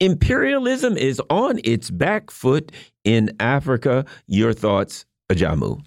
Imperialism 0.00 0.96
is 0.96 1.20
on 1.30 1.60
its 1.64 1.90
back 1.90 2.30
foot 2.30 2.70
in 3.08 3.30
Africa. 3.40 4.04
Your 4.26 4.52
thoughts, 4.52 5.06
Ajamu? 5.32 5.82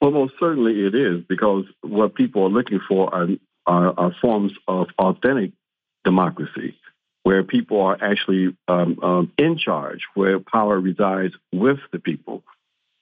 Well, 0.00 0.10
most 0.10 0.34
certainly 0.38 0.74
it 0.86 0.94
is 0.94 1.24
because 1.28 1.64
what 1.80 2.14
people 2.14 2.44
are 2.44 2.50
looking 2.50 2.80
for 2.86 3.12
are, 3.12 3.28
are, 3.66 3.94
are 3.98 4.14
forms 4.20 4.52
of 4.68 4.88
authentic 4.98 5.52
democracy, 6.04 6.78
where 7.22 7.42
people 7.42 7.80
are 7.80 7.98
actually 8.00 8.56
um, 8.68 8.98
um, 9.02 9.32
in 9.38 9.56
charge, 9.58 10.02
where 10.14 10.38
power 10.38 10.78
resides 10.78 11.34
with 11.52 11.78
the 11.90 11.98
people. 11.98 12.44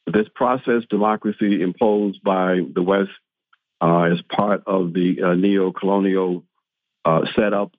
This 0.07 0.29
process 0.35 0.85
democracy 0.89 1.61
imposed 1.61 2.23
by 2.23 2.61
the 2.73 2.83
West 2.83 3.11
uh, 3.81 4.03
as 4.13 4.23
part 4.23 4.63
of 4.67 4.95
the 4.95 5.23
uh, 5.23 5.35
neo-colonial 5.35 6.45
uh, 7.05 7.23
setup 7.35 7.73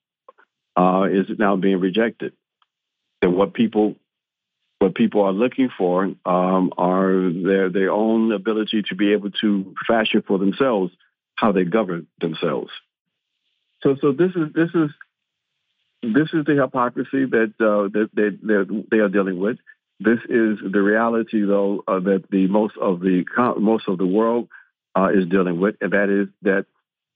uh, 0.76 1.08
is 1.10 1.26
now 1.40 1.56
being 1.56 1.80
rejected. 1.80 2.34
And 3.22 3.36
what 3.36 3.54
people 3.54 3.96
what 4.80 4.96
people 4.96 5.24
are 5.24 5.34
looking 5.34 5.70
for 5.76 6.04
um, 6.26 6.72
are 6.78 7.32
their 7.32 7.70
their 7.70 7.92
own 7.92 8.32
ability 8.32 8.84
to 8.90 8.96
be 8.96 9.14
able 9.14 9.32
to 9.32 9.74
fashion 9.88 10.24
for 10.28 10.38
themselves 10.38 10.94
how 11.36 11.52
they 11.52 11.64
govern 11.64 12.08
themselves. 12.20 12.72
So 13.84 13.96
so 14.02 14.12
this 14.12 14.32
is 14.36 14.54
this 14.54 14.70
is 14.74 14.90
this 16.04 16.30
is 16.34 16.46
the 16.46 16.60
hypocrisy 16.62 17.26
that 17.26 17.54
uh, 17.60 17.90
that 17.94 18.10
they, 18.14 18.88
they 18.92 18.98
are 18.98 19.10
dealing 19.10 19.40
with. 19.40 19.58
This 20.00 20.20
is 20.30 20.60
the 20.62 20.82
reality, 20.82 21.44
though, 21.44 21.84
uh, 21.88 22.00
that 22.02 22.26
the 22.30 22.48
most 22.48 22.76
of 22.80 23.00
the 23.00 23.26
most 23.58 23.88
of 23.88 23.98
the 23.98 24.06
world 24.06 24.48
uh, 24.96 25.10
is 25.14 25.28
dealing 25.28 25.60
with, 25.60 25.76
and 25.82 25.92
that 25.92 26.10
is 26.10 26.28
that 26.44 26.66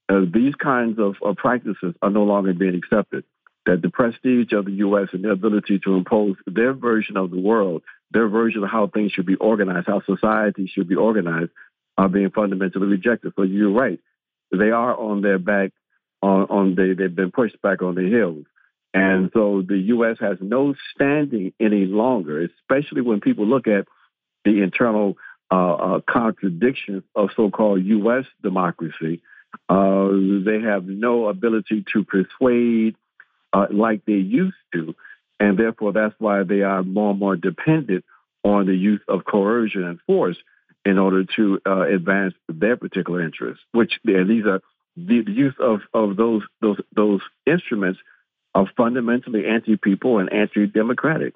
uh, 0.08 0.22
these 0.32 0.54
kinds 0.56 0.98
of, 0.98 1.14
of 1.22 1.36
practices 1.36 1.94
are 2.02 2.10
no 2.10 2.24
longer 2.24 2.52
being 2.52 2.74
accepted 2.74 3.24
that 3.66 3.82
the 3.82 3.90
prestige 3.90 4.52
of 4.52 4.64
the 4.64 4.72
U.S. 4.72 5.08
and 5.12 5.24
their 5.24 5.32
ability 5.32 5.80
to 5.84 5.94
impose 5.94 6.36
their 6.46 6.72
version 6.72 7.16
of 7.16 7.30
the 7.30 7.40
world, 7.40 7.82
their 8.10 8.28
version 8.28 8.64
of 8.64 8.70
how 8.70 8.88
things 8.88 9.12
should 9.12 9.26
be 9.26 9.36
organized, 9.36 9.86
how 9.86 10.02
society 10.04 10.70
should 10.72 10.88
be 10.88 10.96
organized, 10.96 11.50
are 11.96 12.08
being 12.08 12.30
fundamentally 12.30 12.86
rejected. 12.86 13.32
So 13.36 13.42
you're 13.42 13.72
right. 13.72 14.00
They 14.50 14.70
are 14.70 14.98
on 14.98 15.22
their 15.22 15.38
back, 15.38 15.72
on, 16.22 16.42
on 16.48 16.74
they, 16.74 16.94
they've 16.94 17.14
been 17.14 17.30
pushed 17.30 17.60
back 17.62 17.82
on 17.82 17.94
the 17.94 18.08
hills. 18.08 18.46
And 18.94 19.30
so 19.32 19.62
the 19.66 19.78
U.S. 19.78 20.18
has 20.20 20.36
no 20.40 20.74
standing 20.94 21.52
any 21.58 21.86
longer, 21.86 22.42
especially 22.42 23.00
when 23.00 23.20
people 23.20 23.46
look 23.46 23.66
at 23.66 23.86
the 24.44 24.62
internal 24.62 25.16
uh, 25.50 25.74
uh, 25.74 26.00
contradictions 26.08 27.02
of 27.14 27.30
so-called 27.36 27.84
U.S. 27.84 28.24
democracy. 28.42 29.22
Uh, 29.68 30.08
they 30.44 30.60
have 30.62 30.84
no 30.86 31.28
ability 31.28 31.84
to 31.92 32.04
persuade 32.04 32.96
uh, 33.52 33.66
like 33.70 34.04
they 34.06 34.12
used 34.14 34.56
to. 34.72 34.94
And 35.40 35.58
therefore, 35.58 35.92
that's 35.92 36.14
why 36.18 36.44
they 36.44 36.62
are 36.62 36.82
more 36.82 37.10
and 37.10 37.18
more 37.18 37.36
dependent 37.36 38.04
on 38.44 38.66
the 38.66 38.74
use 38.74 39.00
of 39.08 39.24
coercion 39.24 39.84
and 39.84 40.00
force 40.06 40.36
in 40.84 40.98
order 40.98 41.24
to 41.36 41.60
uh, 41.66 41.82
advance 41.82 42.34
their 42.48 42.76
particular 42.76 43.22
interests, 43.22 43.64
which 43.72 44.00
and 44.04 44.28
these 44.28 44.46
are 44.46 44.60
the, 44.96 45.22
the 45.22 45.32
use 45.32 45.54
of, 45.60 45.80
of 45.94 46.16
those, 46.16 46.42
those, 46.60 46.80
those 46.94 47.20
instruments 47.46 48.00
are 48.54 48.66
fundamentally 48.76 49.46
anti-people 49.46 50.18
and 50.18 50.32
anti-democratic. 50.32 51.34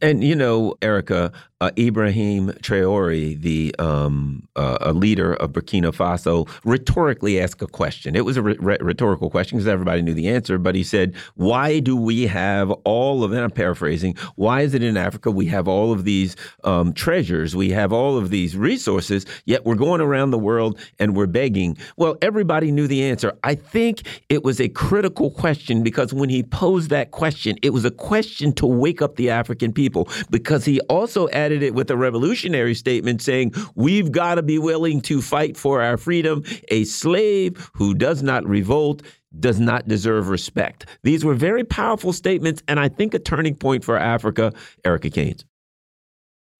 And 0.00 0.24
you 0.24 0.34
know, 0.34 0.74
Erica, 0.82 1.32
uh, 1.60 1.70
Ibrahim 1.78 2.50
Traore, 2.54 3.40
the 3.40 3.74
um, 3.78 4.46
uh, 4.56 4.92
leader 4.94 5.34
of 5.34 5.52
Burkina 5.52 5.94
Faso, 5.94 6.48
rhetorically 6.64 7.40
asked 7.40 7.62
a 7.62 7.66
question. 7.66 8.16
It 8.16 8.24
was 8.24 8.36
a 8.36 8.42
rhetorical 8.42 9.30
question 9.30 9.56
because 9.56 9.68
everybody 9.68 10.02
knew 10.02 10.14
the 10.14 10.28
answer, 10.28 10.58
but 10.58 10.74
he 10.74 10.82
said, 10.82 11.14
"Why 11.36 11.78
do 11.78 11.96
we 11.96 12.26
have 12.26 12.72
all 12.84 13.22
of?" 13.22 13.32
And 13.32 13.40
I'm 13.40 13.52
paraphrasing. 13.52 14.16
Why 14.34 14.62
is 14.62 14.74
it 14.74 14.82
in 14.82 14.96
Africa 14.96 15.30
we 15.30 15.46
have 15.46 15.68
all 15.68 15.92
of 15.92 16.04
these 16.04 16.34
um, 16.64 16.92
treasures, 16.92 17.54
we 17.54 17.70
have 17.70 17.92
all 17.92 18.18
of 18.18 18.30
these 18.30 18.56
resources, 18.56 19.24
yet 19.46 19.64
we're 19.64 19.76
going 19.76 20.00
around 20.00 20.32
the 20.32 20.38
world 20.38 20.78
and 20.98 21.16
we're 21.16 21.26
begging? 21.26 21.78
Well, 21.96 22.16
everybody 22.20 22.72
knew 22.72 22.88
the 22.88 23.04
answer. 23.04 23.32
I 23.44 23.54
think 23.54 24.02
it 24.28 24.42
was 24.42 24.60
a 24.60 24.68
critical 24.68 25.30
question 25.30 25.84
because 25.84 26.12
when 26.12 26.28
he 26.28 26.42
posed 26.42 26.90
that 26.90 27.12
question, 27.12 27.56
it 27.62 27.70
was 27.70 27.84
a 27.84 27.90
question 27.92 28.52
to 28.54 28.66
wake 28.66 29.00
up 29.00 29.16
the 29.16 29.30
African 29.30 29.72
people 29.72 29.83
because 30.30 30.64
he 30.64 30.80
also 30.82 31.28
added 31.30 31.62
it 31.62 31.74
with 31.74 31.90
a 31.90 31.96
revolutionary 31.96 32.74
statement 32.74 33.22
saying, 33.22 33.52
We've 33.74 34.10
got 34.10 34.36
to 34.36 34.42
be 34.42 34.58
willing 34.58 35.00
to 35.02 35.20
fight 35.20 35.56
for 35.56 35.82
our 35.82 35.96
freedom. 35.96 36.44
A 36.68 36.84
slave 36.84 37.70
who 37.74 37.94
does 37.94 38.22
not 38.22 38.46
revolt 38.46 39.02
does 39.38 39.58
not 39.58 39.88
deserve 39.88 40.28
respect. 40.28 40.86
These 41.02 41.24
were 41.24 41.34
very 41.34 41.64
powerful 41.64 42.12
statements, 42.12 42.62
and 42.68 42.78
I 42.78 42.88
think 42.88 43.14
a 43.14 43.18
turning 43.18 43.56
point 43.56 43.84
for 43.84 43.98
Africa. 43.98 44.52
Erica 44.84 45.10
Caines. 45.10 45.44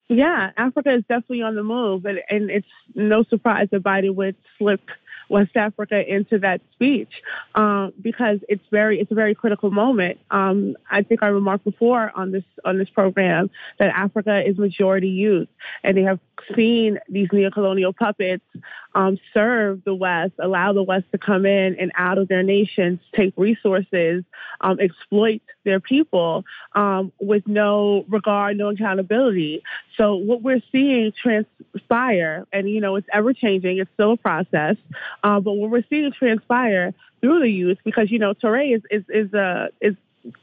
Yeah, 0.07 0.51
Africa 0.57 0.93
is 0.93 1.03
definitely 1.09 1.41
on 1.41 1.55
the 1.55 1.63
move, 1.63 2.05
and, 2.05 2.19
and 2.29 2.51
it's 2.51 2.67
no 2.93 3.23
surprise 3.23 3.69
that 3.71 3.81
Biden 3.81 4.13
would 4.15 4.35
slip 4.57 4.81
West 5.29 5.55
Africa 5.55 6.01
into 6.07 6.39
that 6.39 6.61
speech 6.73 7.09
um, 7.55 7.93
because 8.01 8.39
it's 8.49 8.63
very 8.71 8.99
it's 8.99 9.11
a 9.11 9.15
very 9.15 9.35
critical 9.35 9.71
moment. 9.71 10.19
Um, 10.31 10.75
I 10.89 11.03
think 11.03 11.23
I 11.23 11.27
remarked 11.27 11.63
before 11.63 12.11
on 12.15 12.31
this 12.31 12.43
on 12.63 12.77
this 12.77 12.89
program 12.89 13.49
that 13.79 13.89
Africa 13.95 14.47
is 14.47 14.57
majority 14.57 15.09
youth, 15.09 15.47
and 15.83 15.97
they 15.97 16.03
have 16.03 16.19
seen 16.55 16.99
these 17.09 17.29
neocolonial 17.29 17.95
puppets 17.95 18.43
um, 18.93 19.17
serve 19.33 19.83
the 19.83 19.93
West, 19.93 20.33
allow 20.39 20.73
the 20.73 20.83
West 20.83 21.05
to 21.11 21.17
come 21.17 21.45
in 21.45 21.75
and 21.79 21.91
out 21.95 22.17
of 22.17 22.27
their 22.27 22.43
nations, 22.43 22.99
take 23.15 23.33
resources, 23.37 24.23
um, 24.61 24.79
exploit 24.79 25.41
their 25.63 25.79
people 25.79 26.45
um, 26.73 27.11
with 27.19 27.45
no 27.47 28.05
regard, 28.07 28.57
no 28.57 28.69
accountability. 28.69 29.63
So 29.97 30.15
what 30.15 30.41
we're 30.41 30.61
seeing 30.71 31.11
transpire, 31.11 32.45
and 32.53 32.69
you 32.69 32.79
know, 32.79 32.95
it's 32.95 33.07
ever 33.11 33.33
changing. 33.33 33.79
It's 33.79 33.91
still 33.93 34.13
a 34.13 34.17
process, 34.17 34.77
uh, 35.25 35.39
but 35.39 35.53
what 35.53 35.71
we're 35.71 35.83
seeing 35.89 36.11
transpire 36.11 36.93
through 37.19 37.39
the 37.39 37.49
youth, 37.49 37.79
because 37.83 38.11
you 38.11 38.19
know, 38.19 38.35
Toure 38.35 38.75
is 38.75 38.83
is 38.91 39.03
is 39.09 39.33
uh, 39.33 39.69
is 39.81 39.95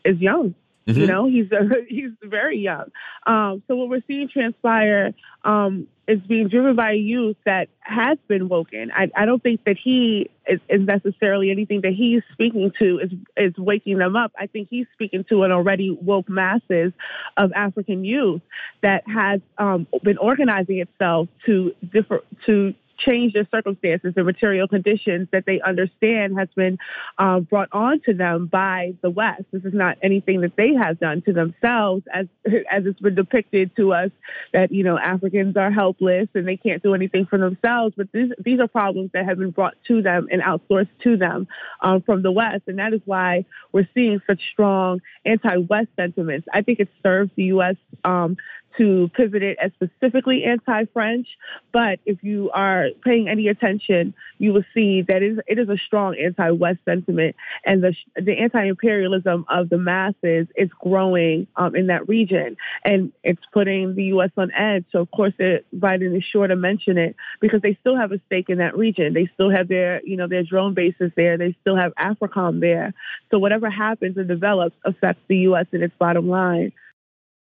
is 0.04 0.18
young. 0.18 0.56
Mm-hmm. 0.88 1.00
You 1.00 1.06
know, 1.06 1.26
he's 1.28 1.52
uh, 1.52 1.68
he's 1.88 2.10
very 2.20 2.58
young. 2.58 2.90
Um, 3.24 3.62
so 3.68 3.76
what 3.76 3.88
we're 3.88 4.02
seeing 4.08 4.28
transpire 4.28 5.14
um, 5.44 5.86
is 6.08 6.18
being 6.22 6.48
driven 6.48 6.74
by 6.74 6.94
a 6.94 6.96
youth 6.96 7.36
that 7.46 7.68
has 7.78 8.18
been 8.26 8.48
woken. 8.48 8.90
I, 8.92 9.08
I 9.16 9.24
don't 9.24 9.40
think 9.40 9.62
that 9.66 9.76
he 9.80 10.28
is, 10.48 10.58
is, 10.68 10.80
necessarily 10.80 11.52
anything 11.52 11.82
that 11.82 11.92
he's 11.92 12.22
speaking 12.32 12.72
to 12.80 12.98
is 12.98 13.12
is 13.36 13.56
waking 13.56 13.98
them 13.98 14.16
up. 14.16 14.32
I 14.36 14.48
think 14.48 14.66
he's 14.68 14.88
speaking 14.94 15.22
to 15.28 15.44
an 15.44 15.52
already 15.52 15.90
woke 15.90 16.28
masses 16.28 16.92
of 17.36 17.52
African 17.52 18.04
youth 18.04 18.42
that 18.80 19.04
has 19.06 19.40
um, 19.58 19.86
been 20.02 20.18
organizing 20.18 20.80
itself 20.80 21.28
to 21.46 21.72
differ 21.92 22.24
to 22.46 22.74
change 23.04 23.32
their 23.32 23.46
circumstances, 23.50 24.14
the 24.14 24.24
material 24.24 24.68
conditions 24.68 25.28
that 25.32 25.44
they 25.46 25.60
understand 25.60 26.38
has 26.38 26.48
been 26.54 26.78
uh, 27.18 27.40
brought 27.40 27.68
on 27.72 28.00
to 28.02 28.14
them 28.14 28.46
by 28.46 28.94
the 29.02 29.10
West. 29.10 29.44
This 29.52 29.64
is 29.64 29.74
not 29.74 29.98
anything 30.02 30.40
that 30.42 30.56
they 30.56 30.74
have 30.74 30.98
done 30.98 31.22
to 31.22 31.32
themselves, 31.32 32.04
as 32.12 32.26
as 32.46 32.84
it's 32.86 33.00
been 33.00 33.14
depicted 33.14 33.74
to 33.76 33.92
us 33.92 34.10
that 34.52 34.72
you 34.72 34.84
know 34.84 34.98
Africans 34.98 35.56
are 35.56 35.70
helpless 35.70 36.28
and 36.34 36.46
they 36.46 36.56
can't 36.56 36.82
do 36.82 36.94
anything 36.94 37.26
for 37.26 37.38
themselves. 37.38 37.94
But 37.96 38.08
these 38.12 38.32
these 38.38 38.60
are 38.60 38.68
problems 38.68 39.10
that 39.14 39.24
have 39.24 39.38
been 39.38 39.50
brought 39.50 39.74
to 39.88 40.02
them 40.02 40.28
and 40.30 40.42
outsourced 40.42 40.90
to 41.04 41.16
them 41.16 41.46
um, 41.80 42.02
from 42.02 42.22
the 42.22 42.32
West, 42.32 42.62
and 42.66 42.78
that 42.78 42.92
is 42.92 43.00
why 43.04 43.44
we're 43.72 43.88
seeing 43.94 44.20
such 44.26 44.40
strong 44.52 45.00
anti-West 45.24 45.88
sentiments. 45.96 46.46
I 46.52 46.62
think 46.62 46.80
it 46.80 46.88
serves 47.02 47.30
the 47.36 47.44
U.S. 47.44 47.76
Um, 48.04 48.36
to 48.78 49.10
pivot 49.14 49.42
it 49.42 49.58
as 49.62 49.72
specifically 49.74 50.44
anti-French, 50.44 51.26
but 51.72 51.98
if 52.06 52.22
you 52.22 52.50
are 52.50 52.86
paying 53.04 53.28
any 53.28 53.48
attention, 53.48 54.14
you 54.38 54.52
will 54.52 54.64
see 54.74 55.02
that 55.02 55.22
it 55.22 55.32
is, 55.32 55.38
it 55.46 55.58
is 55.58 55.68
a 55.68 55.76
strong 55.86 56.16
anti-West 56.16 56.80
sentiment, 56.84 57.36
and 57.64 57.82
the 57.82 57.94
the 58.16 58.38
anti-imperialism 58.38 59.44
of 59.48 59.68
the 59.68 59.78
masses 59.78 60.46
is 60.56 60.70
growing 60.80 61.46
um, 61.56 61.76
in 61.76 61.88
that 61.88 62.08
region, 62.08 62.56
and 62.84 63.12
it's 63.22 63.42
putting 63.52 63.94
the 63.94 64.04
U.S. 64.04 64.30
on 64.36 64.50
edge. 64.52 64.84
So 64.92 65.00
of 65.00 65.10
course, 65.10 65.34
it, 65.38 65.66
Biden 65.74 66.16
is 66.16 66.24
sure 66.24 66.46
to 66.46 66.56
mention 66.56 66.98
it 66.98 67.16
because 67.40 67.62
they 67.62 67.76
still 67.80 67.96
have 67.96 68.12
a 68.12 68.20
stake 68.26 68.48
in 68.48 68.58
that 68.58 68.76
region. 68.76 69.14
They 69.14 69.28
still 69.34 69.50
have 69.50 69.68
their 69.68 70.02
you 70.04 70.16
know 70.16 70.28
their 70.28 70.42
drone 70.42 70.74
bases 70.74 71.12
there. 71.16 71.38
They 71.38 71.56
still 71.60 71.76
have 71.76 71.92
AFRICOM 71.94 72.60
there. 72.60 72.94
So 73.30 73.38
whatever 73.38 73.70
happens 73.70 74.16
and 74.16 74.28
develops 74.28 74.76
affects 74.84 75.22
the 75.28 75.38
U.S. 75.38 75.66
and 75.72 75.82
its 75.82 75.94
bottom 75.98 76.28
line. 76.28 76.72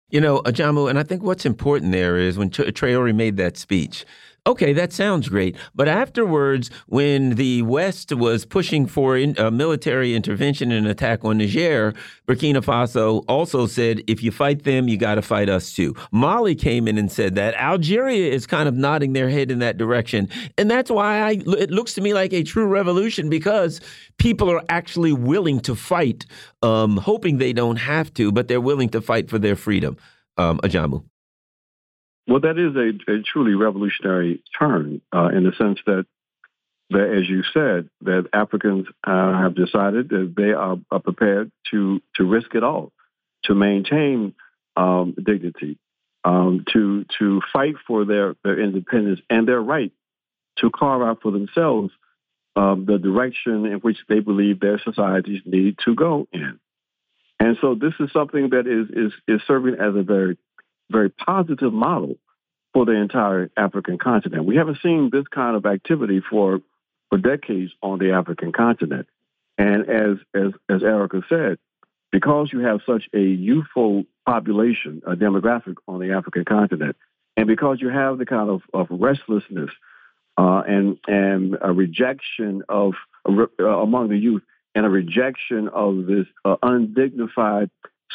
You 0.09 0.21
know, 0.21 0.39
Ajamu, 0.45 0.89
and 0.89 0.97
I 0.97 1.03
think 1.03 1.21
what's 1.21 1.45
important 1.45 1.91
there 1.91 2.17
is 2.17 2.37
when 2.37 2.49
Traore 2.49 3.13
made 3.13 3.35
that 3.37 3.57
speech, 3.57 4.05
Okay, 4.47 4.71
that 4.71 4.93
sounds 4.93 5.27
great. 5.27 5.57
But 5.75 5.89
afterwards, 5.89 6.71
when 6.87 7.31
the 7.31 7.63
West 7.63 8.13
was 8.13 8.45
pushing 8.45 8.87
for 8.87 9.17
in, 9.17 9.37
uh, 9.37 9.51
military 9.51 10.15
intervention 10.15 10.71
and 10.71 10.87
attack 10.87 11.25
on 11.25 11.37
Niger, 11.37 11.93
Burkina 12.29 12.63
Faso 12.63 13.25
also 13.27 13.67
said, 13.67 14.01
if 14.07 14.23
you 14.23 14.31
fight 14.31 14.63
them, 14.63 14.87
you 14.87 14.95
got 14.95 15.15
to 15.15 15.21
fight 15.21 15.49
us 15.49 15.73
too. 15.73 15.93
Mali 16.13 16.55
came 16.55 16.87
in 16.87 16.97
and 16.97 17.11
said 17.11 17.35
that. 17.35 17.55
Algeria 17.55 18.31
is 18.31 18.47
kind 18.47 18.69
of 18.69 18.75
nodding 18.75 19.11
their 19.11 19.27
head 19.27 19.51
in 19.51 19.59
that 19.59 19.77
direction. 19.77 20.29
And 20.57 20.71
that's 20.71 20.89
why 20.89 21.19
I, 21.19 21.31
it 21.57 21.69
looks 21.69 21.93
to 21.95 22.01
me 22.01 22.13
like 22.13 22.31
a 22.31 22.43
true 22.43 22.67
revolution 22.67 23.29
because 23.29 23.81
people 24.17 24.49
are 24.49 24.63
actually 24.69 25.11
willing 25.11 25.59
to 25.59 25.75
fight, 25.75 26.25
um, 26.61 26.95
hoping 26.95 27.37
they 27.37 27.51
don't 27.51 27.75
have 27.75 28.13
to, 28.13 28.31
but 28.31 28.47
they're 28.47 28.61
willing 28.61 28.87
to 28.89 29.01
fight 29.01 29.29
for 29.29 29.39
their 29.39 29.57
freedom. 29.57 29.97
Um, 30.37 30.59
Ajamu. 30.59 31.03
Well, 32.27 32.41
that 32.41 32.57
is 32.57 32.75
a, 32.75 33.11
a 33.11 33.23
truly 33.23 33.53
revolutionary 33.53 34.43
turn 34.59 35.01
uh, 35.15 35.29
in 35.29 35.43
the 35.43 35.53
sense 35.57 35.79
that, 35.85 36.05
that, 36.89 37.17
as 37.17 37.29
you 37.29 37.43
said, 37.53 37.89
that 38.01 38.27
Africans 38.33 38.87
uh, 39.05 39.33
have 39.41 39.55
decided 39.55 40.09
that 40.09 40.33
they 40.35 40.51
are, 40.51 40.77
are, 40.91 40.99
prepared 40.99 41.51
to 41.71 42.01
to 42.15 42.25
risk 42.25 42.53
it 42.53 42.63
all 42.63 42.91
to 43.45 43.55
maintain 43.55 44.33
um, 44.75 45.15
dignity, 45.15 45.77
um, 46.25 46.65
to 46.73 47.05
to 47.19 47.41
fight 47.53 47.75
for 47.85 48.03
their 48.03 48.35
their 48.43 48.59
independence 48.59 49.21
and 49.29 49.47
their 49.47 49.61
right 49.61 49.91
to 50.57 50.69
carve 50.69 51.01
out 51.01 51.21
for 51.21 51.31
themselves 51.31 51.91
um, 52.57 52.85
the 52.85 52.97
direction 52.97 53.65
in 53.65 53.79
which 53.79 53.97
they 54.09 54.19
believe 54.19 54.59
their 54.59 54.79
societies 54.79 55.41
need 55.45 55.77
to 55.85 55.95
go 55.95 56.27
in. 56.33 56.59
And 57.39 57.57
so, 57.61 57.75
this 57.75 57.93
is 57.99 58.11
something 58.11 58.49
that 58.49 58.67
is 58.67 58.89
is 58.89 59.13
is 59.27 59.41
serving 59.47 59.75
as 59.75 59.95
a 59.95 60.03
very 60.03 60.37
very 60.89 61.09
positive 61.09 61.73
model 61.73 62.15
for 62.73 62.85
the 62.85 62.93
entire 62.93 63.49
African 63.57 63.97
continent. 63.97 64.45
We 64.45 64.55
haven't 64.55 64.79
seen 64.83 65.09
this 65.11 65.25
kind 65.27 65.55
of 65.55 65.65
activity 65.65 66.21
for 66.29 66.59
for 67.09 67.17
decades 67.17 67.71
on 67.81 67.99
the 67.99 68.11
African 68.11 68.51
continent. 68.51 69.07
And 69.57 69.89
as 69.89 70.17
as 70.35 70.51
as 70.69 70.83
Erica 70.83 71.23
said, 71.27 71.57
because 72.11 72.49
you 72.51 72.59
have 72.59 72.81
such 72.85 73.03
a 73.13 73.21
youthful 73.21 74.03
population, 74.25 75.01
a 75.07 75.15
demographic 75.15 75.75
on 75.87 75.99
the 75.99 76.11
African 76.11 76.45
continent, 76.45 76.95
and 77.35 77.47
because 77.47 77.77
you 77.81 77.89
have 77.89 78.17
the 78.17 78.25
kind 78.25 78.49
of, 78.49 78.61
of 78.73 78.87
restlessness 78.89 79.69
uh, 80.37 80.61
and 80.67 80.97
and 81.07 81.57
a 81.61 81.71
rejection 81.71 82.63
of 82.69 82.93
uh, 83.27 83.65
among 83.65 84.09
the 84.09 84.17
youth 84.17 84.43
and 84.75 84.85
a 84.85 84.89
rejection 84.89 85.69
of 85.69 86.05
this 86.05 86.27
uh, 86.45 86.55
undignified 86.61 87.69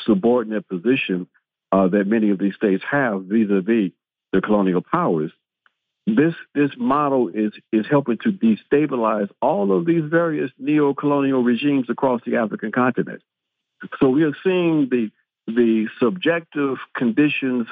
subordinate 0.07 0.69
position 0.69 1.27
uh, 1.73 1.89
that 1.89 2.07
many 2.07 2.31
of 2.31 2.39
these 2.39 2.55
states 2.55 2.85
have 2.89 3.25
vis-a-vis 3.25 3.93
the 4.33 4.41
colonial 4.41 4.83
powers. 4.83 5.33
This 6.07 6.35
this 6.55 6.71
model 6.77 7.29
is 7.29 7.53
is 7.73 7.87
helping 7.89 8.19
to 8.19 8.33
destabilize 8.33 9.31
all 9.41 9.77
of 9.77 9.87
these 9.87 10.03
various 10.05 10.51
neo-colonial 10.59 11.43
regimes 11.43 11.89
across 11.89 12.21
the 12.27 12.37
African 12.37 12.73
continent. 12.73 13.23
So 14.01 14.09
we 14.09 14.25
are 14.25 14.37
seeing 14.45 14.89
the 14.91 15.11
the 15.47 15.87
subjective 16.01 16.79
conditions 16.97 17.67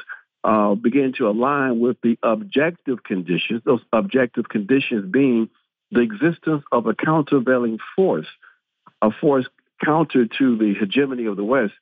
uh, 0.44 0.74
begin 0.74 1.12
to 1.18 1.28
align 1.28 1.81
with 1.81 1.97
the 2.02 2.18
objective 2.22 3.02
conditions. 3.02 3.62
Those 3.64 3.82
objective 3.93 4.48
conditions 4.48 5.10
being 5.10 5.51
the 5.90 6.01
existence 6.01 6.62
of 6.70 6.86
a 6.86 6.94
countervailing 6.94 7.78
force, 7.97 8.28
a 9.02 9.10
force 9.10 9.47
counter 9.85 10.27
to 10.39 10.56
the 10.56 10.74
hegemony 10.78 11.27
of 11.27 11.36
the 11.36 11.44
West 11.44 11.74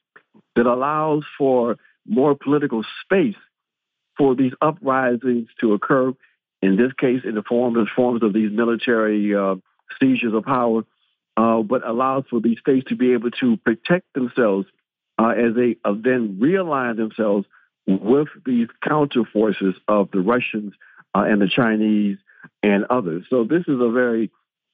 that 0.57 0.67
allows 0.67 1.25
for 1.37 1.77
more 2.09 2.35
political 2.35 2.85
space 3.05 3.37
for 4.17 4.35
these 4.35 4.53
uprisings 4.61 5.49
to 5.61 5.75
occur, 5.75 6.13
in 6.61 6.77
this 6.77 6.93
case, 6.99 7.23
in 7.25 7.35
the 7.35 7.43
forms, 7.43 7.89
forms 7.95 8.23
of 8.23 8.33
these 8.33 8.51
military 8.51 9.35
uh, 9.35 9.55
seizures 10.01 10.35
of 10.35 10.45
power, 10.45 10.83
uh, 11.37 11.63
but 11.63 11.87
allows 11.87 12.25
for 12.29 12.41
these 12.41 12.59
states 12.59 12.89
to 12.89 12.97
be 12.97 13.13
able 13.13 13.31
to 13.31 13.57
protect 13.59 14.13
themselves 14.15 14.67
uh, 15.19 15.29
as 15.29 15.55
they 15.55 15.77
uh, 15.85 15.93
then 15.93 16.39
realign 16.41 16.97
themselves 16.97 17.47
with 17.87 18.29
these 18.45 18.69
counter 18.87 19.25
forces 19.33 19.75
of 19.87 20.11
the 20.11 20.21
Russians 20.21 20.75
uh, 21.15 21.23
and 21.23 21.41
the 21.41 21.49
Chinese 21.49 22.19
and 22.63 22.85
others. 22.91 23.25
So 23.31 23.45
this 23.45 23.63
is 23.63 23.81
a 23.81 23.91
very 23.91 24.31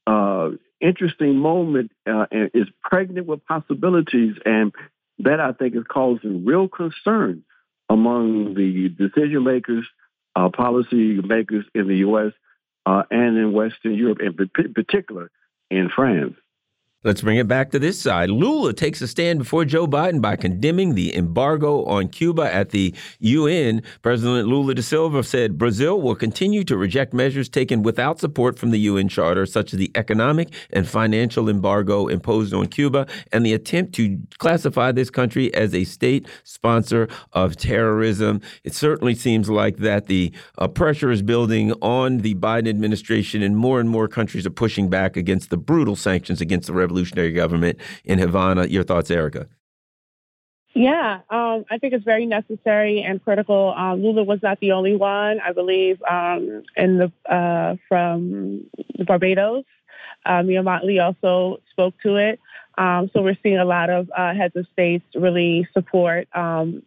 uh, 0.06 0.50
interesting 0.80 1.36
moment 1.36 1.92
and 2.06 2.50
is 2.54 2.66
pregnant 2.82 3.26
with 3.26 3.44
possibilities, 3.46 4.34
and 4.44 4.72
that 5.18 5.40
I 5.40 5.52
think 5.52 5.74
is 5.76 5.84
causing 5.88 6.44
real 6.44 6.68
concern 6.68 7.44
among 7.88 8.54
the 8.54 8.88
decision 8.88 9.44
makers, 9.44 9.86
uh, 10.34 10.48
policy 10.48 11.20
makers 11.22 11.64
in 11.74 11.88
the 11.88 11.96
U.S. 11.96 12.32
Uh, 12.86 13.02
and 13.10 13.36
in 13.36 13.52
Western 13.52 13.94
Europe, 13.94 14.18
in 14.20 14.72
particular 14.74 15.30
in 15.70 15.90
France. 15.94 16.34
Let's 17.04 17.20
bring 17.20 17.36
it 17.36 17.46
back 17.46 17.70
to 17.72 17.78
this 17.78 18.00
side. 18.00 18.30
Lula 18.30 18.72
takes 18.72 19.02
a 19.02 19.06
stand 19.06 19.38
before 19.38 19.66
Joe 19.66 19.86
Biden 19.86 20.22
by 20.22 20.36
condemning 20.36 20.94
the 20.94 21.14
embargo 21.14 21.84
on 21.84 22.08
Cuba 22.08 22.50
at 22.50 22.70
the 22.70 22.94
UN. 23.18 23.82
President 24.00 24.48
Lula 24.48 24.74
da 24.74 24.80
Silva 24.80 25.22
said 25.22 25.58
Brazil 25.58 26.00
will 26.00 26.14
continue 26.14 26.64
to 26.64 26.78
reject 26.78 27.12
measures 27.12 27.50
taken 27.50 27.82
without 27.82 28.20
support 28.20 28.58
from 28.58 28.70
the 28.70 28.78
UN 28.78 29.08
Charter, 29.08 29.44
such 29.44 29.74
as 29.74 29.78
the 29.78 29.90
economic 29.94 30.48
and 30.70 30.88
financial 30.88 31.50
embargo 31.50 32.06
imposed 32.06 32.54
on 32.54 32.68
Cuba 32.68 33.06
and 33.32 33.44
the 33.44 33.52
attempt 33.52 33.94
to 33.96 34.18
classify 34.38 34.90
this 34.90 35.10
country 35.10 35.52
as 35.52 35.74
a 35.74 35.84
state 35.84 36.26
sponsor 36.44 37.06
of 37.34 37.54
terrorism. 37.54 38.40
It 38.62 38.74
certainly 38.74 39.14
seems 39.14 39.50
like 39.50 39.76
that 39.76 40.06
the 40.06 40.32
uh, 40.56 40.68
pressure 40.68 41.10
is 41.10 41.20
building 41.20 41.72
on 41.82 42.18
the 42.18 42.34
Biden 42.36 42.66
administration, 42.66 43.42
and 43.42 43.58
more 43.58 43.78
and 43.78 43.90
more 43.90 44.08
countries 44.08 44.46
are 44.46 44.50
pushing 44.50 44.88
back 44.88 45.18
against 45.18 45.50
the 45.50 45.58
brutal 45.58 45.96
sanctions 45.96 46.40
against 46.40 46.66
the 46.66 46.72
revolution 46.72 46.93
revolutionary 46.94 47.32
government 47.32 47.78
in 48.04 48.18
Havana. 48.18 48.66
Your 48.66 48.84
thoughts, 48.84 49.10
Erica? 49.10 49.48
Yeah, 50.76 51.20
um, 51.30 51.64
I 51.70 51.78
think 51.78 51.94
it's 51.94 52.04
very 52.04 52.26
necessary 52.26 53.00
and 53.02 53.22
critical. 53.22 53.72
Um, 53.76 54.02
Lula 54.02 54.24
was 54.24 54.40
not 54.42 54.58
the 54.58 54.72
only 54.72 54.96
one, 54.96 55.40
I 55.40 55.52
believe, 55.52 56.02
um, 56.02 56.64
in 56.76 56.98
the 56.98 57.32
uh, 57.32 57.76
from 57.88 58.64
Barbados. 59.06 59.64
Uh, 60.26 60.42
Mia 60.42 60.62
Mottley 60.62 61.00
also 61.04 61.60
spoke 61.70 61.94
to 62.02 62.16
it. 62.16 62.40
Um, 62.76 63.08
so 63.12 63.22
we're 63.22 63.38
seeing 63.40 63.58
a 63.58 63.64
lot 63.64 63.88
of 63.88 64.10
uh, 64.16 64.34
heads 64.34 64.56
of 64.56 64.66
states 64.72 65.04
really 65.14 65.68
support 65.72 66.26
um, 66.34 66.82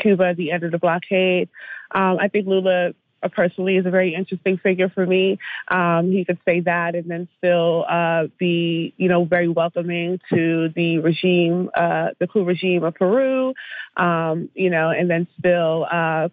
Cuba 0.00 0.28
at 0.28 0.36
the 0.36 0.50
end 0.50 0.64
of 0.64 0.72
the 0.72 0.78
blockade. 0.78 1.48
Um, 1.94 2.18
I 2.20 2.28
think 2.28 2.46
Lula 2.46 2.92
personally 3.30 3.76
is 3.76 3.86
a 3.86 3.90
very 3.90 4.14
interesting 4.14 4.58
figure 4.58 4.88
for 4.88 5.06
me. 5.06 5.38
Um, 5.68 6.10
he 6.10 6.24
could 6.24 6.38
say 6.44 6.60
that 6.60 6.94
and 6.94 7.10
then 7.10 7.28
still 7.38 7.84
uh, 7.88 8.26
be, 8.38 8.94
you 8.96 9.08
know, 9.08 9.24
very 9.24 9.48
welcoming 9.48 10.20
to 10.32 10.70
the 10.74 10.98
regime, 10.98 11.70
uh, 11.74 12.08
the 12.18 12.26
coup 12.26 12.44
regime 12.44 12.84
of 12.84 12.94
Peru, 12.94 13.54
um, 13.96 14.50
you 14.54 14.70
know, 14.70 14.90
and 14.90 15.08
then 15.10 15.26
still 15.38 15.86
uh, 15.90 16.28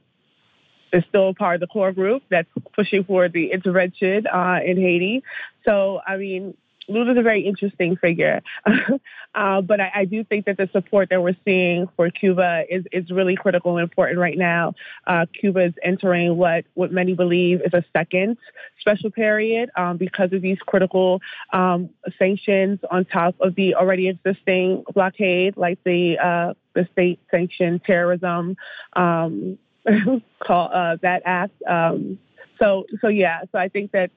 is 0.91 1.03
still 1.09 1.33
part 1.33 1.55
of 1.55 1.61
the 1.61 1.67
core 1.67 1.91
group 1.91 2.23
that's 2.29 2.49
pushing 2.73 3.03
for 3.03 3.29
the 3.29 3.51
intervention 3.51 4.25
uh, 4.27 4.59
in 4.65 4.77
Haiti. 4.77 5.23
So, 5.65 5.99
I 6.05 6.17
mean, 6.17 6.55
Lula's 6.89 7.17
a 7.17 7.21
very 7.21 7.41
interesting 7.41 7.95
figure, 7.95 8.41
uh, 9.35 9.61
but 9.61 9.79
I, 9.79 9.91
I, 9.95 10.05
do 10.05 10.23
think 10.23 10.45
that 10.45 10.57
the 10.57 10.69
support 10.71 11.09
that 11.09 11.21
we're 11.21 11.35
seeing 11.45 11.87
for 11.95 12.09
Cuba 12.09 12.63
is, 12.69 12.83
is 12.91 13.09
really 13.11 13.35
critical 13.35 13.77
and 13.77 13.83
important 13.83 14.19
right 14.19 14.37
now. 14.37 14.73
Uh, 15.05 15.25
Cuba 15.39 15.65
is 15.65 15.73
entering 15.83 16.35
what, 16.37 16.65
what 16.73 16.91
many 16.91 17.13
believe 17.13 17.61
is 17.61 17.73
a 17.73 17.83
second 17.95 18.37
special 18.79 19.11
period 19.11 19.69
um, 19.75 19.97
because 19.97 20.33
of 20.33 20.41
these 20.41 20.57
critical 20.59 21.21
um, 21.53 21.89
sanctions 22.17 22.79
on 22.89 23.05
top 23.05 23.35
of 23.39 23.55
the 23.55 23.75
already 23.75 24.07
existing 24.07 24.83
blockade, 24.93 25.57
like 25.57 25.79
the 25.83 26.17
uh, 26.17 26.53
the 26.73 26.87
state 26.91 27.19
sanctioned 27.31 27.83
terrorism 27.83 28.55
um, 28.93 29.57
call, 30.43 30.69
uh, 30.73 30.97
that 31.01 31.21
act. 31.25 31.53
Um, 31.67 32.19
so 32.59 32.85
so 33.01 33.07
yeah, 33.07 33.41
so 33.51 33.57
I 33.57 33.69
think 33.69 33.91
that 33.91 34.11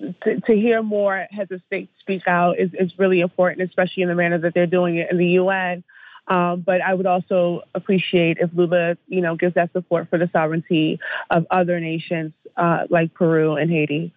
to, 0.00 0.40
to, 0.40 0.52
hear 0.52 0.82
more 0.82 1.26
heads 1.30 1.50
of 1.52 1.60
state 1.66 1.90
speak 2.00 2.26
out 2.26 2.58
is, 2.58 2.70
is 2.74 2.92
really 2.98 3.20
important, 3.20 3.68
especially 3.68 4.02
in 4.02 4.08
the 4.08 4.14
manner 4.14 4.38
that 4.38 4.54
they're 4.54 4.66
doing 4.66 4.96
it 4.96 5.10
in 5.10 5.18
the 5.18 5.28
UN. 5.28 5.84
Um, 6.28 6.60
but 6.60 6.80
I 6.80 6.94
would 6.94 7.06
also 7.06 7.62
appreciate 7.74 8.38
if 8.38 8.50
Lula, 8.54 8.96
you 9.08 9.20
know, 9.20 9.36
gives 9.36 9.54
that 9.54 9.72
support 9.72 10.08
for 10.08 10.18
the 10.18 10.30
sovereignty 10.32 11.00
of 11.30 11.46
other 11.50 11.80
nations 11.80 12.32
uh, 12.56 12.84
like 12.90 13.14
Peru 13.14 13.56
and 13.56 13.70
Haiti. 13.70 14.12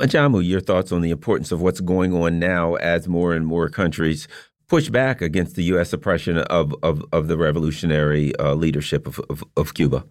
Ajamu, 0.00 0.46
your 0.46 0.60
thoughts 0.60 0.92
on 0.92 1.00
the 1.00 1.10
importance 1.10 1.52
of 1.52 1.60
what's 1.60 1.80
going 1.80 2.12
on 2.12 2.38
now 2.38 2.74
as 2.74 3.08
more 3.08 3.34
and 3.34 3.46
more 3.46 3.68
countries 3.68 4.26
push 4.68 4.88
back 4.88 5.20
against 5.20 5.54
the 5.54 5.64
U.S. 5.64 5.92
oppression 5.92 6.38
of 6.38 6.74
of, 6.82 7.04
of 7.12 7.28
the 7.28 7.36
revolutionary 7.36 8.34
uh, 8.36 8.54
leadership 8.54 9.06
of, 9.06 9.20
of, 9.30 9.44
of 9.56 9.74
Cuba. 9.74 10.04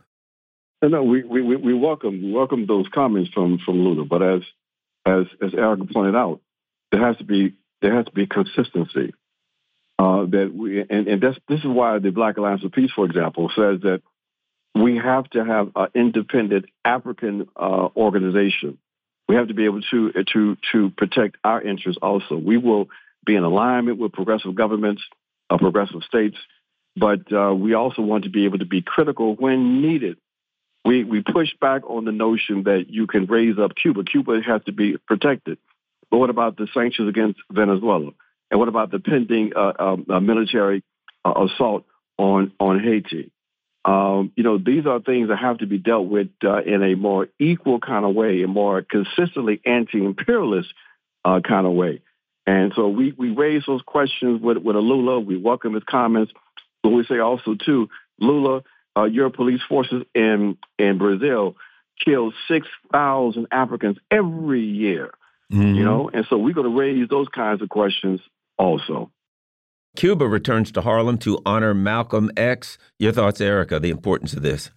No, 0.83 1.03
we, 1.03 1.23
we 1.23 1.41
we 1.41 1.73
welcome 1.73 2.23
we 2.23 2.31
welcome 2.31 2.65
those 2.65 2.87
comments 2.93 3.29
from 3.33 3.59
from 3.59 3.79
Lula, 3.79 4.05
but 4.05 4.23
as 4.23 4.41
as 5.05 5.25
as 5.41 5.53
Erica 5.53 5.85
pointed 5.91 6.15
out, 6.15 6.41
there 6.91 7.05
has 7.05 7.17
to 7.17 7.23
be 7.23 7.53
there 7.81 7.95
has 7.95 8.05
to 8.05 8.11
be 8.11 8.27
consistency. 8.27 9.13
Uh, 9.99 10.25
that 10.25 10.51
we 10.53 10.79
and, 10.81 11.07
and 11.07 11.21
that's, 11.21 11.37
this 11.47 11.59
is 11.59 11.65
why 11.65 11.99
the 11.99 12.09
Black 12.09 12.37
Alliance 12.37 12.61
for 12.61 12.69
Peace, 12.69 12.91
for 12.95 13.05
example, 13.05 13.49
says 13.55 13.81
that 13.81 14.01
we 14.73 14.97
have 14.97 15.29
to 15.31 15.43
have 15.43 15.71
an 15.75 15.87
independent 15.93 16.65
African 16.83 17.47
uh, 17.55 17.89
organization. 17.95 18.77
We 19.27 19.35
have 19.35 19.49
to 19.49 19.53
be 19.53 19.65
able 19.65 19.81
to 19.91 20.11
to 20.33 20.57
to 20.71 20.89
protect 20.97 21.37
our 21.43 21.61
interests. 21.61 21.99
Also, 22.01 22.35
we 22.35 22.57
will 22.57 22.89
be 23.25 23.35
in 23.35 23.43
alignment 23.43 23.99
with 23.99 24.11
progressive 24.13 24.55
governments, 24.55 25.03
uh, 25.49 25.57
progressive 25.57 26.01
states, 26.07 26.37
but 26.95 27.31
uh, 27.31 27.53
we 27.53 27.75
also 27.75 28.01
want 28.01 28.23
to 28.23 28.29
be 28.29 28.45
able 28.45 28.57
to 28.57 28.65
be 28.65 28.81
critical 28.81 29.35
when 29.35 29.81
needed 29.81 30.17
we 30.83 31.03
we 31.03 31.21
push 31.21 31.49
back 31.59 31.83
on 31.89 32.05
the 32.05 32.11
notion 32.11 32.63
that 32.63 32.85
you 32.89 33.07
can 33.07 33.25
raise 33.25 33.57
up 33.59 33.75
Cuba. 33.75 34.03
Cuba 34.03 34.41
has 34.45 34.61
to 34.65 34.71
be 34.71 34.97
protected. 34.97 35.57
But 36.09 36.17
what 36.17 36.29
about 36.29 36.57
the 36.57 36.67
sanctions 36.73 37.07
against 37.07 37.39
Venezuela? 37.51 38.11
And 38.49 38.59
what 38.59 38.67
about 38.67 38.91
the 38.91 38.99
pending 38.99 39.53
uh, 39.55 39.73
um, 39.79 40.05
uh, 40.09 40.19
military 40.19 40.83
uh, 41.23 41.45
assault 41.45 41.85
on 42.17 42.51
on 42.59 42.79
Haiti? 42.79 43.31
Um, 43.83 44.31
you 44.35 44.43
know, 44.43 44.57
these 44.57 44.85
are 44.85 44.99
things 44.99 45.29
that 45.29 45.37
have 45.37 45.59
to 45.59 45.65
be 45.65 45.79
dealt 45.79 46.07
with 46.07 46.27
uh, 46.43 46.61
in 46.61 46.83
a 46.83 46.95
more 46.95 47.29
equal 47.39 47.79
kind 47.79 48.05
of 48.05 48.13
way, 48.13 48.43
a 48.43 48.47
more 48.47 48.83
consistently 48.83 49.59
anti-imperialist 49.65 50.71
uh, 51.25 51.39
kind 51.39 51.65
of 51.65 51.73
way. 51.73 52.01
And 52.45 52.73
so 52.75 52.89
we 52.89 53.13
we 53.17 53.29
raise 53.29 53.63
those 53.65 53.81
questions 53.83 54.41
with 54.41 54.57
with 54.57 54.75
Lula. 54.75 55.19
We 55.19 55.37
welcome 55.37 55.73
his 55.73 55.83
comments, 55.89 56.31
but 56.83 56.89
we 56.89 57.05
say 57.05 57.19
also 57.19 57.55
too, 57.55 57.89
Lula 58.19 58.63
uh, 58.97 59.03
your 59.03 59.29
police 59.29 59.61
forces 59.67 60.03
in 60.13 60.57
in 60.77 60.97
Brazil 60.97 61.55
kill 62.03 62.33
six 62.47 62.67
thousand 62.91 63.47
Africans 63.51 63.97
every 64.09 64.63
year. 64.63 65.11
Mm-hmm. 65.51 65.75
You 65.75 65.83
know, 65.83 66.09
and 66.13 66.25
so 66.29 66.37
we're 66.37 66.53
going 66.53 66.71
to 66.71 66.79
raise 66.79 67.09
those 67.09 67.27
kinds 67.27 67.61
of 67.61 67.69
questions 67.69 68.21
also. 68.57 69.11
Cuba 69.97 70.25
returns 70.25 70.71
to 70.71 70.81
Harlem 70.81 71.17
to 71.19 71.39
honor 71.45 71.73
Malcolm 71.73 72.31
X. 72.37 72.77
Your 72.97 73.11
thoughts, 73.11 73.41
Erica, 73.41 73.79
the 73.79 73.89
importance 73.89 74.33
of 74.33 74.41
this? 74.41 74.71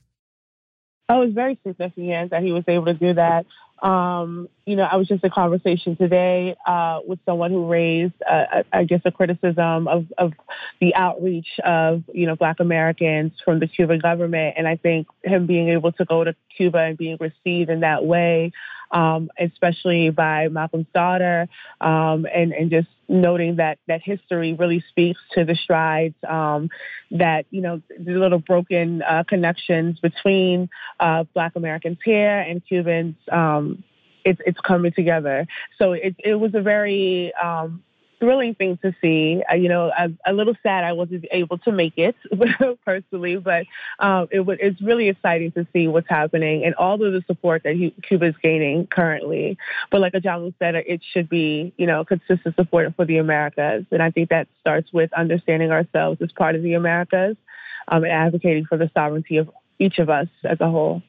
Oh, 1.08 1.22
it's 1.22 1.34
very 1.34 1.58
significant 1.64 2.30
that 2.30 2.42
he 2.42 2.50
was 2.50 2.64
able 2.66 2.86
to 2.86 2.94
do 2.94 3.14
that. 3.14 3.46
Um, 3.84 4.48
you 4.64 4.76
know, 4.76 4.84
I 4.84 4.96
was 4.96 5.06
just 5.06 5.22
in 5.22 5.30
conversation 5.30 5.94
today 5.94 6.56
uh, 6.66 7.00
with 7.06 7.18
someone 7.26 7.50
who 7.50 7.68
raised, 7.68 8.14
uh, 8.28 8.62
I 8.72 8.84
guess, 8.84 9.02
a 9.04 9.10
criticism 9.10 9.86
of, 9.88 10.06
of 10.16 10.32
the 10.80 10.94
outreach 10.94 11.60
of, 11.62 12.02
you 12.10 12.26
know, 12.26 12.34
Black 12.34 12.60
Americans 12.60 13.32
from 13.44 13.60
the 13.60 13.66
Cuban 13.66 13.98
government. 13.98 14.54
And 14.56 14.66
I 14.66 14.76
think 14.76 15.06
him 15.22 15.46
being 15.46 15.68
able 15.68 15.92
to 15.92 16.04
go 16.06 16.24
to 16.24 16.34
Cuba 16.56 16.78
and 16.78 16.96
being 16.96 17.18
received 17.20 17.68
in 17.68 17.80
that 17.80 18.06
way 18.06 18.52
um, 18.94 19.28
especially 19.38 20.10
by 20.10 20.48
Malcolm's 20.48 20.86
daughter, 20.94 21.48
um, 21.80 22.26
and 22.32 22.52
and 22.52 22.70
just 22.70 22.88
noting 23.08 23.56
that 23.56 23.78
that 23.88 24.00
history 24.02 24.54
really 24.54 24.82
speaks 24.88 25.20
to 25.32 25.44
the 25.44 25.56
strides 25.56 26.14
um, 26.26 26.70
that 27.10 27.44
you 27.50 27.60
know 27.60 27.82
the 27.98 28.12
little 28.12 28.38
broken 28.38 29.02
uh, 29.02 29.24
connections 29.28 29.98
between 29.98 30.70
uh, 31.00 31.24
Black 31.34 31.56
Americans 31.56 31.98
here 32.04 32.38
and 32.38 32.64
Cubans. 32.66 33.16
Um, 33.30 33.82
it's 34.24 34.40
it's 34.46 34.60
coming 34.60 34.92
together. 34.92 35.46
So 35.78 35.92
it 35.92 36.14
it 36.20 36.36
was 36.36 36.54
a 36.54 36.62
very 36.62 37.34
um, 37.34 37.82
thrilling 38.24 38.54
thing 38.54 38.78
to 38.82 38.94
see. 39.00 39.42
Uh, 39.50 39.54
you 39.54 39.68
know, 39.68 39.92
a, 39.96 40.08
a, 40.26 40.32
little 40.32 40.54
sad 40.62 40.82
I 40.82 40.92
wasn't 40.92 41.26
able 41.30 41.58
to 41.58 41.72
make 41.72 41.94
it 41.96 42.16
personally, 42.84 43.36
but 43.36 43.66
um, 43.98 44.28
it 44.30 44.44
it's 44.60 44.80
really 44.80 45.08
exciting 45.08 45.52
to 45.52 45.66
see 45.72 45.88
what's 45.88 46.08
happening 46.08 46.64
and 46.64 46.74
all 46.76 46.94
of 46.94 47.12
the 47.12 47.22
support 47.26 47.62
that 47.64 47.92
Cuba 48.02 48.26
is 48.26 48.34
gaining 48.42 48.86
currently. 48.86 49.58
But 49.90 50.00
like 50.00 50.14
Ajamu 50.14 50.54
said, 50.58 50.74
it 50.74 51.02
should 51.12 51.28
be, 51.28 51.74
you 51.76 51.86
know, 51.86 52.04
consistent 52.04 52.56
support 52.56 52.94
for 52.96 53.04
the 53.04 53.18
Americas. 53.18 53.84
And 53.90 54.02
I 54.02 54.10
think 54.10 54.30
that 54.30 54.48
starts 54.60 54.92
with 54.92 55.12
understanding 55.12 55.70
ourselves 55.70 56.20
as 56.22 56.32
part 56.32 56.54
of 56.54 56.62
the 56.62 56.74
Americas 56.74 57.36
um, 57.88 58.04
and 58.04 58.12
advocating 58.12 58.64
for 58.64 58.78
the 58.78 58.90
sovereignty 58.94 59.36
of 59.36 59.50
each 59.78 59.98
of 59.98 60.08
us 60.08 60.28
as 60.44 60.60
a 60.60 60.70
whole. 60.70 61.02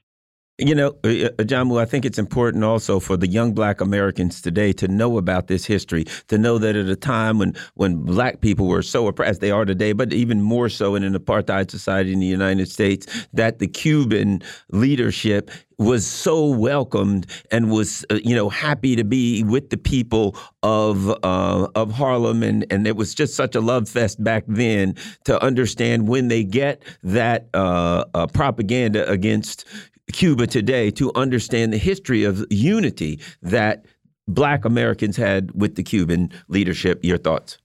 You 0.58 0.74
know, 0.74 0.96
uh, 1.04 1.10
uh, 1.10 1.44
Jamu, 1.44 1.82
I 1.82 1.84
think 1.84 2.06
it's 2.06 2.18
important 2.18 2.64
also 2.64 3.02
for 3.02 3.18
the 3.18 3.28
young 3.28 3.54
black 3.54 3.82
Americans 3.82 4.42
today 4.42 4.72
to 4.74 4.88
know 4.88 5.18
about 5.18 5.48
this 5.48 5.66
history, 5.66 6.06
to 6.30 6.38
know 6.38 6.58
that 6.60 6.78
at 6.78 6.88
a 6.88 6.96
time 6.96 7.40
when, 7.40 7.56
when 7.74 7.98
black 7.98 8.40
people 8.40 8.68
were 8.68 8.82
so 8.82 9.06
oppressed, 9.08 9.42
they 9.42 9.52
are 9.52 9.66
today, 9.66 9.92
but 9.92 10.14
even 10.14 10.42
more 10.42 10.70
so 10.70 10.96
in 10.96 11.04
an 11.04 11.14
apartheid 11.14 11.70
society 11.70 12.14
in 12.14 12.22
the 12.22 12.26
United 12.26 12.70
States, 12.70 13.28
that 13.34 13.60
the 13.60 13.68
Cuban 13.68 14.42
leadership 14.70 15.52
was 15.78 16.08
so 16.08 16.46
welcomed 16.48 17.28
and 17.52 17.70
was 17.70 18.06
uh, 18.10 18.18
you 18.24 18.34
know 18.34 18.48
happy 18.48 18.96
to 18.96 19.04
be 19.04 19.44
with 19.44 19.72
the 19.72 19.78
people 19.78 20.38
of 20.64 21.10
uh, 21.22 21.68
of 21.76 21.92
Harlem. 21.92 22.44
And 22.44 22.66
and 22.70 22.88
it 22.88 22.96
was 22.96 23.14
just 23.14 23.36
such 23.36 23.56
a 23.56 23.60
love 23.60 23.90
fest 23.90 24.24
back 24.24 24.46
then 24.48 24.96
to 25.26 25.42
understand 25.44 26.08
when 26.08 26.30
they 26.30 26.46
get 26.46 26.82
that 27.04 27.50
uh, 27.54 28.06
uh 28.14 28.28
propaganda 28.28 29.10
against 29.12 29.66
Cuba 30.12 30.48
today 30.48 30.92
to 30.92 31.12
understand 31.16 31.74
the 31.74 31.78
history 31.78 32.24
of 32.24 32.46
unity 32.50 33.20
that 33.42 33.86
black 34.28 34.66
Americans 34.66 35.18
had 35.18 35.52
with 35.54 35.76
the 35.76 35.84
Cuban 35.84 36.32
leadership. 36.48 37.04
Your 37.04 37.18
thoughts? 37.18 37.58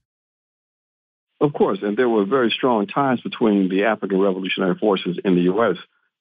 Of 1.39 1.53
course, 1.53 1.79
and 1.81 1.97
there 1.97 2.09
were 2.09 2.25
very 2.25 2.51
strong 2.51 2.85
ties 2.85 3.19
between 3.21 3.67
the 3.67 3.85
African 3.85 4.19
Revolutionary 4.19 4.75
Forces 4.75 5.17
in 5.25 5.33
the 5.35 5.41
U.S. 5.43 5.77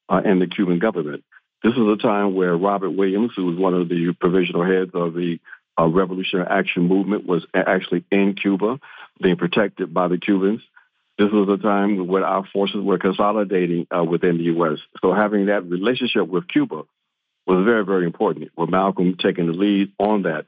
Uh, 0.09 0.23
and 0.25 0.41
the 0.41 0.47
Cuban 0.47 0.79
government. 0.79 1.25
This 1.63 1.75
was 1.77 1.99
a 1.99 2.03
time 2.03 2.35
where 2.35 2.57
Robert 2.57 2.91
Williams, 2.91 3.33
who 3.37 3.45
was 3.45 3.59
one 3.59 3.75
of 3.75 3.91
the 3.91 4.15
provisional 4.19 4.65
heads 4.65 4.93
of 4.95 5.13
the 5.13 5.39
uh, 5.79 5.87
Revolutionary 5.87 6.49
Action 6.49 6.85
Movement, 6.85 7.27
was 7.27 7.45
actually 7.55 8.05
in 8.11 8.35
Cuba, 8.35 8.81
being 9.23 9.37
protected 9.37 9.93
by 9.93 10.09
the 10.09 10.17
Cubans. 10.17 10.63
This 11.21 11.31
was 11.33 11.51
a 11.51 11.63
time 11.63 12.09
when 12.09 12.23
our 12.23 12.47
forces 12.51 12.81
were 12.83 12.97
consolidating 12.97 13.87
uh, 13.95 14.03
within 14.03 14.39
the 14.39 14.45
U.S. 14.45 14.79
So 15.03 15.13
having 15.13 15.47
that 15.47 15.69
relationship 15.69 16.27
with 16.27 16.49
Cuba 16.49 16.85
was 17.47 17.63
very, 17.67 17.85
very 17.85 18.07
important, 18.07 18.51
with 18.57 18.71
Malcolm 18.71 19.17
taking 19.23 19.47
the 19.47 19.53
lead 19.53 19.93
on 19.99 20.23
that. 20.23 20.47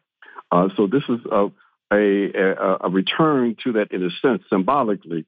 Uh, 0.50 0.70
so 0.74 0.86
this 0.86 1.02
is 1.10 1.20
a, 1.30 1.50
a, 1.92 2.76
a, 2.84 2.88
return 2.88 3.54
to 3.64 3.72
that, 3.72 3.92
in 3.92 4.02
a 4.02 4.08
sense, 4.22 4.44
symbolically, 4.48 5.26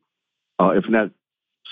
uh, 0.58 0.70
if 0.70 0.88
not 0.88 1.10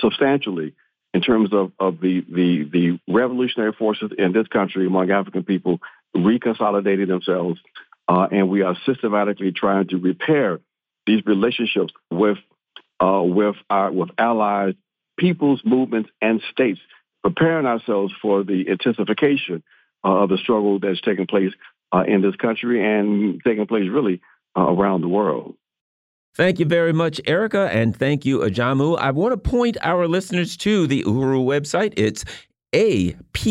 substantially, 0.01 0.74
in 1.15 1.23
terms 1.23 1.55
of, 1.55 1.73
of 1.78 1.99
the, 1.99 2.27
the, 2.28 2.69
the 2.70 3.01
revolutionary 3.11 3.73
forces 3.73 4.11
in 4.19 4.35
this 4.35 4.49
country 4.49 4.86
among 4.86 5.11
African 5.11 5.44
people 5.44 5.78
reconsolidating 6.15 7.09
themselves. 7.09 7.59
Uh, 8.07 8.27
and 8.31 8.51
we 8.51 8.61
are 8.61 8.77
systematically 8.85 9.51
trying 9.51 9.89
to 9.89 9.97
repair 9.97 10.61
these 11.07 11.24
relationships 11.24 11.94
with, 12.11 12.36
uh, 13.03 13.23
with, 13.23 13.57
our, 13.69 13.91
with 13.91 14.11
allies, 14.19 14.74
peoples, 15.19 15.61
movements, 15.65 16.11
and 16.20 16.41
states, 16.51 16.81
preparing 17.23 17.66
ourselves 17.66 18.12
for 18.23 18.45
the 18.45 18.69
intensification 18.69 19.62
uh, 20.05 20.23
of 20.23 20.29
the 20.29 20.39
struggle 20.39 20.79
that's 20.79 21.01
taking 21.01 21.27
place 21.27 21.53
uh, 21.93 22.05
in 22.07 22.23
this 22.23 22.37
country 22.37 22.85
and 22.85 23.41
taking 23.45 23.66
place 23.66 23.89
really 23.91 24.20
uh, 24.57 24.62
around 24.62 25.01
the 25.01 25.09
world. 25.09 25.57
Thank 26.35 26.59
you 26.59 26.65
very 26.65 26.95
much, 26.95 27.20
Erica, 27.27 27.69
and 27.73 27.95
thank 27.95 28.24
you, 28.24 28.39
Ajamu. 28.39 28.99
I 28.99 29.11
want 29.11 29.33
to 29.33 29.37
point 29.37 29.77
our 29.83 30.09
listeners 30.09 30.57
to 30.59 30.87
the 30.87 31.05
Uhuru 31.05 31.45
website. 31.45 31.93
It's 31.97 32.24
APSP 32.73 33.45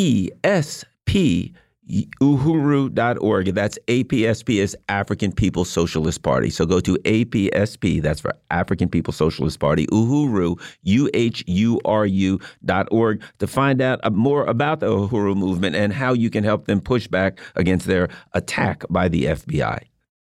uhuru.org. 2.22 3.46
That's 3.54 3.78
APSP 3.88 4.56
is 4.62 4.78
African 4.90 5.32
People's 5.32 5.70
Socialist 5.70 6.24
Party. 6.24 6.50
So 6.50 6.66
go 6.66 6.80
to 6.80 6.96
APSP, 7.06 8.02
that's 8.02 8.22
for 8.22 8.34
African 8.50 8.90
People's 8.90 9.18
Socialist 9.18 9.60
Party, 9.60 9.88
Uhuru, 9.88 10.60
U-H-U-R-U 10.84 12.40
dot 12.66 12.88
org 12.92 13.22
to 13.40 13.48
find 13.48 13.82
out 13.82 14.00
more 14.14 14.46
about 14.46 14.80
the 14.80 14.88
Uhuru 14.88 15.36
movement 15.36 15.76
and 15.76 15.94
how 15.94 16.14
you 16.14 16.30
can 16.30 16.44
help 16.44 16.66
them 16.66 16.82
push 16.82 17.08
back 17.08 17.40
against 17.56 17.88
their 17.88 18.10
attack 18.34 18.84
by 18.90 19.08
the 19.08 19.26
FBI. 19.26 19.80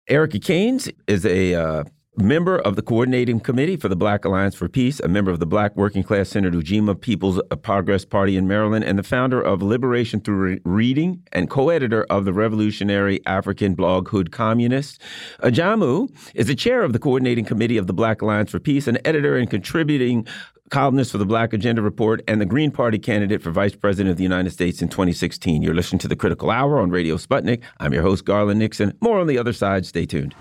Erica 0.10 0.40
Caines 0.40 0.90
is 1.08 1.26
a 1.26 1.56
uh, 1.56 1.84
member 2.18 2.60
of 2.60 2.76
the 2.76 2.82
coordinating 2.82 3.40
committee 3.40 3.76
for 3.76 3.90
the 3.90 3.96
Black 3.96 4.24
Alliance 4.24 4.56
for 4.56 4.70
Peace, 4.70 5.00
a 5.00 5.08
member 5.08 5.32
of 5.32 5.40
the 5.40 5.46
Black 5.46 5.76
Working 5.76 6.04
Class 6.04 6.30
Center 6.30 6.52
Ujima 6.52 7.00
People's 7.00 7.42
Progress 7.64 8.06
Party 8.06 8.38
in 8.38 8.48
Maryland, 8.48 8.86
and 8.86 9.00
the 9.00 9.04
founder 9.04 9.42
of 9.42 9.62
Liberation 9.62 10.20
Through 10.20 10.60
Reading 10.64 11.24
and 11.32 11.50
co-editor 11.50 12.04
of 12.06 12.26
the 12.26 12.34
revolutionary 12.34 13.20
African 13.26 13.74
blog 13.74 14.10
Hood 14.10 14.32
Communist. 14.32 15.02
Ajamu 15.40 16.16
is 16.36 16.48
the 16.48 16.56
chair 16.56 16.84
of 16.84 16.94
the 16.94 17.00
coordinating 17.00 17.46
committee 17.46 17.78
of 17.78 17.88
the 17.88 17.94
Black 17.94 18.22
Alliance 18.22 18.52
for 18.52 18.60
Peace, 18.60 18.88
an 18.88 19.00
editor 19.06 19.36
and 19.36 19.50
contributing 19.50 20.28
columnist 20.70 21.12
for 21.12 21.18
the 21.18 21.26
Black 21.26 21.54
Agenda 21.54 21.82
Report, 21.82 22.22
and 22.28 22.42
the 22.42 22.46
Green 22.46 22.72
Party 22.72 22.98
candidate 22.98 23.42
for 23.42 23.52
Vice 23.52 23.76
President 23.76 24.12
of 24.12 24.18
the 24.18 24.24
United 24.24 24.52
States 24.52 24.82
in 24.82 24.88
2016. 24.88 25.62
You're 25.62 25.76
listening 25.76 26.00
to 26.00 26.08
the 26.08 26.16
Critical 26.16 26.50
Hour 26.50 26.80
on 26.80 26.90
Radio 26.90 27.18
Sputnik. 27.18 27.62
I'm 27.80 27.94
your 27.94 28.02
host, 28.04 28.26
Garland 28.26 28.60
Nixon. 28.60 28.98
More 29.02 29.20
on 29.20 29.28
the 29.28 29.38
other 29.38 29.54
side. 29.54 29.86
Stay 29.86 30.06
tuned. 30.06 30.34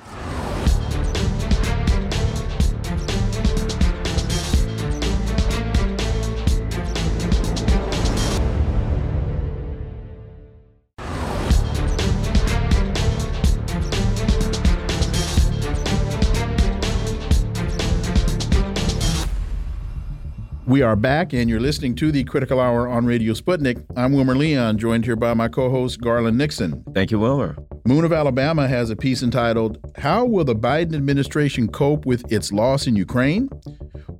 We 20.73 20.81
are 20.81 20.97
back, 20.97 21.35
and 21.35 21.51
you're 21.51 21.61
listening 21.61 21.95
to 21.97 22.11
the 22.11 22.25
Critical 22.25 22.59
Hour 22.59 22.89
on 22.89 23.05
Radio 23.05 23.35
Sputnik. 23.35 23.85
I'm 23.95 24.15
Wilmer 24.15 24.35
Leon, 24.35 24.79
joined 24.79 25.05
here 25.05 25.17
by 25.17 25.35
my 25.35 25.47
co 25.47 25.69
host, 25.69 26.01
Garland 26.01 26.39
Nixon. 26.39 26.83
Thank 26.95 27.11
you, 27.11 27.19
Wilmer. 27.19 27.59
Moon 27.85 28.07
of 28.07 28.13
Alabama 28.15 28.67
has 28.67 28.89
a 28.89 28.97
piece 28.97 29.23
entitled, 29.23 29.77
How 29.99 30.25
Will 30.25 30.47
the 30.47 30.57
Biden 30.57 30.95
Administration 30.95 31.69
Cope 31.69 32.07
with 32.07 32.33
Its 32.33 32.53
Loss 32.53 32.87
in 32.87 32.97
Ukraine? 32.97 33.51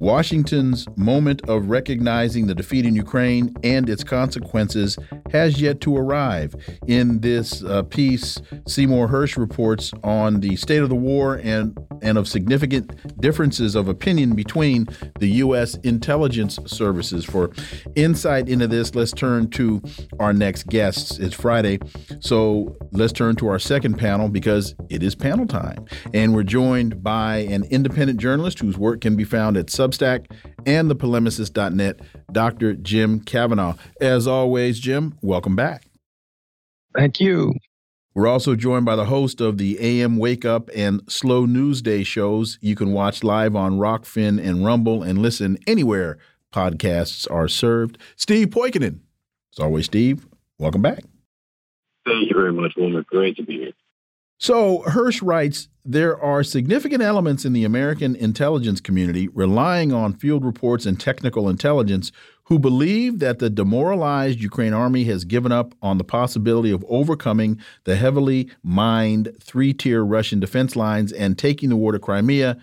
Washington's 0.03 0.89
moment 0.97 1.49
of 1.49 1.71
recognizing 1.71 2.49
the 2.49 2.57
defeat 2.57 2.85
in 2.85 2.97
Ukraine 2.97 3.55
and 3.63 3.89
its 3.89 4.03
consequences 4.03 4.99
has 5.31 5.61
yet 5.61 5.81
to 5.83 5.97
arrive. 5.97 6.57
In 6.89 7.21
this 7.21 7.63
uh, 7.63 7.85
piece, 7.85 8.37
Seymour 8.67 9.07
Hersh 9.07 9.37
reports 9.37 9.93
on 10.03 10.41
the 10.41 10.57
state 10.57 10.83
of 10.83 10.89
the 10.89 10.97
war 10.97 11.37
and, 11.37 11.79
and 12.03 12.19
of 12.19 12.27
significant 12.27 13.21
differences 13.21 13.77
of 13.77 13.87
opinion 13.87 14.35
between 14.35 14.89
the 15.21 15.29
U.S. 15.29 15.77
intelligence 15.85 16.42
services. 16.51 17.25
For 17.25 17.51
insight 17.95 18.49
into 18.49 18.67
this, 18.67 18.95
let's 18.95 19.13
turn 19.13 19.51
to 19.51 19.83
our 20.19 20.33
next 20.33 20.67
guests. 20.67 21.19
It's 21.19 21.35
Friday, 21.35 21.79
so 22.21 22.77
let's 22.93 23.13
turn 23.13 23.37
to 23.37 23.49
our 23.49 23.59
second 23.59 23.99
panel 23.99 24.29
because 24.29 24.75
it 24.89 25.03
is 25.03 25.15
panel 25.15 25.47
time. 25.47 25.87
And 26.15 26.35
we're 26.35 26.43
joined 26.43 27.03
by 27.03 27.39
an 27.39 27.65
independent 27.65 28.21
journalist 28.21 28.59
whose 28.61 28.79
work 28.79 29.01
can 29.01 29.17
be 29.17 29.25
found 29.25 29.57
at 29.57 29.67
Substack 29.67 30.27
and 30.67 30.91
thepolemicist.net, 30.91 32.01
Dr. 32.33 32.75
Jim 32.75 33.21
Kavanagh. 33.21 33.75
As 34.01 34.27
always, 34.27 34.81
Jim, 34.81 35.19
welcome 35.23 35.57
back. 35.57 35.87
Thank 36.95 37.21
you. 37.21 37.55
We're 38.15 38.27
also 38.29 38.55
joined 38.55 38.85
by 38.85 38.95
the 38.95 39.07
host 39.07 39.41
of 39.41 39.57
the 39.57 39.79
AM 39.81 40.19
Wake 40.19 40.45
Up 40.45 40.69
and 40.77 41.01
Slow 41.09 41.47
News 41.47 41.81
Day 41.81 42.03
shows. 42.03 42.59
You 42.61 42.75
can 42.75 42.93
watch 42.93 43.25
live 43.25 43.57
on 43.57 43.79
Rokfin 43.79 44.39
and 44.39 44.63
Rumble 44.63 45.03
and 45.03 45.23
listen 45.23 45.57
anywhere 45.67 46.19
podcasts 46.53 47.31
are 47.31 47.49
served. 47.49 47.99
Steve 48.17 48.49
Poikonen. 48.49 49.01
As 49.55 49.59
always, 49.59 49.87
Steve, 49.87 50.27
welcome 50.59 50.83
back. 50.83 51.05
Thank 52.07 52.31
you 52.31 52.37
very 52.37 52.53
much, 52.53 52.73
Wilmer. 52.77 53.03
Great 53.03 53.37
to 53.37 53.43
be 53.43 53.59
here. 53.59 53.73
So 54.39 54.83
Hersh 54.89 55.21
writes 55.23 55.69
there 55.85 56.21
are 56.21 56.43
significant 56.43 57.01
elements 57.01 57.45
in 57.45 57.53
the 57.53 57.65
American 57.65 58.17
intelligence 58.17 58.81
community 58.81 59.29
relying 59.29 59.93
on 59.93 60.15
field 60.15 60.45
reports 60.45 60.85
and 60.85 60.99
technical 60.99 61.49
intelligence 61.49 62.11
who 62.45 62.59
believe 62.59 63.21
that 63.21 63.39
the 63.39 63.49
demoralized 63.49 64.41
Ukraine 64.41 64.73
army 64.73 65.05
has 65.05 65.25
given 65.25 65.53
up 65.53 65.75
on 65.81 65.99
the 65.99 66.05
possibility 66.05 66.73
of 66.73 66.85
overcoming 66.89 67.61
the 67.85 67.95
heavily 67.95 68.51
mined 68.65 69.33
three 69.41 69.73
tier 69.73 70.05
Russian 70.05 70.41
defense 70.41 70.75
lines 70.75 71.13
and 71.13 71.39
taking 71.39 71.69
the 71.69 71.77
war 71.77 71.93
to 71.93 72.01
Crimea 72.01 72.59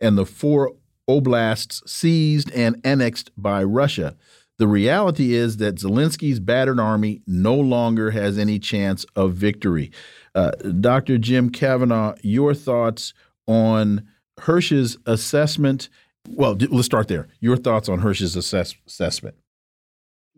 and 0.00 0.18
the 0.18 0.26
four 0.26 0.74
oblasts 1.08 1.82
seized 1.90 2.50
and 2.52 2.80
annexed 2.84 3.30
by 3.36 3.62
Russia. 3.62 4.16
The 4.58 4.68
reality 4.68 5.34
is 5.34 5.56
that 5.56 5.76
Zelensky's 5.76 6.38
battered 6.38 6.78
army 6.78 7.22
no 7.26 7.54
longer 7.54 8.10
has 8.12 8.38
any 8.38 8.58
chance 8.58 9.04
of 9.16 9.34
victory. 9.34 9.90
Uh, 10.34 10.52
Dr. 10.80 11.18
Jim 11.18 11.50
Kavanagh, 11.50 12.14
your 12.22 12.54
thoughts 12.54 13.12
on 13.46 14.06
Hersh's 14.38 14.96
assessment? 15.06 15.88
Well, 16.28 16.56
let's 16.70 16.86
start 16.86 17.08
there. 17.08 17.28
Your 17.40 17.56
thoughts 17.56 17.88
on 17.88 18.00
Hersh's 18.00 18.36
assess 18.36 18.74
assessment? 18.86 19.36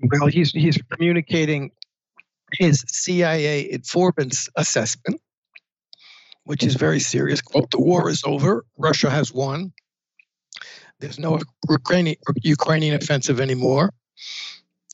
Well, 0.03 0.29
he's 0.29 0.51
he's 0.51 0.79
communicating 0.91 1.71
his 2.53 2.85
CIA 2.87 3.71
informant's 3.71 4.49
assessment, 4.57 5.21
which 6.45 6.65
is 6.65 6.75
very 6.75 7.01
serious. 7.01 7.41
Quote, 7.41 7.71
the 7.71 7.81
war 7.81 8.09
is 8.09 8.23
over. 8.25 8.65
Russia 8.79 9.11
has 9.11 9.33
won. 9.33 9.73
There's 11.01 11.19
no 11.19 11.39
Ukrainian, 11.69 12.17
Ukrainian 12.43 12.95
offensive 12.95 13.41
anymore. 13.41 13.93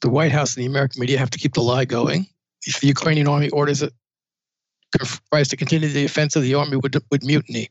The 0.00 0.10
White 0.10 0.32
House 0.32 0.56
and 0.56 0.62
the 0.62 0.66
American 0.66 1.00
media 1.00 1.18
have 1.18 1.30
to 1.30 1.38
keep 1.38 1.54
the 1.54 1.62
lie 1.62 1.84
going. 1.84 2.26
If 2.66 2.80
the 2.80 2.86
Ukrainian 2.86 3.28
army 3.28 3.50
orders 3.50 3.82
it 3.82 3.92
tries 5.30 5.48
to 5.48 5.56
continue 5.56 5.88
the 5.88 6.04
offensive, 6.04 6.42
the 6.42 6.54
army 6.54 6.76
would 6.76 6.96
would 7.10 7.24
mutiny. 7.24 7.68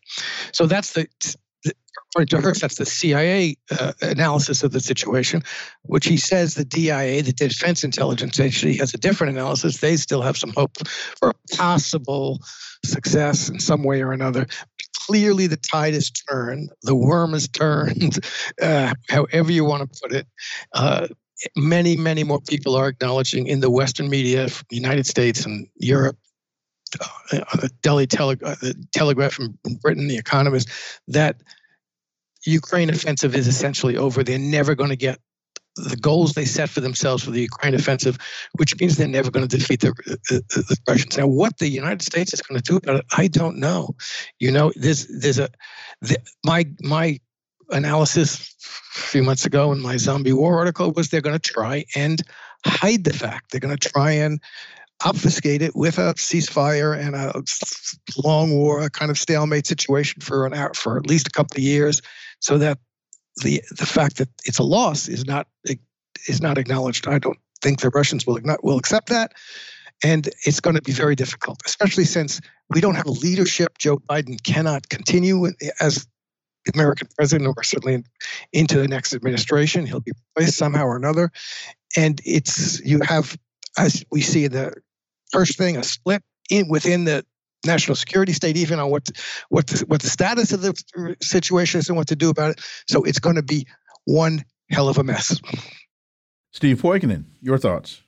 So 0.54 0.66
that's 0.68 0.94
the, 0.94 1.08
according 1.66 2.28
to 2.28 2.38
Hersh, 2.38 2.62
that's 2.62 2.76
the 2.76 2.86
CIA 2.86 3.58
uh, 3.78 3.94
analysis 4.02 4.64
of 4.64 4.72
the 4.72 4.80
situation, 4.80 5.44
which 5.84 6.06
he 6.06 6.18
says 6.18 6.56
the 6.56 6.66
DIA, 6.66 7.22
the 7.24 7.34
Defense 7.34 7.84
Intelligence 7.84 8.40
Agency, 8.40 8.78
has 8.78 8.94
a 8.94 8.98
different 8.98 9.34
analysis. 9.34 9.78
They 9.78 9.98
still 9.98 10.22
have 10.22 10.38
some 10.38 10.54
hope 10.56 10.78
for 11.18 11.34
possible 11.56 12.40
success 12.86 13.50
in 13.50 13.60
some 13.60 13.84
way 13.84 14.02
or 14.02 14.14
another. 14.14 14.48
Clearly, 15.10 15.48
the 15.48 15.58
tide 15.58 15.96
has 15.96 16.12
turned. 16.12 16.70
The 16.84 16.96
worm 16.96 17.34
has 17.34 17.48
turned. 17.48 18.20
Uh, 18.62 18.94
however 19.08 19.52
you 19.52 19.64
want 19.64 19.82
to 19.82 20.00
put 20.02 20.12
it. 20.12 20.28
Uh, 20.74 21.08
many, 21.56 21.96
many 21.96 22.26
more 22.26 22.42
people 22.42 22.76
are 22.76 22.90
acknowledging 22.90 23.48
in 23.48 23.62
the 23.62 23.70
Western 23.70 24.10
media, 24.10 24.50
United 24.70 25.08
States 25.08 25.46
and 25.46 25.66
Europe, 25.76 26.18
uh, 27.00 27.40
the 27.56 27.70
Daily 27.82 28.06
Tele- 28.06 28.38
uh, 28.44 28.56
the 28.62 28.76
Telegraph 28.94 29.34
from 29.34 29.58
Britain, 29.82 30.08
The 30.08 30.18
Economist, 30.18 30.70
that 31.08 31.38
Ukraine 32.46 32.90
offensive 32.90 33.34
is 33.34 33.48
essentially 33.48 33.96
over. 33.96 34.24
They're 34.24 34.38
never 34.38 34.76
going 34.76 34.90
to 34.90 34.98
get 34.98 35.20
the 35.88 35.96
goals 35.96 36.34
they 36.34 36.46
set 36.46 36.70
for 36.70 36.82
themselves 36.82 37.24
for 37.24 37.32
the 37.32 37.42
Ukraine 37.42 37.74
offensive, 37.74 38.18
which 38.58 38.80
means 38.80 38.98
they're 38.98 39.08
never 39.08 39.32
going 39.32 39.48
to 39.48 39.58
defeat 39.58 39.82
the, 39.82 39.94
the, 40.06 40.42
the, 40.50 40.78
Russians. 40.88 41.18
Now, 41.18 41.28
what 41.28 41.58
the 41.58 41.70
United 41.70 42.02
States 42.02 42.34
is 42.34 42.42
going 42.42 42.62
to 42.62 42.72
do 42.72 42.78
about 42.78 42.98
it, 42.98 43.06
I 43.16 43.28
don't 43.28 43.58
know. 43.58 43.96
You 44.40 44.52
know, 44.52 44.72
there's 44.76 45.08
there's 45.08 45.40
a 45.40 45.50
the, 46.02 46.18
my 46.44 46.66
my 46.82 47.20
analysis 47.72 48.56
a 48.96 49.00
few 49.00 49.24
months 49.24 49.46
ago 49.46 49.72
in 49.72 49.80
my 49.80 49.98
zombie 49.98 50.34
war 50.34 50.58
article 50.58 50.92
was 50.92 51.10
they're 51.10 51.22
going 51.22 51.38
to 51.38 51.52
try 51.54 51.86
and 51.96 52.22
hide 52.66 53.04
the 53.04 53.14
fact. 53.14 53.52
They're 53.52 53.60
going 53.60 53.78
to 53.78 53.90
try 53.90 54.12
and 54.12 54.40
obfuscate 55.06 55.62
it 55.62 55.76
with 55.76 55.98
a 55.98 56.14
ceasefire 56.16 56.98
and 56.98 57.16
a 57.16 57.42
long 58.22 58.52
war, 58.52 58.82
a 58.82 58.90
kind 58.90 59.10
of 59.10 59.18
stalemate 59.18 59.66
situation 59.66 60.22
for 60.22 60.46
an 60.46 60.54
hour, 60.54 60.74
for 60.74 60.98
at 60.98 61.08
least 61.08 61.28
a 61.28 61.32
couple 61.32 61.58
of 61.58 61.64
years, 61.64 62.02
so 62.40 62.58
that 62.58 62.80
the 63.40 63.62
the 63.72 63.86
fact 63.86 64.18
that 64.18 64.30
it's 64.46 64.60
a 64.60 64.64
loss 64.64 65.08
is 65.08 65.26
not 65.26 65.48
is 66.28 66.42
not 66.42 66.58
acknowledged. 66.58 67.08
I 67.08 67.20
don't 67.20 67.38
think 67.62 67.82
the 67.82 67.90
Russians 67.90 68.26
will 68.26 68.40
will 68.64 68.78
accept 68.78 69.10
that, 69.10 69.34
and 70.04 70.30
it's 70.46 70.60
going 70.60 70.76
to 70.76 70.82
be 70.82 70.92
very 70.92 71.16
difficult, 71.16 71.62
especially 71.66 72.06
since 72.06 72.42
we 72.70 72.82
don't 72.82 72.96
have 72.96 73.08
a 73.08 73.12
leadership. 73.12 73.78
Joe 73.78 73.98
Biden 73.98 74.42
cannot 74.44 74.90
continue 74.90 75.48
as 75.80 76.08
American 76.74 77.08
president, 77.16 77.54
or 77.56 77.64
certainly 77.64 78.04
into 78.54 78.80
the 78.80 78.88
next 78.88 79.14
administration. 79.14 79.86
He'll 79.86 80.02
be 80.02 80.12
replaced 80.36 80.58
somehow 80.58 80.86
or 80.86 80.96
another, 80.96 81.32
and 81.96 82.22
it's 82.26 82.80
you 82.82 83.00
have 83.02 83.38
as 83.78 84.04
we 84.12 84.22
see 84.22 84.46
in 84.46 84.52
the 84.52 84.74
first 85.32 85.58
thing 85.58 85.78
a 85.78 85.84
split 85.84 86.24
in 86.50 86.68
within 86.68 87.06
the 87.06 87.26
national 87.66 87.96
security 87.96 88.34
state, 88.34 88.58
even 88.58 88.80
on 88.80 88.90
what 88.90 89.10
what 89.50 89.68
the, 89.68 89.86
what 89.86 90.02
the 90.02 90.10
status 90.10 90.52
of 90.52 90.62
the 90.62 91.16
situation 91.22 91.80
is 91.80 91.90
and 91.90 91.98
what 91.98 92.08
to 92.08 92.16
do 92.16 92.30
about 92.30 92.52
it. 92.52 92.62
So 92.88 93.04
it's 93.04 93.20
going 93.20 93.36
to 93.36 93.44
be 93.44 93.68
one 94.06 94.44
hell 94.70 94.90
of 94.90 94.98
a 94.98 95.04
mess. 95.04 95.40
Steve 96.52 96.82
Poikonen, 96.82 97.26
your 97.42 97.58
thoughts? 97.58 98.02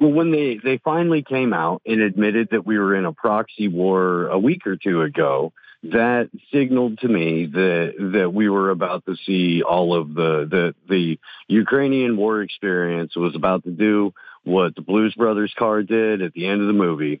Well, 0.00 0.12
when 0.12 0.30
they 0.30 0.58
they 0.62 0.78
finally 0.78 1.22
came 1.22 1.52
out 1.52 1.82
and 1.86 2.00
admitted 2.00 2.48
that 2.50 2.66
we 2.66 2.78
were 2.78 2.94
in 2.94 3.04
a 3.04 3.12
proxy 3.12 3.68
war 3.68 4.26
a 4.28 4.38
week 4.38 4.66
or 4.66 4.76
two 4.76 5.02
ago, 5.02 5.52
that 5.84 6.30
signaled 6.52 6.98
to 7.00 7.08
me 7.08 7.46
that 7.46 7.94
that 8.12 8.32
we 8.32 8.48
were 8.48 8.70
about 8.70 9.04
to 9.06 9.16
see 9.16 9.62
all 9.62 9.94
of 9.94 10.14
the 10.14 10.46
the 10.50 10.74
the 10.88 11.18
Ukrainian 11.48 12.16
war 12.16 12.42
experience 12.42 13.14
was 13.16 13.36
about 13.36 13.64
to 13.64 13.70
do 13.70 14.14
what 14.42 14.74
the 14.74 14.82
Blues 14.82 15.14
Brothers 15.14 15.54
car 15.56 15.82
did 15.82 16.22
at 16.22 16.32
the 16.32 16.46
end 16.46 16.60
of 16.60 16.66
the 16.66 16.72
movie 16.72 17.20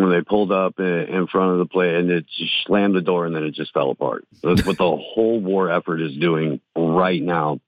when 0.00 0.10
they 0.10 0.22
pulled 0.22 0.52
up 0.52 0.78
in 0.78 1.26
front 1.30 1.52
of 1.52 1.58
the 1.58 1.66
play 1.66 1.96
and 1.96 2.10
it 2.10 2.26
just 2.26 2.52
slammed 2.66 2.94
the 2.94 3.00
door 3.00 3.26
and 3.26 3.34
then 3.34 3.44
it 3.44 3.54
just 3.54 3.72
fell 3.72 3.90
apart. 3.90 4.24
That's 4.42 4.64
what 4.64 4.78
the 4.78 4.84
whole 5.14 5.40
war 5.40 5.70
effort 5.70 6.00
is 6.00 6.16
doing 6.16 6.60
right 6.76 7.22
now. 7.22 7.60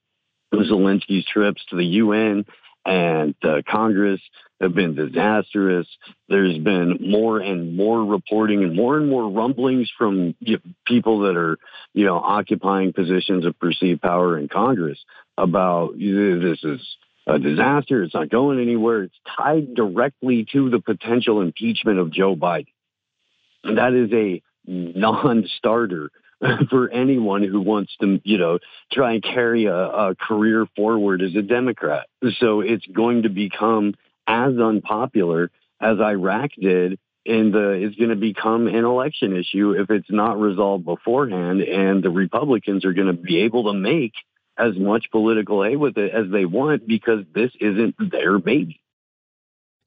Zelensky's 0.52 1.26
trips 1.26 1.64
to 1.70 1.76
the 1.76 1.84
UN 1.84 2.44
and 2.86 3.34
uh, 3.42 3.62
Congress 3.68 4.20
have 4.60 4.74
been 4.74 4.94
disastrous. 4.94 5.86
There's 6.28 6.58
been 6.58 6.98
more 7.00 7.40
and 7.40 7.76
more 7.76 8.04
reporting 8.04 8.62
and 8.62 8.76
more 8.76 8.96
and 8.96 9.08
more 9.08 9.30
rumblings 9.30 9.90
from 9.96 10.34
you 10.40 10.56
know, 10.56 10.72
people 10.86 11.20
that 11.20 11.36
are, 11.36 11.58
you 11.92 12.04
know, 12.04 12.16
occupying 12.16 12.92
positions 12.92 13.44
of 13.46 13.58
perceived 13.58 14.00
power 14.00 14.38
in 14.38 14.48
Congress 14.48 14.98
about 15.36 15.98
this 15.98 16.62
is 16.62 16.80
a 17.26 17.38
disaster. 17.38 18.02
It's 18.02 18.14
not 18.14 18.28
going 18.28 18.60
anywhere. 18.60 19.04
It's 19.04 19.14
tied 19.36 19.74
directly 19.74 20.46
to 20.52 20.70
the 20.70 20.80
potential 20.80 21.40
impeachment 21.40 21.98
of 21.98 22.12
Joe 22.12 22.36
Biden. 22.36 22.66
And 23.62 23.78
that 23.78 23.94
is 23.94 24.10
a 24.12 24.42
non-starter 24.66 26.10
for 26.70 26.90
anyone 26.90 27.42
who 27.42 27.60
wants 27.60 27.96
to, 28.00 28.20
you 28.24 28.38
know, 28.38 28.58
try 28.92 29.14
and 29.14 29.22
carry 29.22 29.64
a, 29.66 29.74
a 29.74 30.14
career 30.14 30.66
forward 30.76 31.22
as 31.22 31.34
a 31.34 31.42
Democrat. 31.42 32.06
So 32.38 32.60
it's 32.60 32.86
going 32.86 33.22
to 33.22 33.30
become 33.30 33.94
as 34.26 34.54
unpopular 34.58 35.50
as 35.80 35.98
Iraq 36.00 36.50
did 36.60 36.98
and 37.26 37.54
uh, 37.54 37.70
is 37.70 37.94
going 37.94 38.10
to 38.10 38.16
become 38.16 38.66
an 38.66 38.84
election 38.84 39.34
issue 39.34 39.72
if 39.72 39.90
it's 39.90 40.10
not 40.10 40.38
resolved 40.38 40.84
beforehand. 40.84 41.62
And 41.62 42.02
the 42.02 42.10
Republicans 42.10 42.84
are 42.84 42.92
going 42.92 43.06
to 43.06 43.14
be 43.14 43.42
able 43.42 43.72
to 43.72 43.78
make 43.78 44.12
as 44.58 44.76
much 44.76 45.10
political 45.10 45.62
hay 45.62 45.76
with 45.76 45.96
it 45.98 46.12
as 46.12 46.30
they 46.30 46.44
want 46.44 46.86
because 46.86 47.24
this 47.34 47.50
isn't 47.60 47.94
their 48.10 48.38
baby. 48.38 48.80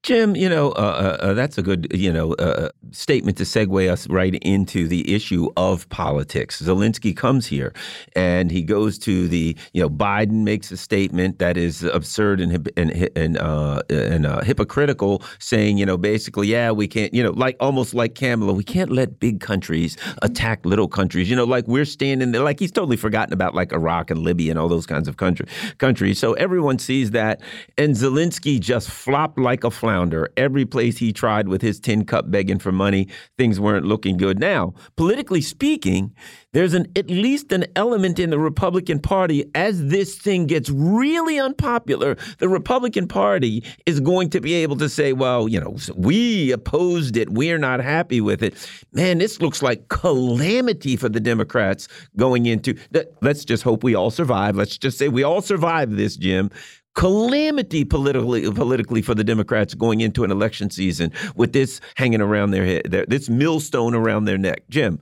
Jim, 0.03 0.35
you 0.37 0.47
know, 0.47 0.69
uh, 0.71 1.17
uh, 1.21 1.25
uh, 1.25 1.33
that's 1.33 1.57
a 1.57 1.61
good, 1.61 1.87
you 1.93 2.13
know, 2.13 2.33
uh, 2.33 2.43
uh, 2.43 2.69
statement 2.91 3.37
to 3.37 3.43
segue 3.43 3.89
us 3.91 4.07
right 4.09 4.35
into 4.35 4.87
the 4.87 5.13
issue 5.13 5.49
of 5.57 5.89
politics. 5.89 6.61
Zelensky 6.61 7.15
comes 7.15 7.45
here 7.45 7.73
and 8.15 8.49
he 8.49 8.61
goes 8.61 8.97
to 8.99 9.27
the, 9.27 9.57
you 9.73 9.81
know, 9.81 9.89
Biden 9.89 10.43
makes 10.43 10.71
a 10.71 10.77
statement 10.77 11.39
that 11.39 11.57
is 11.57 11.83
absurd 11.83 12.39
and 12.39 12.69
and 12.77 13.09
and, 13.17 13.37
uh, 13.37 13.81
and 13.89 14.25
hypocritical, 14.45 15.23
saying, 15.39 15.77
you 15.77 15.85
know, 15.85 15.97
basically, 15.97 16.47
yeah, 16.47 16.71
we 16.71 16.87
can't, 16.87 17.13
you 17.13 17.21
know, 17.21 17.31
like 17.31 17.57
almost 17.59 17.93
like 17.93 18.15
Kamala, 18.15 18.53
we 18.53 18.63
can't 18.63 18.91
let 18.91 19.19
big 19.19 19.41
countries 19.41 19.97
attack 20.21 20.65
little 20.65 20.87
countries. 20.87 21.29
You 21.29 21.35
know, 21.35 21.43
like 21.43 21.67
we're 21.67 21.85
standing 21.85 22.31
there, 22.31 22.43
like 22.43 22.59
he's 22.59 22.71
totally 22.71 22.97
forgotten 22.97 23.33
about 23.33 23.55
like 23.55 23.73
Iraq 23.73 24.09
and 24.09 24.21
Libya 24.21 24.51
and 24.51 24.59
all 24.59 24.69
those 24.69 24.85
kinds 24.85 25.09
of 25.09 25.17
country 25.17 25.47
countries. 25.79 26.17
So 26.17 26.33
everyone 26.33 26.79
sees 26.79 27.11
that, 27.11 27.41
and 27.77 27.93
Zelensky 27.93 28.57
just 28.59 28.89
flopped 28.89 29.37
like 29.37 29.65
a 29.65 29.71
flounder. 29.87 30.27
Every 30.35 30.65
place 30.65 30.97
he 30.97 31.13
tried 31.13 31.47
with 31.47 31.61
his 31.61 31.79
tin 31.79 32.03
cup 32.03 32.29
begging 32.29 32.59
for 32.59 32.73
money, 32.73 33.07
things 33.37 33.57
weren't 33.57 33.85
looking 33.85 34.17
good. 34.17 34.37
Now, 34.37 34.73
politically 34.97 35.39
speaking, 35.39 36.13
there's 36.51 36.73
an 36.73 36.91
at 36.97 37.09
least 37.09 37.53
an 37.53 37.67
element 37.77 38.19
in 38.19 38.29
the 38.29 38.37
Republican 38.37 38.99
Party 38.99 39.49
as 39.55 39.87
this 39.87 40.17
thing 40.17 40.45
gets 40.45 40.69
really 40.69 41.39
unpopular. 41.39 42.17
The 42.39 42.49
Republican 42.49 43.07
Party 43.07 43.63
is 43.85 44.01
going 44.01 44.29
to 44.31 44.41
be 44.41 44.55
able 44.55 44.75
to 44.75 44.89
say, 44.89 45.13
well, 45.13 45.47
you 45.47 45.61
know, 45.61 45.77
we 45.95 46.51
opposed 46.51 47.15
it. 47.15 47.29
We're 47.29 47.57
not 47.57 47.79
happy 47.79 48.19
with 48.19 48.43
it. 48.43 48.55
Man, 48.91 49.19
this 49.19 49.39
looks 49.39 49.61
like 49.61 49.87
calamity 49.87 50.97
for 50.97 51.07
the 51.07 51.21
Democrats 51.21 51.87
going 52.17 52.45
into. 52.45 52.75
Let's 53.21 53.45
just 53.45 53.63
hope 53.63 53.85
we 53.85 53.95
all 53.95 54.11
survive. 54.11 54.57
Let's 54.57 54.77
just 54.77 54.97
say 54.97 55.07
we 55.07 55.23
all 55.23 55.41
survive 55.41 55.95
this, 55.95 56.17
Jim 56.17 56.51
calamity 56.97 57.85
politically 57.85 58.51
politically 58.51 59.03
for 59.03 59.13
the 59.13 59.23
Democrats 59.23 59.75
going 59.75 60.01
into 60.01 60.23
an 60.23 60.31
election 60.31 60.71
season 60.71 61.13
with 61.35 61.53
this 61.53 61.79
hanging 61.95 62.21
around 62.21 62.51
their 62.51 62.65
head, 62.65 63.05
this 63.07 63.29
millstone 63.29 63.93
around 63.93 64.25
their 64.25 64.37
neck. 64.37 64.63
Jim. 64.69 64.99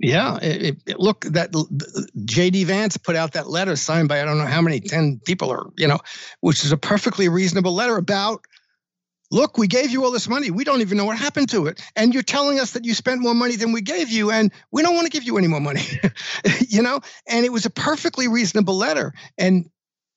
Yeah, 0.00 0.38
it, 0.42 0.78
it, 0.84 0.98
look 0.98 1.20
that 1.26 1.52
J.D. 2.24 2.64
Vance 2.64 2.96
put 2.96 3.14
out 3.14 3.34
that 3.34 3.48
letter 3.48 3.76
signed 3.76 4.08
by 4.08 4.20
I 4.20 4.24
don't 4.24 4.38
know 4.38 4.46
how 4.46 4.60
many 4.60 4.80
ten 4.80 5.20
people 5.24 5.48
or 5.50 5.70
you 5.78 5.86
know, 5.86 6.00
which 6.40 6.64
is 6.64 6.72
a 6.72 6.76
perfectly 6.76 7.28
reasonable 7.28 7.72
letter 7.72 7.96
about. 7.96 8.44
Look, 9.30 9.56
we 9.56 9.66
gave 9.68 9.90
you 9.90 10.04
all 10.04 10.10
this 10.10 10.28
money. 10.28 10.50
We 10.50 10.64
don't 10.64 10.82
even 10.82 10.98
know 10.98 11.06
what 11.06 11.16
happened 11.16 11.48
to 11.50 11.66
it, 11.66 11.80
and 11.94 12.12
you're 12.12 12.24
telling 12.24 12.58
us 12.58 12.72
that 12.72 12.84
you 12.84 12.92
spent 12.92 13.20
more 13.20 13.34
money 13.34 13.54
than 13.54 13.70
we 13.70 13.80
gave 13.80 14.10
you, 14.10 14.32
and 14.32 14.50
we 14.72 14.82
don't 14.82 14.96
want 14.96 15.06
to 15.06 15.12
give 15.12 15.22
you 15.22 15.38
any 15.38 15.46
more 15.46 15.60
money. 15.60 15.82
you 16.68 16.82
know, 16.82 17.00
and 17.28 17.46
it 17.46 17.52
was 17.52 17.64
a 17.64 17.70
perfectly 17.70 18.26
reasonable 18.26 18.76
letter, 18.76 19.14
and 19.38 19.70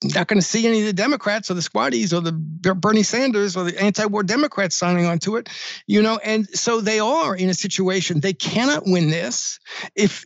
not 0.03 0.27
going 0.27 0.39
to 0.39 0.45
see 0.45 0.67
any 0.67 0.81
of 0.81 0.85
the 0.85 0.93
Democrats 0.93 1.49
or 1.49 1.53
the 1.53 1.61
squaddies 1.61 2.13
or 2.13 2.21
the 2.21 2.31
Bernie 2.31 3.03
Sanders 3.03 3.55
or 3.55 3.63
the 3.63 3.81
anti-war 3.81 4.23
Democrats 4.23 4.75
signing 4.75 5.05
on 5.05 5.19
to 5.19 5.37
it, 5.37 5.49
you 5.87 6.01
know, 6.01 6.19
and 6.23 6.47
so 6.49 6.81
they 6.81 6.99
are 6.99 7.35
in 7.35 7.49
a 7.49 7.53
situation 7.53 8.19
they 8.19 8.33
cannot 8.33 8.83
win 8.85 9.09
this 9.09 9.59
if 9.95 10.25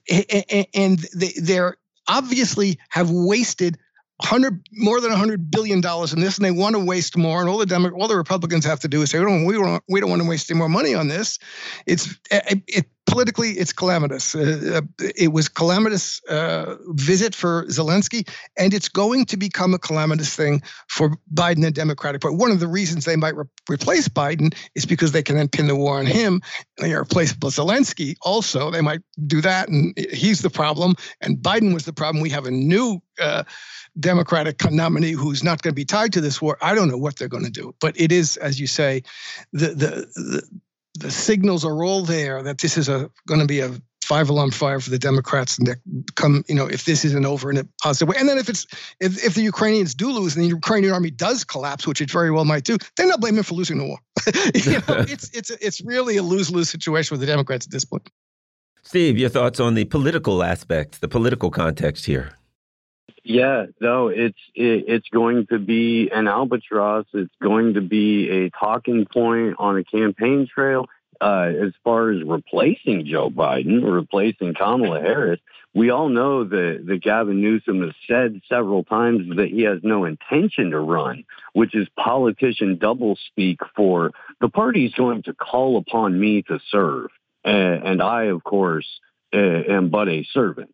and 0.74 1.00
they, 1.16 1.34
they're 1.42 1.78
obviously 2.08 2.80
have 2.90 3.12
wasted 3.12 3.78
hundred 4.22 4.62
more 4.74 5.00
than 5.00 5.12
hundred 5.12 5.50
billion 5.50 5.82
dollars 5.82 6.14
in 6.14 6.20
this, 6.20 6.38
and 6.38 6.46
they 6.46 6.52
want 6.52 6.76
to 6.76 6.84
waste 6.84 7.16
more. 7.16 7.40
And 7.40 7.50
all 7.50 7.58
the 7.58 7.66
Demo- 7.66 7.92
all 7.92 8.08
the 8.08 8.18
Republicans 8.18 8.66
have 8.66 8.82
to 8.82 8.88
do 8.88 9.02
is 9.02 9.12
say, 9.12 9.20
"We 9.20 9.26
don't, 9.26 9.46
we 9.46 9.54
don't, 9.54 9.84
we 9.88 10.00
don't 10.02 10.10
want 10.10 10.22
to 10.22 10.28
waste 10.28 10.52
any 10.52 10.58
more 10.58 10.70
money 10.70 10.94
on 10.94 11.08
this." 11.08 11.40
It's 11.86 12.18
it, 12.30 12.64
it 12.68 12.86
politically, 13.10 13.52
it's 13.52 13.74
calamitous. 13.74 14.36
Uh, 14.36 14.82
uh, 14.82 15.08
it 15.16 15.34
was 15.34 15.50
calamitous 15.50 16.22
uh, 16.26 16.76
visit 16.88 17.36
for 17.36 17.66
Zelensky, 17.66 18.28
and 18.58 18.74
it's 18.74 18.90
going 18.90 19.26
to 19.26 19.38
become 19.38 19.74
a 19.74 19.80
calamitous 19.80 20.36
thing 20.36 20.62
for 20.88 21.18
Biden 21.34 21.66
and 21.66 21.76
Democratic 21.76 22.22
Party. 22.22 22.38
One 22.38 22.52
of 22.52 22.60
the 22.60 22.68
reasons 22.68 23.06
they 23.06 23.16
might 23.16 23.36
re- 23.36 23.46
replace 23.70 24.08
Biden 24.08 24.56
is 24.76 24.86
because 24.86 25.12
they 25.12 25.24
can 25.24 25.36
then 25.36 25.48
pin 25.48 25.68
the 25.68 25.76
war 25.76 26.00
on 26.00 26.06
him. 26.06 26.42
They 26.78 26.94
replace 26.94 27.34
Zelensky. 27.34 28.16
Also, 28.22 28.72
they 28.72 28.82
might 28.82 29.02
do 29.26 29.42
that, 29.42 29.70
and 29.70 29.98
he's 29.98 30.42
the 30.42 30.50
problem, 30.50 30.96
and 31.22 31.38
Biden 31.38 31.74
was 31.74 31.86
the 31.86 31.94
problem. 31.94 32.22
We 32.22 32.30
have 32.30 32.46
a 32.46 32.52
new. 32.52 33.02
Uh, 33.20 33.44
Democratic 34.00 34.72
nominee 34.72 35.12
who's 35.12 35.44
not 35.44 35.62
going 35.62 35.72
to 35.72 35.76
be 35.76 35.84
tied 35.84 36.14
to 36.14 36.22
this 36.22 36.42
war. 36.42 36.58
I 36.62 36.74
don't 36.74 36.88
know 36.88 36.98
what 36.98 37.18
they're 37.18 37.28
going 37.28 37.44
to 37.44 37.50
do, 37.50 37.76
but 37.82 38.00
it 38.00 38.12
is, 38.12 38.38
as 38.38 38.58
you 38.60 38.68
say, 38.68 39.04
the 39.52 39.70
the 39.70 39.90
the, 40.16 40.62
the 40.96 41.12
signals 41.12 41.64
are 41.66 41.84
all 41.84 42.04
there 42.04 42.42
that 42.44 42.60
this 42.60 42.78
is 42.78 42.90
a 42.90 43.10
going 43.28 43.40
to 43.40 43.48
be 43.48 43.60
a 43.60 43.72
five 44.10 44.28
alarm 44.28 44.50
fire 44.50 44.80
for 44.80 44.90
the 44.90 44.98
Democrats 44.98 45.60
and 45.60 45.76
come, 46.16 46.44
you 46.48 46.56
know, 46.56 46.66
if 46.66 46.86
this 46.86 47.06
isn't 47.06 47.28
over 47.28 47.52
in 47.52 47.58
a 47.58 47.64
positive 47.80 48.10
way. 48.10 48.16
And 48.20 48.28
then 48.28 48.40
if 48.40 48.50
it's 48.50 48.66
if, 49.00 49.24
if 49.24 49.36
the 49.36 49.44
Ukrainians 49.44 49.94
do 49.94 50.12
lose 50.12 50.36
and 50.36 50.44
the 50.44 50.50
Ukrainian 50.50 50.92
army 50.94 51.12
does 51.12 51.44
collapse, 51.44 51.86
which 51.86 52.02
it 52.02 52.10
very 52.10 52.32
well 52.32 52.44
might 52.44 52.64
do, 52.64 52.78
then 52.98 53.08
they'll 53.08 53.20
blame 53.20 53.38
him 53.38 53.44
for 53.44 53.54
losing 53.54 53.78
the 53.78 53.86
war. 53.86 54.00
you 54.56 54.72
know, 54.72 55.06
it's 55.14 55.30
it's 55.38 55.52
it's 55.52 55.82
really 55.82 56.18
a 56.18 56.24
lose 56.24 56.50
lose 56.50 56.70
situation 56.72 57.14
with 57.14 57.22
the 57.22 57.28
Democrats 57.28 57.68
at 57.68 57.72
this 57.72 57.86
point. 57.86 58.10
Steve, 58.82 59.20
your 59.20 59.30
thoughts 59.30 59.60
on 59.60 59.76
the 59.76 59.86
political 59.86 60.42
aspects, 60.42 60.98
the 60.98 61.08
political 61.08 61.52
context 61.52 62.08
here? 62.08 62.32
Yeah, 63.24 63.66
no, 63.80 64.08
it's 64.08 64.38
it, 64.56 64.86
it's 64.88 65.10
going 65.10 65.48
to 65.48 65.60
be 65.60 66.10
an 66.14 66.28
albatross. 66.28 67.06
It's 67.14 67.34
going 67.42 67.74
to 67.74 67.82
be 67.82 68.30
a 68.30 68.50
talking 68.50 69.06
point 69.12 69.56
on 69.60 69.78
a 69.78 69.84
campaign 69.84 70.48
trail. 70.54 70.88
Uh, 71.22 71.52
as 71.66 71.74
far 71.84 72.12
as 72.12 72.24
replacing 72.26 73.06
Joe 73.06 73.30
Biden, 73.30 73.84
replacing 73.84 74.54
Kamala 74.54 75.02
Harris, 75.02 75.42
we 75.74 75.90
all 75.90 76.08
know 76.08 76.46
that, 76.46 76.84
that 76.88 77.02
Gavin 77.02 77.42
Newsom 77.42 77.82
has 77.82 77.94
said 78.08 78.42
several 78.48 78.86
times 78.86 79.36
that 79.36 79.50
he 79.50 79.64
has 79.64 79.80
no 79.84 80.06
intention 80.06 80.72
to 80.72 80.80
run, 80.80 81.26
which 81.52 81.76
is 81.76 81.88
politician 81.98 82.78
doublespeak 82.78 83.58
for 83.76 84.12
the 84.40 84.48
party 84.48 84.86
is 84.86 84.94
going 84.94 85.24
to 85.24 85.34
call 85.34 85.78
upon 85.78 86.18
me 86.18 86.42
to 86.44 86.60
serve. 86.70 87.10
And, 87.44 87.84
and 87.84 88.02
I, 88.02 88.26
of 88.26 88.44
course, 88.44 88.88
am 89.34 89.90
but 89.90 90.08
a 90.08 90.26
servant. 90.34 90.74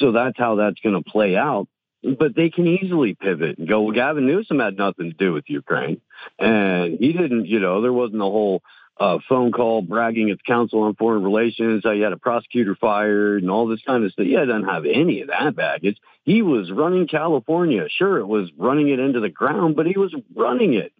So 0.00 0.12
that's 0.12 0.38
how 0.38 0.56
that's 0.56 0.80
going 0.80 1.00
to 1.00 1.08
play 1.08 1.36
out 1.36 1.68
but 2.02 2.34
they 2.34 2.50
can 2.50 2.66
easily 2.66 3.14
pivot 3.14 3.58
and 3.58 3.68
go, 3.68 3.82
well, 3.82 3.94
Gavin 3.94 4.26
Newsom 4.26 4.58
had 4.58 4.76
nothing 4.76 5.10
to 5.10 5.16
do 5.16 5.32
with 5.32 5.44
Ukraine. 5.48 6.00
And 6.38 6.98
he 6.98 7.12
didn't, 7.12 7.46
you 7.46 7.60
know, 7.60 7.80
there 7.80 7.92
wasn't 7.92 8.20
a 8.20 8.24
whole 8.24 8.62
uh, 8.98 9.18
phone 9.28 9.52
call 9.52 9.82
bragging 9.82 10.30
at 10.30 10.38
the 10.38 10.52
Council 10.52 10.82
on 10.82 10.94
Foreign 10.94 11.22
Relations 11.22 11.82
how 11.84 11.92
you 11.92 12.04
had 12.04 12.12
a 12.12 12.18
prosecutor 12.18 12.76
fired 12.80 13.42
and 13.42 13.50
all 13.50 13.66
this 13.66 13.82
kind 13.86 14.04
of 14.04 14.12
stuff. 14.12 14.26
Yeah, 14.26 14.44
doesn't 14.44 14.68
have 14.68 14.84
any 14.84 15.22
of 15.22 15.28
that 15.28 15.56
baggage. 15.56 15.98
He 16.24 16.42
was 16.42 16.70
running 16.70 17.06
California. 17.06 17.86
Sure, 17.88 18.18
it 18.18 18.26
was 18.26 18.50
running 18.56 18.88
it 18.88 18.98
into 18.98 19.20
the 19.20 19.28
ground, 19.28 19.76
but 19.76 19.86
he 19.86 19.98
was 19.98 20.14
running 20.34 20.74
it. 20.74 20.92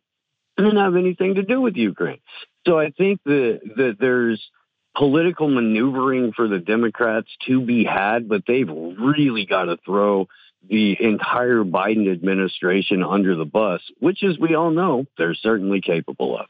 It 0.56 0.62
didn't 0.62 0.78
have 0.78 0.96
anything 0.96 1.36
to 1.36 1.42
do 1.42 1.60
with 1.60 1.76
Ukraine. 1.76 2.20
So 2.66 2.78
I 2.78 2.90
think 2.90 3.20
that, 3.24 3.60
that 3.76 3.96
there's 3.98 4.42
political 4.96 5.48
maneuvering 5.48 6.32
for 6.32 6.48
the 6.48 6.58
Democrats 6.58 7.28
to 7.46 7.60
be 7.60 7.84
had, 7.84 8.28
but 8.28 8.42
they've 8.46 8.68
really 8.68 9.46
got 9.46 9.64
to 9.64 9.78
throw 9.84 10.28
the 10.68 10.96
entire 11.00 11.64
Biden 11.64 12.10
administration 12.10 13.02
under 13.02 13.36
the 13.36 13.44
bus, 13.44 13.80
which, 13.98 14.22
as 14.22 14.38
we 14.38 14.54
all 14.54 14.70
know, 14.70 15.06
they're 15.18 15.34
certainly 15.34 15.80
capable 15.80 16.38
of. 16.38 16.46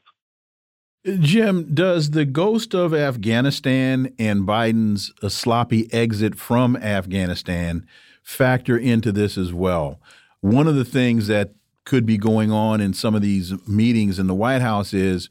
Jim, 1.19 1.73
does 1.73 2.11
the 2.11 2.23
ghost 2.23 2.73
of 2.73 2.93
Afghanistan 2.93 4.13
and 4.17 4.47
Biden's 4.47 5.11
uh, 5.21 5.27
sloppy 5.27 5.91
exit 5.93 6.35
from 6.35 6.77
Afghanistan 6.77 7.85
factor 8.21 8.77
into 8.77 9.11
this 9.11 9.37
as 9.37 9.51
well? 9.51 9.99
One 10.39 10.67
of 10.67 10.75
the 10.75 10.85
things 10.85 11.27
that 11.27 11.55
could 11.83 12.05
be 12.05 12.17
going 12.17 12.51
on 12.51 12.79
in 12.79 12.93
some 12.93 13.15
of 13.15 13.21
these 13.21 13.53
meetings 13.67 14.17
in 14.17 14.27
the 14.27 14.33
White 14.33 14.61
House 14.61 14.93
is 14.93 15.29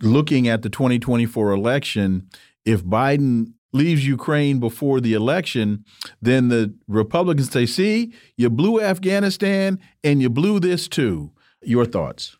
looking 0.00 0.48
at 0.48 0.62
the 0.62 0.70
2024 0.70 1.50
election. 1.50 2.30
If 2.64 2.82
Biden 2.82 3.52
leaves 3.76 4.06
Ukraine 4.06 4.58
before 4.58 5.00
the 5.00 5.14
election, 5.14 5.84
then 6.20 6.48
the 6.48 6.74
Republicans 6.88 7.50
say, 7.50 7.66
see, 7.66 8.12
you 8.36 8.50
blew 8.50 8.80
Afghanistan 8.80 9.78
and 10.02 10.20
you 10.22 10.30
blew 10.30 10.58
this 10.60 10.88
too. 10.88 11.32
Your 11.62 11.84
thoughts? 11.84 12.36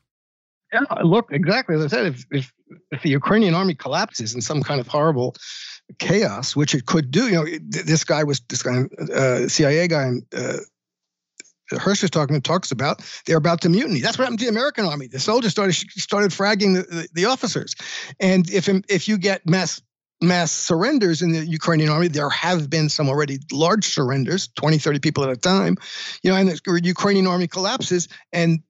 Yeah, 0.72 0.80
look, 1.02 1.28
exactly 1.30 1.76
as 1.76 1.84
I 1.84 1.88
said, 1.88 2.06
if, 2.06 2.26
if, 2.30 2.52
if 2.90 3.02
the 3.02 3.10
Ukrainian 3.10 3.54
army 3.54 3.74
collapses 3.74 4.34
in 4.34 4.40
some 4.40 4.62
kind 4.62 4.80
of 4.80 4.88
horrible 4.88 5.36
chaos, 5.98 6.56
which 6.56 6.74
it 6.74 6.86
could 6.86 7.10
do, 7.10 7.28
you 7.28 7.34
know, 7.34 7.46
this 7.68 8.04
guy 8.04 8.24
was, 8.24 8.40
this 8.48 8.62
guy, 8.62 8.84
uh, 9.14 9.48
CIA 9.48 9.88
guy, 9.88 10.10
uh, 10.36 10.58
Hersh 11.72 12.04
is 12.04 12.10
talking 12.10 12.40
talks 12.40 12.70
about 12.70 13.02
they're 13.26 13.36
about 13.36 13.60
to 13.62 13.68
mutiny. 13.68 14.00
That's 14.00 14.18
what 14.18 14.24
happened 14.24 14.38
to 14.40 14.44
the 14.44 14.50
American 14.50 14.84
army. 14.84 15.08
The 15.08 15.18
soldiers 15.18 15.50
started 15.50 15.74
started 15.74 16.30
fragging 16.30 16.74
the, 16.76 16.82
the, 16.82 17.08
the 17.12 17.24
officers, 17.24 17.74
and 18.20 18.48
if 18.50 18.68
if 18.88 19.08
you 19.08 19.18
get 19.18 19.48
mass 19.48 19.80
mass 20.20 20.52
surrenders 20.52 21.22
in 21.22 21.32
the 21.32 21.44
Ukrainian 21.44 21.90
army. 21.90 22.08
There 22.08 22.30
have 22.30 22.70
been 22.70 22.88
some 22.88 23.08
already 23.08 23.38
large 23.52 23.86
surrenders, 23.86 24.48
20, 24.56 24.78
30 24.78 24.98
people 25.00 25.24
at 25.24 25.30
a 25.30 25.36
time, 25.36 25.76
you 26.22 26.30
know, 26.30 26.36
and 26.36 26.48
the 26.48 26.80
Ukrainian 26.82 27.26
army 27.26 27.46
collapses. 27.46 28.08
And 28.32 28.60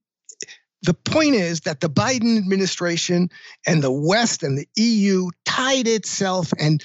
the 0.83 0.95
point 0.95 1.35
is 1.35 1.61
that 1.61 1.81
the 1.81 1.91
Biden 1.91 2.37
administration 2.39 3.31
and 3.67 3.83
the 3.83 3.93
West 3.93 4.43
and 4.43 4.59
the 4.59 4.69
EU 4.77 5.31
tied 5.45 5.89
itself 5.89 6.53
and 6.59 6.83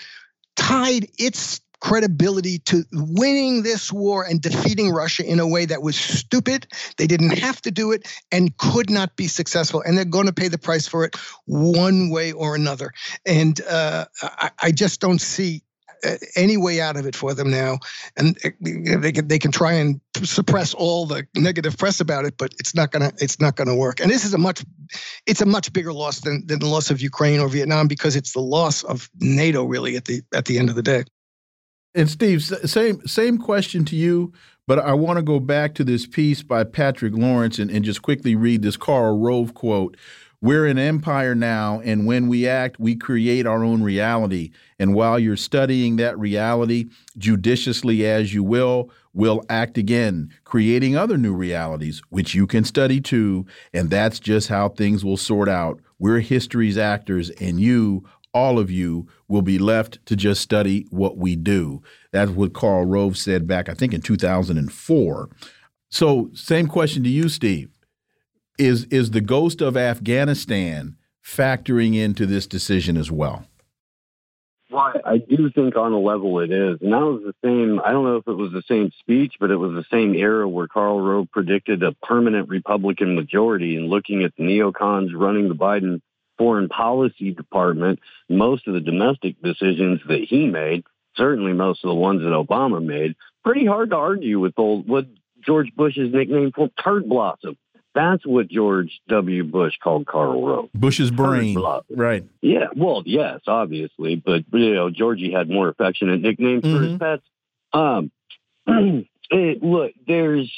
tied 0.56 1.08
its 1.18 1.62
credibility 1.82 2.60
to 2.60 2.84
winning 2.92 3.64
this 3.64 3.92
war 3.92 4.24
and 4.24 4.42
defeating 4.42 4.92
Russia 4.92 5.26
in 5.26 5.40
a 5.40 5.48
way 5.48 5.66
that 5.66 5.82
was 5.82 5.96
stupid. 5.96 6.68
They 6.98 7.08
didn't 7.08 7.38
have 7.40 7.62
to 7.64 7.72
do 7.72 7.92
it 7.92 8.08
and 8.32 8.56
could 8.58 8.90
not 8.90 9.16
be 9.16 9.28
successful. 9.28 9.82
And 9.82 9.98
they're 9.98 10.06
going 10.06 10.28
to 10.28 10.34
pay 10.34 10.48
the 10.48 10.58
price 10.58 10.88
for 10.88 11.04
it 11.04 11.16
one 11.46 12.10
way 12.10 12.32
or 12.32 12.56
another. 12.56 12.92
And 13.26 13.60
uh, 13.70 14.06
I, 14.22 14.52
I 14.62 14.72
just 14.72 15.02
don't 15.02 15.20
see 15.20 15.64
uh, 16.04 16.16
any 16.36 16.58
way 16.58 16.82
out 16.82 16.98
of 16.98 17.06
it 17.06 17.16
for 17.16 17.34
them 17.34 17.52
now, 17.52 17.78
and 18.18 18.36
uh, 18.44 18.50
they 19.00 19.12
can 19.12 19.28
they 19.28 19.38
can 19.38 19.52
try 19.52 19.74
and 19.74 20.02
suppress 20.24 20.74
all 20.74 21.06
the 21.06 21.28
negative 21.36 21.78
press 21.78 22.00
about 22.00 22.26
it, 22.26 22.36
but 22.38 22.52
it's 22.60 22.74
not 22.74 22.92
gonna 22.92 23.12
it's 23.20 23.40
not 23.40 23.56
gonna 23.56 23.76
work. 23.76 24.00
And 24.00 24.10
this 24.10 24.26
is 24.26 24.34
a 24.34 24.38
much 24.40 24.64
it's 25.28 25.42
a 25.42 25.46
much 25.46 25.72
bigger 25.74 25.94
loss 25.94 26.22
than 26.22 26.46
than 26.48 26.58
the 26.58 26.66
loss 26.66 26.90
of 26.90 27.02
Ukraine 27.02 27.40
or 27.40 27.50
Vietnam 27.50 27.88
because 27.88 28.16
it's 28.16 28.34
the 28.34 28.40
loss 28.40 28.84
of 28.84 29.12
NATO 29.20 29.64
really 29.64 29.96
at 29.96 30.06
the 30.06 30.24
at 30.34 30.46
the 30.46 30.58
end 30.58 30.70
of 30.70 30.76
the 30.76 30.82
day. 30.82 31.04
And 31.94 32.10
Steve, 32.10 32.44
same 32.44 33.06
same 33.06 33.38
question 33.38 33.84
to 33.86 33.96
you, 33.96 34.32
but 34.66 34.80
I 34.80 34.94
want 34.94 35.18
to 35.18 35.24
go 35.24 35.40
back 35.40 35.76
to 35.76 35.84
this 35.84 36.08
piece 36.08 36.42
by 36.42 36.64
Patrick 36.64 37.14
Lawrence 37.14 37.60
and, 37.60 37.70
and 37.70 37.84
just 37.84 38.02
quickly 38.02 38.36
read 38.36 38.62
this 38.62 38.78
Karl 38.78 39.20
Rove 39.20 39.54
quote. 39.54 39.98
We're 40.44 40.66
an 40.66 40.80
empire 40.80 41.36
now, 41.36 41.82
and 41.84 42.08
when 42.08 42.28
we 42.28 42.48
act, 42.48 42.80
we 42.80 42.96
create 42.96 43.46
our 43.46 43.64
own 43.64 43.84
reality. 43.84 44.50
And 44.80 44.96
while 44.96 45.20
you're 45.20 45.38
studying 45.38 45.98
that 45.98 46.18
reality 46.18 46.88
judiciously 47.18 48.08
as 48.08 48.34
you 48.34 48.44
will, 48.44 48.90
we'll 49.14 49.44
act 49.50 49.78
again, 49.78 50.32
creating 50.44 50.96
other 50.96 51.18
new 51.18 51.34
realities, 51.34 52.02
which 52.10 52.34
you 52.34 52.48
can 52.48 52.64
study 52.64 53.00
too. 53.00 53.46
And 53.72 53.92
that's 53.92 54.20
just 54.20 54.48
how 54.48 54.70
things 54.70 55.06
will 55.06 55.18
sort 55.18 55.48
out. 55.48 55.80
We're 56.00 56.22
history's 56.22 56.78
actors, 56.78 57.30
and 57.32 57.60
you 57.60 58.06
all 58.34 58.58
of 58.58 58.72
you 58.72 59.08
will 59.32 59.42
be 59.42 59.58
left 59.58 60.06
to 60.06 60.16
just 60.16 60.42
study 60.42 60.86
what 60.92 61.18
we 61.18 61.36
do. 61.36 61.82
That's 62.12 62.32
what 62.32 62.54
Karl 62.54 62.86
Rove 62.86 63.18
said 63.18 63.48
back, 63.48 63.70
I 63.70 63.74
think, 63.74 63.94
in 63.94 64.02
2004. 64.02 65.30
So, 65.90 66.30
same 66.34 66.68
question 66.68 67.04
to 67.04 67.10
you, 67.10 67.30
Steve. 67.30 67.70
Is 68.60 68.84
is 68.86 69.12
the 69.12 69.22
ghost 69.22 69.62
of 69.62 69.76
Afghanistan 69.76 70.98
factoring 71.26 71.96
into 71.96 72.26
this 72.26 72.46
decision 72.46 72.98
as 72.98 73.10
well? 73.10 73.46
Well, 74.72 74.94
I 75.06 75.18
do 75.18 75.50
think 75.54 75.76
on 75.76 75.92
a 75.92 76.00
level 76.00 76.40
it 76.40 76.52
is. 76.52 76.78
And 76.82 76.94
that 76.94 77.00
was 77.00 77.24
the 77.24 77.34
same, 77.44 77.82
I 77.84 77.92
don't 77.92 78.06
know 78.06 78.16
if 78.16 78.28
it 78.28 78.38
was 78.38 78.54
the 78.54 78.64
same 78.70 78.92
speech, 79.00 79.34
but 79.38 79.52
it 79.52 79.58
was 79.58 79.74
the 79.74 79.86
same 79.92 80.16
era 80.16 80.48
where 80.48 80.68
Karl 80.68 81.02
Rove 81.02 81.28
predicted 81.30 81.84
a 81.84 81.92
permanent 81.92 82.48
Republican 82.48 83.16
majority 83.16 83.76
and 83.76 83.90
looking 83.90 84.24
at 84.24 84.34
the 84.38 84.44
neocons 84.44 85.10
running 85.14 85.50
the 85.50 85.56
Biden 85.56 86.02
foreign 86.42 86.70
policy 86.70 87.30
department, 87.30 88.00
most 88.28 88.68
of 88.68 88.74
the 88.74 88.80
domestic 88.80 89.40
decisions 89.44 90.02
that 90.08 90.26
he 90.28 90.48
made, 90.48 90.84
certainly 91.16 91.54
most 91.54 91.84
of 91.84 91.90
the 91.90 91.94
ones 91.94 92.22
that 92.22 92.30
Obama 92.30 92.84
made, 92.84 93.16
pretty 93.44 93.64
hard 93.64 93.92
to 93.92 93.96
argue 93.96 94.40
with 94.40 94.54
old 94.58 94.88
what 94.88 95.06
George 95.46 95.68
Bush's 95.76 96.12
nickname 96.12 96.52
for 96.52 96.68
turd 96.84 97.08
blossom. 97.08 97.58
That's 97.94 98.26
what 98.26 98.48
George 98.48 99.02
W. 99.10 99.44
Bush 99.44 99.76
called 99.84 100.08
Karl 100.08 100.44
Rove. 100.44 100.70
Bush's 100.74 101.12
brain. 101.12 101.62
Right. 101.92 102.24
Yeah. 102.42 102.70
Well, 102.76 103.04
yes, 103.06 103.42
obviously. 103.46 104.16
But, 104.16 104.46
you 104.52 104.74
know, 104.74 104.90
Georgie 104.90 105.32
had 105.32 105.48
more 105.48 105.68
affectionate 105.68 106.22
nicknames 106.22 106.64
mm-hmm. 106.64 106.76
for 106.76 106.82
his 106.82 106.94
mm-hmm. 106.94 107.04
pets. 107.04 107.24
Um, 107.72 108.12
it, 109.30 109.62
look, 109.62 109.92
there's 110.08 110.52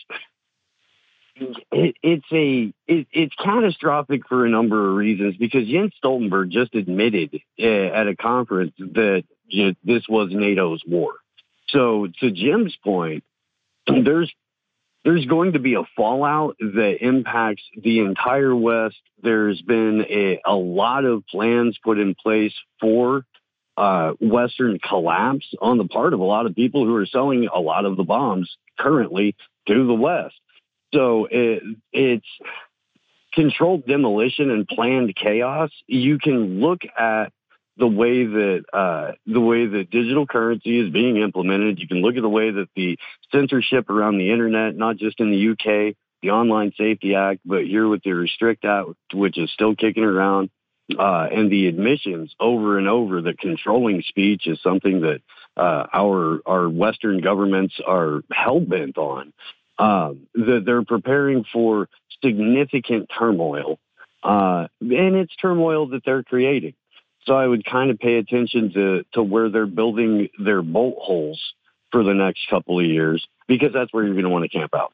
it, 1.71 1.95
it's 2.01 2.25
a 2.31 2.73
it, 2.87 3.07
it's 3.11 3.35
catastrophic 3.35 4.27
for 4.27 4.45
a 4.45 4.49
number 4.49 4.89
of 4.89 4.95
reasons 4.95 5.35
because 5.37 5.67
Jens 5.67 5.93
Stoltenberg 6.03 6.49
just 6.49 6.75
admitted 6.75 7.39
uh, 7.59 7.65
at 7.65 8.07
a 8.07 8.15
conference 8.15 8.73
that 8.77 9.23
you 9.47 9.65
know, 9.65 9.73
this 9.83 10.03
was 10.07 10.29
NATO's 10.31 10.83
war. 10.87 11.13
So 11.69 12.07
to 12.19 12.31
Jim's 12.31 12.75
point, 12.83 13.23
there's 13.87 14.31
there's 15.03 15.25
going 15.25 15.53
to 15.53 15.59
be 15.59 15.73
a 15.73 15.83
fallout 15.97 16.55
that 16.59 16.97
impacts 17.01 17.63
the 17.75 17.99
entire 17.99 18.55
West. 18.55 18.95
There's 19.21 19.61
been 19.61 20.05
a, 20.09 20.39
a 20.45 20.55
lot 20.55 21.03
of 21.03 21.25
plans 21.27 21.77
put 21.83 21.99
in 21.99 22.15
place 22.15 22.53
for 22.79 23.25
uh, 23.75 24.13
Western 24.21 24.79
collapse 24.79 25.45
on 25.61 25.77
the 25.77 25.85
part 25.85 26.13
of 26.13 26.19
a 26.19 26.23
lot 26.23 26.45
of 26.45 26.55
people 26.55 26.85
who 26.85 26.95
are 26.95 27.05
selling 27.05 27.49
a 27.53 27.59
lot 27.59 27.85
of 27.85 27.97
the 27.97 28.03
bombs 28.03 28.55
currently 28.79 29.35
to 29.67 29.87
the 29.87 29.93
West. 29.93 30.35
So 30.93 31.27
it, 31.29 31.63
it's 31.91 32.27
controlled 33.33 33.85
demolition 33.85 34.51
and 34.51 34.67
planned 34.67 35.15
chaos. 35.15 35.71
You 35.87 36.19
can 36.19 36.61
look 36.61 36.81
at 36.97 37.33
the 37.77 37.87
way 37.87 38.25
that 38.25 38.63
uh, 38.71 39.13
the 39.25 39.39
way 39.39 39.65
that 39.65 39.89
digital 39.89 40.27
currency 40.27 40.79
is 40.79 40.93
being 40.93 41.17
implemented. 41.17 41.79
You 41.79 41.87
can 41.87 42.01
look 42.01 42.15
at 42.15 42.21
the 42.21 42.29
way 42.29 42.51
that 42.51 42.67
the 42.75 42.97
censorship 43.31 43.89
around 43.89 44.17
the 44.17 44.31
internet, 44.31 44.75
not 44.75 44.97
just 44.97 45.19
in 45.19 45.31
the 45.31 45.51
UK, 45.51 45.95
the 46.21 46.29
Online 46.29 46.71
Safety 46.77 47.15
Act, 47.15 47.41
but 47.43 47.63
here 47.63 47.87
with 47.87 48.03
the 48.03 48.11
Restrict 48.11 48.63
Act, 48.63 48.89
which 49.13 49.39
is 49.39 49.51
still 49.51 49.75
kicking 49.75 50.03
around, 50.03 50.51
uh, 50.97 51.27
and 51.31 51.51
the 51.51 51.67
admissions 51.67 52.35
over 52.39 52.77
and 52.77 52.87
over 52.87 53.23
that 53.23 53.39
controlling 53.39 54.03
speech 54.07 54.45
is 54.45 54.61
something 54.61 55.01
that 55.01 55.21
uh, 55.57 55.87
our 55.91 56.41
our 56.45 56.69
Western 56.69 57.21
governments 57.21 57.73
are 57.85 58.21
hell 58.31 58.59
bent 58.59 58.99
on. 58.99 59.33
Um, 59.79 60.27
that 60.35 60.63
they're 60.65 60.83
preparing 60.83 61.45
for 61.51 61.89
significant 62.23 63.09
turmoil, 63.17 63.79
uh, 64.23 64.67
and 64.79 65.15
it's 65.15 65.35
turmoil 65.35 65.87
that 65.89 66.03
they're 66.05 66.23
creating. 66.23 66.75
So 67.25 67.35
I 67.35 67.47
would 67.47 67.65
kind 67.65 67.89
of 67.89 67.97
pay 67.97 68.15
attention 68.17 68.71
to 68.73 69.03
to 69.13 69.23
where 69.23 69.49
they're 69.49 69.65
building 69.65 70.29
their 70.37 70.61
bolt 70.61 70.97
holes 70.99 71.41
for 71.91 72.03
the 72.03 72.13
next 72.13 72.41
couple 72.49 72.79
of 72.79 72.85
years 72.85 73.25
because 73.47 73.71
that's 73.73 73.91
where 73.93 74.03
you're 74.03 74.13
going 74.13 74.25
to 74.25 74.29
want 74.29 74.43
to 74.43 74.49
camp 74.49 74.75
out. 74.75 74.93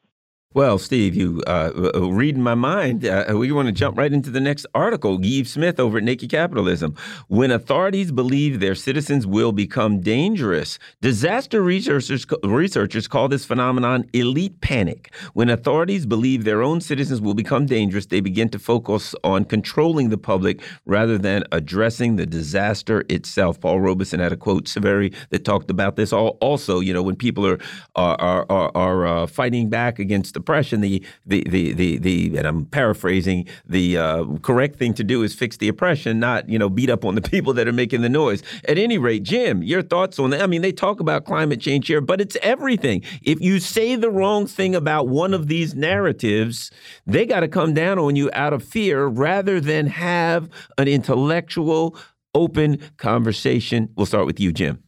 Well, 0.52 0.78
Steve, 0.78 1.14
you 1.14 1.44
uh, 1.46 1.70
uh 1.94 2.10
read 2.10 2.36
my 2.36 2.56
mind. 2.56 3.06
Uh, 3.06 3.24
we 3.36 3.52
want 3.52 3.66
to 3.66 3.72
jump 3.72 3.96
right 3.96 4.12
into 4.12 4.30
the 4.30 4.40
next 4.40 4.66
article. 4.74 5.20
Yves 5.22 5.52
Smith 5.52 5.78
over 5.78 5.98
at 5.98 6.02
Naked 6.02 6.28
Capitalism. 6.28 6.96
When 7.28 7.52
authorities 7.52 8.10
believe 8.10 8.58
their 8.58 8.74
citizens 8.74 9.28
will 9.28 9.52
become 9.52 10.00
dangerous, 10.00 10.80
disaster 11.00 11.62
researchers 11.62 12.26
researchers 12.42 13.06
call 13.06 13.28
this 13.28 13.44
phenomenon 13.44 14.10
elite 14.12 14.60
panic. 14.60 15.14
When 15.34 15.48
authorities 15.48 16.04
believe 16.04 16.42
their 16.42 16.62
own 16.62 16.80
citizens 16.80 17.20
will 17.20 17.34
become 17.34 17.66
dangerous, 17.66 18.06
they 18.06 18.18
begin 18.20 18.48
to 18.48 18.58
focus 18.58 19.14
on 19.22 19.44
controlling 19.44 20.08
the 20.08 20.18
public 20.18 20.62
rather 20.84 21.16
than 21.16 21.44
addressing 21.52 22.16
the 22.16 22.26
disaster 22.26 23.04
itself. 23.08 23.60
Paul 23.60 23.78
Robeson 23.78 24.18
had 24.18 24.32
a 24.32 24.36
quote, 24.36 24.66
Severi, 24.66 25.12
that 25.28 25.44
talked 25.44 25.70
about 25.70 25.94
this. 25.94 26.12
Also, 26.12 26.80
you 26.80 26.92
know, 26.92 27.04
when 27.04 27.14
people 27.14 27.46
are 27.46 27.60
are 27.94 28.46
are, 28.50 28.72
are 28.74 29.06
uh, 29.06 29.26
fighting 29.28 29.68
back 29.68 30.00
against 30.00 30.39
oppression, 30.40 30.80
the 30.80 31.04
the 31.24 31.44
the 31.48 31.72
the, 31.72 31.98
the 31.98 32.36
and 32.36 32.46
I'm 32.46 32.64
paraphrasing, 32.66 33.46
the 33.66 33.96
uh, 33.96 34.24
correct 34.42 34.76
thing 34.76 34.94
to 34.94 35.04
do 35.04 35.22
is 35.22 35.34
fix 35.34 35.56
the 35.56 35.68
oppression, 35.68 36.18
not 36.18 36.48
you 36.48 36.58
know 36.58 36.68
beat 36.68 36.90
up 36.90 37.04
on 37.04 37.14
the 37.14 37.22
people 37.30 37.52
that 37.54 37.68
are 37.68 37.72
making 37.72 38.00
the 38.00 38.08
noise. 38.08 38.42
At 38.66 38.78
any 38.78 38.98
rate, 38.98 39.22
Jim, 39.22 39.62
your 39.62 39.82
thoughts 39.82 40.18
on 40.18 40.30
that? 40.30 40.42
I 40.42 40.46
mean, 40.46 40.62
they 40.62 40.72
talk 40.72 41.00
about 41.00 41.24
climate 41.24 41.60
change 41.60 41.86
here, 41.86 42.00
but 42.00 42.20
it's 42.20 42.36
everything. 42.42 43.02
If 43.22 43.40
you 43.40 43.60
say 43.60 43.96
the 43.96 44.10
wrong 44.10 44.46
thing 44.46 44.74
about 44.74 45.08
one 45.08 45.34
of 45.34 45.46
these 45.48 45.74
narratives, 45.74 46.70
they 47.06 47.26
got 47.26 47.40
to 47.40 47.48
come 47.48 47.74
down 47.74 47.98
on 47.98 48.16
you 48.16 48.30
out 48.32 48.52
of 48.52 48.64
fear 48.64 49.06
rather 49.06 49.60
than 49.60 49.86
have 49.86 50.48
an 50.78 50.88
intellectual, 50.88 51.96
open 52.34 52.80
conversation. 52.96 53.90
We'll 53.96 54.06
start 54.06 54.26
with 54.26 54.40
you, 54.40 54.52
Jim. 54.52 54.82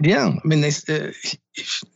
Yeah, 0.00 0.28
I 0.28 0.46
mean, 0.46 0.60
they. 0.60 0.70
Uh, 0.88 1.12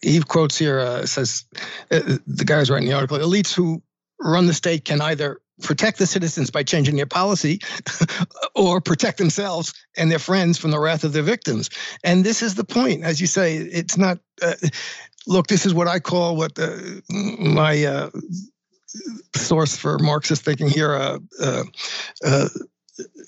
he 0.03 0.21
quotes 0.21 0.59
here 0.59 0.81
uh, 0.81 1.07
says 1.07 1.45
uh, 1.91 2.19
the 2.27 2.45
guy 2.45 2.59
who's 2.59 2.71
writing 2.71 2.89
the 2.89 2.95
article: 2.95 3.19
elites 3.19 3.55
who 3.55 3.83
run 4.21 4.47
the 4.47 4.55
state 4.55 4.85
can 4.85 5.01
either 5.01 5.41
protect 5.63 5.99
the 5.99 6.07
citizens 6.07 6.51
by 6.51 6.65
changing 6.65 6.97
their 6.97 7.07
policy 7.07 7.61
or 8.55 8.81
protect 8.81 9.19
themselves 9.19 9.73
and 9.97 10.11
their 10.11 10.19
friends 10.19 10.59
from 10.59 10.73
the 10.73 10.81
wrath 10.81 11.05
of 11.05 11.13
their 11.13 11.23
victims. 11.23 11.71
And 12.03 12.25
this 12.25 12.43
is 12.43 12.57
the 12.57 12.65
point, 12.65 13.05
as 13.05 13.21
you 13.21 13.27
say. 13.27 13.57
It's 13.57 13.97
not. 13.97 14.19
Uh, 14.41 14.55
look, 15.27 15.47
this 15.47 15.65
is 15.65 15.73
what 15.73 15.87
I 15.87 16.01
call 16.01 16.37
what 16.37 16.57
the, 16.57 17.03
my 17.39 17.85
uh, 17.85 18.11
source 19.37 19.77
for 19.77 19.99
Marxist 19.99 20.43
thinking 20.43 20.69
here. 20.69 20.95
Uh, 20.95 21.19
uh, 21.41 22.49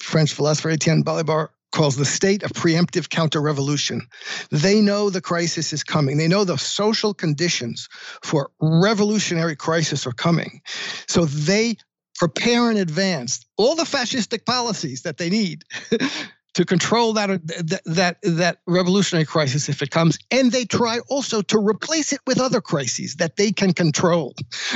French 0.00 0.34
philosopher 0.34 0.70
Etienne 0.70 1.04
Balibar 1.04 1.48
calls 1.74 1.96
the 1.96 2.04
state 2.04 2.42
of 2.44 2.52
preemptive 2.52 3.10
counter 3.10 3.40
revolution. 3.40 4.06
They 4.50 4.80
know 4.80 5.10
the 5.10 5.20
crisis 5.20 5.72
is 5.72 5.82
coming. 5.82 6.16
They 6.16 6.28
know 6.28 6.44
the 6.44 6.56
social 6.56 7.12
conditions 7.12 7.88
for 8.22 8.50
revolutionary 8.60 9.56
crisis 9.56 10.06
are 10.06 10.12
coming. 10.12 10.62
So 11.08 11.24
they 11.24 11.76
prepare 12.14 12.70
in 12.70 12.76
advance 12.76 13.44
all 13.56 13.74
the 13.74 13.82
fascistic 13.82 14.46
policies 14.46 15.02
that 15.02 15.18
they 15.18 15.28
need 15.28 15.64
to 16.54 16.64
control 16.64 17.12
that, 17.14 17.28
that 17.46 17.80
that 17.84 18.18
that 18.22 18.58
revolutionary 18.66 19.24
crisis 19.24 19.68
if 19.68 19.82
it 19.82 19.90
comes 19.90 20.16
and 20.30 20.52
they 20.52 20.64
try 20.64 21.00
also 21.08 21.42
to 21.42 21.58
replace 21.58 22.12
it 22.12 22.20
with 22.28 22.38
other 22.40 22.60
crises 22.60 23.16
that 23.16 23.34
they 23.34 23.50
can 23.50 23.72
control 23.74 24.34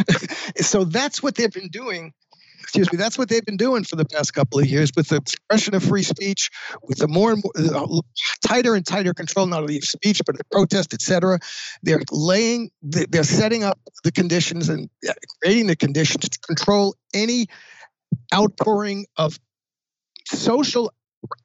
so 0.57 0.83
that's 0.83 1.23
what 1.23 1.37
they've 1.37 1.53
been 1.53 1.69
doing 1.69 2.13
excuse 2.69 2.93
me, 2.93 2.99
that's 2.99 3.17
what 3.17 3.31
they've 3.31 3.47
been 3.47 3.57
doing 3.57 3.83
for 3.83 3.97
the 3.97 4.05
past 4.05 4.35
couple 4.35 4.59
of 4.59 4.67
years 4.67 4.91
with 4.95 5.09
the 5.09 5.23
suppression 5.27 5.75
of 5.75 5.83
free 5.83 6.03
speech, 6.03 6.51
with 6.83 6.99
the 6.99 7.09
more 7.09 7.33
and 7.33 7.43
more 7.43 7.75
uh, 7.75 8.01
tighter 8.47 8.75
and 8.75 8.85
tighter 8.87 9.15
control, 9.15 9.47
not 9.47 9.63
only 9.63 9.79
of 9.79 9.85
speech, 9.85 10.21
but 10.27 10.39
of 10.39 10.43
protest, 10.51 10.93
etc. 10.93 11.39
They're 11.83 12.03
laying, 12.13 12.71
they're 12.83 13.25
setting 13.25 13.65
up 13.65 13.81
the 14.05 14.13
conditions 14.13 14.69
and 14.69 14.91
uh, 15.09 15.15
creating 15.43 15.69
the 15.69 15.77
conditions 15.77 16.29
to 16.29 16.39
control 16.41 16.95
any 17.15 17.47
outpouring 18.35 19.07
of 19.17 19.39
social 20.27 20.93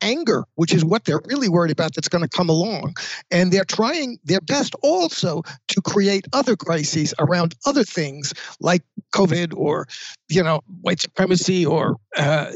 anger, 0.02 0.46
which 0.56 0.74
is 0.74 0.84
what 0.84 1.06
they're 1.06 1.22
really 1.26 1.50
worried 1.50 1.72
about 1.72 1.96
that's 1.96 2.10
going 2.10 2.24
to 2.24 2.30
come 2.30 2.50
along. 2.50 2.96
And 3.32 3.52
they're 3.52 3.66
trying 3.66 4.20
their 4.24 4.42
best 4.42 4.76
also 4.82 5.44
to 5.70 5.82
create 5.82 6.26
other 6.34 6.56
crises 6.56 7.14
around 7.20 7.56
other 7.66 7.84
things 7.84 8.34
like 8.60 8.84
COVID 9.14 9.54
or, 9.56 9.88
you 10.30 10.44
know, 10.44 10.62
white 10.82 11.02
supremacy 11.02 11.66
or 11.66 11.98
uh, 12.18 12.52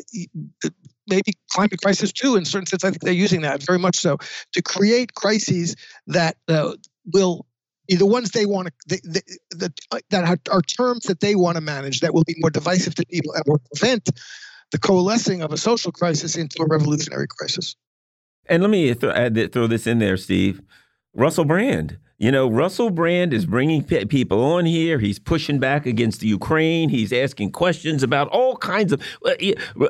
maybe 1.07 1.33
climate 1.51 1.81
crisis 1.81 2.11
too. 2.11 2.35
In 2.35 2.45
certain 2.45 2.67
sense, 2.67 2.83
I 2.83 2.89
think 2.89 3.01
they're 3.01 3.13
using 3.13 3.41
that 3.41 3.63
very 3.63 3.79
much 3.79 3.97
so 3.97 4.17
to 4.53 4.61
create 4.61 5.13
crises 5.13 5.75
that 6.07 6.37
uh, 6.47 6.73
will 7.13 7.45
the 7.87 8.05
ones 8.05 8.31
they 8.31 8.45
want 8.45 8.67
to 8.67 8.73
they, 8.87 9.21
they, 9.55 9.67
uh, 9.91 9.99
that 10.09 10.39
are 10.51 10.61
terms 10.61 11.03
that 11.03 11.21
they 11.21 11.35
want 11.35 11.55
to 11.55 11.61
manage 11.61 12.01
that 12.01 12.13
will 12.13 12.25
be 12.25 12.35
more 12.39 12.49
divisive 12.49 12.95
to 12.95 13.05
people 13.05 13.33
and 13.33 13.43
will 13.47 13.61
prevent 13.73 14.09
the 14.71 14.79
coalescing 14.79 15.41
of 15.41 15.51
a 15.51 15.57
social 15.57 15.91
crisis 15.91 16.35
into 16.35 16.61
a 16.61 16.65
revolutionary 16.65 17.27
crisis. 17.27 17.75
And 18.47 18.61
let 18.61 18.69
me 18.69 18.93
th 18.93 19.03
add, 19.03 19.51
throw 19.51 19.67
this 19.67 19.87
in 19.87 19.99
there, 19.99 20.17
Steve. 20.17 20.61
Russell 21.13 21.45
Brand. 21.45 21.97
You 22.19 22.31
know, 22.31 22.49
Russell 22.49 22.89
Brand 22.89 23.31
is 23.31 23.45
bringing 23.45 23.83
people 23.83 24.43
on 24.43 24.65
here. 24.65 24.97
He's 24.97 25.19
pushing 25.19 25.59
back 25.59 25.85
against 25.85 26.19
the 26.19 26.27
Ukraine. 26.27 26.89
He's 26.89 27.13
asking 27.13 27.51
questions 27.51 28.01
about 28.01 28.27
all 28.29 28.57
kinds 28.57 28.91
of 28.91 29.03
uh, 29.23 29.35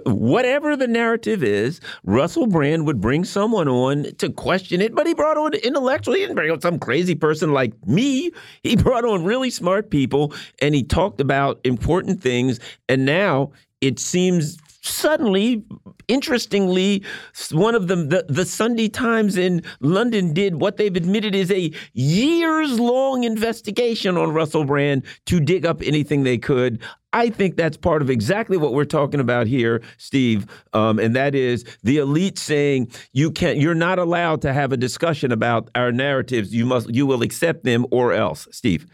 whatever 0.05 0.75
the 0.75 0.87
narrative 0.87 1.41
is. 1.41 1.79
Russell 2.03 2.45
Brand 2.45 2.85
would 2.85 2.99
bring 2.99 3.23
someone 3.23 3.69
on 3.69 4.13
to 4.17 4.29
question 4.29 4.81
it, 4.81 4.93
but 4.93 5.07
he 5.07 5.13
brought 5.13 5.37
on 5.37 5.53
intellectually. 5.53 6.19
He 6.19 6.25
didn't 6.25 6.35
bring 6.35 6.51
on 6.51 6.59
some 6.59 6.79
crazy 6.79 7.15
person 7.15 7.53
like 7.53 7.71
me. 7.87 8.31
He 8.61 8.75
brought 8.83 9.05
on 9.05 9.23
really 9.23 9.49
smart 9.49 9.89
people 9.89 10.33
and 10.61 10.75
he 10.75 10.83
talked 10.83 11.21
about 11.21 11.61
important 11.63 12.21
things. 12.21 12.59
And 12.89 13.05
now 13.05 13.53
it 13.79 13.99
seems 13.99 14.57
suddenly, 14.87 15.63
interestingly, 16.07 17.03
one 17.51 17.75
of 17.75 17.87
them, 17.87 18.09
the, 18.09 18.25
the 18.27 18.45
Sunday 18.45 18.89
Times 18.89 19.37
in 19.37 19.63
London 19.79 20.33
did 20.33 20.61
what 20.61 20.77
they've 20.77 20.95
admitted 20.95 21.35
is 21.35 21.51
a 21.51 21.71
years 21.93 22.79
long 22.79 23.23
investigation 23.23 24.17
on 24.17 24.33
Russell 24.33 24.65
Brand 24.65 25.03
to 25.25 25.39
dig 25.39 25.65
up 25.65 25.81
anything 25.81 26.23
they 26.23 26.37
could. 26.37 26.81
I 27.13 27.29
think 27.29 27.55
that's 27.55 27.77
part 27.77 28.01
of 28.01 28.09
exactly 28.09 28.57
what 28.57 28.73
we're 28.73 28.85
talking 28.85 29.19
about 29.19 29.47
here, 29.47 29.81
Steve, 29.97 30.45
um, 30.73 30.99
and 30.99 31.15
that 31.15 31.33
is 31.35 31.63
the 31.81 31.97
elite 31.97 32.37
saying 32.37 32.91
you 33.13 33.31
can't, 33.31 33.57
you're 33.57 33.73
not 33.73 33.97
allowed 33.97 34.41
to 34.43 34.53
have 34.53 34.71
a 34.71 34.77
discussion 34.77 35.31
about 35.31 35.69
our 35.73 35.91
narratives. 35.91 36.53
You 36.53 36.65
must, 36.65 36.93
you 36.93 37.05
will 37.05 37.21
accept 37.23 37.63
them 37.63 37.85
or 37.91 38.13
else, 38.13 38.47
Steve. 38.51 38.85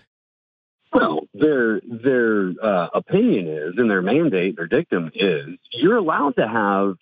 Well, 0.94 1.22
their 1.44 1.82
their 1.82 2.54
uh, 2.62 2.90
opinion 2.94 3.48
is, 3.48 3.74
and 3.78 3.90
their 3.90 4.02
mandate, 4.02 4.56
their 4.56 4.68
dictum 4.68 5.12
is, 5.14 5.50
you're 5.72 5.98
allowed 5.98 6.36
to 6.38 6.48
have 6.48 6.96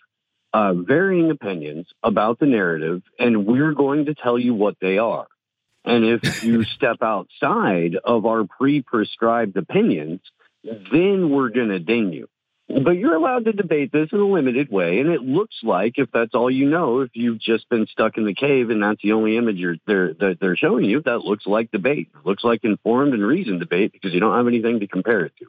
uh, 0.54 0.74
varying 0.74 1.30
opinions 1.32 1.88
about 2.04 2.40
the 2.40 2.46
narrative, 2.46 3.04
and 3.20 3.46
we're 3.46 3.74
going 3.74 4.06
to 4.06 4.16
tell 4.16 4.38
you 4.38 4.54
what 4.54 4.76
they 4.82 4.98
are. 4.98 5.28
And 5.86 6.04
if 6.06 6.44
you 6.44 6.64
step 6.76 6.98
outside 7.02 7.96
of 8.04 8.26
our 8.26 8.46
pre-prescribed 8.46 9.56
opinions, 9.58 10.22
then 10.64 11.30
we're 11.30 11.50
going 11.50 11.70
to 11.70 11.80
ding 11.80 12.12
you. 12.12 12.28
But 12.84 12.92
you're 12.92 13.16
allowed 13.16 13.46
to 13.46 13.54
debate 13.54 13.92
this 13.92 14.10
in 14.12 14.20
a 14.20 14.26
limited 14.26 14.72
way, 14.72 15.00
and 15.00 15.10
it 15.10 15.22
looks 15.22 15.56
like, 15.64 15.94
if 15.98 16.10
that's 16.12 16.34
all 16.34 16.50
you 16.50 16.70
know, 16.70 17.02
if 17.02 17.10
you've 17.14 17.40
just 17.40 17.68
been 17.70 17.88
stuck 17.88 18.18
in 18.18 18.26
the 18.26 18.34
cave 18.34 18.70
and 18.70 18.82
that's 18.82 19.02
the 19.02 19.14
only 19.14 19.36
image 19.36 19.62
they're 19.86 20.14
that 20.14 20.38
they're 20.40 20.56
showing 20.56 20.86
you, 20.86 21.02
that 21.02 21.20
looks 21.20 21.46
like 21.46 21.72
debate. 21.72 22.10
It 22.16 22.26
looks 22.26 22.44
like 22.44 22.64
informed 22.64 23.14
and 23.14 23.26
reasoned 23.26 23.60
debate 23.60 23.92
because 23.92 24.14
you 24.14 24.20
don't 24.20 24.36
have 24.36 24.48
anything 24.48 24.80
to 24.80 24.88
compare 24.88 25.26
it 25.26 25.34
to. 25.40 25.48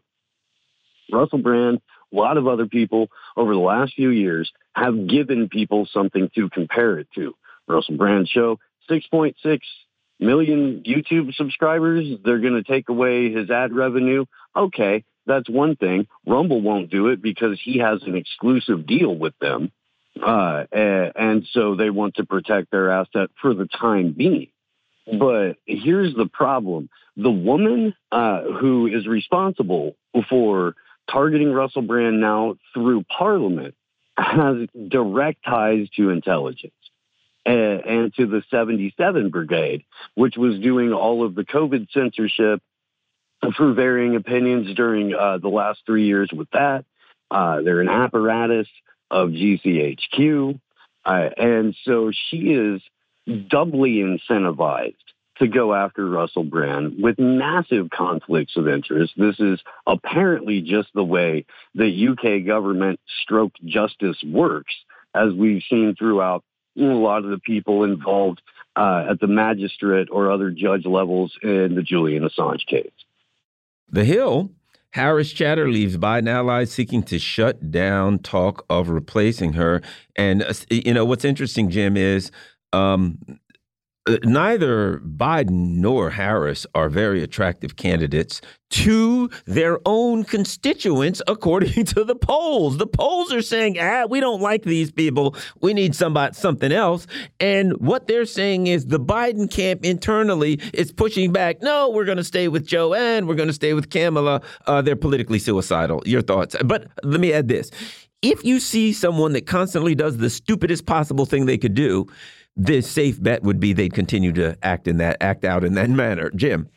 Russell 1.12 1.38
Brand, 1.38 1.80
a 2.12 2.16
lot 2.16 2.38
of 2.38 2.46
other 2.48 2.66
people 2.66 3.08
over 3.36 3.52
the 3.52 3.60
last 3.60 3.94
few 3.94 4.10
years 4.10 4.50
have 4.74 5.06
given 5.06 5.48
people 5.48 5.86
something 5.92 6.30
to 6.34 6.48
compare 6.48 6.98
it 6.98 7.08
to. 7.14 7.34
Russell 7.68 7.96
Brand 7.96 8.28
show 8.28 8.58
6.6 8.90 9.60
million 10.18 10.82
YouTube 10.86 11.34
subscribers. 11.34 12.06
They're 12.24 12.40
going 12.40 12.62
to 12.62 12.64
take 12.64 12.88
away 12.88 13.32
his 13.32 13.50
ad 13.50 13.72
revenue. 13.72 14.24
Okay, 14.56 15.04
that's 15.26 15.48
one 15.48 15.76
thing. 15.76 16.06
Rumble 16.26 16.60
won't 16.60 16.90
do 16.90 17.08
it 17.08 17.22
because 17.22 17.60
he 17.62 17.78
has 17.78 18.02
an 18.04 18.16
exclusive 18.16 18.86
deal 18.86 19.14
with 19.14 19.38
them. 19.40 19.72
Uh, 20.20 20.64
and, 20.72 21.46
so 21.52 21.74
they 21.74 21.90
want 21.90 22.16
to 22.16 22.26
protect 22.26 22.70
their 22.70 22.90
asset 22.90 23.30
for 23.40 23.54
the 23.54 23.66
time 23.66 24.12
being. 24.12 24.48
But 25.06 25.54
here's 25.66 26.14
the 26.14 26.26
problem. 26.26 26.90
The 27.16 27.30
woman 27.30 27.94
uh, 28.10 28.42
who 28.42 28.86
is 28.86 29.06
responsible 29.06 29.96
for 30.28 30.74
targeting 31.10 31.52
Russell 31.52 31.82
Brand 31.82 32.20
now 32.20 32.56
through 32.74 33.04
Parliament 33.04 33.74
has 34.16 34.68
direct 34.88 35.44
ties 35.44 35.88
to 35.96 36.10
intelligence 36.10 36.72
and, 37.44 37.80
and 37.80 38.14
to 38.14 38.26
the 38.26 38.42
77 38.50 39.30
Brigade, 39.30 39.84
which 40.14 40.36
was 40.36 40.60
doing 40.60 40.92
all 40.92 41.24
of 41.24 41.34
the 41.34 41.44
COVID 41.44 41.90
censorship 41.92 42.62
for 43.56 43.72
varying 43.72 44.16
opinions 44.16 44.74
during 44.74 45.14
uh, 45.14 45.38
the 45.38 45.48
last 45.48 45.80
three 45.86 46.06
years 46.06 46.30
with 46.32 46.48
that. 46.50 46.84
Uh, 47.30 47.62
they're 47.62 47.80
an 47.80 47.88
apparatus 47.88 48.68
of 49.10 49.30
GCHQ. 49.30 50.60
Uh, 51.04 51.28
and 51.36 51.74
so 51.84 52.12
she 52.28 52.52
is 52.52 52.82
doubly 53.48 53.96
incentivized 53.96 54.94
to 55.38 55.48
go 55.48 55.74
after 55.74 56.08
Russell 56.08 56.44
Brand 56.44 57.02
with 57.02 57.18
massive 57.18 57.90
conflicts 57.90 58.56
of 58.56 58.68
interest. 58.68 59.14
This 59.16 59.40
is 59.40 59.60
apparently 59.86 60.60
just 60.60 60.88
the 60.94 61.04
way 61.04 61.46
the 61.74 62.08
UK 62.08 62.46
government 62.46 63.00
stroke 63.22 63.52
justice 63.64 64.22
works, 64.24 64.74
as 65.14 65.32
we've 65.32 65.62
seen 65.68 65.94
throughout 65.98 66.44
a 66.78 66.82
lot 66.82 67.24
of 67.24 67.30
the 67.30 67.38
people 67.38 67.84
involved 67.84 68.40
uh, 68.76 69.06
at 69.10 69.20
the 69.20 69.26
magistrate 69.26 70.08
or 70.10 70.30
other 70.30 70.50
judge 70.50 70.86
levels 70.86 71.32
in 71.42 71.74
the 71.74 71.82
Julian 71.82 72.28
Assange 72.28 72.66
case. 72.66 72.92
The 73.92 74.04
Hill. 74.04 74.50
Harris 74.90 75.32
chatter 75.32 75.70
leaves 75.70 75.96
Biden 75.96 76.28
allies 76.28 76.70
seeking 76.70 77.02
to 77.04 77.18
shut 77.18 77.70
down 77.70 78.18
talk 78.18 78.64
of 78.68 78.90
replacing 78.90 79.54
her. 79.54 79.80
And, 80.16 80.42
uh, 80.42 80.52
you 80.68 80.92
know, 80.92 81.04
what's 81.06 81.24
interesting, 81.24 81.70
Jim, 81.70 81.96
is 81.96 82.30
um, 82.74 83.18
neither 84.24 84.98
Biden 84.98 85.76
nor 85.76 86.10
Harris 86.10 86.66
are 86.74 86.88
very 86.88 87.22
attractive 87.22 87.76
candidates 87.76 88.40
to 88.70 89.30
their 89.44 89.78
own 89.84 90.24
constituents, 90.24 91.22
according 91.28 91.84
to 91.84 92.04
the 92.04 92.14
polls. 92.14 92.78
The 92.78 92.86
polls 92.86 93.32
are 93.32 93.42
saying, 93.42 93.78
ah, 93.78 94.06
we 94.08 94.18
don't 94.20 94.40
like 94.40 94.62
these 94.62 94.90
people. 94.90 95.36
We 95.60 95.74
need 95.74 95.94
somebody 95.94 96.34
something 96.34 96.72
else. 96.72 97.06
And 97.38 97.74
what 97.74 98.06
they're 98.06 98.26
saying 98.26 98.66
is 98.66 98.86
the 98.86 99.00
Biden 99.00 99.50
camp 99.50 99.84
internally 99.84 100.60
is 100.72 100.90
pushing 100.90 101.32
back. 101.32 101.62
No, 101.62 101.90
we're 101.90 102.04
going 102.04 102.18
to 102.18 102.24
stay 102.24 102.48
with 102.48 102.66
Joanne. 102.66 103.26
We're 103.26 103.34
going 103.34 103.48
to 103.48 103.54
stay 103.54 103.74
with 103.74 103.90
Kamala. 103.90 104.42
Uh, 104.66 104.82
they're 104.82 104.96
politically 104.96 105.38
suicidal. 105.38 106.02
Your 106.06 106.22
thoughts? 106.22 106.56
But 106.64 106.88
let 107.04 107.20
me 107.20 107.32
add 107.32 107.48
this: 107.48 107.70
if 108.22 108.44
you 108.44 108.58
see 108.58 108.92
someone 108.92 109.32
that 109.32 109.46
constantly 109.46 109.94
does 109.94 110.16
the 110.16 110.30
stupidest 110.30 110.86
possible 110.86 111.26
thing 111.26 111.46
they 111.46 111.58
could 111.58 111.74
do 111.74 112.06
the 112.56 112.80
safe 112.82 113.22
bet 113.22 113.42
would 113.42 113.60
be 113.60 113.72
they'd 113.72 113.94
continue 113.94 114.32
to 114.32 114.56
act 114.62 114.86
in 114.88 114.98
that 114.98 115.16
act 115.20 115.44
out 115.44 115.64
in 115.64 115.74
that 115.74 115.90
manner. 116.02 116.30
Jim. 116.30 116.68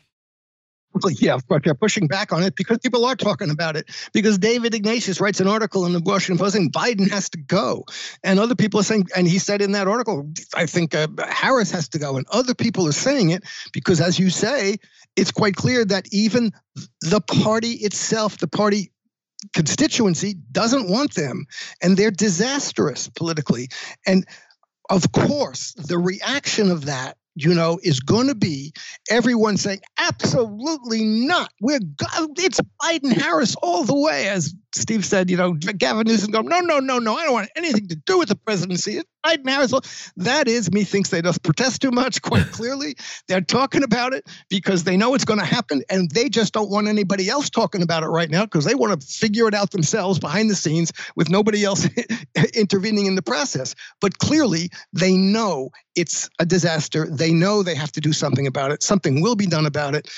Yeah, 1.10 1.38
but 1.48 1.62
they're 1.62 1.74
pushing 1.74 2.06
back 2.06 2.32
on 2.32 2.42
it 2.42 2.56
because 2.56 2.78
people 2.78 3.04
are 3.04 3.16
talking 3.16 3.50
about 3.50 3.76
it. 3.76 3.86
Because 4.12 4.38
David 4.38 4.74
Ignatius 4.74 5.20
writes 5.20 5.40
an 5.40 5.46
article 5.46 5.84
in 5.84 5.92
the 5.92 6.00
Washington 6.00 6.42
Post 6.42 6.54
saying 6.54 6.70
Biden 6.70 7.10
has 7.10 7.28
to 7.30 7.38
go, 7.38 7.84
and 8.24 8.38
other 8.38 8.54
people 8.54 8.80
are 8.80 8.84
saying, 8.84 9.08
and 9.14 9.28
he 9.28 9.38
said 9.38 9.60
in 9.60 9.72
that 9.72 9.88
article, 9.88 10.30
I 10.54 10.66
think 10.66 10.94
uh, 10.94 11.08
Harris 11.28 11.70
has 11.72 11.88
to 11.90 11.98
go, 11.98 12.16
and 12.16 12.26
other 12.30 12.54
people 12.54 12.88
are 12.88 12.92
saying 12.92 13.30
it 13.30 13.44
because, 13.72 14.00
as 14.00 14.18
you 14.18 14.30
say, 14.30 14.78
it's 15.16 15.30
quite 15.30 15.56
clear 15.56 15.84
that 15.84 16.06
even 16.12 16.52
the 17.02 17.20
party 17.20 17.72
itself, 17.72 18.38
the 18.38 18.48
party 18.48 18.90
constituency, 19.54 20.34
doesn't 20.50 20.88
want 20.88 21.14
them, 21.14 21.46
and 21.82 21.96
they're 21.96 22.10
disastrous 22.10 23.10
politically, 23.10 23.68
and 24.06 24.26
of 24.90 25.12
course, 25.12 25.72
the 25.74 25.98
reaction 25.98 26.70
of 26.70 26.86
that, 26.86 27.16
you 27.34 27.54
know, 27.54 27.78
is 27.82 28.00
going 28.00 28.28
to 28.28 28.34
be 28.34 28.72
everyone 29.10 29.56
saying, 29.56 29.80
absolutely 29.98 31.04
not. 31.04 31.50
We're 31.60 31.80
it's 32.36 32.60
Biden 32.82 33.12
Harris 33.12 33.56
all 33.62 33.84
the 33.84 33.96
way, 33.96 34.28
as 34.28 34.54
Steve 34.76 35.04
said, 35.04 35.30
you 35.30 35.36
know, 35.36 35.52
Gavin 35.52 36.06
Newsom 36.06 36.30
going, 36.30 36.46
no, 36.46 36.60
no, 36.60 36.78
no, 36.78 36.98
no, 36.98 37.16
I 37.16 37.24
don't 37.24 37.32
want 37.32 37.50
anything 37.56 37.88
to 37.88 37.96
do 37.96 38.18
with 38.18 38.28
the 38.28 38.36
presidency. 38.36 39.00
Biden 39.26 39.48
Harris. 39.48 40.12
That 40.16 40.48
is, 40.48 40.70
me 40.70 40.84
thinks 40.84 41.10
they 41.10 41.22
just 41.22 41.42
protest 41.42 41.82
too 41.82 41.90
much, 41.90 42.22
quite 42.22 42.46
clearly. 42.52 42.94
They're 43.28 43.40
talking 43.40 43.82
about 43.82 44.12
it 44.12 44.24
because 44.48 44.84
they 44.84 44.96
know 44.96 45.14
it's 45.14 45.24
going 45.24 45.40
to 45.40 45.46
happen 45.46 45.82
and 45.90 46.10
they 46.10 46.28
just 46.28 46.52
don't 46.52 46.70
want 46.70 46.88
anybody 46.88 47.28
else 47.28 47.50
talking 47.50 47.82
about 47.82 48.02
it 48.02 48.08
right 48.08 48.30
now 48.30 48.44
because 48.44 48.64
they 48.64 48.74
want 48.74 49.00
to 49.00 49.06
figure 49.06 49.48
it 49.48 49.54
out 49.54 49.70
themselves 49.70 50.18
behind 50.18 50.50
the 50.50 50.54
scenes 50.54 50.92
with 51.16 51.28
nobody 51.28 51.64
else 51.64 51.88
intervening 52.54 53.06
in 53.06 53.14
the 53.14 53.22
process. 53.22 53.74
But 54.00 54.18
clearly, 54.18 54.70
they 54.92 55.16
know 55.16 55.70
it's 55.94 56.28
a 56.38 56.46
disaster. 56.46 57.08
They 57.10 57.32
know 57.32 57.62
they 57.62 57.74
have 57.74 57.92
to 57.92 58.00
do 58.00 58.12
something 58.12 58.46
about 58.46 58.70
it. 58.70 58.82
Something 58.82 59.22
will 59.22 59.36
be 59.36 59.46
done 59.46 59.66
about 59.66 59.94
it 59.94 60.08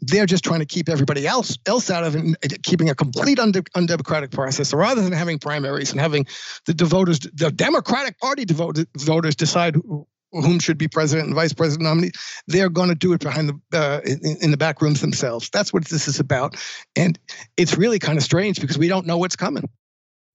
they're 0.00 0.26
just 0.26 0.44
trying 0.44 0.60
to 0.60 0.66
keep 0.66 0.88
everybody 0.88 1.26
else 1.26 1.56
else 1.66 1.90
out 1.90 2.04
of 2.04 2.16
it, 2.16 2.62
keeping 2.62 2.90
a 2.90 2.94
complete 2.94 3.38
undemocratic 3.38 4.30
process. 4.30 4.70
So 4.70 4.78
rather 4.78 5.02
than 5.02 5.12
having 5.12 5.38
primaries 5.38 5.92
and 5.92 6.00
having 6.00 6.26
the, 6.66 6.74
the 6.74 6.84
voters, 6.84 7.20
the 7.20 7.50
Democratic 7.50 8.18
Party 8.18 8.44
devoted 8.44 8.88
voters 8.96 9.36
decide 9.36 9.76
who, 9.76 10.06
whom 10.32 10.58
should 10.58 10.78
be 10.78 10.88
president 10.88 11.28
and 11.28 11.34
vice 11.34 11.52
president 11.52 11.84
nominee, 11.84 12.10
they're 12.48 12.68
going 12.68 12.88
to 12.88 12.94
do 12.94 13.12
it 13.12 13.20
behind 13.20 13.48
the 13.70 13.78
uh, 13.78 14.00
in, 14.04 14.36
in, 14.42 14.50
the 14.50 14.56
back 14.56 14.82
rooms 14.82 15.00
themselves. 15.00 15.48
That's 15.50 15.72
what 15.72 15.84
this 15.84 16.08
is 16.08 16.18
about, 16.20 16.56
and 16.96 17.18
it's 17.56 17.76
really 17.76 17.98
kind 17.98 18.18
of 18.18 18.24
strange 18.24 18.60
because 18.60 18.76
we 18.76 18.88
don't 18.88 19.06
know 19.06 19.18
what's 19.18 19.36
coming. 19.36 19.68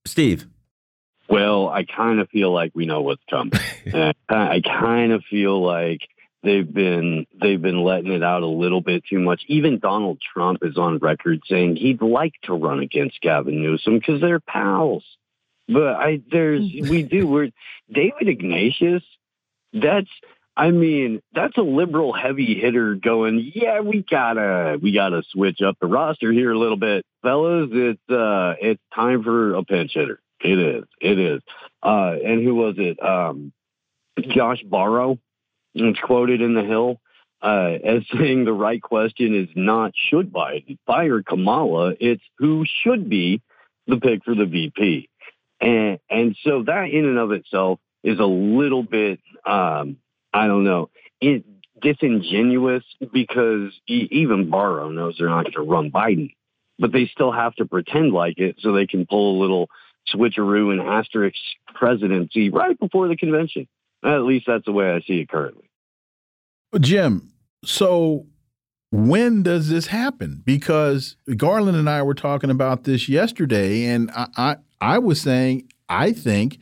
Steve. 0.05 0.47
Well, 1.27 1.69
I 1.69 1.83
kind 1.83 2.19
of 2.19 2.29
feel 2.29 2.51
like 2.51 2.71
we 2.73 2.87
know 2.87 3.01
what's 3.01 3.23
coming. 3.29 3.53
I 4.29 4.61
kind 4.65 5.11
of 5.11 5.23
feel 5.25 5.61
like 5.61 6.07
they've 6.43 6.71
been 6.71 7.25
they've 7.39 7.61
been 7.61 7.83
letting 7.83 8.11
it 8.11 8.23
out 8.23 8.43
a 8.43 8.47
little 8.47 8.81
bit 8.81 9.03
too 9.09 9.19
much. 9.19 9.41
Even 9.47 9.79
Donald 9.79 10.19
Trump 10.33 10.59
is 10.61 10.77
on 10.77 10.97
record 10.99 11.41
saying 11.47 11.75
he'd 11.75 12.01
like 12.01 12.33
to 12.43 12.53
run 12.53 12.79
against 12.79 13.21
Gavin 13.21 13.61
Newsom 13.61 13.99
because 13.99 14.21
they're 14.21 14.39
pals. 14.39 15.03
But 15.67 15.95
I 15.95 16.21
there's 16.31 16.61
we 16.81 17.03
do 17.03 17.27
we're 17.27 17.49
David 17.91 18.27
Ignatius. 18.27 19.03
That's 19.73 20.09
I 20.55 20.71
mean 20.71 21.21
that's 21.33 21.57
a 21.57 21.61
liberal 21.61 22.13
heavy 22.13 22.59
hitter 22.59 22.95
going. 22.95 23.51
Yeah, 23.53 23.81
we 23.81 24.05
gotta 24.09 24.77
we 24.81 24.93
gotta 24.93 25.23
switch 25.31 25.61
up 25.61 25.77
the 25.79 25.87
roster 25.87 26.31
here 26.31 26.51
a 26.51 26.57
little 26.59 26.77
bit, 26.77 27.05
fellas. 27.21 27.69
It's 27.71 28.09
uh 28.09 28.55
it's 28.61 28.81
time 28.93 29.23
for 29.23 29.55
a 29.55 29.63
pinch 29.63 29.91
hitter. 29.93 30.19
It 30.41 30.57
is. 30.57 30.83
It 31.01 31.19
is. 31.19 31.41
Uh, 31.83 32.15
and 32.23 32.43
who 32.43 32.55
was 32.55 32.75
it? 32.77 33.01
Um, 33.03 33.51
Josh 34.21 34.63
Barro 34.63 35.19
it's 35.73 35.99
quoted 35.99 36.41
in 36.41 36.53
the 36.53 36.63
Hill 36.63 36.99
uh, 37.41 37.77
as 37.83 38.03
saying 38.17 38.45
the 38.45 38.53
right 38.53 38.81
question 38.81 39.35
is 39.35 39.49
not 39.55 39.93
should 40.09 40.31
Biden 40.31 40.77
fire 40.85 41.21
Kamala, 41.21 41.93
it's 41.99 42.23
who 42.37 42.65
should 42.83 43.09
be 43.09 43.41
the 43.87 43.97
pick 43.97 44.23
for 44.23 44.35
the 44.35 44.45
VP. 44.45 45.09
And 45.61 45.99
and 46.09 46.37
so 46.43 46.63
that 46.63 46.89
in 46.91 47.05
and 47.05 47.17
of 47.17 47.31
itself 47.31 47.79
is 48.03 48.19
a 48.19 48.25
little 48.25 48.83
bit 48.83 49.19
um, 49.45 49.97
I 50.33 50.47
don't 50.47 50.63
know 50.63 50.89
it, 51.19 51.43
disingenuous 51.81 52.83
because 53.11 53.71
even 53.87 54.49
Barro 54.49 54.93
knows 54.93 55.15
they're 55.17 55.29
not 55.29 55.45
going 55.45 55.53
to 55.53 55.61
run 55.61 55.91
Biden, 55.91 56.33
but 56.77 56.91
they 56.91 57.07
still 57.07 57.31
have 57.31 57.55
to 57.55 57.65
pretend 57.65 58.13
like 58.13 58.37
it 58.37 58.57
so 58.59 58.71
they 58.71 58.87
can 58.87 59.05
pull 59.05 59.37
a 59.37 59.41
little 59.41 59.69
switcheroo 60.13 60.71
and 60.71 60.81
asterisk 60.81 61.35
presidency 61.73 62.49
right 62.49 62.79
before 62.79 63.07
the 63.07 63.15
convention. 63.15 63.67
At 64.03 64.23
least 64.23 64.45
that's 64.47 64.65
the 64.65 64.71
way 64.71 64.91
I 64.91 65.01
see 65.01 65.21
it 65.21 65.29
currently. 65.29 65.69
Jim, 66.79 67.33
so 67.63 68.27
when 68.91 69.43
does 69.43 69.69
this 69.69 69.87
happen? 69.87 70.41
Because 70.45 71.15
Garland 71.35 71.77
and 71.77 71.89
I 71.89 72.01
were 72.01 72.13
talking 72.13 72.49
about 72.49 72.83
this 72.83 73.09
yesterday, 73.09 73.85
and 73.85 74.09
I, 74.11 74.27
I, 74.37 74.55
I 74.81 74.99
was 74.99 75.21
saying 75.21 75.69
I 75.89 76.13
think 76.13 76.59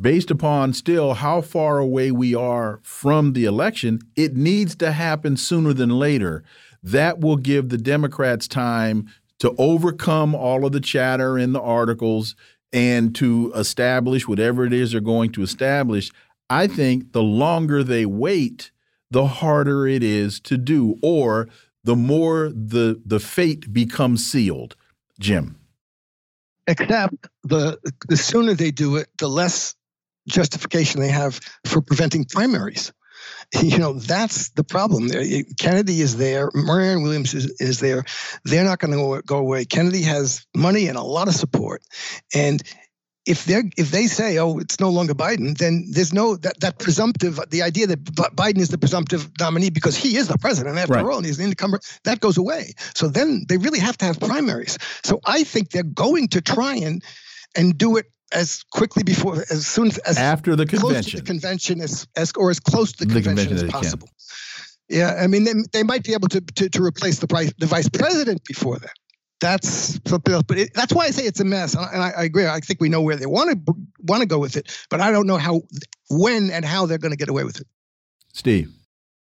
based 0.00 0.30
upon 0.30 0.72
still 0.72 1.14
how 1.14 1.40
far 1.40 1.78
away 1.78 2.10
we 2.10 2.34
are 2.34 2.80
from 2.82 3.34
the 3.34 3.44
election, 3.44 4.00
it 4.16 4.36
needs 4.36 4.74
to 4.76 4.92
happen 4.92 5.36
sooner 5.36 5.72
than 5.72 5.90
later. 5.90 6.42
That 6.82 7.20
will 7.20 7.36
give 7.36 7.68
the 7.68 7.78
Democrats 7.78 8.48
time 8.48 9.08
to 9.38 9.54
overcome 9.58 10.34
all 10.34 10.66
of 10.66 10.72
the 10.72 10.80
chatter 10.80 11.38
in 11.38 11.52
the 11.52 11.60
articles 11.60 12.34
and 12.72 13.14
to 13.14 13.52
establish 13.54 14.26
whatever 14.26 14.64
it 14.64 14.72
is 14.72 14.92
they're 14.92 15.00
going 15.00 15.30
to 15.32 15.42
establish. 15.42 16.10
I 16.52 16.66
think 16.66 17.12
the 17.12 17.22
longer 17.22 17.82
they 17.82 18.04
wait, 18.04 18.72
the 19.10 19.26
harder 19.26 19.86
it 19.86 20.02
is 20.02 20.38
to 20.40 20.58
do, 20.58 20.98
or 21.02 21.48
the 21.82 21.96
more 21.96 22.50
the 22.50 23.00
the 23.06 23.20
fate 23.20 23.72
becomes 23.72 24.24
sealed. 24.30 24.76
Jim. 25.18 25.56
Except 26.66 27.14
the 27.42 27.78
the 28.06 28.18
sooner 28.18 28.52
they 28.52 28.70
do 28.70 28.96
it, 28.96 29.08
the 29.18 29.28
less 29.28 29.74
justification 30.28 31.00
they 31.00 31.08
have 31.08 31.40
for 31.66 31.80
preventing 31.80 32.24
primaries. 32.24 32.92
You 33.62 33.76
know, 33.76 33.92
that's 33.92 34.48
the 34.52 34.64
problem 34.64 35.04
uh, 35.04 35.08
there. 35.08 35.42
Kennedy 35.60 36.00
is 36.00 36.16
there. 36.16 36.50
Marianne 36.54 37.02
Williams 37.02 37.34
is, 37.34 37.54
is 37.60 37.80
there. 37.80 38.02
They're 38.44 38.64
not 38.64 38.78
going 38.78 38.94
to 38.94 39.22
go 39.26 39.36
away. 39.36 39.66
Kennedy 39.66 40.02
has 40.02 40.46
money 40.56 40.88
and 40.88 40.96
a 40.96 41.02
lot 41.02 41.28
of 41.28 41.34
support. 41.34 41.82
And 42.34 42.62
if 43.24 43.44
they 43.44 43.62
if 43.76 43.90
they 43.90 44.06
say, 44.06 44.38
"Oh, 44.38 44.58
it's 44.58 44.80
no 44.80 44.90
longer 44.90 45.14
Biden," 45.14 45.56
then 45.56 45.86
there's 45.90 46.12
no 46.12 46.36
that 46.36 46.58
that 46.60 46.78
presumptive 46.78 47.38
the 47.50 47.62
idea 47.62 47.86
that 47.86 48.02
Biden 48.04 48.58
is 48.58 48.70
the 48.70 48.78
presumptive 48.78 49.30
nominee 49.38 49.70
because 49.70 49.96
he 49.96 50.16
is 50.16 50.28
the 50.28 50.38
president 50.38 50.76
after 50.78 50.94
right. 50.94 51.04
all, 51.04 51.18
and 51.18 51.26
he's 51.26 51.38
an 51.38 51.46
incumbent. 51.46 51.84
That 52.04 52.20
goes 52.20 52.36
away. 52.36 52.72
So 52.94 53.08
then 53.08 53.44
they 53.48 53.58
really 53.58 53.78
have 53.78 53.96
to 53.98 54.04
have 54.04 54.18
primaries. 54.18 54.76
So 55.04 55.20
I 55.24 55.44
think 55.44 55.70
they're 55.70 55.82
going 55.82 56.28
to 56.28 56.40
try 56.40 56.74
and 56.76 57.02
and 57.54 57.78
do 57.78 57.96
it 57.96 58.06
as 58.32 58.64
quickly 58.72 59.02
before 59.02 59.44
as 59.50 59.66
soon 59.66 59.88
as, 60.06 60.18
after 60.18 60.56
the 60.56 60.66
convention, 60.66 61.20
the 61.20 61.24
convention 61.24 61.80
as, 61.80 62.08
as 62.16 62.32
or 62.36 62.50
as 62.50 62.58
close 62.58 62.92
to 62.92 63.04
the, 63.04 63.14
the 63.14 63.20
convention, 63.20 63.48
convention, 63.48 63.66
as 63.66 63.72
possible. 63.72 64.08
Yeah, 64.88 65.14
I 65.20 65.28
mean 65.28 65.44
they, 65.44 65.52
they 65.72 65.82
might 65.84 66.02
be 66.02 66.12
able 66.12 66.28
to, 66.28 66.40
to 66.40 66.68
to 66.68 66.82
replace 66.82 67.20
the 67.20 67.52
the 67.58 67.66
vice 67.66 67.88
president 67.88 68.42
before 68.44 68.78
that 68.78 68.94
that's 69.42 70.00
something 70.08 70.32
else. 70.32 70.44
But 70.46 70.58
it, 70.58 70.74
that's 70.74 70.94
why 70.94 71.04
I 71.04 71.10
say 71.10 71.24
it's 71.24 71.40
a 71.40 71.44
mess. 71.44 71.74
And 71.74 72.02
I, 72.02 72.10
I, 72.10 72.22
agree. 72.24 72.46
I 72.46 72.60
think 72.60 72.80
we 72.80 72.88
know 72.88 73.02
where 73.02 73.16
they 73.16 73.26
want 73.26 73.66
to 73.66 73.74
want 74.00 74.22
to 74.22 74.26
go 74.26 74.38
with 74.38 74.56
it, 74.56 74.86
but 74.88 75.00
I 75.00 75.10
don't 75.10 75.26
know 75.26 75.36
how, 75.36 75.62
when, 76.08 76.50
and 76.50 76.64
how 76.64 76.86
they're 76.86 76.98
going 76.98 77.10
to 77.10 77.18
get 77.18 77.28
away 77.28 77.44
with 77.44 77.60
it. 77.60 77.66
Steve. 78.32 78.72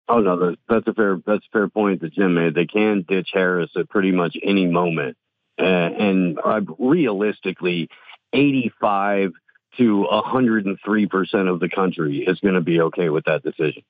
Oh 0.08 0.18
no, 0.18 0.36
that's, 0.36 0.60
that's 0.68 0.88
a 0.88 0.92
fair 0.92 1.18
that's 1.24 1.46
a 1.46 1.50
fair 1.52 1.68
point 1.68 2.02
that 2.02 2.12
Jim 2.12 2.34
made. 2.34 2.54
They 2.54 2.66
can 2.66 3.04
ditch 3.08 3.30
Harris 3.32 3.70
at 3.76 3.88
pretty 3.88 4.10
much 4.10 4.36
any 4.42 4.66
moment, 4.66 5.16
uh, 5.58 5.62
and 5.62 6.38
uh, 6.44 6.60
realistically, 6.78 7.88
eighty-five 8.32 9.30
to 9.78 10.04
hundred 10.10 10.66
and 10.66 10.76
three 10.84 11.06
percent 11.06 11.48
of 11.48 11.60
the 11.60 11.68
country 11.68 12.24
is 12.26 12.40
going 12.40 12.54
to 12.54 12.60
be 12.60 12.80
okay 12.80 13.08
with 13.08 13.24
that 13.24 13.42
decision. 13.42 13.84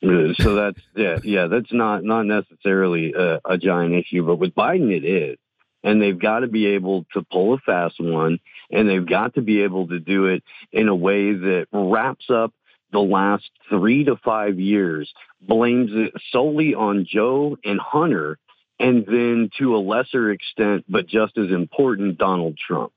Uh, 0.00 0.32
so 0.38 0.54
that's 0.54 0.80
yeah, 0.94 1.18
yeah, 1.24 1.48
that's 1.48 1.72
not 1.72 2.04
not 2.04 2.24
necessarily 2.24 3.12
a, 3.12 3.40
a 3.44 3.58
giant 3.58 3.94
issue, 3.94 4.24
but 4.24 4.36
with 4.36 4.54
Biden 4.54 4.96
it 4.96 5.04
is 5.04 5.38
and 5.82 6.00
they've 6.02 6.18
got 6.18 6.40
to 6.40 6.48
be 6.48 6.66
able 6.66 7.06
to 7.12 7.22
pull 7.22 7.54
a 7.54 7.58
fast 7.58 7.96
one 7.98 8.40
and 8.70 8.88
they've 8.88 9.06
got 9.06 9.34
to 9.34 9.42
be 9.42 9.62
able 9.62 9.88
to 9.88 9.98
do 9.98 10.26
it 10.26 10.42
in 10.72 10.88
a 10.88 10.94
way 10.94 11.32
that 11.32 11.66
wraps 11.72 12.26
up 12.30 12.52
the 12.92 12.98
last 12.98 13.50
three 13.68 14.04
to 14.04 14.16
five 14.16 14.58
years, 14.58 15.12
blames 15.40 15.90
it 15.92 16.12
solely 16.32 16.74
on 16.74 17.06
Joe 17.08 17.56
and 17.64 17.78
Hunter, 17.80 18.38
and 18.78 19.04
then 19.06 19.50
to 19.58 19.76
a 19.76 19.78
lesser 19.78 20.30
extent, 20.30 20.84
but 20.88 21.06
just 21.06 21.36
as 21.36 21.50
important, 21.50 22.18
Donald 22.18 22.56
Trump. 22.56 22.92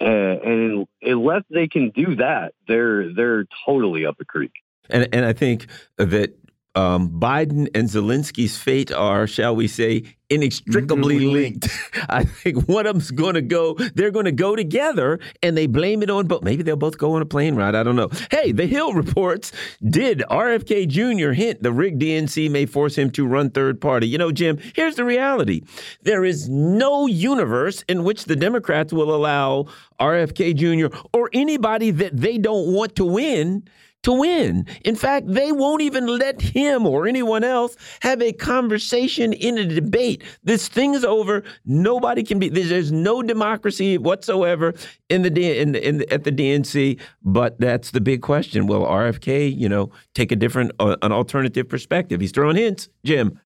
Uh, 0.00 0.04
and 0.04 0.86
unless 1.02 1.42
they 1.50 1.68
can 1.68 1.90
do 1.90 2.16
that, 2.16 2.54
they're 2.66 3.12
they're 3.12 3.44
totally 3.66 4.06
up 4.06 4.16
the 4.16 4.24
creek. 4.24 4.52
And 4.88 5.08
and 5.12 5.26
I 5.26 5.34
think 5.34 5.66
that 5.98 6.34
um, 6.74 7.10
Biden 7.10 7.68
and 7.74 7.88
Zelensky's 7.88 8.56
fate 8.56 8.92
are, 8.92 9.26
shall 9.26 9.56
we 9.56 9.66
say, 9.66 10.04
inextricably 10.28 11.18
linked. 11.18 11.68
I 12.08 12.22
think 12.22 12.68
one 12.68 12.86
of 12.86 12.94
them's 12.94 13.10
going 13.10 13.34
to 13.34 13.42
go, 13.42 13.74
they're 13.94 14.12
going 14.12 14.26
to 14.26 14.32
go 14.32 14.54
together 14.54 15.18
and 15.42 15.56
they 15.56 15.66
blame 15.66 16.02
it 16.02 16.10
on 16.10 16.28
both. 16.28 16.44
Maybe 16.44 16.62
they'll 16.62 16.76
both 16.76 16.98
go 16.98 17.14
on 17.14 17.22
a 17.22 17.26
plane 17.26 17.56
ride. 17.56 17.74
I 17.74 17.82
don't 17.82 17.96
know. 17.96 18.10
Hey, 18.30 18.52
the 18.52 18.66
Hill 18.66 18.94
reports 18.94 19.50
did 19.88 20.20
RFK 20.30 20.86
Jr. 20.86 21.32
hint 21.32 21.62
the 21.62 21.72
rigged 21.72 22.00
DNC 22.00 22.48
may 22.50 22.66
force 22.66 22.96
him 22.96 23.10
to 23.10 23.26
run 23.26 23.50
third 23.50 23.80
party? 23.80 24.06
You 24.06 24.18
know, 24.18 24.30
Jim, 24.30 24.58
here's 24.76 24.94
the 24.94 25.04
reality 25.04 25.62
there 26.02 26.24
is 26.24 26.48
no 26.48 27.06
universe 27.06 27.82
in 27.88 28.04
which 28.04 28.26
the 28.26 28.36
Democrats 28.36 28.92
will 28.92 29.12
allow 29.12 29.66
RFK 29.98 30.54
Jr. 30.54 30.96
or 31.12 31.28
anybody 31.32 31.90
that 31.90 32.16
they 32.16 32.38
don't 32.38 32.72
want 32.72 32.94
to 32.96 33.04
win 33.04 33.64
to 34.02 34.12
win. 34.12 34.66
In 34.84 34.96
fact, 34.96 35.26
they 35.28 35.52
won't 35.52 35.82
even 35.82 36.06
let 36.06 36.40
him 36.40 36.86
or 36.86 37.06
anyone 37.06 37.44
else 37.44 37.76
have 38.00 38.22
a 38.22 38.32
conversation 38.32 39.32
in 39.32 39.58
a 39.58 39.66
debate. 39.66 40.22
This 40.42 40.68
thing's 40.68 41.04
over. 41.04 41.42
Nobody 41.64 42.22
can 42.22 42.38
be. 42.38 42.48
There's 42.48 42.92
no 42.92 43.22
democracy 43.22 43.98
whatsoever 43.98 44.74
in 45.08 45.22
the, 45.22 45.58
in 45.60 45.72
the, 45.72 45.88
in 45.88 45.98
the, 45.98 46.12
at 46.12 46.24
the 46.24 46.32
DNC. 46.32 46.98
But 47.22 47.60
that's 47.60 47.90
the 47.90 48.00
big 48.00 48.22
question. 48.22 48.66
Will 48.66 48.86
RFK, 48.86 49.56
you 49.56 49.68
know, 49.68 49.90
take 50.14 50.32
a 50.32 50.36
different, 50.36 50.72
uh, 50.80 50.96
an 51.02 51.12
alternative 51.12 51.68
perspective? 51.68 52.20
He's 52.20 52.32
throwing 52.32 52.56
hints, 52.56 52.88
Jim. 53.04 53.38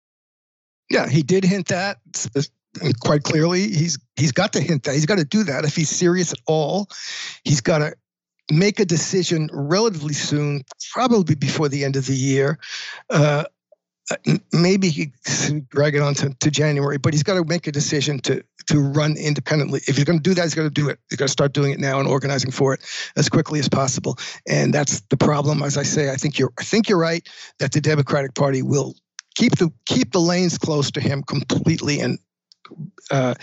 Yeah, 0.91 1.09
he 1.09 1.23
did 1.23 1.45
hint 1.45 1.69
that 1.69 1.99
quite 3.01 3.23
clearly. 3.23 3.63
He's 3.69 3.99
he's 4.17 4.33
got 4.33 4.53
to 4.55 4.61
hint 4.61 4.85
that. 4.85 4.95
He's 4.95 5.07
got 5.07 5.19
to 5.19 5.25
do 5.25 5.45
that 5.45 5.65
if 5.65 5.75
he's 5.75 5.91
serious 5.91 6.33
at 6.33 6.39
all. 6.47 6.89
He's 7.45 7.61
got 7.61 7.79
to 7.79 7.95
make 8.51 8.81
a 8.81 8.85
decision 8.85 9.49
relatively 9.53 10.15
soon, 10.15 10.65
probably 10.93 11.35
before 11.35 11.69
the 11.69 11.85
end 11.85 11.97
of 11.97 12.07
the 12.07 12.17
year. 12.17 12.59
Uh, 13.11 13.45
maybe 14.53 15.13
drag 15.69 15.95
it 15.95 16.03
on 16.03 16.15
to, 16.15 16.35
to 16.41 16.51
January, 16.51 16.99
but 16.99 17.15
he's 17.15 17.23
got 17.23 17.35
to 17.35 17.45
make 17.45 17.67
a 17.67 17.73
decision 17.73 18.19
to 18.21 18.45
to 18.67 18.81
run 18.81 19.17
independently. 19.19 19.81
If 19.87 19.97
he's 19.97 20.05
going 20.05 20.19
to 20.19 20.23
do 20.23 20.33
that, 20.35 20.43
he's 20.43 20.55
got 20.55 20.63
to 20.63 20.71
do 20.71 20.89
it. 20.89 20.99
He's 21.11 21.19
got 21.19 21.27
to 21.27 21.33
start 21.33 21.53
doing 21.53 21.73
it 21.73 21.79
now 21.79 21.99
and 21.99 22.09
organizing 22.09 22.51
for 22.51 22.73
it 22.73 22.81
as 23.15 23.29
quickly 23.29 23.61
as 23.61 23.69
possible. 23.69 24.19
And 24.49 24.73
that's 24.73 25.01
the 25.11 25.19
problem. 25.19 25.63
As 25.63 25.77
I 25.77 25.83
say, 25.83 26.11
I 26.11 26.17
think 26.17 26.39
you're 26.39 26.53
I 26.59 26.65
think 26.65 26.89
you're 26.89 26.99
right 26.99 27.29
that 27.59 27.73
the 27.73 27.81
Democratic 27.81 28.35
Party 28.35 28.63
will 28.63 28.95
keep 29.35 29.57
the 29.57 29.71
keep 29.87 30.13
the 30.13 30.21
lanes 30.21 30.59
close 30.59 30.91
to 30.93 31.01
him 31.01 31.23
completely 31.23 32.01
and 32.01 32.19
uh, 33.11 33.35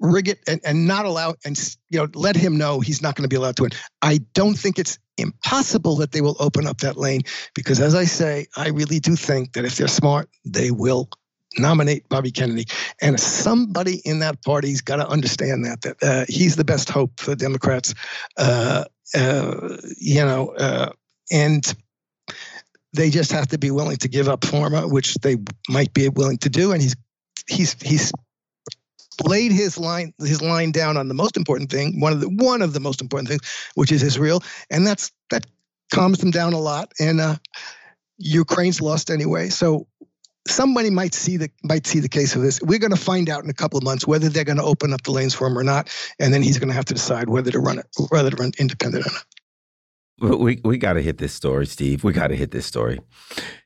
rig 0.00 0.28
it 0.28 0.40
and, 0.46 0.60
and 0.64 0.86
not 0.86 1.04
allow 1.04 1.34
and 1.44 1.76
you 1.90 1.98
know 1.98 2.08
let 2.14 2.34
him 2.34 2.56
know 2.56 2.80
he's 2.80 3.02
not 3.02 3.14
going 3.14 3.24
to 3.24 3.28
be 3.28 3.36
allowed 3.36 3.56
to 3.56 3.62
win. 3.62 3.72
I 4.02 4.20
don't 4.34 4.58
think 4.58 4.78
it's 4.78 4.98
impossible 5.18 5.96
that 5.96 6.12
they 6.12 6.20
will 6.20 6.36
open 6.40 6.66
up 6.66 6.78
that 6.78 6.96
lane 6.96 7.22
because 7.54 7.80
as 7.80 7.94
I 7.94 8.04
say, 8.04 8.46
I 8.56 8.68
really 8.68 8.98
do 8.98 9.14
think 9.16 9.52
that 9.52 9.64
if 9.64 9.76
they're 9.76 9.88
smart, 9.88 10.28
they 10.44 10.70
will 10.70 11.08
nominate 11.58 12.08
Bobby 12.08 12.30
Kennedy. 12.30 12.66
And 13.00 13.18
somebody 13.18 14.00
in 14.04 14.20
that 14.20 14.42
party's 14.42 14.80
got 14.80 14.96
to 14.96 15.08
understand 15.08 15.64
that 15.64 15.82
that 15.82 16.02
uh, 16.02 16.24
he's 16.28 16.56
the 16.56 16.64
best 16.64 16.88
hope 16.88 17.20
for 17.20 17.34
Democrats. 17.34 17.94
Uh, 18.36 18.84
uh, 19.14 19.76
you 19.98 20.24
know, 20.24 20.54
uh, 20.56 20.90
and 21.32 21.74
they 22.92 23.10
just 23.10 23.32
have 23.32 23.48
to 23.48 23.58
be 23.58 23.70
willing 23.70 23.96
to 23.98 24.08
give 24.08 24.28
up 24.28 24.44
former, 24.44 24.86
which 24.88 25.14
they 25.16 25.36
might 25.68 25.92
be 25.92 26.08
willing 26.08 26.38
to 26.38 26.48
do. 26.48 26.72
And 26.72 26.80
he's 26.80 26.96
he's 27.48 27.76
he's 27.82 28.12
laid 29.24 29.52
his 29.52 29.78
line 29.78 30.12
his 30.18 30.42
line 30.42 30.72
down 30.72 30.96
on 30.96 31.08
the 31.08 31.14
most 31.14 31.36
important 31.36 31.70
thing, 31.70 32.00
one 32.00 32.12
of 32.12 32.20
the 32.20 32.28
one 32.28 32.62
of 32.62 32.72
the 32.72 32.80
most 32.80 33.00
important 33.00 33.28
things, 33.28 33.42
which 33.74 33.92
is 33.92 34.02
Israel, 34.02 34.42
and 34.70 34.86
that's 34.86 35.10
that 35.30 35.46
calms 35.92 36.18
them 36.18 36.30
down 36.30 36.52
a 36.52 36.58
lot. 36.58 36.92
And 37.00 37.20
uh, 37.20 37.36
Ukraine's 38.18 38.80
lost 38.80 39.10
anyway, 39.10 39.48
so 39.48 39.86
somebody 40.46 40.90
might 40.90 41.14
see 41.14 41.36
the 41.36 41.50
might 41.62 41.86
see 41.86 42.00
the 42.00 42.08
case 42.08 42.34
of 42.34 42.42
this. 42.42 42.60
We're 42.62 42.78
going 42.78 42.94
to 42.94 43.00
find 43.00 43.28
out 43.28 43.44
in 43.44 43.50
a 43.50 43.54
couple 43.54 43.78
of 43.78 43.84
months 43.84 44.06
whether 44.06 44.28
they're 44.28 44.44
going 44.44 44.58
to 44.58 44.64
open 44.64 44.92
up 44.92 45.02
the 45.02 45.12
lanes 45.12 45.34
for 45.34 45.46
him 45.46 45.58
or 45.58 45.64
not, 45.64 45.88
and 46.18 46.32
then 46.32 46.42
he's 46.42 46.58
going 46.58 46.68
to 46.68 46.74
have 46.74 46.86
to 46.86 46.94
decide 46.94 47.28
whether 47.28 47.50
to 47.50 47.58
run 47.58 47.78
it, 47.78 47.86
whether 48.10 48.30
to 48.30 48.36
run 48.36 48.52
independent 48.58 49.06
or 49.06 49.12
not. 49.12 49.24
We 50.20 50.60
we 50.64 50.76
got 50.76 50.94
to 50.94 51.02
hit 51.02 51.18
this 51.18 51.32
story, 51.32 51.66
Steve. 51.66 52.04
We 52.04 52.12
got 52.12 52.28
to 52.28 52.36
hit 52.36 52.50
this 52.50 52.66
story. 52.66 53.00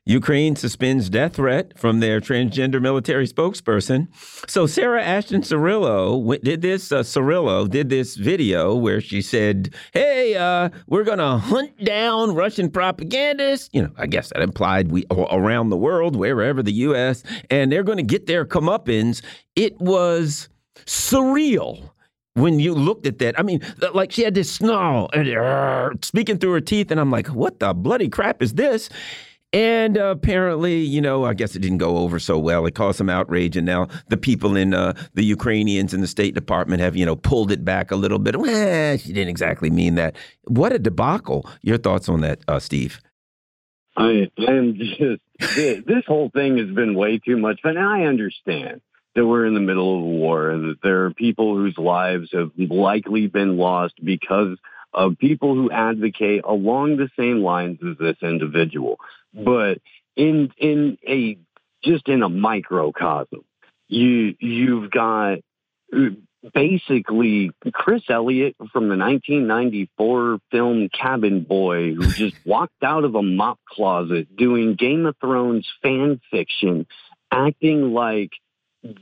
Ukraine 0.05 0.55
suspends 0.55 1.09
death 1.09 1.35
threat 1.35 1.77
from 1.77 1.99
their 1.99 2.21
transgender 2.21 2.81
military 2.81 3.27
spokesperson. 3.27 4.07
So 4.49 4.65
Sarah 4.65 5.03
Ashton 5.03 5.41
Cirillo 5.41 6.41
did 6.41 6.61
this. 6.61 6.91
Uh, 6.91 7.01
Cirillo 7.01 7.69
did 7.69 7.89
this 7.89 8.15
video 8.15 8.73
where 8.73 9.01
she 9.01 9.21
said, 9.21 9.73
"Hey, 9.93 10.35
uh, 10.35 10.69
we're 10.87 11.03
gonna 11.03 11.37
hunt 11.37 11.83
down 11.83 12.33
Russian 12.33 12.69
propagandists." 12.69 13.69
You 13.73 13.83
know, 13.83 13.91
I 13.97 14.07
guess 14.07 14.29
that 14.29 14.41
implied 14.41 14.91
we 14.91 15.05
around 15.11 15.69
the 15.69 15.77
world, 15.77 16.15
wherever 16.15 16.63
the 16.63 16.73
U.S. 16.73 17.23
and 17.49 17.71
they're 17.71 17.83
to 17.97 18.03
get 18.03 18.27
their 18.27 18.45
comeuppance. 18.45 19.21
It 19.55 19.79
was 19.81 20.49
surreal 20.85 21.89
when 22.35 22.59
you 22.59 22.73
looked 22.75 23.07
at 23.07 23.17
that, 23.19 23.39
I 23.39 23.43
mean, 23.43 23.61
like 23.93 24.11
she 24.11 24.23
had 24.23 24.35
this 24.35 24.51
snarl 24.51 25.09
and 25.13 25.27
uh, 25.27 25.89
speaking 26.01 26.37
through 26.37 26.51
her 26.51 26.61
teeth, 26.61 26.91
and 26.91 26.99
I'm 26.99 27.09
like, 27.09 27.27
what 27.27 27.59
the 27.59 27.73
bloody 27.73 28.09
crap 28.09 28.41
is 28.41 28.53
this? 28.53 28.89
And 29.53 29.97
uh, 29.97 30.07
apparently, 30.07 30.79
you 30.79 30.99
know, 30.99 31.23
I 31.23 31.33
guess 31.33 31.55
it 31.55 31.59
didn't 31.59 31.77
go 31.77 31.97
over 31.97 32.19
so 32.19 32.37
well. 32.37 32.65
It 32.65 32.75
caused 32.75 32.97
some 32.97 33.09
outrage, 33.09 33.55
and 33.55 33.65
now 33.65 33.87
the 34.09 34.17
people 34.17 34.57
in 34.57 34.73
uh, 34.73 34.93
the 35.13 35.23
Ukrainians 35.23 35.93
in 35.93 36.01
the 36.01 36.07
State 36.07 36.35
Department 36.35 36.81
have, 36.81 36.97
you 36.97 37.05
know, 37.05 37.15
pulled 37.15 37.53
it 37.53 37.63
back 37.63 37.89
a 37.89 37.95
little 37.95 38.19
bit. 38.19 38.37
Well, 38.37 38.97
she 38.97 39.13
didn't 39.13 39.29
exactly 39.29 39.69
mean 39.69 39.95
that. 39.95 40.17
What 40.43 40.73
a 40.73 40.79
debacle! 40.79 41.49
Your 41.61 41.77
thoughts 41.77 42.09
on 42.09 42.19
that, 42.19 42.39
uh, 42.49 42.59
Steve? 42.59 42.99
I 43.95 44.29
am 44.45 44.75
just 44.75 45.21
this 45.55 46.03
whole 46.05 46.29
thing 46.31 46.57
has 46.57 46.69
been 46.75 46.95
way 46.95 47.17
too 47.19 47.37
much 47.37 47.61
fun. 47.61 47.77
I 47.77 48.03
understand 48.03 48.81
that 49.15 49.25
we're 49.25 49.45
in 49.45 49.53
the 49.53 49.59
middle 49.59 49.97
of 49.97 50.03
a 50.03 50.05
war 50.05 50.49
and 50.49 50.69
that 50.69 50.81
there 50.83 51.05
are 51.05 51.13
people 51.13 51.55
whose 51.55 51.77
lives 51.77 52.29
have 52.33 52.51
likely 52.57 53.27
been 53.27 53.57
lost 53.57 53.93
because 54.03 54.57
of 54.93 55.17
people 55.17 55.55
who 55.55 55.71
advocate 55.71 56.41
along 56.45 56.97
the 56.97 57.09
same 57.17 57.39
lines 57.39 57.79
as 57.87 57.97
this 57.97 58.17
individual. 58.21 58.97
But 59.33 59.79
in 60.15 60.51
in 60.57 60.97
a 61.07 61.37
just 61.83 62.07
in 62.07 62.23
a 62.23 62.29
microcosm, 62.29 63.43
you 63.87 64.35
you've 64.39 64.91
got 64.91 65.39
basically 66.53 67.51
Chris 67.73 68.03
Elliott 68.09 68.55
from 68.71 68.89
the 68.89 68.97
1994 68.97 70.39
film 70.51 70.89
Cabin 70.89 71.43
Boy, 71.43 71.93
who 71.93 72.07
just 72.11 72.35
walked 72.45 72.83
out 72.83 73.03
of 73.03 73.15
a 73.15 73.21
mop 73.21 73.59
closet 73.67 74.35
doing 74.35 74.75
Game 74.75 75.05
of 75.05 75.15
Thrones 75.19 75.67
fan 75.81 76.19
fiction, 76.31 76.85
acting 77.31 77.93
like 77.93 78.31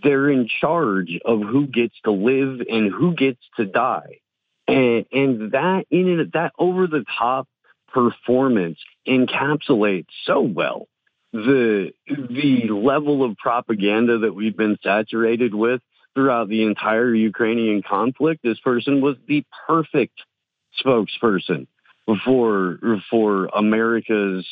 they're 0.03 0.29
in 0.29 0.47
charge 0.61 1.19
of 1.25 1.41
who 1.41 1.67
gets 1.67 1.95
to 2.05 2.11
live 2.11 2.61
and 2.69 2.91
who 2.91 3.15
gets 3.15 3.39
to 3.57 3.65
die. 3.65 4.19
And, 4.67 5.05
and 5.11 5.51
that 5.51 5.85
in 5.91 6.19
it, 6.19 6.33
that 6.33 6.53
over 6.57 6.87
the 6.87 7.03
top 7.17 7.47
performance 7.93 8.79
encapsulates 9.07 10.07
so 10.25 10.41
well 10.41 10.87
the 11.33 11.91
the 12.07 12.67
level 12.69 13.23
of 13.23 13.35
propaganda 13.37 14.19
that 14.19 14.33
we've 14.33 14.55
been 14.55 14.77
saturated 14.83 15.53
with 15.53 15.81
throughout 16.13 16.47
the 16.47 16.63
entire 16.63 17.13
Ukrainian 17.13 17.81
conflict. 17.81 18.41
This 18.43 18.59
person 18.59 19.01
was 19.01 19.17
the 19.27 19.43
perfect 19.67 20.21
spokesperson 20.83 21.67
for 22.23 22.77
for 23.09 23.47
America's 23.47 24.45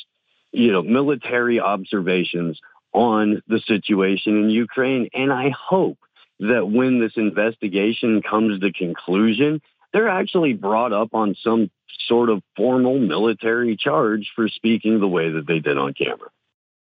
you 0.51 0.71
know 0.71 0.81
military 0.81 1.59
observations 1.59 2.59
on 2.93 3.41
the 3.47 3.59
situation 3.59 4.43
in 4.43 4.49
Ukraine 4.49 5.09
and 5.13 5.31
I 5.31 5.49
hope 5.49 5.97
that 6.39 6.67
when 6.67 6.99
this 6.99 7.13
investigation 7.15 8.21
comes 8.21 8.59
to 8.59 8.71
conclusion 8.71 9.61
they're 9.93 10.09
actually 10.09 10.53
brought 10.53 10.93
up 10.93 11.13
on 11.13 11.35
some 11.43 11.69
sort 12.07 12.29
of 12.29 12.41
formal 12.55 12.99
military 12.99 13.75
charge 13.75 14.31
for 14.35 14.47
speaking 14.47 14.99
the 14.99 15.07
way 15.07 15.29
that 15.31 15.47
they 15.47 15.59
did 15.59 15.77
on 15.77 15.93
camera. 15.93 16.29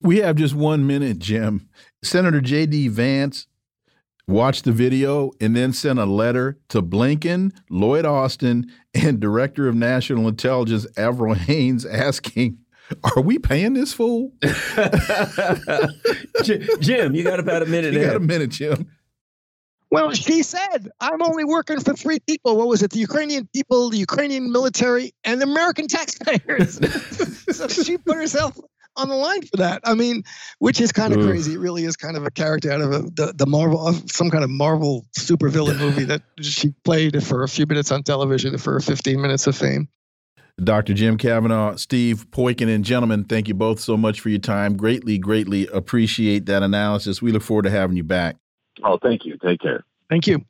We 0.02 0.18
have 0.18 0.36
just 0.36 0.54
one 0.54 0.86
minute, 0.86 1.20
Jim. 1.20 1.70
Senator 2.04 2.42
J.D. 2.42 2.90
Vance 2.90 3.48
watched 4.28 4.66
the 4.66 4.72
video 4.72 5.32
and 5.40 5.56
then 5.56 5.74
sent 5.74 5.98
a 6.00 6.06
letter 6.06 6.58
to 6.70 6.82
Blinken, 6.82 7.52
Lloyd 7.70 8.06
Austin, 8.06 8.72
and 8.94 9.20
Director 9.20 9.68
of 9.68 9.76
National 9.76 10.28
Intelligence 10.28 10.86
Avril 10.98 11.34
Haines 11.34 11.86
asking, 11.92 12.60
are 13.04 13.22
we 13.22 13.40
paying 13.40 13.74
this 13.74 13.94
fool? 13.94 14.34
Jim, 16.44 17.16
you 17.16 17.24
got 17.24 17.40
about 17.40 17.62
a 17.62 17.66
minute. 17.66 17.94
You 17.98 18.06
got 18.06 18.16
a 18.16 18.20
minute, 18.20 18.52
Jim. 18.52 18.92
Well, 19.90 20.12
she 20.12 20.44
said, 20.44 20.90
I'm 21.00 21.22
only 21.22 21.46
working 21.46 21.80
for 21.80 21.94
three 21.94 22.20
people. 22.20 22.58
What 22.58 22.68
was 22.68 22.84
it? 22.84 22.92
The 22.92 23.00
Ukrainian 23.00 23.48
people, 23.56 23.90
the 23.90 23.98
Ukrainian 23.98 24.52
military, 24.52 25.14
and 25.24 25.40
the 25.40 25.46
American 25.46 25.88
taxpayers. 25.88 26.80
so 27.56 27.68
she 27.68 27.98
put 27.98 28.18
herself 28.18 28.60
on 28.98 29.08
the 29.08 29.16
line 29.16 29.44
for 29.44 29.58
that. 29.58 29.82
I 29.86 29.94
mean, 29.94 30.24
which 30.60 30.82
is 30.82 30.92
kind 30.92 31.14
of 31.14 31.26
crazy. 31.26 31.54
It 31.54 31.60
really 31.60 31.86
is 31.86 31.96
kind 31.96 32.18
of 32.18 32.26
a 32.26 32.32
character 32.32 32.72
out 32.72 32.82
of 32.82 32.92
a, 32.92 33.00
the, 33.00 33.34
the 33.36 33.46
Marvel, 33.46 33.94
some 34.08 34.30
kind 34.30 34.44
of 34.44 34.50
Marvel 34.50 35.06
supervillain 35.18 35.80
movie 35.80 36.04
that 36.06 36.22
she 36.42 36.74
played 36.84 37.24
for 37.24 37.44
a 37.44 37.48
few 37.48 37.66
minutes 37.66 37.92
on 37.92 38.04
television 38.04 38.58
for 38.58 38.80
15 38.80 39.22
minutes 39.22 39.48
of 39.48 39.56
fame. 39.56 39.88
Dr. 40.64 40.94
Jim 40.96 41.18
Kavanagh, 41.18 41.76
Steve 41.78 42.26
Poikonen, 42.32 42.74
and 42.74 42.84
gentlemen, 42.84 43.24
thank 43.24 43.48
you 43.48 43.54
both 43.54 43.80
so 43.80 43.96
much 43.96 44.20
for 44.20 44.30
your 44.30 44.40
time. 44.40 44.76
Greatly, 44.76 45.20
greatly 45.20 45.68
appreciate 45.68 46.48
that 46.48 46.64
analysis. 46.64 47.22
We 47.22 47.32
look 47.32 47.44
forward 47.44 47.64
to 47.64 47.70
having 47.70 47.96
you 47.96 48.04
back. 48.04 48.38
Oh, 48.84 48.98
thank 49.02 49.24
you. 49.24 49.38
Take 49.38 49.62
care. 49.62 49.84
Thank 50.10 50.26
you. 50.26 50.44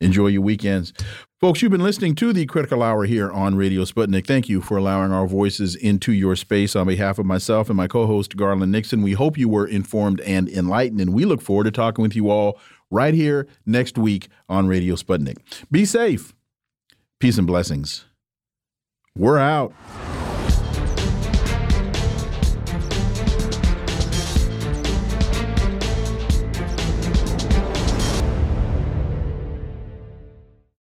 Enjoy 0.00 0.28
your 0.28 0.42
weekends. 0.42 0.92
Folks, 1.40 1.60
you've 1.60 1.72
been 1.72 1.82
listening 1.82 2.14
to 2.16 2.32
the 2.32 2.46
Critical 2.46 2.84
Hour 2.84 3.04
here 3.04 3.30
on 3.32 3.56
Radio 3.56 3.82
Sputnik. 3.82 4.26
Thank 4.26 4.48
you 4.48 4.60
for 4.60 4.76
allowing 4.76 5.10
our 5.10 5.26
voices 5.26 5.74
into 5.74 6.12
your 6.12 6.36
space. 6.36 6.76
On 6.76 6.86
behalf 6.86 7.18
of 7.18 7.26
myself 7.26 7.68
and 7.68 7.76
my 7.76 7.88
co 7.88 8.06
host, 8.06 8.36
Garland 8.36 8.70
Nixon, 8.70 9.02
we 9.02 9.12
hope 9.12 9.36
you 9.36 9.48
were 9.48 9.66
informed 9.66 10.20
and 10.20 10.48
enlightened, 10.48 11.00
and 11.00 11.12
we 11.12 11.24
look 11.24 11.42
forward 11.42 11.64
to 11.64 11.72
talking 11.72 12.02
with 12.02 12.14
you 12.14 12.30
all 12.30 12.60
right 12.92 13.14
here 13.14 13.48
next 13.66 13.98
week 13.98 14.28
on 14.48 14.68
Radio 14.68 14.94
Sputnik. 14.94 15.38
Be 15.70 15.84
safe. 15.84 16.32
Peace 17.18 17.38
and 17.38 17.46
blessings. 17.46 18.04
We're 19.18 19.38
out. 19.38 19.72